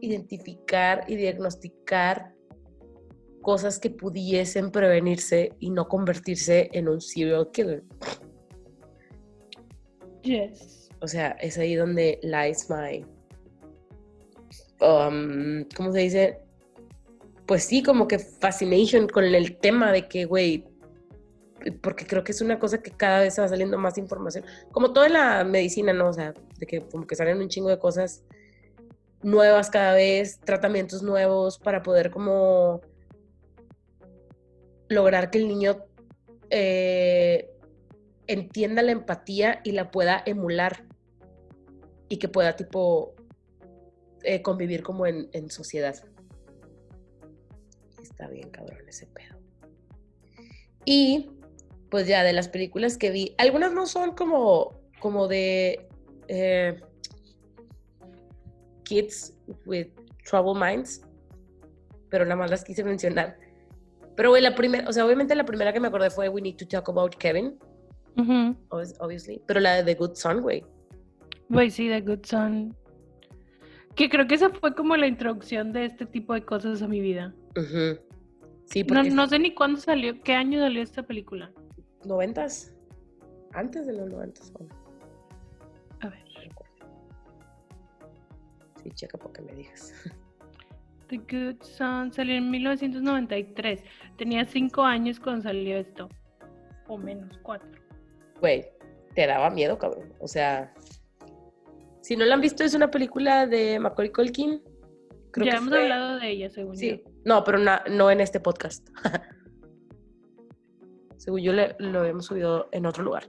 identificar 0.00 1.04
y 1.08 1.16
diagnosticar 1.16 2.33
cosas 3.44 3.78
que 3.78 3.90
pudiesen 3.90 4.72
prevenirse 4.72 5.52
y 5.60 5.70
no 5.70 5.86
convertirse 5.86 6.70
en 6.72 6.88
un 6.88 7.00
serial 7.00 7.50
killer. 7.52 7.84
Yes. 10.22 10.88
O 11.00 11.06
sea, 11.06 11.32
es 11.32 11.58
ahí 11.58 11.74
donde 11.74 12.18
lies 12.22 12.68
my. 12.70 13.04
um, 14.80 15.64
¿Cómo 15.76 15.92
se 15.92 15.98
dice? 16.00 16.40
Pues 17.46 17.64
sí, 17.64 17.82
como 17.82 18.08
que 18.08 18.18
fascination 18.18 19.06
con 19.06 19.22
el 19.24 19.58
tema 19.58 19.92
de 19.92 20.08
que, 20.08 20.24
güey, 20.24 20.64
porque 21.82 22.06
creo 22.06 22.24
que 22.24 22.32
es 22.32 22.40
una 22.40 22.58
cosa 22.58 22.82
que 22.82 22.90
cada 22.90 23.20
vez 23.20 23.38
va 23.38 23.46
saliendo 23.46 23.78
más 23.78 23.98
información. 23.98 24.44
Como 24.72 24.94
toda 24.94 25.10
la 25.10 25.44
medicina, 25.44 25.92
¿no? 25.92 26.08
O 26.08 26.12
sea, 26.14 26.32
de 26.58 26.66
que 26.66 26.80
como 26.80 27.06
que 27.06 27.14
salen 27.14 27.38
un 27.38 27.48
chingo 27.48 27.68
de 27.68 27.78
cosas 27.78 28.24
nuevas 29.22 29.68
cada 29.68 29.92
vez, 29.94 30.40
tratamientos 30.40 31.02
nuevos 31.02 31.58
para 31.58 31.82
poder 31.82 32.10
como 32.10 32.80
lograr 34.88 35.30
que 35.30 35.38
el 35.38 35.48
niño 35.48 35.84
eh, 36.50 37.50
entienda 38.26 38.82
la 38.82 38.92
empatía 38.92 39.60
y 39.64 39.72
la 39.72 39.90
pueda 39.90 40.22
emular 40.26 40.84
y 42.08 42.18
que 42.18 42.28
pueda 42.28 42.56
tipo 42.56 43.14
eh, 44.22 44.42
convivir 44.42 44.82
como 44.82 45.06
en, 45.06 45.28
en 45.32 45.50
sociedad. 45.50 45.96
Está 48.02 48.28
bien 48.28 48.50
cabrón 48.50 48.88
ese 48.88 49.06
pedo. 49.06 49.38
Y 50.84 51.30
pues 51.90 52.06
ya 52.06 52.22
de 52.24 52.32
las 52.32 52.48
películas 52.48 52.96
que 52.96 53.10
vi, 53.10 53.34
algunas 53.38 53.72
no 53.72 53.86
son 53.86 54.14
como, 54.14 54.80
como 55.00 55.28
de 55.28 55.86
eh, 56.28 56.80
kids 58.84 59.32
with 59.64 59.88
trouble 60.24 60.54
minds, 60.58 61.02
pero 62.10 62.24
nada 62.24 62.36
más 62.36 62.50
las 62.50 62.64
quise 62.64 62.84
mencionar. 62.84 63.38
Pero 64.16 64.30
güey, 64.30 64.42
la 64.42 64.54
primera, 64.54 64.88
o 64.88 64.92
sea, 64.92 65.04
obviamente 65.04 65.34
la 65.34 65.44
primera 65.44 65.72
que 65.72 65.80
me 65.80 65.88
acordé 65.88 66.10
fue 66.10 66.28
We 66.28 66.40
Need 66.40 66.56
to 66.56 66.66
Talk 66.68 66.88
About 66.88 67.16
Kevin, 67.16 67.58
Ujú. 68.16 68.56
obvi- 68.70 68.96
obviously, 69.00 69.42
pero 69.46 69.60
la 69.60 69.74
de 69.74 69.84
The 69.84 69.94
Good 69.94 70.14
Son, 70.14 70.40
güey. 70.40 70.64
Güey, 71.48 71.70
sí, 71.70 71.88
The 71.88 72.00
Good 72.00 72.24
Son. 72.24 72.76
Que 73.96 74.08
creo 74.08 74.26
que 74.26 74.34
esa 74.34 74.50
fue 74.50 74.74
como 74.74 74.96
la 74.96 75.06
introducción 75.06 75.72
de 75.72 75.84
este 75.86 76.06
tipo 76.06 76.34
de 76.34 76.44
cosas 76.44 76.82
a 76.82 76.88
mi 76.88 77.00
vida. 77.00 77.34
Ujú. 77.56 77.98
Sí, 78.66 78.82
No, 78.82 78.86
porque 78.94 79.10
no 79.10 79.26
sé 79.28 79.38
ni 79.38 79.54
cuándo 79.54 79.78
salió, 79.80 80.20
qué 80.22 80.32
año 80.34 80.58
salió 80.60 80.82
esta 80.82 81.02
película. 81.02 81.52
noventas, 82.04 82.72
antes 83.52 83.86
de 83.86 83.92
los 83.94 84.08
noventas. 84.10 84.52
bueno, 84.52 84.74
A 86.00 86.08
ver. 86.08 86.18
no. 86.24 86.54
Sí, 88.82 88.90
checa 88.92 89.16
porque 89.18 89.42
me 89.42 89.54
digas. 89.54 89.92
The 91.08 91.18
Good 91.18 91.62
Son 91.62 92.12
salió 92.12 92.34
en 92.36 92.50
1993. 92.50 93.82
Tenía 94.16 94.44
cinco 94.44 94.82
años 94.82 95.20
cuando 95.20 95.42
salió 95.42 95.76
esto. 95.76 96.08
O 96.88 96.98
menos, 96.98 97.38
cuatro. 97.42 97.70
Güey, 98.40 98.64
te 99.14 99.26
daba 99.26 99.50
miedo, 99.50 99.78
cabrón. 99.78 100.12
O 100.20 100.28
sea, 100.28 100.72
si 102.02 102.16
no 102.16 102.24
la 102.24 102.34
han 102.34 102.40
visto, 102.40 102.64
es 102.64 102.74
una 102.74 102.90
película 102.90 103.46
de 103.46 103.78
Macaulay 103.78 104.12
Culkin. 104.12 104.62
Creo 105.30 105.46
ya 105.46 105.52
que 105.52 105.56
hemos 105.58 105.68
fue- 105.70 105.82
hablado 105.82 106.18
de 106.18 106.30
ella, 106.30 106.50
según 106.50 106.76
Sí, 106.76 107.02
yo. 107.04 107.10
no, 107.24 107.42
pero 107.44 107.58
na- 107.58 107.82
no 107.90 108.10
en 108.10 108.20
este 108.20 108.40
podcast. 108.40 108.88
Según 111.16 111.40
yo 111.40 111.52
le- 111.54 111.74
lo 111.78 112.00
habíamos 112.00 112.26
subido 112.26 112.68
en 112.72 112.84
otro 112.86 113.02
lugar. 113.02 113.26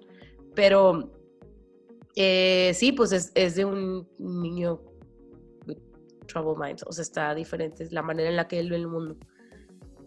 Pero 0.54 1.14
eh, 2.16 2.72
sí, 2.74 2.92
pues 2.92 3.12
es, 3.14 3.32
es 3.36 3.56
de 3.56 3.64
un 3.66 4.08
niño 4.20 4.82
trouble 6.26 6.56
minds. 6.58 6.84
O 6.88 6.92
sea, 6.92 7.04
está 7.04 7.34
diferente. 7.36 7.88
La 7.92 8.02
manera 8.02 8.30
en 8.30 8.36
la 8.36 8.48
que 8.48 8.60
él 8.60 8.70
ve 8.70 8.78
el 8.78 8.88
mundo. 8.88 9.16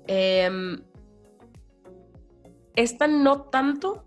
Em, 0.06 0.80
esta 2.76 3.06
no 3.06 3.42
tanto, 3.42 4.06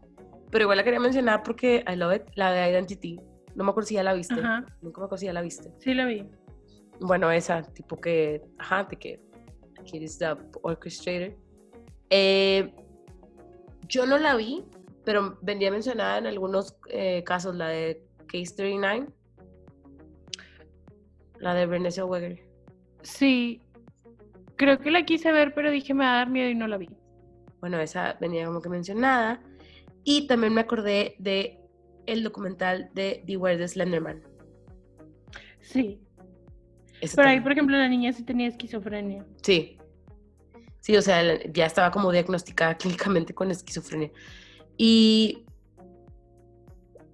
pero 0.49 0.63
igual 0.63 0.77
la 0.77 0.83
quería 0.83 0.99
mencionar 0.99 1.43
porque 1.43 1.83
I 1.87 1.95
love 1.95 2.15
it. 2.15 2.23
La 2.35 2.51
de 2.51 2.69
Identity. 2.71 3.19
No 3.55 3.63
me 3.63 3.71
acuerdo 3.71 3.87
si 3.87 3.95
ya 3.95 4.03
la 4.03 4.13
viste. 4.13 4.35
Ajá. 4.35 4.65
Nunca 4.81 5.01
me 5.01 5.05
acuerdo 5.05 5.17
si 5.17 5.25
ya 5.25 5.33
la 5.33 5.41
viste. 5.41 5.71
Sí 5.79 5.93
la 5.93 6.05
vi. 6.05 6.29
bueno, 6.99 7.31
esa, 7.31 7.61
tipo 7.63 7.99
que, 7.99 8.41
ajá, 8.57 8.83
de 8.85 8.95
que 8.95 9.19
Kid 9.83 10.01
is 10.01 10.17
the 10.17 10.35
orchestrator. 10.61 11.35
Eh, 12.09 12.73
yo 13.87 14.05
no 14.05 14.17
la 14.17 14.35
vi, 14.35 14.63
pero 15.03 15.37
venía 15.41 15.71
mencionada 15.71 16.17
en 16.17 16.27
algunos 16.27 16.77
eh, 16.89 17.23
casos, 17.23 17.55
la 17.55 17.69
de 17.69 18.03
Case 18.27 18.53
39, 18.55 19.07
la 21.41 21.53
de 21.53 21.65
Bernice 21.65 22.01
Zellweger. 22.01 22.39
Sí, 23.03 23.61
creo 24.55 24.79
que 24.79 24.91
la 24.91 25.03
quise 25.03 25.31
ver, 25.31 25.53
pero 25.53 25.71
dije 25.71 25.93
me 25.93 26.05
va 26.05 26.13
a 26.13 26.17
dar 26.17 26.29
miedo 26.29 26.49
y 26.49 26.55
no 26.55 26.67
la 26.67 26.77
vi. 26.77 26.89
Bueno, 27.59 27.79
esa 27.79 28.17
venía 28.19 28.45
como 28.45 28.61
que 28.61 28.69
mencionada. 28.69 29.41
Y 30.03 30.27
también 30.27 30.53
me 30.53 30.61
acordé 30.61 31.15
de 31.19 31.59
el 32.05 32.23
documental 32.23 32.89
de 32.93 33.23
Beware 33.25 33.57
the 33.57 33.67
Slenderman. 33.67 34.23
Sí, 35.61 35.99
Ese 37.01 37.15
pero 37.15 37.27
ahí, 37.29 37.35
también. 37.37 37.43
por 37.43 37.51
ejemplo, 37.51 37.77
la 37.77 37.87
niña 37.87 38.13
sí 38.13 38.23
tenía 38.23 38.47
esquizofrenia. 38.47 39.25
Sí. 39.43 39.77
Sí, 40.79 40.95
o 40.97 41.01
sea, 41.01 41.21
ya 41.51 41.65
estaba 41.67 41.91
como 41.91 42.11
diagnosticada 42.11 42.75
clínicamente 42.77 43.33
con 43.33 43.51
esquizofrenia. 43.51 44.11
Y 44.77 45.45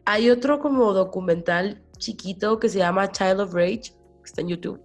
hay 0.05 0.29
otro 0.29 0.59
como 0.59 0.93
documental 0.93 1.83
chiquito 1.97 2.59
que 2.59 2.69
se 2.69 2.77
llama 2.77 3.11
Child 3.11 3.41
of 3.41 3.53
Rage, 3.53 3.93
que 4.27 4.31
está 4.31 4.41
en 4.41 4.49
YouTube. 4.49 4.81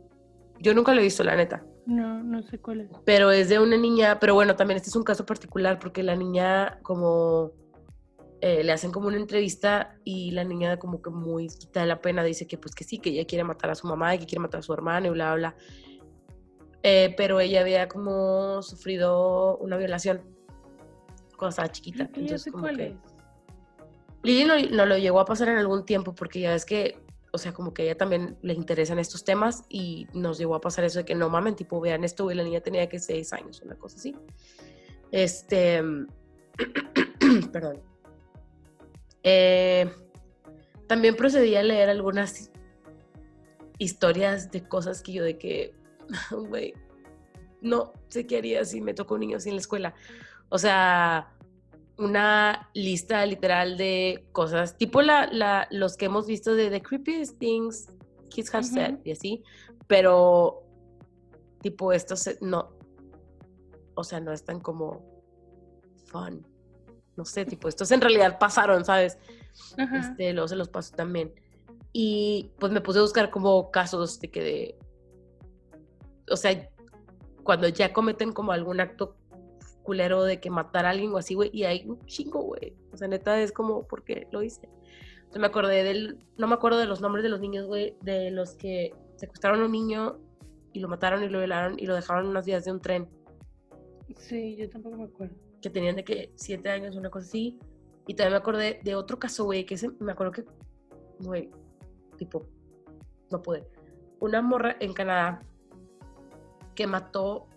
Yo 0.60 0.74
nunca 0.74 0.94
lo 0.94 1.00
he 1.00 1.04
visto, 1.04 1.24
la 1.24 1.34
neta. 1.34 1.64
No, 1.86 2.22
no 2.22 2.42
sé 2.44 2.58
cuál 2.58 2.82
es. 2.82 2.90
Pero 3.04 3.32
es 3.32 3.48
de 3.48 3.58
una 3.58 3.76
niña, 3.76 4.20
pero 4.20 4.34
bueno, 4.34 4.54
también 4.54 4.76
este 4.76 4.90
es 4.90 4.96
un 4.96 5.02
caso 5.02 5.26
particular 5.26 5.78
porque 5.80 6.04
la 6.04 6.14
niña 6.14 6.78
como 6.82 7.52
eh, 8.40 8.62
le 8.62 8.72
hacen 8.72 8.92
como 8.92 9.08
una 9.08 9.16
entrevista 9.16 9.96
y 10.04 10.30
la 10.30 10.44
niña 10.44 10.78
como 10.78 11.02
que 11.02 11.10
muy 11.10 11.48
quita 11.48 11.80
de 11.80 11.86
la 11.86 12.00
pena 12.00 12.22
dice 12.22 12.46
que 12.46 12.56
pues 12.56 12.74
que 12.74 12.84
sí, 12.84 12.98
que 12.98 13.10
ella 13.10 13.24
quiere 13.24 13.42
matar 13.42 13.70
a 13.70 13.74
su 13.74 13.88
mamá 13.88 14.14
y 14.14 14.18
que 14.18 14.26
quiere 14.26 14.40
matar 14.40 14.60
a 14.60 14.62
su 14.62 14.72
hermano 14.72 15.08
y 15.08 15.10
bla, 15.10 15.34
bla. 15.34 15.56
Eh, 16.84 17.14
pero 17.16 17.40
ella 17.40 17.60
había 17.60 17.88
como 17.88 18.62
sufrido 18.62 19.56
una 19.58 19.76
violación 19.76 20.22
cuando 21.36 21.50
estaba 21.50 21.70
chiquita. 21.70 22.08
Entonces 22.14 22.52
como 22.52 22.62
cuál 22.62 22.76
que... 22.76 22.86
es. 22.86 22.94
Lili 24.22 24.44
no, 24.44 24.54
no 24.76 24.86
lo 24.86 24.96
llegó 24.98 25.18
a 25.18 25.24
pasar 25.24 25.48
en 25.48 25.58
algún 25.58 25.84
tiempo 25.84 26.14
porque 26.14 26.40
ya 26.40 26.54
es 26.54 26.64
que, 26.64 26.98
o 27.32 27.38
sea, 27.38 27.52
como 27.52 27.72
que 27.72 27.82
a 27.82 27.84
ella 27.86 27.96
también 27.96 28.36
le 28.42 28.52
interesan 28.52 28.98
estos 28.98 29.24
temas 29.24 29.64
y 29.68 30.06
nos 30.12 30.38
llegó 30.38 30.54
a 30.54 30.60
pasar 30.60 30.84
eso 30.84 30.98
de 30.98 31.04
que 31.06 31.14
no 31.14 31.30
mamen, 31.30 31.56
tipo, 31.56 31.80
vean 31.80 32.04
esto, 32.04 32.30
y 32.30 32.34
la 32.34 32.44
niña 32.44 32.60
tenía 32.60 32.88
que 32.88 32.98
seis 32.98 33.32
años, 33.32 33.62
una 33.62 33.74
cosa 33.74 33.96
así. 33.96 34.14
Este, 35.10 35.82
perdón. 37.52 37.80
Eh, 39.22 39.90
también 40.86 41.16
procedí 41.16 41.54
a 41.56 41.62
leer 41.62 41.88
algunas 41.88 42.50
historias 43.78 44.50
de 44.50 44.68
cosas 44.68 45.02
que 45.02 45.12
yo 45.14 45.24
de 45.24 45.38
que, 45.38 45.74
güey, 46.48 46.74
no 47.62 47.94
sé 48.08 48.26
qué 48.26 48.38
haría 48.38 48.64
si 48.66 48.82
me 48.82 48.92
tocó 48.92 49.14
un 49.14 49.20
niño 49.20 49.38
así 49.38 49.48
en 49.48 49.54
la 49.54 49.60
escuela. 49.62 49.94
O 50.50 50.58
sea, 50.58 51.31
una 52.02 52.70
lista 52.74 53.24
literal 53.26 53.76
de 53.76 54.26
cosas, 54.32 54.76
tipo 54.76 55.02
la, 55.02 55.26
la, 55.26 55.68
los 55.70 55.96
que 55.96 56.06
hemos 56.06 56.26
visto 56.26 56.54
de 56.54 56.70
The 56.70 56.82
Creepiest 56.82 57.38
Things 57.38 57.88
Kids 58.28 58.54
Have 58.54 58.64
Said 58.64 58.94
Ujú. 58.94 59.02
y 59.04 59.12
así, 59.12 59.42
pero 59.86 60.62
tipo 61.60 61.92
estos 61.92 62.28
no, 62.40 62.70
o 63.94 64.04
sea, 64.04 64.20
no 64.20 64.32
están 64.32 64.60
como 64.60 65.02
fun. 66.06 66.46
No 67.16 67.24
sé, 67.24 67.44
tipo, 67.44 67.68
estos 67.68 67.90
en 67.90 68.00
realidad 68.00 68.38
pasaron, 68.38 68.84
¿sabes? 68.84 69.18
Este, 69.76 70.32
luego 70.32 70.48
se 70.48 70.56
los 70.56 70.68
paso 70.68 70.94
también. 70.96 71.34
Y 71.92 72.52
pues 72.58 72.72
me 72.72 72.80
puse 72.80 73.00
a 73.00 73.02
buscar 73.02 73.30
como 73.30 73.70
casos 73.70 74.18
de 74.18 74.30
que 74.30 74.42
de, 74.42 74.78
o 76.30 76.36
sea, 76.36 76.70
cuando 77.42 77.68
ya 77.68 77.92
cometen 77.92 78.32
como 78.32 78.52
algún 78.52 78.80
acto 78.80 79.16
culero 79.82 80.24
de 80.24 80.40
que 80.40 80.50
matar 80.50 80.86
a 80.86 80.90
alguien 80.90 81.12
o 81.12 81.18
así, 81.18 81.34
güey, 81.34 81.50
y 81.52 81.64
hay 81.64 81.84
un 81.86 82.04
chingo, 82.06 82.42
güey. 82.42 82.74
O 82.92 82.96
sea, 82.96 83.08
neta 83.08 83.40
es 83.40 83.52
como, 83.52 83.86
¿por 83.86 84.04
qué 84.04 84.28
lo 84.30 84.42
hice? 84.42 84.68
Entonces 85.16 85.40
me 85.40 85.46
acordé 85.46 85.82
del, 85.82 86.18
no 86.36 86.46
me 86.46 86.54
acuerdo 86.54 86.78
de 86.78 86.86
los 86.86 87.00
nombres 87.00 87.22
de 87.22 87.30
los 87.30 87.40
niños, 87.40 87.66
güey, 87.66 87.96
de 88.02 88.30
los 88.30 88.54
que 88.54 88.94
secuestraron 89.16 89.62
a 89.62 89.66
un 89.66 89.72
niño 89.72 90.18
y 90.72 90.80
lo 90.80 90.88
mataron 90.88 91.22
y 91.22 91.28
lo 91.28 91.38
violaron 91.38 91.78
y 91.78 91.86
lo 91.86 91.94
dejaron 91.94 92.24
en 92.24 92.30
unas 92.30 92.46
vías 92.46 92.64
de 92.64 92.72
un 92.72 92.80
tren 92.80 93.08
Sí, 94.16 94.56
yo 94.56 94.68
tampoco 94.68 94.96
me 94.96 95.04
acuerdo. 95.04 95.34
que 95.60 95.70
tenían 95.70 95.96
de 95.96 96.04
que 96.04 96.32
siete 96.36 96.68
años, 96.70 96.96
una 96.96 97.10
cosa 97.10 97.26
así. 97.26 97.58
Y 98.06 98.14
también 98.14 98.32
me 98.32 98.38
acordé 98.38 98.80
de 98.82 98.94
otro 98.94 99.18
caso, 99.18 99.44
güey, 99.44 99.64
que 99.64 99.74
ese, 99.74 99.90
me 100.00 100.12
acuerdo 100.12 100.32
que, 100.32 100.44
güey, 101.20 101.50
tipo, 102.18 102.46
no 103.30 103.40
pude. 103.40 103.66
Una 104.20 104.42
morra 104.42 104.76
en 104.80 104.92
Canadá 104.92 105.40
que 106.74 106.86
mató, 106.86 107.48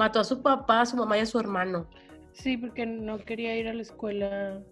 mató 0.00 0.18
a 0.20 0.24
su 0.24 0.40
papá, 0.40 0.80
a 0.80 0.86
su 0.86 0.96
mamá 0.96 1.18
y 1.18 1.20
a 1.20 1.26
su 1.26 1.38
hermano. 1.38 1.86
Sí, 2.32 2.56
porque 2.56 2.86
no 2.86 3.18
quería 3.18 3.54
ir 3.56 3.68
a 3.68 3.74
la 3.74 3.82
escuela. 3.82 4.62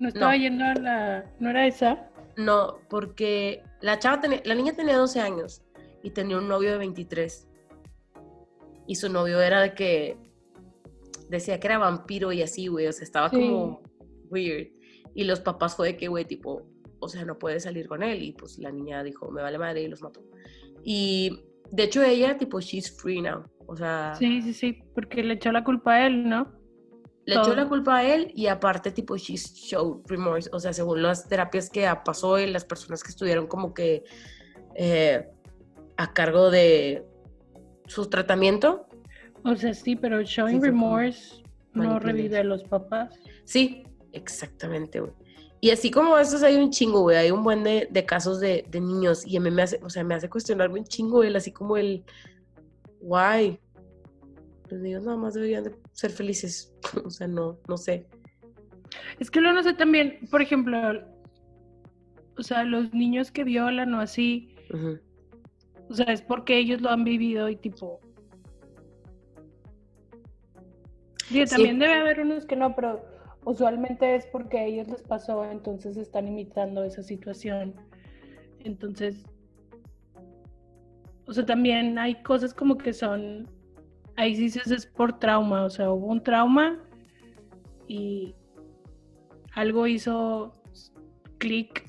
No 0.00 0.08
estaba 0.08 0.36
yendo 0.36 0.64
a 0.64 0.74
la. 0.74 1.24
¿No 1.38 1.50
era 1.50 1.66
esa? 1.68 2.10
No, 2.36 2.78
porque 2.90 3.62
la 3.80 3.98
chava 4.00 4.20
tenía, 4.20 4.42
la 4.44 4.56
niña 4.56 4.72
tenía 4.74 4.96
12 4.96 5.20
años 5.20 5.62
y 6.02 6.10
tenía 6.10 6.38
un 6.38 6.48
novio 6.48 6.72
de 6.72 6.78
23. 6.78 7.48
Y 8.88 8.96
su 8.96 9.08
novio 9.08 9.40
era 9.40 9.60
de 9.62 9.72
que 9.74 10.16
decía 11.30 11.60
que 11.60 11.66
era 11.68 11.78
vampiro 11.78 12.32
y 12.32 12.42
así, 12.42 12.66
güey, 12.66 12.88
o 12.88 12.92
sea, 12.92 13.04
estaba 13.04 13.30
Sí. 13.30 13.36
como 13.36 13.82
weird. 14.30 14.68
Y 15.14 15.24
los 15.24 15.40
papás 15.40 15.76
fue 15.76 15.88
de 15.88 15.96
que, 15.96 16.08
güey, 16.08 16.24
tipo, 16.24 16.66
o 16.98 17.08
sea, 17.08 17.24
no 17.24 17.38
puedes 17.38 17.62
salir 17.62 17.86
con 17.86 18.02
él. 18.02 18.20
Y 18.22 18.32
pues 18.32 18.58
la 18.58 18.70
niña 18.72 19.02
dijo, 19.04 19.30
me 19.30 19.42
vale 19.42 19.58
madre 19.58 19.82
y 19.82 19.88
los 19.88 20.02
mató. 20.02 20.22
Y 20.82 21.40
de 21.70 21.84
hecho 21.84 22.02
ella, 22.02 22.36
tipo, 22.36 22.60
she's 22.60 22.90
free 23.00 23.22
now. 23.22 23.44
O 23.66 23.76
sea, 23.76 24.14
Sí, 24.18 24.42
sí, 24.42 24.52
sí, 24.52 24.82
porque 24.94 25.22
le 25.22 25.34
echó 25.34 25.52
la 25.52 25.64
culpa 25.64 25.94
a 25.94 26.06
él, 26.06 26.28
¿no? 26.28 26.56
le 27.26 27.34
echó 27.34 27.56
la 27.56 27.68
culpa 27.68 27.96
a 27.96 28.04
él 28.04 28.30
y 28.36 28.46
aparte, 28.46 28.92
tipo, 28.92 29.16
she 29.16 29.34
showed 29.36 30.02
remorse. 30.06 30.48
O 30.52 30.60
sea, 30.60 30.72
según 30.72 31.02
las 31.02 31.28
terapias 31.28 31.68
que 31.68 31.92
pasó 32.04 32.38
y 32.38 32.46
las 32.46 32.64
personas 32.64 33.02
que 33.02 33.10
estuvieron 33.10 33.48
como 33.48 33.74
que 33.74 34.04
eh, 34.76 35.28
a 35.96 36.12
cargo 36.12 36.50
de 36.50 37.04
su 37.86 38.06
tratamiento. 38.06 38.86
O 39.42 39.56
sea, 39.56 39.74
sí, 39.74 39.96
pero 39.96 40.22
showing 40.22 40.62
remorse 40.62 41.42
no 41.74 41.98
revive 41.98 42.38
a 42.38 42.44
los 42.44 42.62
papás. 42.62 43.18
Sí, 43.44 43.82
exactamente, 44.12 45.00
güey. 45.00 45.12
Y 45.60 45.70
así 45.70 45.90
como 45.90 46.16
estos 46.16 46.44
hay 46.44 46.54
un 46.56 46.70
chingo, 46.70 47.00
güey. 47.00 47.16
Hay 47.16 47.30
un 47.32 47.42
buen 47.42 47.64
de, 47.64 47.88
de 47.90 48.06
casos 48.06 48.38
de, 48.38 48.64
de 48.70 48.80
niños 48.80 49.26
y 49.26 49.36
a 49.36 49.40
mí 49.40 49.50
me 49.50 49.62
hace, 49.62 49.80
o 49.82 49.90
sea, 49.90 50.04
me 50.04 50.14
hace 50.14 50.30
cuestionarme 50.30 50.78
un 50.78 50.84
chingo 50.84 51.24
el, 51.24 51.34
así 51.34 51.50
como 51.50 51.76
el, 51.76 52.04
why. 53.06 53.58
Los 54.68 54.80
niños 54.80 55.04
nada 55.04 55.16
más 55.16 55.34
deberían 55.34 55.64
de 55.64 55.74
ser 55.92 56.10
felices. 56.10 56.74
o 57.04 57.10
sea, 57.10 57.28
no, 57.28 57.58
no 57.68 57.76
sé. 57.76 58.06
Es 59.18 59.30
que 59.30 59.40
luego 59.40 59.56
no 59.56 59.62
sé 59.62 59.74
también, 59.74 60.18
por 60.30 60.42
ejemplo, 60.42 60.78
o 62.36 62.42
sea, 62.42 62.64
los 62.64 62.92
niños 62.92 63.30
que 63.30 63.44
violan 63.44 63.94
o 63.94 64.00
así, 64.00 64.54
o 65.88 65.94
sea, 65.94 66.06
es 66.06 66.22
porque 66.22 66.58
ellos 66.58 66.80
lo 66.80 66.90
han 66.90 67.04
vivido 67.04 67.48
y 67.48 67.56
tipo... 67.56 68.00
Sí. 71.28 71.44
también 71.44 71.80
debe 71.80 71.94
haber 71.94 72.20
unos 72.20 72.46
que 72.46 72.54
no, 72.54 72.76
pero 72.76 73.04
usualmente 73.44 74.14
es 74.14 74.26
porque 74.26 74.58
a 74.58 74.64
ellos 74.64 74.88
les 74.88 75.02
pasó, 75.02 75.44
entonces 75.44 75.96
están 75.96 76.28
imitando 76.28 76.84
esa 76.84 77.02
situación. 77.02 77.74
Entonces, 78.60 79.24
o 81.26 81.32
sea, 81.32 81.44
también 81.44 81.98
hay 81.98 82.22
cosas 82.22 82.54
como 82.54 82.78
que 82.78 82.92
son, 82.92 83.48
ahí 84.16 84.36
sí 84.36 84.42
dices 84.42 84.70
es 84.70 84.86
por 84.86 85.18
trauma, 85.18 85.64
o 85.64 85.70
sea, 85.70 85.90
hubo 85.90 86.06
un 86.06 86.22
trauma 86.22 86.78
y 87.86 88.34
algo 89.52 89.86
hizo 89.86 90.52
clic 91.38 91.84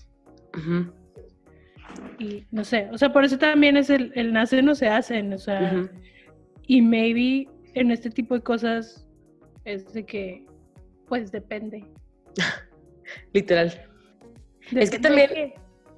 y 2.19 2.45
no 2.51 2.63
sé, 2.63 2.89
o 2.91 2.97
sea, 2.97 3.13
por 3.13 3.23
eso 3.23 3.37
también 3.37 3.77
es 3.77 3.89
el, 3.89 4.11
el 4.15 4.33
nace 4.33 4.61
no 4.61 4.75
se 4.75 4.87
hacen, 4.87 5.33
o 5.33 5.37
sea, 5.37 5.87
y 6.65 6.81
maybe 6.81 7.47
en 7.75 7.91
este 7.91 8.09
tipo 8.09 8.33
de 8.33 8.41
cosas 8.41 9.07
es 9.65 9.93
de 9.93 10.05
que, 10.05 10.45
pues 11.07 11.31
depende. 11.31 11.85
Literal. 13.33 13.85
Es 14.71 14.89
que 14.89 14.99
también-. 14.99 15.53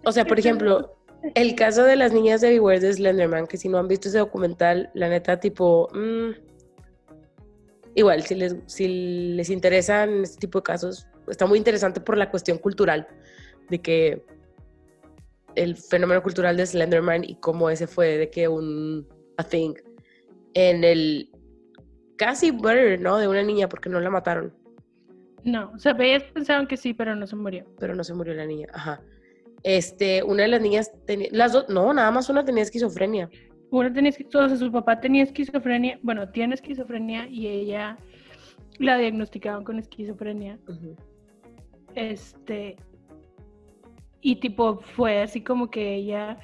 O 0.05 0.11
sea, 0.11 0.25
por 0.25 0.39
ejemplo, 0.39 0.98
el 1.35 1.55
caso 1.55 1.83
de 1.83 1.95
las 1.95 2.13
niñas 2.13 2.41
de 2.41 2.49
Beware 2.51 2.79
de 2.79 2.93
Slenderman, 2.93 3.47
que 3.47 3.57
si 3.57 3.69
no 3.69 3.77
han 3.77 3.87
visto 3.87 4.07
ese 4.07 4.19
documental, 4.19 4.89
la 4.93 5.09
neta, 5.09 5.39
tipo, 5.39 5.89
mm, 5.93 6.31
igual, 7.95 8.23
si 8.23 8.35
les, 8.35 8.55
si 8.67 9.33
les 9.35 9.49
interesan 9.49 10.23
este 10.23 10.39
tipo 10.39 10.59
de 10.59 10.63
casos, 10.63 11.07
está 11.27 11.45
muy 11.45 11.57
interesante 11.57 11.99
por 11.99 12.17
la 12.17 12.29
cuestión 12.29 12.57
cultural, 12.57 13.07
de 13.69 13.81
que 13.81 14.25
el 15.55 15.75
fenómeno 15.75 16.21
cultural 16.23 16.55
de 16.57 16.65
Slenderman 16.65 17.23
y 17.23 17.35
cómo 17.35 17.69
ese 17.69 17.87
fue 17.87 18.17
de 18.17 18.29
que 18.29 18.47
un 18.47 19.07
a 19.37 19.43
thing 19.43 19.73
en 20.53 20.83
el 20.83 21.29
casi 22.17 22.51
murder, 22.51 22.99
¿no? 22.99 23.17
De 23.17 23.27
una 23.27 23.43
niña 23.43 23.69
porque 23.69 23.89
no 23.89 23.99
la 23.99 24.09
mataron, 24.09 24.53
No, 25.43 25.71
o 25.73 25.79
sea, 25.79 25.95
ellas 25.99 26.23
pensaban 26.33 26.67
que 26.67 26.77
sí, 26.77 26.93
pero 26.93 27.15
no 27.15 27.25
se 27.27 27.35
murió. 27.35 27.65
pero 27.79 27.95
no 27.95 28.03
se 28.03 28.13
murió 28.13 28.33
la 28.33 28.45
niña, 28.45 28.67
ajá. 28.73 29.01
Este, 29.63 30.23
una 30.23 30.43
de 30.43 30.49
las 30.49 30.61
niñas 30.61 30.91
tenía, 31.05 31.27
las 31.31 31.53
dos, 31.53 31.69
no, 31.69 31.93
nada 31.93 32.11
más 32.11 32.29
una 32.29 32.45
tenía 32.45 32.63
esquizofrenia. 32.63 33.29
Una 33.71 33.91
tenía 33.91 34.09
esquizofrenia, 34.09 34.57
su 34.57 34.71
papá 34.71 34.99
tenía 34.99 35.23
esquizofrenia, 35.23 35.99
bueno, 36.01 36.29
tiene 36.29 36.55
esquizofrenia 36.55 37.27
y 37.27 37.47
ella 37.47 37.97
la 38.79 38.97
diagnosticaron 38.97 39.63
con 39.63 39.79
esquizofrenia. 39.79 40.57
Este, 41.95 42.77
y 44.21 44.37
tipo 44.37 44.79
fue 44.95 45.21
así 45.21 45.41
como 45.41 45.69
que 45.69 45.95
ella, 45.95 46.37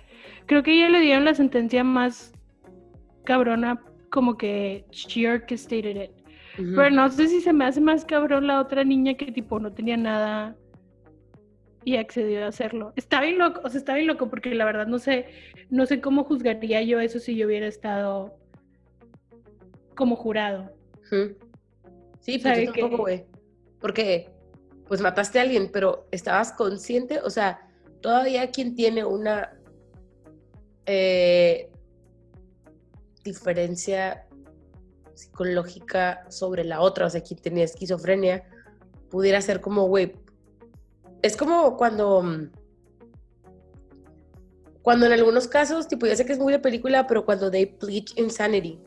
creo 0.46 0.64
que 0.64 0.74
ella 0.74 0.90
le 0.90 1.00
dieron 1.00 1.26
la 1.26 1.34
sentencia 1.34 1.84
más 1.84 2.34
cabrona, 3.24 3.82
como 4.10 4.38
que 4.38 4.86
she 4.92 5.28
orchestrated 5.28 6.04
it. 6.04 6.12
Pero 6.58 6.90
no 6.90 7.10
sé 7.10 7.28
si 7.28 7.42
se 7.42 7.52
me 7.52 7.66
hace 7.66 7.82
más 7.82 8.06
cabrón 8.06 8.48
la 8.48 8.62
otra 8.62 8.86
niña 8.86 9.16
que 9.16 9.32
tipo 9.32 9.60
no 9.60 9.74
tenía 9.74 9.98
nada 9.98 10.56
y 11.86 11.98
accedió 11.98 12.44
a 12.44 12.48
hacerlo. 12.48 12.92
Está 12.96 13.22
bien 13.22 13.38
loco, 13.38 13.62
o 13.64 13.70
sea, 13.70 13.78
está 13.78 13.94
bien 13.94 14.08
loco 14.08 14.28
porque 14.28 14.54
la 14.56 14.66
verdad 14.66 14.88
no 14.88 14.98
sé, 14.98 15.28
no 15.70 15.86
sé 15.86 16.02
cómo 16.02 16.24
juzgaría 16.24 16.82
yo 16.82 17.00
eso 17.00 17.20
si 17.20 17.36
yo 17.36 17.46
hubiera 17.46 17.68
estado 17.68 18.38
como 19.96 20.16
jurado. 20.16 20.76
Sí, 22.20 22.40
pues 22.40 22.42
¿Sabe 22.42 22.66
yo 22.66 22.74
qué? 22.74 22.82
tampoco, 22.82 23.04
güey. 23.04 23.26
Porque, 23.80 24.32
pues 24.88 25.00
mataste 25.00 25.38
a 25.38 25.44
alguien, 25.44 25.70
pero 25.72 26.08
estabas 26.12 26.52
consciente, 26.54 27.20
o 27.20 27.30
sea, 27.30 27.70
todavía 28.02 28.50
quien 28.50 28.76
tiene 28.76 29.06
una 29.06 29.54
eh, 30.88 31.70
diferencia 33.24 34.28
psicológica 35.14 36.26
sobre 36.32 36.64
la 36.64 36.82
otra, 36.82 37.06
o 37.06 37.10
sea, 37.12 37.22
quien 37.22 37.40
tenía 37.40 37.64
esquizofrenia, 37.64 38.44
pudiera 39.12 39.40
ser 39.40 39.62
como, 39.62 39.88
güey, 39.88 40.14
es 41.22 41.36
como 41.38 41.78
cuando, 41.78 42.22
mm, 42.22 42.52
cuando 44.82 45.06
en 45.08 45.14
algunos 45.14 45.48
casos, 45.48 45.88
tipo, 45.88 46.06
ya 46.06 46.16
sé 46.16 46.26
que 46.26 46.34
es 46.34 46.40
muy 46.40 46.54
de 46.54 46.60
película, 46.60 47.08
pero 47.08 47.26
cuando 47.26 47.50
they 47.50 47.66
bleach 47.66 48.14
insanity, 48.18 48.80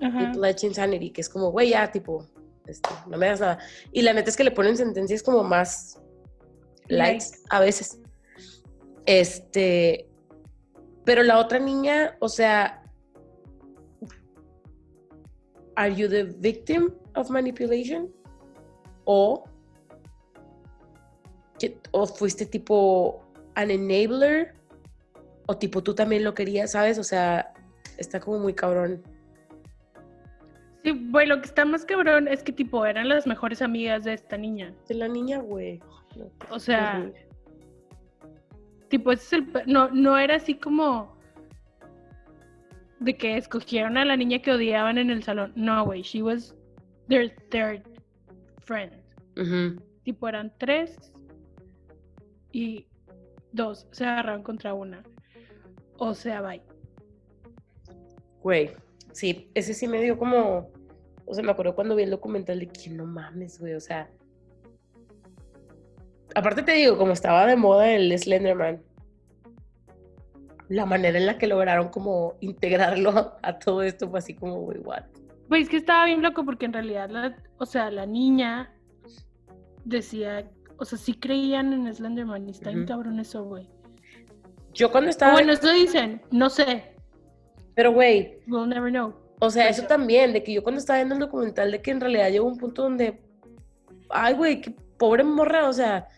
Ajá. 0.00 0.22
y 0.22 0.32
Pledge 0.32 0.66
Insanity, 0.66 1.10
que 1.10 1.20
es 1.20 1.28
como, 1.28 1.50
güey, 1.50 1.70
ya, 1.70 1.90
tipo, 1.90 2.26
este, 2.66 2.90
no 3.08 3.16
me 3.16 3.26
das 3.26 3.40
nada. 3.40 3.58
Y 3.92 4.02
la 4.02 4.12
neta 4.12 4.30
es 4.30 4.36
que 4.36 4.44
le 4.44 4.50
ponen 4.50 4.76
sentencias 4.76 5.22
como 5.22 5.42
más 5.42 6.00
lights 6.88 7.30
Light. 7.30 7.46
a 7.50 7.60
veces. 7.60 7.98
Este, 9.06 10.08
pero 11.04 11.22
la 11.22 11.38
otra 11.38 11.58
niña, 11.58 12.16
o 12.20 12.28
sea, 12.28 12.82
¿are 15.76 15.94
you 15.94 16.08
the 16.08 16.24
victim 16.24 16.92
of 17.14 17.30
manipulation? 17.30 18.12
O, 19.04 19.44
que- 21.58 21.78
o 21.92 22.06
fuiste 22.06 22.46
tipo 22.46 23.22
an 23.54 23.70
enabler, 23.70 24.54
o 25.46 25.56
tipo 25.56 25.82
tú 25.82 25.94
también 25.94 26.24
lo 26.24 26.34
querías, 26.34 26.72
¿sabes? 26.72 26.98
O 26.98 27.04
sea, 27.04 27.52
está 27.98 28.20
como 28.20 28.38
muy 28.38 28.52
cabrón. 28.54 29.02
Sí, 30.84 30.92
bueno, 30.92 31.34
lo 31.36 31.40
que 31.42 31.48
está 31.48 31.64
más 31.64 31.84
cabrón 31.84 32.28
es 32.28 32.42
que 32.42 32.52
tipo 32.52 32.84
eran 32.86 33.08
las 33.08 33.26
mejores 33.26 33.60
amigas 33.62 34.04
de 34.04 34.12
esta 34.14 34.36
niña. 34.36 34.72
De 34.88 34.94
la 34.94 35.08
niña, 35.08 35.38
güey. 35.38 35.80
No, 36.16 36.30
O 36.50 36.58
sea, 36.58 36.98
horrible. 36.98 37.26
tipo 38.88 39.12
ese 39.12 39.24
es 39.24 39.32
el 39.32 39.62
no 39.66 39.88
no 39.90 40.16
era 40.16 40.36
así 40.36 40.54
como 40.54 41.16
de 43.00 43.16
que 43.16 43.36
escogieron 43.36 43.96
a 43.98 44.04
la 44.04 44.16
niña 44.16 44.40
que 44.40 44.52
odiaban 44.52 44.96
en 44.96 45.10
el 45.10 45.22
salón. 45.22 45.52
No, 45.56 45.84
güey, 45.84 46.02
she 46.02 46.22
was 46.22 46.54
their 47.08 47.34
third 47.50 47.82
friend. 48.64 48.92
Tipo 50.04 50.28
eran 50.28 50.52
tres 50.58 51.12
y 52.56 52.86
dos 53.52 53.86
se 53.90 54.06
agarraron 54.06 54.42
contra 54.42 54.72
una. 54.72 55.02
O 55.98 56.14
sea, 56.14 56.40
bye. 56.40 56.62
Güey, 58.42 58.70
sí, 59.12 59.50
ese 59.52 59.74
sí 59.74 59.86
me 59.86 60.00
dio 60.00 60.18
como, 60.18 60.70
o 61.26 61.34
sea, 61.34 61.44
me 61.44 61.50
acuerdo 61.50 61.74
cuando 61.74 61.94
vi 61.94 62.04
el 62.04 62.10
documental 62.10 62.60
de 62.60 62.68
que 62.68 62.88
no 62.88 63.04
mames, 63.04 63.60
güey, 63.60 63.74
o 63.74 63.80
sea, 63.80 64.10
aparte 66.34 66.62
te 66.62 66.72
digo, 66.72 66.96
como 66.96 67.12
estaba 67.12 67.46
de 67.46 67.56
moda 67.56 67.90
el 67.90 68.18
Slenderman, 68.18 68.82
la 70.70 70.86
manera 70.86 71.18
en 71.18 71.26
la 71.26 71.36
que 71.36 71.46
lograron 71.46 71.90
como 71.90 72.36
integrarlo 72.40 73.36
a 73.42 73.58
todo 73.58 73.82
esto 73.82 74.08
fue 74.08 74.20
así 74.20 74.34
como, 74.34 74.60
güey, 74.62 74.78
what? 74.78 75.04
Pues 75.48 75.64
es 75.64 75.68
que 75.68 75.76
estaba 75.76 76.06
bien 76.06 76.22
loco 76.22 76.42
porque 76.44 76.64
en 76.64 76.72
realidad, 76.72 77.10
la, 77.10 77.36
o 77.58 77.66
sea, 77.66 77.90
la 77.90 78.06
niña 78.06 78.72
decía, 79.84 80.50
o 80.78 80.84
sea, 80.84 80.98
sí 80.98 81.14
creían 81.14 81.72
en 81.72 81.92
Slenderman 81.94 82.46
y 82.48 82.50
está 82.50 82.70
bien 82.70 82.80
Ujú. 82.80 82.88
cabrón 82.88 83.20
eso, 83.20 83.44
güey. 83.44 83.68
Yo 84.72 84.90
cuando 84.92 85.10
estaba, 85.10 85.32
bueno, 85.32 85.52
eso 85.52 85.72
dicen, 85.72 86.20
no 86.30 86.50
sé, 86.50 86.96
pero 87.74 87.92
güey, 87.92 88.38
we'll 88.46 88.68
never 88.68 88.90
know. 88.90 89.14
O 89.38 89.50
sea, 89.50 89.68
eso 89.68 89.86
también, 89.86 90.32
de 90.32 90.42
que 90.42 90.52
yo 90.52 90.62
cuando 90.62 90.78
estaba 90.78 90.98
viendo 90.98 91.14
el 91.14 91.20
documental, 91.20 91.70
de 91.70 91.82
que 91.82 91.90
en 91.90 92.00
realidad 92.00 92.30
llegó 92.30 92.46
un 92.46 92.56
punto 92.56 92.82
donde, 92.82 93.20
ay, 94.08 94.34
güey, 94.34 94.62
qué 94.62 94.74
pobre 94.98 95.24
morra, 95.24 95.68
o 95.68 95.72
sea, 95.72 96.08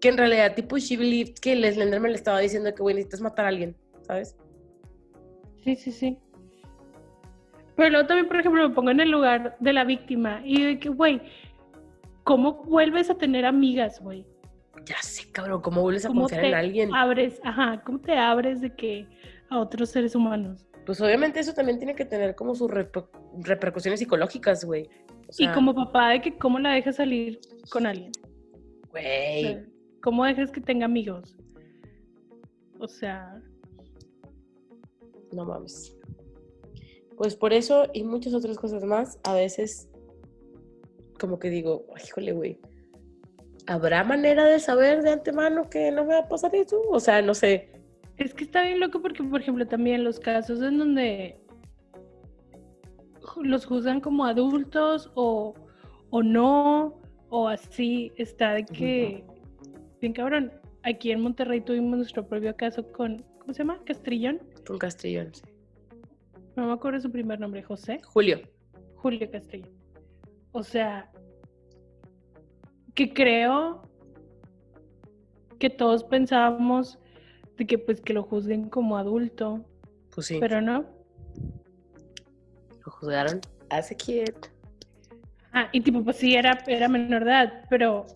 que 0.00 0.08
en 0.08 0.16
realidad, 0.16 0.54
tipo, 0.54 0.78
she 0.78 0.96
believed 0.96 1.34
que 1.34 1.52
el 1.52 1.64
Slenderman 1.72 2.12
le 2.12 2.16
estaba 2.16 2.38
diciendo 2.38 2.72
que, 2.74 2.82
güey, 2.82 2.94
necesitas 2.94 3.20
matar 3.20 3.46
a 3.46 3.48
alguien, 3.48 3.76
¿sabes? 4.02 4.36
Sí, 5.64 5.74
sí, 5.74 5.90
sí. 5.90 6.18
Pero 7.74 7.90
luego 7.90 8.06
también, 8.06 8.28
por 8.28 8.38
ejemplo, 8.38 8.68
me 8.68 8.74
pongo 8.74 8.90
en 8.90 9.00
el 9.00 9.10
lugar 9.10 9.56
de 9.58 9.72
la 9.72 9.84
víctima 9.84 10.42
y 10.44 10.62
de 10.62 10.78
que, 10.78 10.90
güey, 10.90 11.22
¿cómo 12.24 12.64
vuelves 12.64 13.10
a 13.10 13.14
tener 13.16 13.44
amigas, 13.44 14.00
güey? 14.00 14.26
Ya 14.84 14.96
sé, 15.02 15.30
cabrón, 15.30 15.60
¿cómo 15.62 15.82
vuelves 15.82 16.04
a 16.04 16.08
¿Cómo 16.08 16.22
confiar 16.22 16.44
en 16.44 16.54
alguien? 16.54 16.94
abres, 16.94 17.40
ajá, 17.44 17.82
cómo 17.84 18.00
te 18.00 18.16
abres 18.16 18.60
de 18.60 18.74
que 18.74 19.06
a 19.48 19.58
otros 19.60 19.90
seres 19.90 20.14
humanos? 20.14 20.66
Pues 20.86 21.00
obviamente 21.00 21.38
eso 21.38 21.54
también 21.54 21.78
tiene 21.78 21.94
que 21.94 22.04
tener 22.04 22.34
como 22.34 22.54
sus 22.56 22.68
reper- 22.70 23.08
repercusiones 23.44 24.00
psicológicas, 24.00 24.64
güey. 24.64 24.88
O 25.28 25.32
y 25.38 25.46
como 25.48 25.74
papá, 25.74 26.10
de 26.10 26.20
que 26.20 26.36
cómo 26.36 26.58
la 26.58 26.72
dejas 26.72 26.96
salir 26.96 27.38
con 27.70 27.86
alguien. 27.86 28.10
O 28.88 28.90
Güey, 28.90 29.42
sea, 29.42 29.64
¿Cómo 30.02 30.24
dejas 30.24 30.50
que 30.50 30.60
tenga 30.60 30.86
amigos? 30.86 31.36
O 32.80 32.88
sea, 32.88 33.40
no 35.32 35.44
mames. 35.44 35.96
Pues 37.16 37.36
por 37.36 37.52
eso 37.52 37.86
y 37.94 38.02
muchas 38.02 38.34
otras 38.34 38.58
cosas 38.58 38.84
más, 38.84 39.20
a 39.22 39.34
veces 39.34 39.88
como 41.22 41.38
que 41.38 41.48
digo, 41.50 41.86
"Ay, 41.96 42.02
híjole, 42.04 42.32
güey, 42.32 42.58
¿habrá 43.68 44.02
manera 44.02 44.44
de 44.44 44.58
saber 44.58 45.02
de 45.02 45.10
antemano 45.12 45.70
que 45.70 45.90
no 45.92 46.04
me 46.04 46.14
va 46.14 46.20
a 46.20 46.28
pasar 46.28 46.52
eso? 46.54 46.82
O 46.90 46.98
sea, 47.00 47.22
no 47.22 47.32
sé. 47.34 47.70
es 48.18 48.34
que 48.34 48.44
está 48.44 48.62
bien 48.64 48.78
loco 48.80 49.00
porque, 49.00 49.22
por 49.22 49.40
ejemplo, 49.40 49.66
también 49.66 50.04
los 50.04 50.20
casos 50.20 50.60
en 50.62 50.78
donde 50.78 51.40
los 53.42 53.64
juzgan 53.66 54.00
como 54.00 54.26
adultos 54.26 55.10
o, 55.14 55.54
o 56.10 56.22
no, 56.22 57.00
o 57.30 57.48
así, 57.48 58.12
está 58.16 58.52
de 58.52 58.64
que, 58.64 59.24
bien 60.00 60.12
cabrón, 60.12 60.52
aquí 60.82 61.10
en 61.12 61.20
Monterrey 61.20 61.60
tuvimos 61.62 61.96
nuestro 61.96 62.28
propio 62.28 62.54
caso 62.56 62.86
con, 62.92 63.24
¿cómo 63.38 63.54
se 63.54 63.60
llama? 63.60 63.80
Castrillón. 63.86 64.40
Con 64.66 64.78
Castrillón. 64.78 65.32
sí. 65.34 65.42
No 66.56 66.66
me 66.66 66.72
acuerdo 66.72 67.00
su 67.00 67.10
primer 67.10 67.40
nombre, 67.40 67.62
José. 67.62 68.00
Julio. 68.04 68.40
Julio 68.96 69.30
Castillo. 69.30 69.68
O 70.52 70.62
sea, 70.62 71.10
que 72.94 73.12
creo 73.12 73.82
que 75.58 75.70
todos 75.70 76.04
pensábamos 76.04 76.98
de 77.56 77.66
que 77.66 77.78
pues 77.78 78.00
que 78.00 78.12
lo 78.12 78.22
juzguen 78.22 78.68
como 78.68 78.96
adulto, 78.98 79.64
Pues 80.14 80.26
sí. 80.26 80.38
pero 80.40 80.60
no. 80.60 80.84
Lo 82.84 82.92
juzgaron 82.92 83.40
a 83.70 83.80
kid. 83.96 84.28
Ah, 85.52 85.68
y 85.72 85.80
tipo, 85.80 86.02
pues 86.02 86.16
sí, 86.16 86.34
era, 86.34 86.58
era 86.66 86.88
menor 86.88 87.24
de 87.24 87.30
edad, 87.30 87.64
pero 87.70 88.06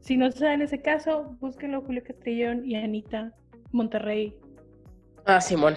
si 0.00 0.16
no 0.16 0.30
se 0.30 0.44
da 0.44 0.54
en 0.54 0.62
ese 0.62 0.80
caso, 0.82 1.36
búsquenlo 1.40 1.80
Julio 1.82 2.02
Castrillón 2.04 2.64
y 2.64 2.76
Anita 2.76 3.32
Monterrey. 3.72 4.36
Ah, 5.24 5.40
Simón. 5.40 5.74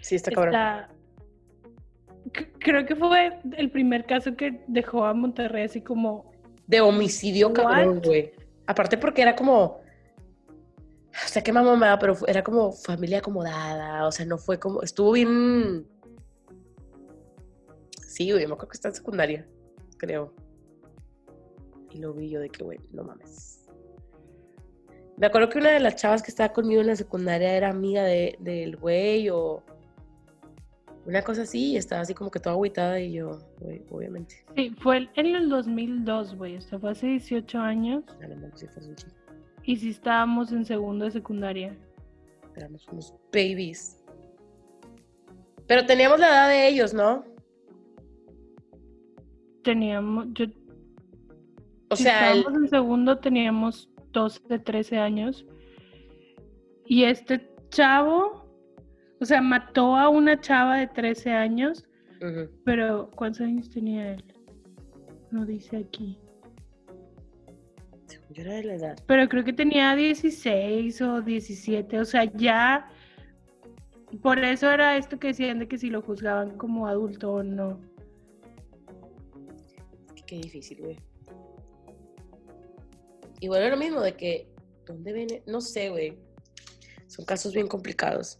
Sí, 0.00 0.14
está 0.16 0.30
cabrón. 0.30 0.54
Está- 0.54 0.88
Creo 2.58 2.84
que 2.86 2.96
fue 2.96 3.38
el 3.56 3.70
primer 3.70 4.04
caso 4.06 4.34
que 4.36 4.64
dejó 4.66 5.04
a 5.04 5.14
Monterrey 5.14 5.64
así 5.64 5.80
como 5.80 6.32
De 6.66 6.80
homicidio, 6.80 7.52
cabrón, 7.52 8.00
güey. 8.04 8.32
Aparte 8.66 8.98
porque 8.98 9.22
era 9.22 9.36
como. 9.36 9.80
O 11.24 11.28
sea, 11.28 11.42
qué 11.42 11.52
mamá 11.52 11.98
pero 11.98 12.14
era 12.26 12.42
como 12.42 12.72
familia 12.72 13.18
acomodada. 13.18 14.06
O 14.06 14.12
sea, 14.12 14.26
no 14.26 14.38
fue 14.38 14.58
como. 14.58 14.82
Estuvo 14.82 15.12
bien. 15.12 15.86
Sí, 18.06 18.30
güey, 18.32 18.46
me 18.46 18.54
acuerdo 18.54 18.68
que 18.70 18.76
está 18.76 18.88
en 18.88 18.94
secundaria, 18.94 19.46
creo. 19.98 20.32
Y 21.90 21.98
lo 21.98 22.12
vi 22.12 22.30
yo 22.30 22.40
de 22.40 22.48
que, 22.48 22.64
güey, 22.64 22.78
no 22.92 23.04
mames. 23.04 23.66
Me 25.16 25.26
acuerdo 25.26 25.48
que 25.48 25.58
una 25.58 25.70
de 25.70 25.80
las 25.80 25.96
chavas 25.96 26.22
que 26.22 26.30
estaba 26.30 26.52
conmigo 26.52 26.80
en 26.80 26.88
la 26.88 26.96
secundaria 26.96 27.54
era 27.56 27.70
amiga 27.70 28.02
de- 28.04 28.36
del 28.40 28.76
güey 28.76 29.30
o 29.30 29.62
una 31.06 31.22
cosa 31.22 31.42
así, 31.42 31.72
y 31.72 31.76
estaba 31.76 32.02
así 32.02 32.14
como 32.14 32.30
que 32.30 32.40
toda 32.40 32.54
agüitada 32.54 33.00
y 33.00 33.12
yo, 33.12 33.38
güey, 33.60 33.82
obviamente. 33.90 34.44
Sí, 34.56 34.70
fue 34.78 35.08
en 35.14 35.26
el 35.26 35.48
2002, 35.48 36.34
güey. 36.36 36.56
Esto 36.56 36.78
fue 36.80 36.90
hace 36.90 37.06
18 37.06 37.58
años. 37.58 38.04
A 38.22 38.26
lo 38.28 38.36
mejor 38.36 38.58
sí 38.58 38.66
fue 38.68 38.84
un 38.86 38.94
chico. 38.96 39.12
y 39.64 39.76
sí 39.76 39.90
estábamos 39.90 40.52
en 40.52 40.64
segundo 40.64 41.04
de 41.06 41.10
secundaria. 41.10 41.76
Éramos 42.56 42.86
unos 42.88 43.14
babies. 43.32 44.02
Pero 45.66 45.84
teníamos 45.86 46.20
la 46.20 46.28
edad 46.28 46.48
de 46.48 46.68
ellos, 46.68 46.94
¿no? 46.94 47.24
Teníamos, 49.62 50.26
yo, 50.34 50.46
O 51.90 51.96
si 51.96 52.04
sea, 52.04 52.30
el- 52.32 52.38
estábamos 52.38 52.62
en 52.62 52.68
segundo 52.68 53.18
teníamos 53.18 53.90
12, 54.12 54.58
13 54.60 54.98
años. 54.98 55.44
Y 56.86 57.04
este 57.04 57.50
chavo, 57.70 58.45
o 59.20 59.24
sea, 59.24 59.40
mató 59.40 59.96
a 59.96 60.08
una 60.08 60.40
chava 60.40 60.78
de 60.78 60.88
13 60.88 61.32
años, 61.32 61.84
pero 62.64 63.10
¿cuántos 63.14 63.42
años 63.42 63.70
tenía 63.70 64.14
él? 64.14 64.24
No 65.30 65.44
dice 65.44 65.76
aquí. 65.76 66.18
Yo 68.30 68.42
era 68.42 68.54
de 68.54 68.64
la 68.64 68.74
edad. 68.74 68.98
Pero 69.06 69.28
creo 69.28 69.44
que 69.44 69.52
tenía 69.52 69.94
16 69.94 71.00
o 71.02 71.22
17, 71.22 72.00
o 72.00 72.04
sea, 72.04 72.24
ya... 72.24 72.90
Por 74.22 74.38
eso 74.38 74.70
era 74.70 74.96
esto 74.96 75.18
que 75.18 75.28
decían 75.28 75.58
de 75.58 75.68
que 75.68 75.78
si 75.78 75.90
lo 75.90 76.00
juzgaban 76.00 76.56
como 76.56 76.86
adulto 76.86 77.32
o 77.32 77.42
no. 77.42 77.80
Qué, 80.14 80.22
qué 80.26 80.36
difícil, 80.36 80.78
güey. 80.80 80.98
Y 83.40 83.48
bueno, 83.48 83.68
lo 83.68 83.76
mismo 83.76 84.00
de 84.00 84.14
que, 84.14 84.48
¿dónde 84.86 85.12
viene? 85.12 85.42
No 85.46 85.60
sé, 85.60 85.90
güey. 85.90 86.16
Son 87.08 87.24
casos 87.24 87.52
bien 87.52 87.66
complicados. 87.66 88.38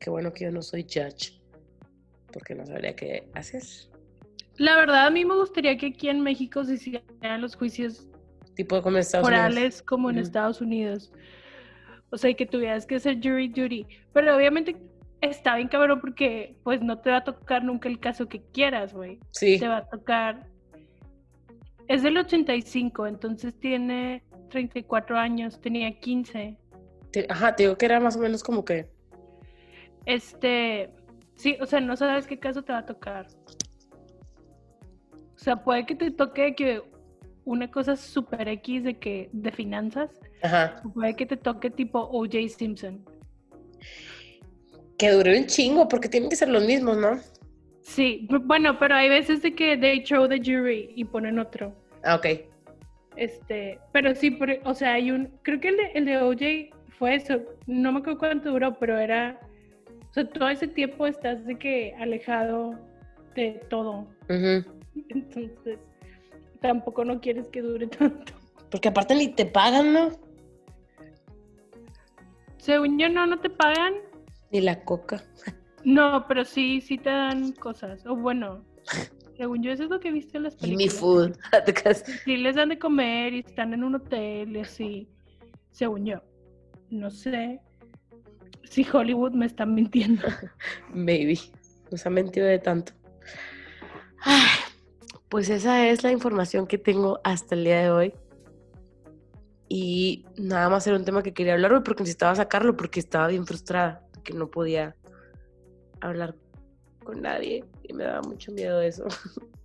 Qué 0.00 0.10
bueno 0.10 0.32
que 0.32 0.44
yo 0.44 0.50
no 0.50 0.62
soy 0.62 0.82
judge. 0.82 1.40
Porque 2.32 2.54
no 2.54 2.66
sabría 2.66 2.94
qué 2.96 3.28
hacer. 3.34 3.62
La 4.56 4.76
verdad, 4.76 5.06
a 5.06 5.10
mí 5.10 5.24
me 5.24 5.34
gustaría 5.36 5.76
que 5.76 5.86
aquí 5.86 6.08
en 6.08 6.20
México 6.20 6.64
se 6.64 6.74
hicieran 6.74 7.40
los 7.40 7.54
juicios 7.56 8.06
Tipo 8.54 8.82
como 8.82 8.96
en 8.96 9.00
Estados 9.02 9.28
Unidos. 9.28 9.82
como 9.82 10.10
en. 10.10 10.18
Estados 10.18 10.60
Unidos. 10.60 11.12
O 12.10 12.18
sea, 12.18 12.30
y 12.30 12.34
que 12.34 12.46
tuvieras 12.46 12.86
que 12.86 12.96
hacer 12.96 13.16
jury 13.22 13.48
duty. 13.48 13.86
Pero 14.12 14.36
obviamente 14.36 14.76
está 15.20 15.56
bien 15.56 15.68
cabrón 15.68 16.00
porque 16.00 16.56
pues 16.64 16.82
no 16.82 16.98
te 16.98 17.10
va 17.10 17.18
a 17.18 17.24
tocar 17.24 17.62
nunca 17.64 17.88
el 17.88 18.00
caso 18.00 18.28
que 18.28 18.42
quieras, 18.52 18.92
güey. 18.92 19.18
Sí. 19.30 19.58
Te 19.58 19.68
va 19.68 19.78
a 19.78 19.88
tocar... 19.88 20.46
Es 21.88 22.02
del 22.02 22.18
85, 22.18 23.06
entonces 23.06 23.58
tiene 23.58 24.22
34 24.50 25.18
años, 25.18 25.60
tenía 25.60 25.98
15. 25.98 26.56
Te- 27.10 27.26
Ajá, 27.28 27.56
te 27.56 27.64
digo 27.64 27.76
que 27.76 27.86
era 27.86 27.98
más 27.98 28.16
o 28.16 28.20
menos 28.20 28.42
como 28.44 28.64
que. 28.64 28.88
Este, 30.06 30.90
sí, 31.34 31.56
o 31.60 31.66
sea, 31.66 31.80
no 31.80 31.96
sabes 31.96 32.26
qué 32.26 32.38
caso 32.38 32.62
te 32.62 32.72
va 32.72 32.78
a 32.78 32.86
tocar. 32.86 33.26
O 35.34 35.38
sea, 35.42 35.56
puede 35.64 35.86
que 35.86 35.94
te 35.94 36.10
toque 36.10 36.54
que 36.54 36.82
una 37.44 37.70
cosa 37.70 37.96
súper 37.96 38.48
X 38.48 38.84
de 38.84 38.98
que 38.98 39.30
de 39.32 39.50
finanzas, 39.50 40.10
Ajá. 40.42 40.82
puede 40.94 41.16
que 41.16 41.26
te 41.26 41.36
toque 41.36 41.70
tipo 41.70 41.98
O.J. 42.00 42.48
Simpson. 42.48 43.04
Que 44.98 45.10
duró 45.12 45.30
un 45.32 45.46
chingo, 45.46 45.88
porque 45.88 46.08
tienen 46.10 46.28
que 46.28 46.36
ser 46.36 46.50
los 46.50 46.64
mismos, 46.66 46.98
¿no? 46.98 47.18
Sí, 47.80 48.26
bu- 48.30 48.42
bueno, 48.46 48.78
pero 48.78 48.94
hay 48.94 49.08
veces 49.08 49.40
de 49.42 49.54
que 49.54 49.76
they 49.78 50.04
throw 50.04 50.28
the 50.28 50.38
jury 50.38 50.92
y 50.94 51.04
ponen 51.04 51.38
otro. 51.38 51.74
Ah, 52.04 52.16
ok. 52.16 52.26
Este, 53.16 53.78
pero 53.92 54.14
sí, 54.14 54.30
por- 54.30 54.58
o 54.64 54.74
sea, 54.74 54.92
hay 54.92 55.10
un, 55.10 55.30
creo 55.42 55.58
que 55.58 55.68
el 55.68 55.76
de, 55.78 55.84
el 55.94 56.04
de 56.04 56.18
O.J. 56.18 56.76
fue 56.98 57.14
eso, 57.14 57.40
no 57.66 57.92
me 57.92 58.00
acuerdo 58.00 58.18
cuánto 58.18 58.50
duró, 58.50 58.78
pero 58.78 58.98
era, 58.98 59.40
o 60.10 60.12
sea, 60.12 60.28
todo 60.28 60.48
ese 60.48 60.66
tiempo 60.68 61.06
estás 61.06 61.44
de 61.46 61.56
que 61.58 61.94
alejado 61.98 62.78
de 63.34 63.60
todo. 63.70 64.06
Entonces, 65.08 65.78
tampoco 66.60 67.04
no 67.04 67.20
quieres 67.20 67.48
que 67.48 67.62
dure 67.62 67.86
tanto. 67.86 68.32
Porque 68.70 68.88
aparte 68.88 69.14
ni 69.14 69.28
te 69.28 69.46
pagan, 69.46 69.92
¿no? 69.92 70.10
Según 72.58 72.98
yo, 72.98 73.08
no, 73.08 73.26
no 73.26 73.38
te 73.40 73.50
pagan. 73.50 73.94
Ni 74.52 74.60
la 74.60 74.82
coca. 74.84 75.22
No, 75.84 76.26
pero 76.28 76.44
sí, 76.44 76.80
sí 76.80 76.98
te 76.98 77.10
dan 77.10 77.52
cosas. 77.52 78.04
O 78.06 78.14
bueno, 78.16 78.64
según 79.36 79.62
yo, 79.62 79.72
eso 79.72 79.84
es 79.84 79.90
lo 79.90 80.00
que 80.00 80.12
viste 80.12 80.36
en 80.36 80.42
las 80.44 80.56
películas. 80.56 80.94
food. 80.94 81.32
Te 81.64 81.72
quedas- 81.72 82.04
Sí 82.24 82.36
les 82.36 82.56
dan 82.56 82.68
de 82.68 82.78
comer 82.78 83.32
y 83.34 83.38
están 83.40 83.72
en 83.72 83.84
un 83.84 83.94
hotel 83.94 84.56
y 84.56 84.60
así. 84.60 85.08
Según 85.70 86.04
yo. 86.04 86.20
No 86.90 87.10
sé 87.10 87.60
si 88.70 88.86
Hollywood 88.90 89.32
me 89.32 89.46
está 89.46 89.66
mintiendo. 89.66 90.22
Maybe. 90.94 91.38
Nos 91.90 92.06
ha 92.06 92.10
mentido 92.10 92.46
de 92.46 92.60
tanto. 92.60 92.92
Ay, 94.20 94.46
Pues 95.28 95.50
esa 95.50 95.88
es 95.88 96.04
la 96.04 96.12
información 96.12 96.66
que 96.66 96.78
tengo 96.78 97.20
hasta 97.24 97.56
el 97.56 97.64
día 97.64 97.82
de 97.82 97.90
hoy. 97.90 98.14
Y 99.68 100.24
nada 100.36 100.68
más 100.68 100.86
era 100.86 100.96
un 100.96 101.04
tema 101.04 101.22
que 101.22 101.34
quería 101.34 101.54
hablar 101.54 101.72
hoy 101.72 101.80
porque 101.84 102.02
necesitaba 102.02 102.34
sacarlo 102.36 102.76
porque 102.76 103.00
estaba 103.00 103.26
bien 103.26 103.44
frustrada, 103.44 104.06
que 104.22 104.34
no 104.34 104.50
podía 104.50 104.96
hablar 106.00 106.36
con 107.04 107.22
nadie 107.22 107.64
y 107.82 107.92
me 107.92 108.04
daba 108.04 108.22
mucho 108.22 108.52
miedo 108.52 108.80
eso. 108.80 109.04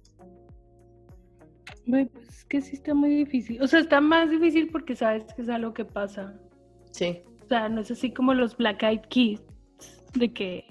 Pues 1.87 2.07
es 2.27 2.45
que 2.45 2.61
sí 2.61 2.77
está 2.77 2.95
muy 2.95 3.11
difícil. 3.11 3.61
O 3.61 3.67
sea, 3.67 3.79
está 3.79 4.01
más 4.01 4.31
difícil 4.31 4.69
porque 4.71 4.95
sabes 4.95 5.31
que 5.35 5.43
es 5.43 5.49
algo 5.49 5.71
que 5.71 5.85
pasa. 5.85 6.33
Sí. 6.89 7.21
O 7.45 7.47
sea, 7.47 7.69
no 7.69 7.81
es 7.81 7.91
así 7.91 8.11
como 8.11 8.33
los 8.33 8.57
Black 8.57 8.83
Eyed 8.83 9.01
Kids, 9.09 9.41
de 10.13 10.33
que, 10.33 10.65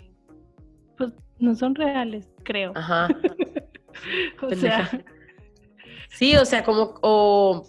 pues, 0.97 1.13
no 1.39 1.55
son 1.55 1.75
reales, 1.75 2.29
creo. 2.43 2.73
Ajá. 2.75 3.09
o 4.43 4.49
pendeja. 4.49 4.87
sea, 4.89 5.05
Sí, 6.11 6.37
o 6.37 6.45
sea, 6.45 6.65
como, 6.65 6.95
o 7.03 7.67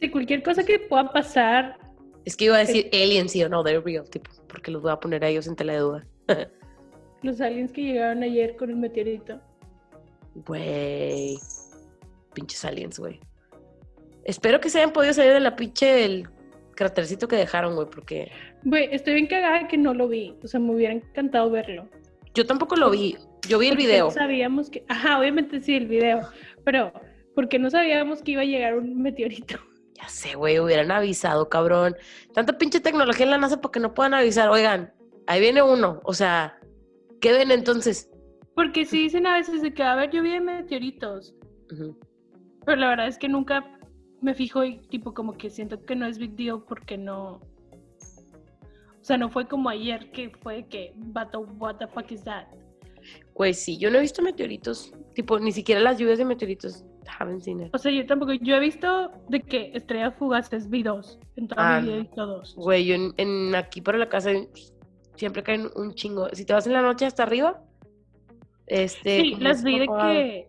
si 0.00 0.10
cualquier 0.10 0.42
cosa 0.42 0.64
que 0.64 0.78
pueda 0.78 1.12
pasar, 1.12 1.78
es 2.24 2.36
que 2.36 2.46
iba 2.46 2.56
a 2.56 2.60
decir 2.60 2.88
aliens, 2.92 3.32
sí 3.32 3.42
o 3.42 3.48
no, 3.48 3.62
they're 3.62 3.80
real, 3.80 4.08
tipo, 4.10 4.30
porque 4.48 4.70
los 4.70 4.82
voy 4.82 4.90
a 4.90 5.00
poner 5.00 5.24
a 5.24 5.28
ellos 5.28 5.46
en 5.46 5.56
tela 5.56 5.74
de 5.74 5.78
duda. 5.78 6.06
los 7.22 7.40
aliens 7.40 7.72
que 7.72 7.82
llegaron 7.82 8.22
ayer 8.22 8.56
con 8.56 8.70
el 8.70 8.76
meteorito. 8.76 9.40
Güey. 10.34 11.38
Pinches 12.34 12.64
aliens, 12.64 12.98
güey. 12.98 13.20
Espero 14.24 14.60
que 14.60 14.68
se 14.68 14.78
hayan 14.78 14.92
podido 14.92 15.14
salir 15.14 15.32
de 15.32 15.40
la 15.40 15.56
pinche 15.56 16.04
el 16.04 16.28
cratercito 16.78 17.26
que 17.26 17.34
dejaron, 17.34 17.74
güey, 17.74 17.88
porque 17.90 18.30
Güey, 18.62 18.88
estoy 18.92 19.14
bien 19.14 19.26
cagada 19.26 19.66
que 19.66 19.76
no 19.76 19.94
lo 19.94 20.06
vi. 20.06 20.38
O 20.44 20.46
sea, 20.46 20.60
me 20.60 20.72
hubiera 20.72 20.94
encantado 20.94 21.50
verlo. 21.50 21.88
yo 22.34 22.46
tampoco 22.46 22.76
lo 22.76 22.90
vi. 22.90 23.16
Yo 23.48 23.58
vi 23.58 23.66
el 23.66 23.76
video. 23.76 24.06
No 24.06 24.10
sabíamos 24.12 24.70
que. 24.70 24.84
Ajá, 24.88 25.18
obviamente 25.18 25.60
sí, 25.60 25.74
el 25.74 25.88
video. 25.88 26.20
Pero, 26.64 26.92
porque 27.34 27.58
no 27.58 27.68
sabíamos 27.68 28.22
que 28.22 28.32
iba 28.32 28.42
a 28.42 28.44
llegar 28.44 28.78
un 28.78 29.02
meteorito. 29.02 29.58
Ya 30.00 30.08
sé, 30.08 30.36
güey, 30.36 30.60
hubieran 30.60 30.92
avisado, 30.92 31.48
cabrón. 31.48 31.96
Tanta 32.32 32.56
pinche 32.56 32.78
tecnología 32.78 33.24
en 33.24 33.32
la 33.32 33.38
NASA 33.38 33.60
porque 33.60 33.80
no 33.80 33.94
puedan 33.94 34.14
avisar. 34.14 34.48
Oigan, 34.48 34.92
ahí 35.26 35.40
viene 35.40 35.60
uno. 35.60 36.00
O 36.04 36.14
sea, 36.14 36.56
¿qué 37.20 37.32
ven 37.32 37.50
entonces? 37.50 38.08
Porque 38.54 38.84
sí 38.84 39.02
dicen 39.02 39.26
a 39.26 39.34
veces 39.34 39.60
de 39.60 39.74
que, 39.74 39.82
a 39.82 39.96
ver, 39.96 40.10
lluvia 40.12 40.34
de 40.34 40.40
meteoritos. 40.40 41.34
Pero 42.64 42.76
la 42.76 42.90
verdad 42.90 43.08
es 43.08 43.18
que 43.18 43.28
nunca 43.28 43.64
me 44.20 44.34
fijo 44.34 44.64
y 44.64 44.78
tipo 44.88 45.14
como 45.14 45.36
que 45.36 45.50
siento 45.50 45.84
que 45.84 45.94
no 45.96 46.06
es 46.06 46.18
big 46.18 46.34
deal 46.36 46.62
porque 46.66 46.96
no... 46.98 47.40
O 49.00 49.04
sea, 49.08 49.16
no 49.16 49.30
fue 49.30 49.46
como 49.48 49.68
ayer 49.70 50.10
que 50.10 50.30
fue 50.42 50.66
que, 50.66 50.92
vato, 50.96 51.40
what 51.58 51.76
the 51.76 51.86
fuck 51.86 52.10
is 52.12 52.22
that? 52.24 52.46
Güey, 53.34 53.54
sí, 53.54 53.78
yo 53.78 53.90
no 53.90 53.98
he 53.98 54.00
visto 54.02 54.20
meteoritos. 54.22 54.92
Tipo, 55.14 55.38
ni 55.38 55.52
siquiera 55.52 55.80
las 55.80 55.98
lluvias 55.98 56.18
de 56.18 56.24
meteoritos. 56.26 56.84
Haven't 57.18 57.40
seen 57.40 57.62
it. 57.62 57.74
O 57.74 57.78
sea, 57.78 57.90
yo 57.90 58.04
tampoco, 58.06 58.34
yo 58.34 58.56
he 58.56 58.60
visto 58.60 59.10
de 59.28 59.40
que 59.40 59.70
estrellas 59.74 60.14
fugaces 60.18 60.68
vi 60.68 60.82
dos. 60.82 61.18
En 61.36 61.48
toda 61.48 61.76
Ah, 61.76 61.80
mi 61.80 61.86
vida 61.86 61.96
he 61.96 62.00
visto 62.00 62.26
dos. 62.26 62.54
Güey, 62.56 62.84
yo 62.84 62.94
en, 62.96 63.14
en- 63.16 63.54
aquí 63.54 63.80
para 63.80 63.96
la 63.96 64.08
casa 64.10 64.30
siempre 65.14 65.42
caen 65.42 65.68
un 65.74 65.94
chingo. 65.94 66.28
Si 66.34 66.44
te 66.44 66.52
vas 66.52 66.66
en 66.66 66.74
la 66.74 66.82
noche 66.82 67.06
hasta 67.06 67.22
arriba, 67.22 67.62
este. 68.66 69.22
Sí, 69.22 69.30
como 69.32 69.42
las 69.44 69.62
vi 69.64 69.78
de 69.78 69.86
que 69.86 70.47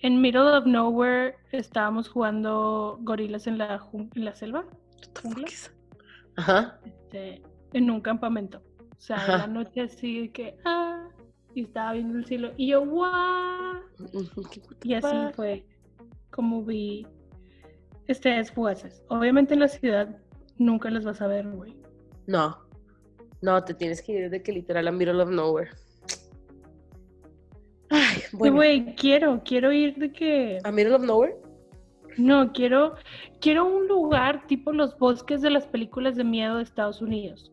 en 0.00 0.20
Middle 0.20 0.56
of 0.56 0.66
Nowhere 0.66 1.36
estábamos 1.52 2.08
jugando 2.08 2.98
gorilas 3.02 3.46
en 3.46 3.58
la, 3.58 3.84
en 3.92 4.24
la 4.24 4.34
selva, 4.34 4.64
Ajá. 6.36 6.78
este, 6.84 7.42
en 7.72 7.90
un 7.90 8.00
campamento. 8.00 8.62
O 8.96 9.00
sea, 9.00 9.24
en 9.26 9.38
la 9.38 9.46
noche 9.46 9.82
así 9.82 10.22
de 10.22 10.32
que, 10.32 10.56
ah, 10.64 11.08
y 11.54 11.62
estaba 11.62 11.92
viendo 11.92 12.18
el 12.18 12.26
cielo. 12.26 12.52
Y 12.56 12.68
yo, 12.68 12.84
guau. 12.84 13.80
Y 14.84 14.94
así 14.94 15.16
fue 15.34 15.66
como 16.30 16.64
vi 16.64 17.06
estrellas 18.06 18.50
fugaces. 18.52 19.02
Obviamente 19.08 19.54
en 19.54 19.60
la 19.60 19.68
ciudad 19.68 20.16
nunca 20.56 20.90
las 20.90 21.04
vas 21.04 21.20
a 21.20 21.26
ver, 21.26 21.48
güey. 21.48 21.76
No. 22.26 22.58
No, 23.40 23.62
te 23.64 23.74
tienes 23.74 24.02
que 24.02 24.12
ir 24.12 24.30
de 24.30 24.42
que 24.42 24.52
literal 24.52 24.88
a 24.88 24.92
middle 24.92 25.22
of 25.22 25.30
nowhere. 25.30 25.70
Bueno. 28.38 28.56
Güey, 28.56 28.94
quiero, 28.94 29.42
quiero 29.44 29.72
ir 29.72 29.96
de 29.96 30.12
que... 30.12 30.58
¿A 30.64 30.70
middle 30.70 30.94
of 30.94 31.02
nowhere? 31.02 31.36
No, 32.16 32.52
quiero, 32.52 32.94
quiero 33.40 33.64
un 33.66 33.86
lugar 33.86 34.46
tipo 34.46 34.72
los 34.72 34.96
bosques 34.98 35.40
de 35.40 35.50
las 35.50 35.66
películas 35.66 36.16
de 36.16 36.24
miedo 36.24 36.56
de 36.56 36.62
Estados 36.62 37.00
Unidos. 37.00 37.52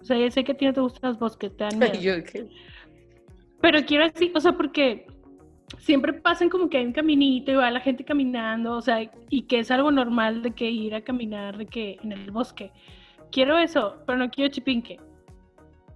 O 0.00 0.04
sea, 0.04 0.18
ya 0.18 0.30
sé 0.30 0.44
que 0.44 0.52
a 0.52 0.56
ti 0.56 0.66
no 0.66 0.72
te 0.72 0.80
gustan 0.80 1.10
los 1.10 1.18
bosques, 1.18 1.56
te 1.56 1.64
dan 1.64 1.78
miedo. 2.00 2.22
Pero 3.60 3.84
quiero 3.86 4.04
así, 4.04 4.30
o 4.34 4.40
sea, 4.40 4.52
porque 4.52 5.06
siempre 5.78 6.12
pasan 6.12 6.48
como 6.48 6.68
que 6.68 6.78
hay 6.78 6.84
un 6.84 6.92
caminito 6.92 7.50
y 7.50 7.54
va 7.54 7.70
la 7.70 7.80
gente 7.80 8.04
caminando, 8.04 8.76
o 8.76 8.82
sea, 8.82 9.10
y 9.30 9.42
que 9.42 9.60
es 9.60 9.70
algo 9.70 9.90
normal 9.90 10.42
de 10.42 10.52
que 10.52 10.70
ir 10.70 10.94
a 10.94 11.02
caminar, 11.02 11.56
de 11.56 11.66
que 11.66 11.98
en 12.02 12.12
el 12.12 12.30
bosque. 12.30 12.70
Quiero 13.32 13.58
eso, 13.58 13.96
pero 14.06 14.18
no 14.18 14.30
quiero 14.30 14.52
chipinque. 14.52 15.00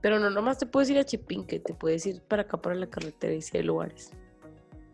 Pero 0.01 0.19
no 0.21 0.31
nomás 0.31 0.59
te 0.59 0.67
puedes 0.67 0.91
ir 0.91 0.99
a 0.99 1.05
Chipinque, 1.05 1.59
te 1.61 1.75
puedes 1.75 2.07
ir 2.07 2.23
para 2.23 2.43
acá, 2.43 2.57
para 2.57 2.75
la 2.77 2.87
carretera 2.87 3.35
y 3.35 3.43
si 3.43 3.57
hay 3.57 3.65
lugares. 3.65 4.13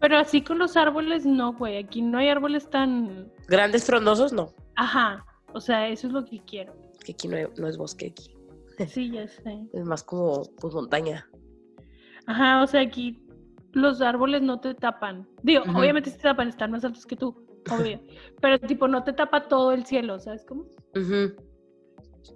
Pero 0.00 0.18
así 0.18 0.42
con 0.42 0.58
los 0.58 0.76
árboles, 0.76 1.24
no, 1.26 1.52
güey. 1.54 1.78
Aquí 1.78 2.02
no 2.02 2.18
hay 2.18 2.28
árboles 2.28 2.68
tan. 2.70 3.30
Grandes 3.48 3.84
frondosos, 3.84 4.32
no. 4.32 4.52
Ajá. 4.76 5.24
O 5.52 5.60
sea, 5.60 5.88
eso 5.88 6.06
es 6.08 6.12
lo 6.12 6.24
que 6.24 6.40
quiero. 6.44 6.74
Que 7.04 7.12
aquí 7.12 7.28
no, 7.28 7.36
hay- 7.36 7.46
no 7.58 7.68
es 7.68 7.76
bosque 7.76 8.06
aquí. 8.08 8.30
Sí, 8.88 9.10
ya 9.12 9.28
sé. 9.28 9.68
Es 9.72 9.84
más 9.84 10.02
como 10.02 10.42
pues 10.60 10.74
montaña. 10.74 11.28
Ajá, 12.26 12.62
o 12.62 12.66
sea, 12.66 12.80
aquí 12.80 13.22
los 13.72 14.00
árboles 14.00 14.42
no 14.42 14.58
te 14.60 14.74
tapan. 14.74 15.28
Digo, 15.42 15.62
Ujú. 15.64 15.78
obviamente 15.78 16.10
sí 16.10 16.16
te 16.16 16.22
tapan, 16.24 16.48
están 16.48 16.70
más 16.72 16.84
altos 16.84 17.06
que 17.06 17.14
tú, 17.16 17.36
obvio. 17.70 18.00
Pero 18.40 18.58
tipo, 18.58 18.88
no 18.88 19.04
te 19.04 19.12
tapa 19.12 19.46
todo 19.48 19.72
el 19.72 19.84
cielo, 19.86 20.18
¿sabes 20.18 20.44
cómo? 20.44 20.62
Ujú. 20.96 21.34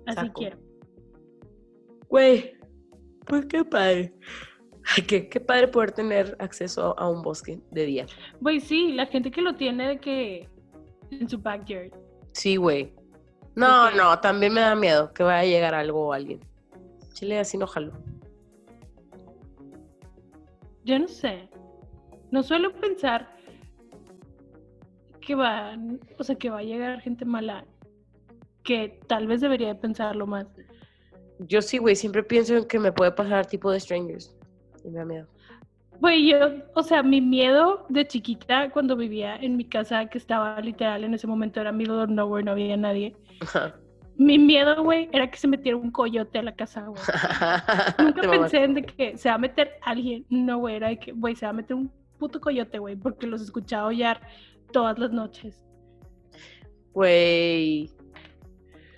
Así 0.07 0.15
Saco. 0.27 0.33
quiero. 0.35 0.59
Güey, 2.09 2.53
pues 3.29 3.47
qué 3.47 3.65
padre. 3.65 4.13
Ay, 4.97 5.05
qué, 5.05 5.29
qué 5.29 5.41
padre 5.41 5.69
poder 5.69 5.93
tener 5.93 6.37
acceso 6.39 6.99
a 6.99 7.09
un 7.09 7.23
bosque 7.23 7.61
de 7.71 7.85
día. 7.85 8.07
Güey, 8.41 8.61
sí, 8.61 8.93
la 8.93 9.07
gente 9.07 9.31
que 9.31 9.43
lo 9.43 9.55
tiene 9.55 9.89
de 9.89 9.99
que 9.99 10.49
en 11.11 11.29
su 11.29 11.39
backyard. 11.39 11.93
Sí, 12.33 12.57
güey. 12.57 12.93
No, 13.55 13.91
no, 13.91 14.19
también 14.21 14.55
me 14.55 14.61
da 14.61 14.75
miedo 14.75 15.13
que 15.13 15.23
vaya 15.23 15.41
a 15.41 15.45
llegar 15.45 15.75
algo 15.75 16.07
o 16.07 16.13
alguien. 16.13 16.41
Chile, 17.13 17.39
así 17.39 17.59
no 17.59 17.67
jalo. 17.67 17.93
Yo 20.85 20.99
no 20.99 21.09
sé. 21.09 21.49
No 22.31 22.43
suelo 22.43 22.73
pensar 22.73 23.37
que 25.21 25.35
va, 25.35 25.77
o 26.19 26.25
sea, 26.25 26.37
que 26.37 26.51
va 26.51 26.61
a 26.61 26.63
llegar 26.63 27.01
gente 27.01 27.25
mala. 27.25 27.67
Que 28.63 29.01
tal 29.07 29.27
vez 29.27 29.41
debería 29.41 29.69
de 29.69 29.75
pensarlo 29.75 30.27
más. 30.27 30.47
Yo 31.41 31.63
sí, 31.63 31.79
güey, 31.79 31.97
siempre 31.97 32.23
pienso 32.23 32.57
en 32.57 32.65
que 32.65 32.79
me 32.79 32.93
puede 32.93 33.13
pasar 33.13 33.47
tipo 33.47 33.71
de 33.71 33.81
strangers. 33.81 34.37
Y 34.85 34.89
me 34.89 34.99
da 34.99 35.05
miedo. 35.05 35.27
Güey, 36.01 36.29
yo, 36.31 36.39
o 36.75 36.83
sea, 36.83 37.03
mi 37.03 37.21
miedo 37.21 37.85
de 37.89 38.07
chiquita 38.07 38.71
cuando 38.71 38.97
vivía 38.97 39.37
en 39.37 39.57
mi 39.57 39.65
casa, 39.65 40.07
que 40.07 40.19
estaba 40.19 40.61
literal 40.61 41.03
en 41.03 41.15
ese 41.15 41.27
momento, 41.27 41.61
era 41.61 41.73
middle 41.73 42.03
of 42.03 42.09
nowhere, 42.09 42.45
no 42.45 42.53
había 42.53 42.77
nadie. 42.77 43.17
Ajá. 43.41 43.75
Mi 44.17 44.39
miedo, 44.39 44.83
güey, 44.83 45.09
era 45.13 45.31
que 45.31 45.39
se 45.39 45.47
metiera 45.47 45.77
un 45.77 45.91
coyote 45.91 46.39
a 46.39 46.43
la 46.43 46.55
casa, 46.55 46.87
güey. 46.87 47.01
Nunca 47.99 48.21
Te 48.21 48.29
pensé 48.29 48.65
en 48.65 48.75
de 48.75 48.83
que 48.85 49.17
se 49.17 49.29
va 49.29 49.37
a 49.37 49.39
meter 49.39 49.75
alguien. 49.83 50.25
No, 50.29 50.59
güey, 50.59 50.77
era 50.77 50.89
de 50.89 50.99
que, 50.99 51.13
güey, 51.13 51.37
se 51.37 51.47
va 51.47 51.51
a 51.51 51.53
meter 51.53 51.77
un 51.77 51.93
puto 52.19 52.41
coyote, 52.41 52.79
güey, 52.79 52.97
porque 52.97 53.27
los 53.27 53.43
escuchaba 53.43 53.87
aullar 53.87 54.21
todas 54.73 54.99
las 54.99 55.13
noches. 55.13 55.65
Güey. 56.95 57.91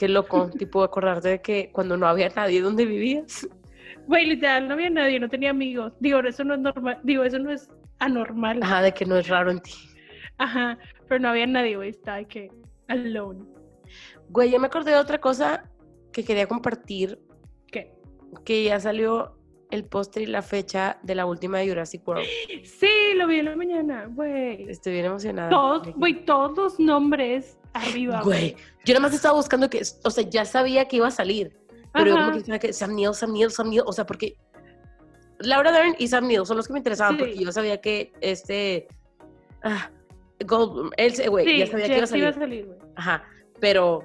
Qué 0.01 0.09
loco, 0.09 0.48
tipo 0.48 0.82
acordarte 0.82 1.28
de 1.28 1.43
que 1.43 1.68
cuando 1.72 1.94
no 1.94 2.06
había 2.06 2.31
nadie 2.31 2.62
donde 2.62 2.86
vivías. 2.86 3.47
Güey, 4.06 4.24
literal, 4.24 4.66
no 4.66 4.72
había 4.74 4.89
nadie, 4.89 5.20
no 5.20 5.28
tenía 5.28 5.51
amigos. 5.51 5.93
Digo, 6.01 6.20
eso 6.20 6.43
no 6.43 6.55
es 6.55 6.60
normal, 6.60 6.98
digo, 7.02 7.22
eso 7.22 7.39
no 7.39 7.52
es 7.52 7.68
anormal. 7.98 8.60
Ajá, 8.62 8.81
de 8.81 8.94
que 8.94 9.05
no 9.05 9.18
es 9.18 9.28
raro 9.28 9.51
en 9.51 9.60
ti. 9.60 9.74
Ajá, 10.39 10.78
pero 11.06 11.20
no 11.20 11.28
había 11.28 11.47
nadie, 11.47 11.77
güey, 11.77 11.90
estaba 11.90 12.16
de 12.16 12.24
que 12.24 12.51
alone. 12.89 13.44
Güey, 14.31 14.51
ya 14.51 14.59
me 14.59 14.68
acordé 14.68 14.93
de 14.93 14.97
otra 14.97 15.18
cosa 15.18 15.70
que 16.12 16.24
quería 16.24 16.47
compartir, 16.47 17.18
¿Qué? 17.70 17.93
que 18.44 18.64
ya 18.64 18.81
salió 18.81 19.36
el 19.70 19.84
póster 19.84 20.22
y 20.22 20.26
la 20.26 20.42
fecha 20.42 20.98
de 21.02 21.14
la 21.14 21.26
última 21.26 21.59
de 21.59 21.68
Jurassic 21.68 22.06
World. 22.06 22.24
Sí, 22.64 22.88
lo 23.16 23.26
vi 23.26 23.38
en 23.40 23.44
la 23.47 23.56
mañana, 23.56 24.06
güey. 24.10 24.68
Estoy 24.68 24.92
bien 24.94 25.06
emocionada. 25.06 25.51
Todos, 25.51 25.94
güey, 25.94 26.24
todos 26.24 26.56
los 26.56 26.80
nombres 26.80 27.56
arriba, 27.72 28.22
Güey, 28.22 28.56
yo 28.84 28.94
nada 28.94 29.01
más 29.06 29.14
estaba 29.14 29.34
buscando 29.34 29.70
que, 29.70 29.80
o 30.05 30.10
sea, 30.10 30.24
ya 30.28 30.44
sabía 30.44 30.86
que 30.88 30.97
iba 30.97 31.06
a 31.06 31.10
salir, 31.12 31.56
pero 31.92 32.06
yo 32.06 32.14
como 32.16 32.26
Ajá. 32.30 32.59
que 32.59 32.59
que 32.66 32.72
Sam 32.72 32.94
Neill, 32.97 33.14
Sam 33.14 33.32
Neill, 33.32 33.51
Sam 33.51 33.70
Neill, 33.70 33.82
o 33.86 33.92
sea, 33.92 34.05
porque 34.06 34.36
Laura 35.38 35.70
Dern 35.72 35.94
y 35.98 36.09
Sam 36.09 36.26
Neill 36.26 36.44
son 36.47 36.56
los 36.56 36.66
que 36.66 36.72
me 36.72 36.80
interesaban, 36.80 37.14
Sí. 37.14 37.18
porque 37.20 37.36
yo 37.44 37.52
sabía 37.52 37.80
que 37.80 38.12
este, 38.20 38.88
ah, 39.62 39.90
Goldblum, 40.44 40.90
él, 40.97 41.14
güey, 41.30 41.47
Sí, 41.47 41.59
ya 41.59 41.66
sabía 41.68 41.86
que 41.86 41.94
iba 41.97 42.05
a 42.05 42.06
sí 42.06 42.18
iba 42.18 42.32
salir. 42.32 42.66
güey. 42.66 42.78
Ajá, 42.97 43.24
pero, 43.60 44.05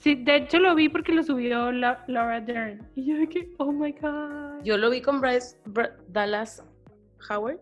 Sí, 0.00 0.14
de 0.14 0.36
hecho 0.36 0.58
lo 0.58 0.74
vi 0.74 0.88
porque 0.88 1.12
lo 1.12 1.22
subió 1.22 1.70
La- 1.72 2.02
Laura 2.08 2.40
Dern. 2.40 2.88
Y 2.94 3.04
yo 3.06 3.28
que, 3.28 3.52
oh 3.58 3.70
my 3.70 3.92
god. 3.92 4.62
yo 4.64 4.76
lo 4.78 4.88
vi 4.90 5.02
con 5.02 5.20
Bryce 5.20 5.56
Br- 5.66 5.94
Dallas 6.08 6.64
Howard, 7.28 7.60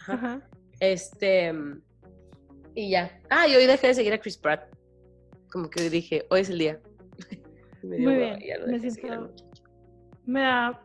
Ajá. 0.00 0.12
Ajá. 0.14 0.40
este, 0.80 1.54
y 2.74 2.90
ya. 2.90 3.20
Ah, 3.30 3.46
y 3.46 3.54
hoy 3.54 3.66
dejé 3.66 3.86
de 3.88 3.94
seguir 3.94 4.12
a 4.12 4.18
Chris 4.18 4.36
Pratt, 4.36 4.64
como 5.52 5.70
que 5.70 5.88
dije, 5.88 6.26
hoy 6.30 6.40
es 6.40 6.50
el 6.50 6.58
día. 6.58 6.80
Y 7.82 7.86
me 7.86 7.96
dio 7.98 8.08
Muy 8.10 8.18
bien, 8.18 8.42
y 8.42 8.46
ya 8.48 8.58
lo 8.58 8.66
me 8.66 8.80
siento-. 8.80 9.32
Me 10.24 10.40
da, 10.40 10.82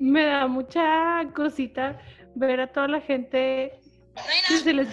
me 0.00 0.24
da 0.26 0.48
mucha 0.48 1.22
cosita 1.32 2.00
ver 2.34 2.60
a 2.60 2.66
toda 2.72 2.88
la 2.88 3.00
gente 3.00 3.78
que 4.48 4.56
se 4.56 4.72
les, 4.72 4.88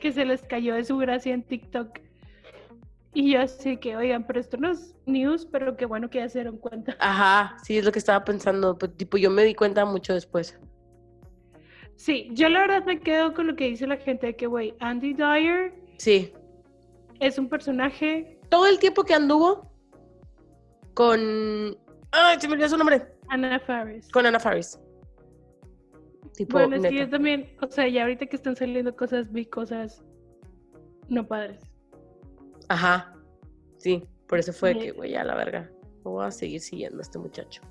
que 0.00 0.12
se 0.12 0.24
les 0.24 0.40
cayó 0.44 0.76
de 0.76 0.84
su 0.84 0.96
gracia 0.96 1.34
en 1.34 1.42
TikTok. 1.42 1.98
Y 3.18 3.32
yo 3.32 3.40
así 3.40 3.78
que, 3.78 3.96
oigan, 3.96 4.26
pero 4.26 4.38
esto 4.40 4.58
no 4.58 4.70
es 4.72 4.94
news, 5.06 5.46
pero 5.50 5.74
qué 5.74 5.86
bueno 5.86 6.10
que 6.10 6.18
ya 6.18 6.28
se 6.28 6.40
dieron 6.40 6.58
cuenta. 6.58 6.94
Ajá, 7.00 7.56
sí, 7.64 7.78
es 7.78 7.84
lo 7.86 7.90
que 7.90 7.98
estaba 7.98 8.22
pensando. 8.22 8.76
Pues, 8.76 8.94
tipo, 8.94 9.16
yo 9.16 9.30
me 9.30 9.42
di 9.42 9.54
cuenta 9.54 9.86
mucho 9.86 10.12
después. 10.12 10.58
Sí, 11.94 12.28
yo 12.32 12.50
la 12.50 12.60
verdad 12.60 12.84
me 12.84 13.00
quedo 13.00 13.32
con 13.32 13.46
lo 13.46 13.56
que 13.56 13.68
dice 13.68 13.86
la 13.86 13.96
gente 13.96 14.26
de 14.26 14.36
que, 14.36 14.46
güey, 14.46 14.74
Andy 14.80 15.14
Dyer 15.14 15.72
Sí. 15.96 16.30
es 17.20 17.38
un 17.38 17.48
personaje, 17.48 18.38
Todo 18.50 18.66
el 18.66 18.78
tiempo 18.78 19.02
que 19.04 19.14
anduvo 19.14 19.72
con. 20.92 21.18
¡Ay, 22.12 22.38
se 22.38 22.48
me 22.48 22.52
olvidó 22.52 22.68
su 22.68 22.76
nombre! 22.76 23.02
Anna 23.28 23.58
Faris. 23.60 24.10
Con 24.10 24.26
Anna 24.26 24.38
Faris. 24.38 24.78
Tipo, 26.36 26.58
Bueno, 26.58 26.76
neta. 26.76 26.90
yo 26.94 27.08
también, 27.08 27.50
o 27.62 27.66
sea, 27.68 27.88
ya 27.88 28.02
ahorita 28.02 28.26
que 28.26 28.36
están 28.36 28.56
saliendo 28.56 28.94
cosas, 28.94 29.32
vi 29.32 29.46
cosas 29.46 30.04
no 31.08 31.26
padres. 31.26 31.62
Ajá. 32.68 33.14
Sí, 33.78 34.06
por 34.28 34.38
eso 34.38 34.52
fue 34.52 34.72
Sí. 34.74 34.78
que, 34.80 34.90
güey, 34.92 35.14
a 35.16 35.24
la 35.24 35.34
verga. 35.34 35.70
No 36.04 36.12
voy 36.12 36.26
a 36.26 36.30
seguir 36.30 36.60
siguiendo 36.60 36.98
a 36.98 37.02
este 37.02 37.18
muchacho. 37.18 37.62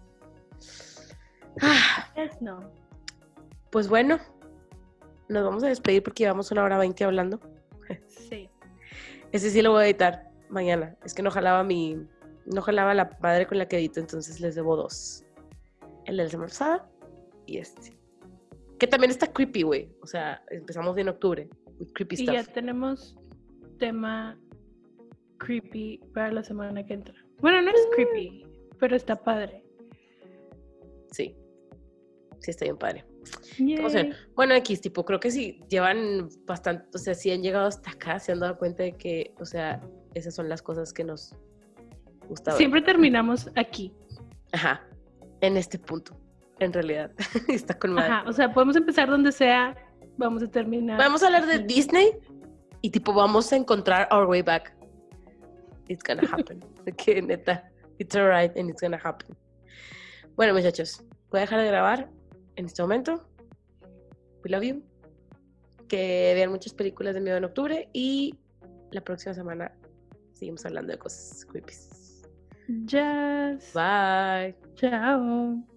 Ah, 1.61 2.11
Es 2.15 2.41
no. 2.41 2.59
pues 3.71 3.87
bueno, 3.87 4.19
nos 5.29 5.43
vamos 5.43 5.63
a 5.63 5.67
despedir 5.67 6.03
porque 6.03 6.23
llevamos 6.23 6.51
una 6.51 6.63
hora 6.63 6.77
veinte 6.77 7.03
hablando. 7.03 7.39
Sí. 8.07 8.49
Ese 9.31 9.49
sí 9.49 9.61
lo 9.61 9.71
voy 9.71 9.83
a 9.83 9.85
editar 9.87 10.29
mañana. 10.49 10.95
Es 11.03 11.13
que 11.13 11.21
no 11.21 11.29
jalaba 11.31 11.63
mi. 11.63 11.97
No 12.45 12.61
jalaba 12.61 12.93
la 12.93 13.09
madre 13.21 13.47
con 13.47 13.57
la 13.57 13.67
que 13.67 13.77
edito, 13.77 13.99
entonces 13.99 14.39
les 14.39 14.55
debo 14.55 14.75
dos. 14.75 15.23
El 16.05 16.17
de 16.17 16.23
la 16.23 16.29
semana 16.29 16.47
pasada 16.49 16.89
y 17.45 17.57
este. 17.57 17.97
Que 18.79 18.87
también 18.87 19.11
está 19.11 19.27
creepy, 19.31 19.63
güey. 19.63 19.89
O 20.01 20.07
sea, 20.07 20.43
empezamos 20.49 20.97
en 20.97 21.09
octubre. 21.09 21.49
Creepy 21.93 22.15
Y 22.21 22.25
ya 22.27 22.43
tenemos 22.43 23.15
tema 23.79 24.37
creepy 25.37 25.99
para 26.13 26.31
la 26.31 26.43
semana 26.43 26.85
que 26.85 26.93
entra. 26.93 27.15
Bueno, 27.39 27.61
no 27.61 27.71
es 27.71 27.87
creepy, 27.95 28.45
pero 28.79 28.95
está 28.95 29.15
padre. 29.15 29.63
Sí. 31.11 31.35
Sí, 32.39 32.51
está 32.51 32.65
bien 32.65 32.77
padre. 32.77 33.05
Bueno, 34.35 34.53
X, 34.55 34.81
tipo, 34.81 35.05
creo 35.05 35.19
que 35.19 35.31
sí 35.31 35.59
llevan 35.69 36.29
bastante, 36.45 36.85
o 36.93 36.97
sea, 36.97 37.13
sí 37.13 37.31
han 37.31 37.41
llegado 37.41 37.67
hasta 37.67 37.91
acá, 37.91 38.19
se 38.19 38.31
han 38.31 38.39
dado 38.39 38.57
cuenta 38.57 38.83
de 38.83 38.93
que, 38.93 39.33
o 39.39 39.45
sea, 39.45 39.81
esas 40.13 40.35
son 40.35 40.49
las 40.49 40.61
cosas 40.61 40.93
que 40.93 41.03
nos 41.03 41.35
gusta 42.27 42.51
ver. 42.51 42.57
Siempre 42.57 42.81
terminamos 42.81 43.49
aquí. 43.55 43.93
Ajá, 44.51 44.85
en 45.41 45.57
este 45.57 45.79
punto, 45.79 46.17
en 46.59 46.73
realidad. 46.73 47.11
Está 47.47 47.77
con 47.77 47.93
madre. 47.93 48.11
Ajá, 48.11 48.29
o 48.29 48.33
sea, 48.33 48.53
podemos 48.53 48.75
empezar 48.75 49.09
donde 49.09 49.31
sea, 49.31 49.75
vamos 50.17 50.43
a 50.43 50.47
terminar. 50.47 50.97
Vamos 50.97 51.23
a 51.23 51.27
hablar 51.27 51.45
de. 51.45 51.59
Disney 51.59 52.11
y 52.81 52.89
tipo 52.89 53.13
vamos 53.13 53.51
a 53.51 53.55
encontrar 53.55 54.07
our 54.11 54.27
way 54.27 54.41
back. 54.41 54.74
It's 55.87 56.03
gonna 56.03 56.27
happen. 56.27 56.63
que 56.97 57.21
neta, 57.21 57.63
it's 57.99 58.15
alright 58.15 58.55
and 58.57 58.69
it's 58.69 58.81
gonna 58.81 58.99
happen. 59.03 59.35
Bueno, 60.35 60.53
muchachos, 60.53 61.03
voy 61.29 61.39
a 61.39 61.41
dejar 61.41 61.61
de 61.61 61.67
grabar 61.67 62.09
en 62.55 62.65
este 62.65 62.81
momento. 62.81 63.27
We 64.43 64.49
love 64.49 64.63
you. 64.63 64.83
Que 65.87 66.33
vean 66.35 66.51
muchas 66.51 66.73
películas 66.73 67.13
de 67.13 67.21
miedo 67.21 67.37
en 67.37 67.45
octubre 67.45 67.89
y 67.93 68.35
la 68.91 69.01
próxima 69.01 69.33
semana 69.33 69.71
seguimos 70.33 70.65
hablando 70.65 70.91
de 70.91 70.99
cosas 70.99 71.45
creepy. 71.45 71.73
Yes. 72.87 73.73
Bye. 73.73 74.55
Chao. 74.75 75.74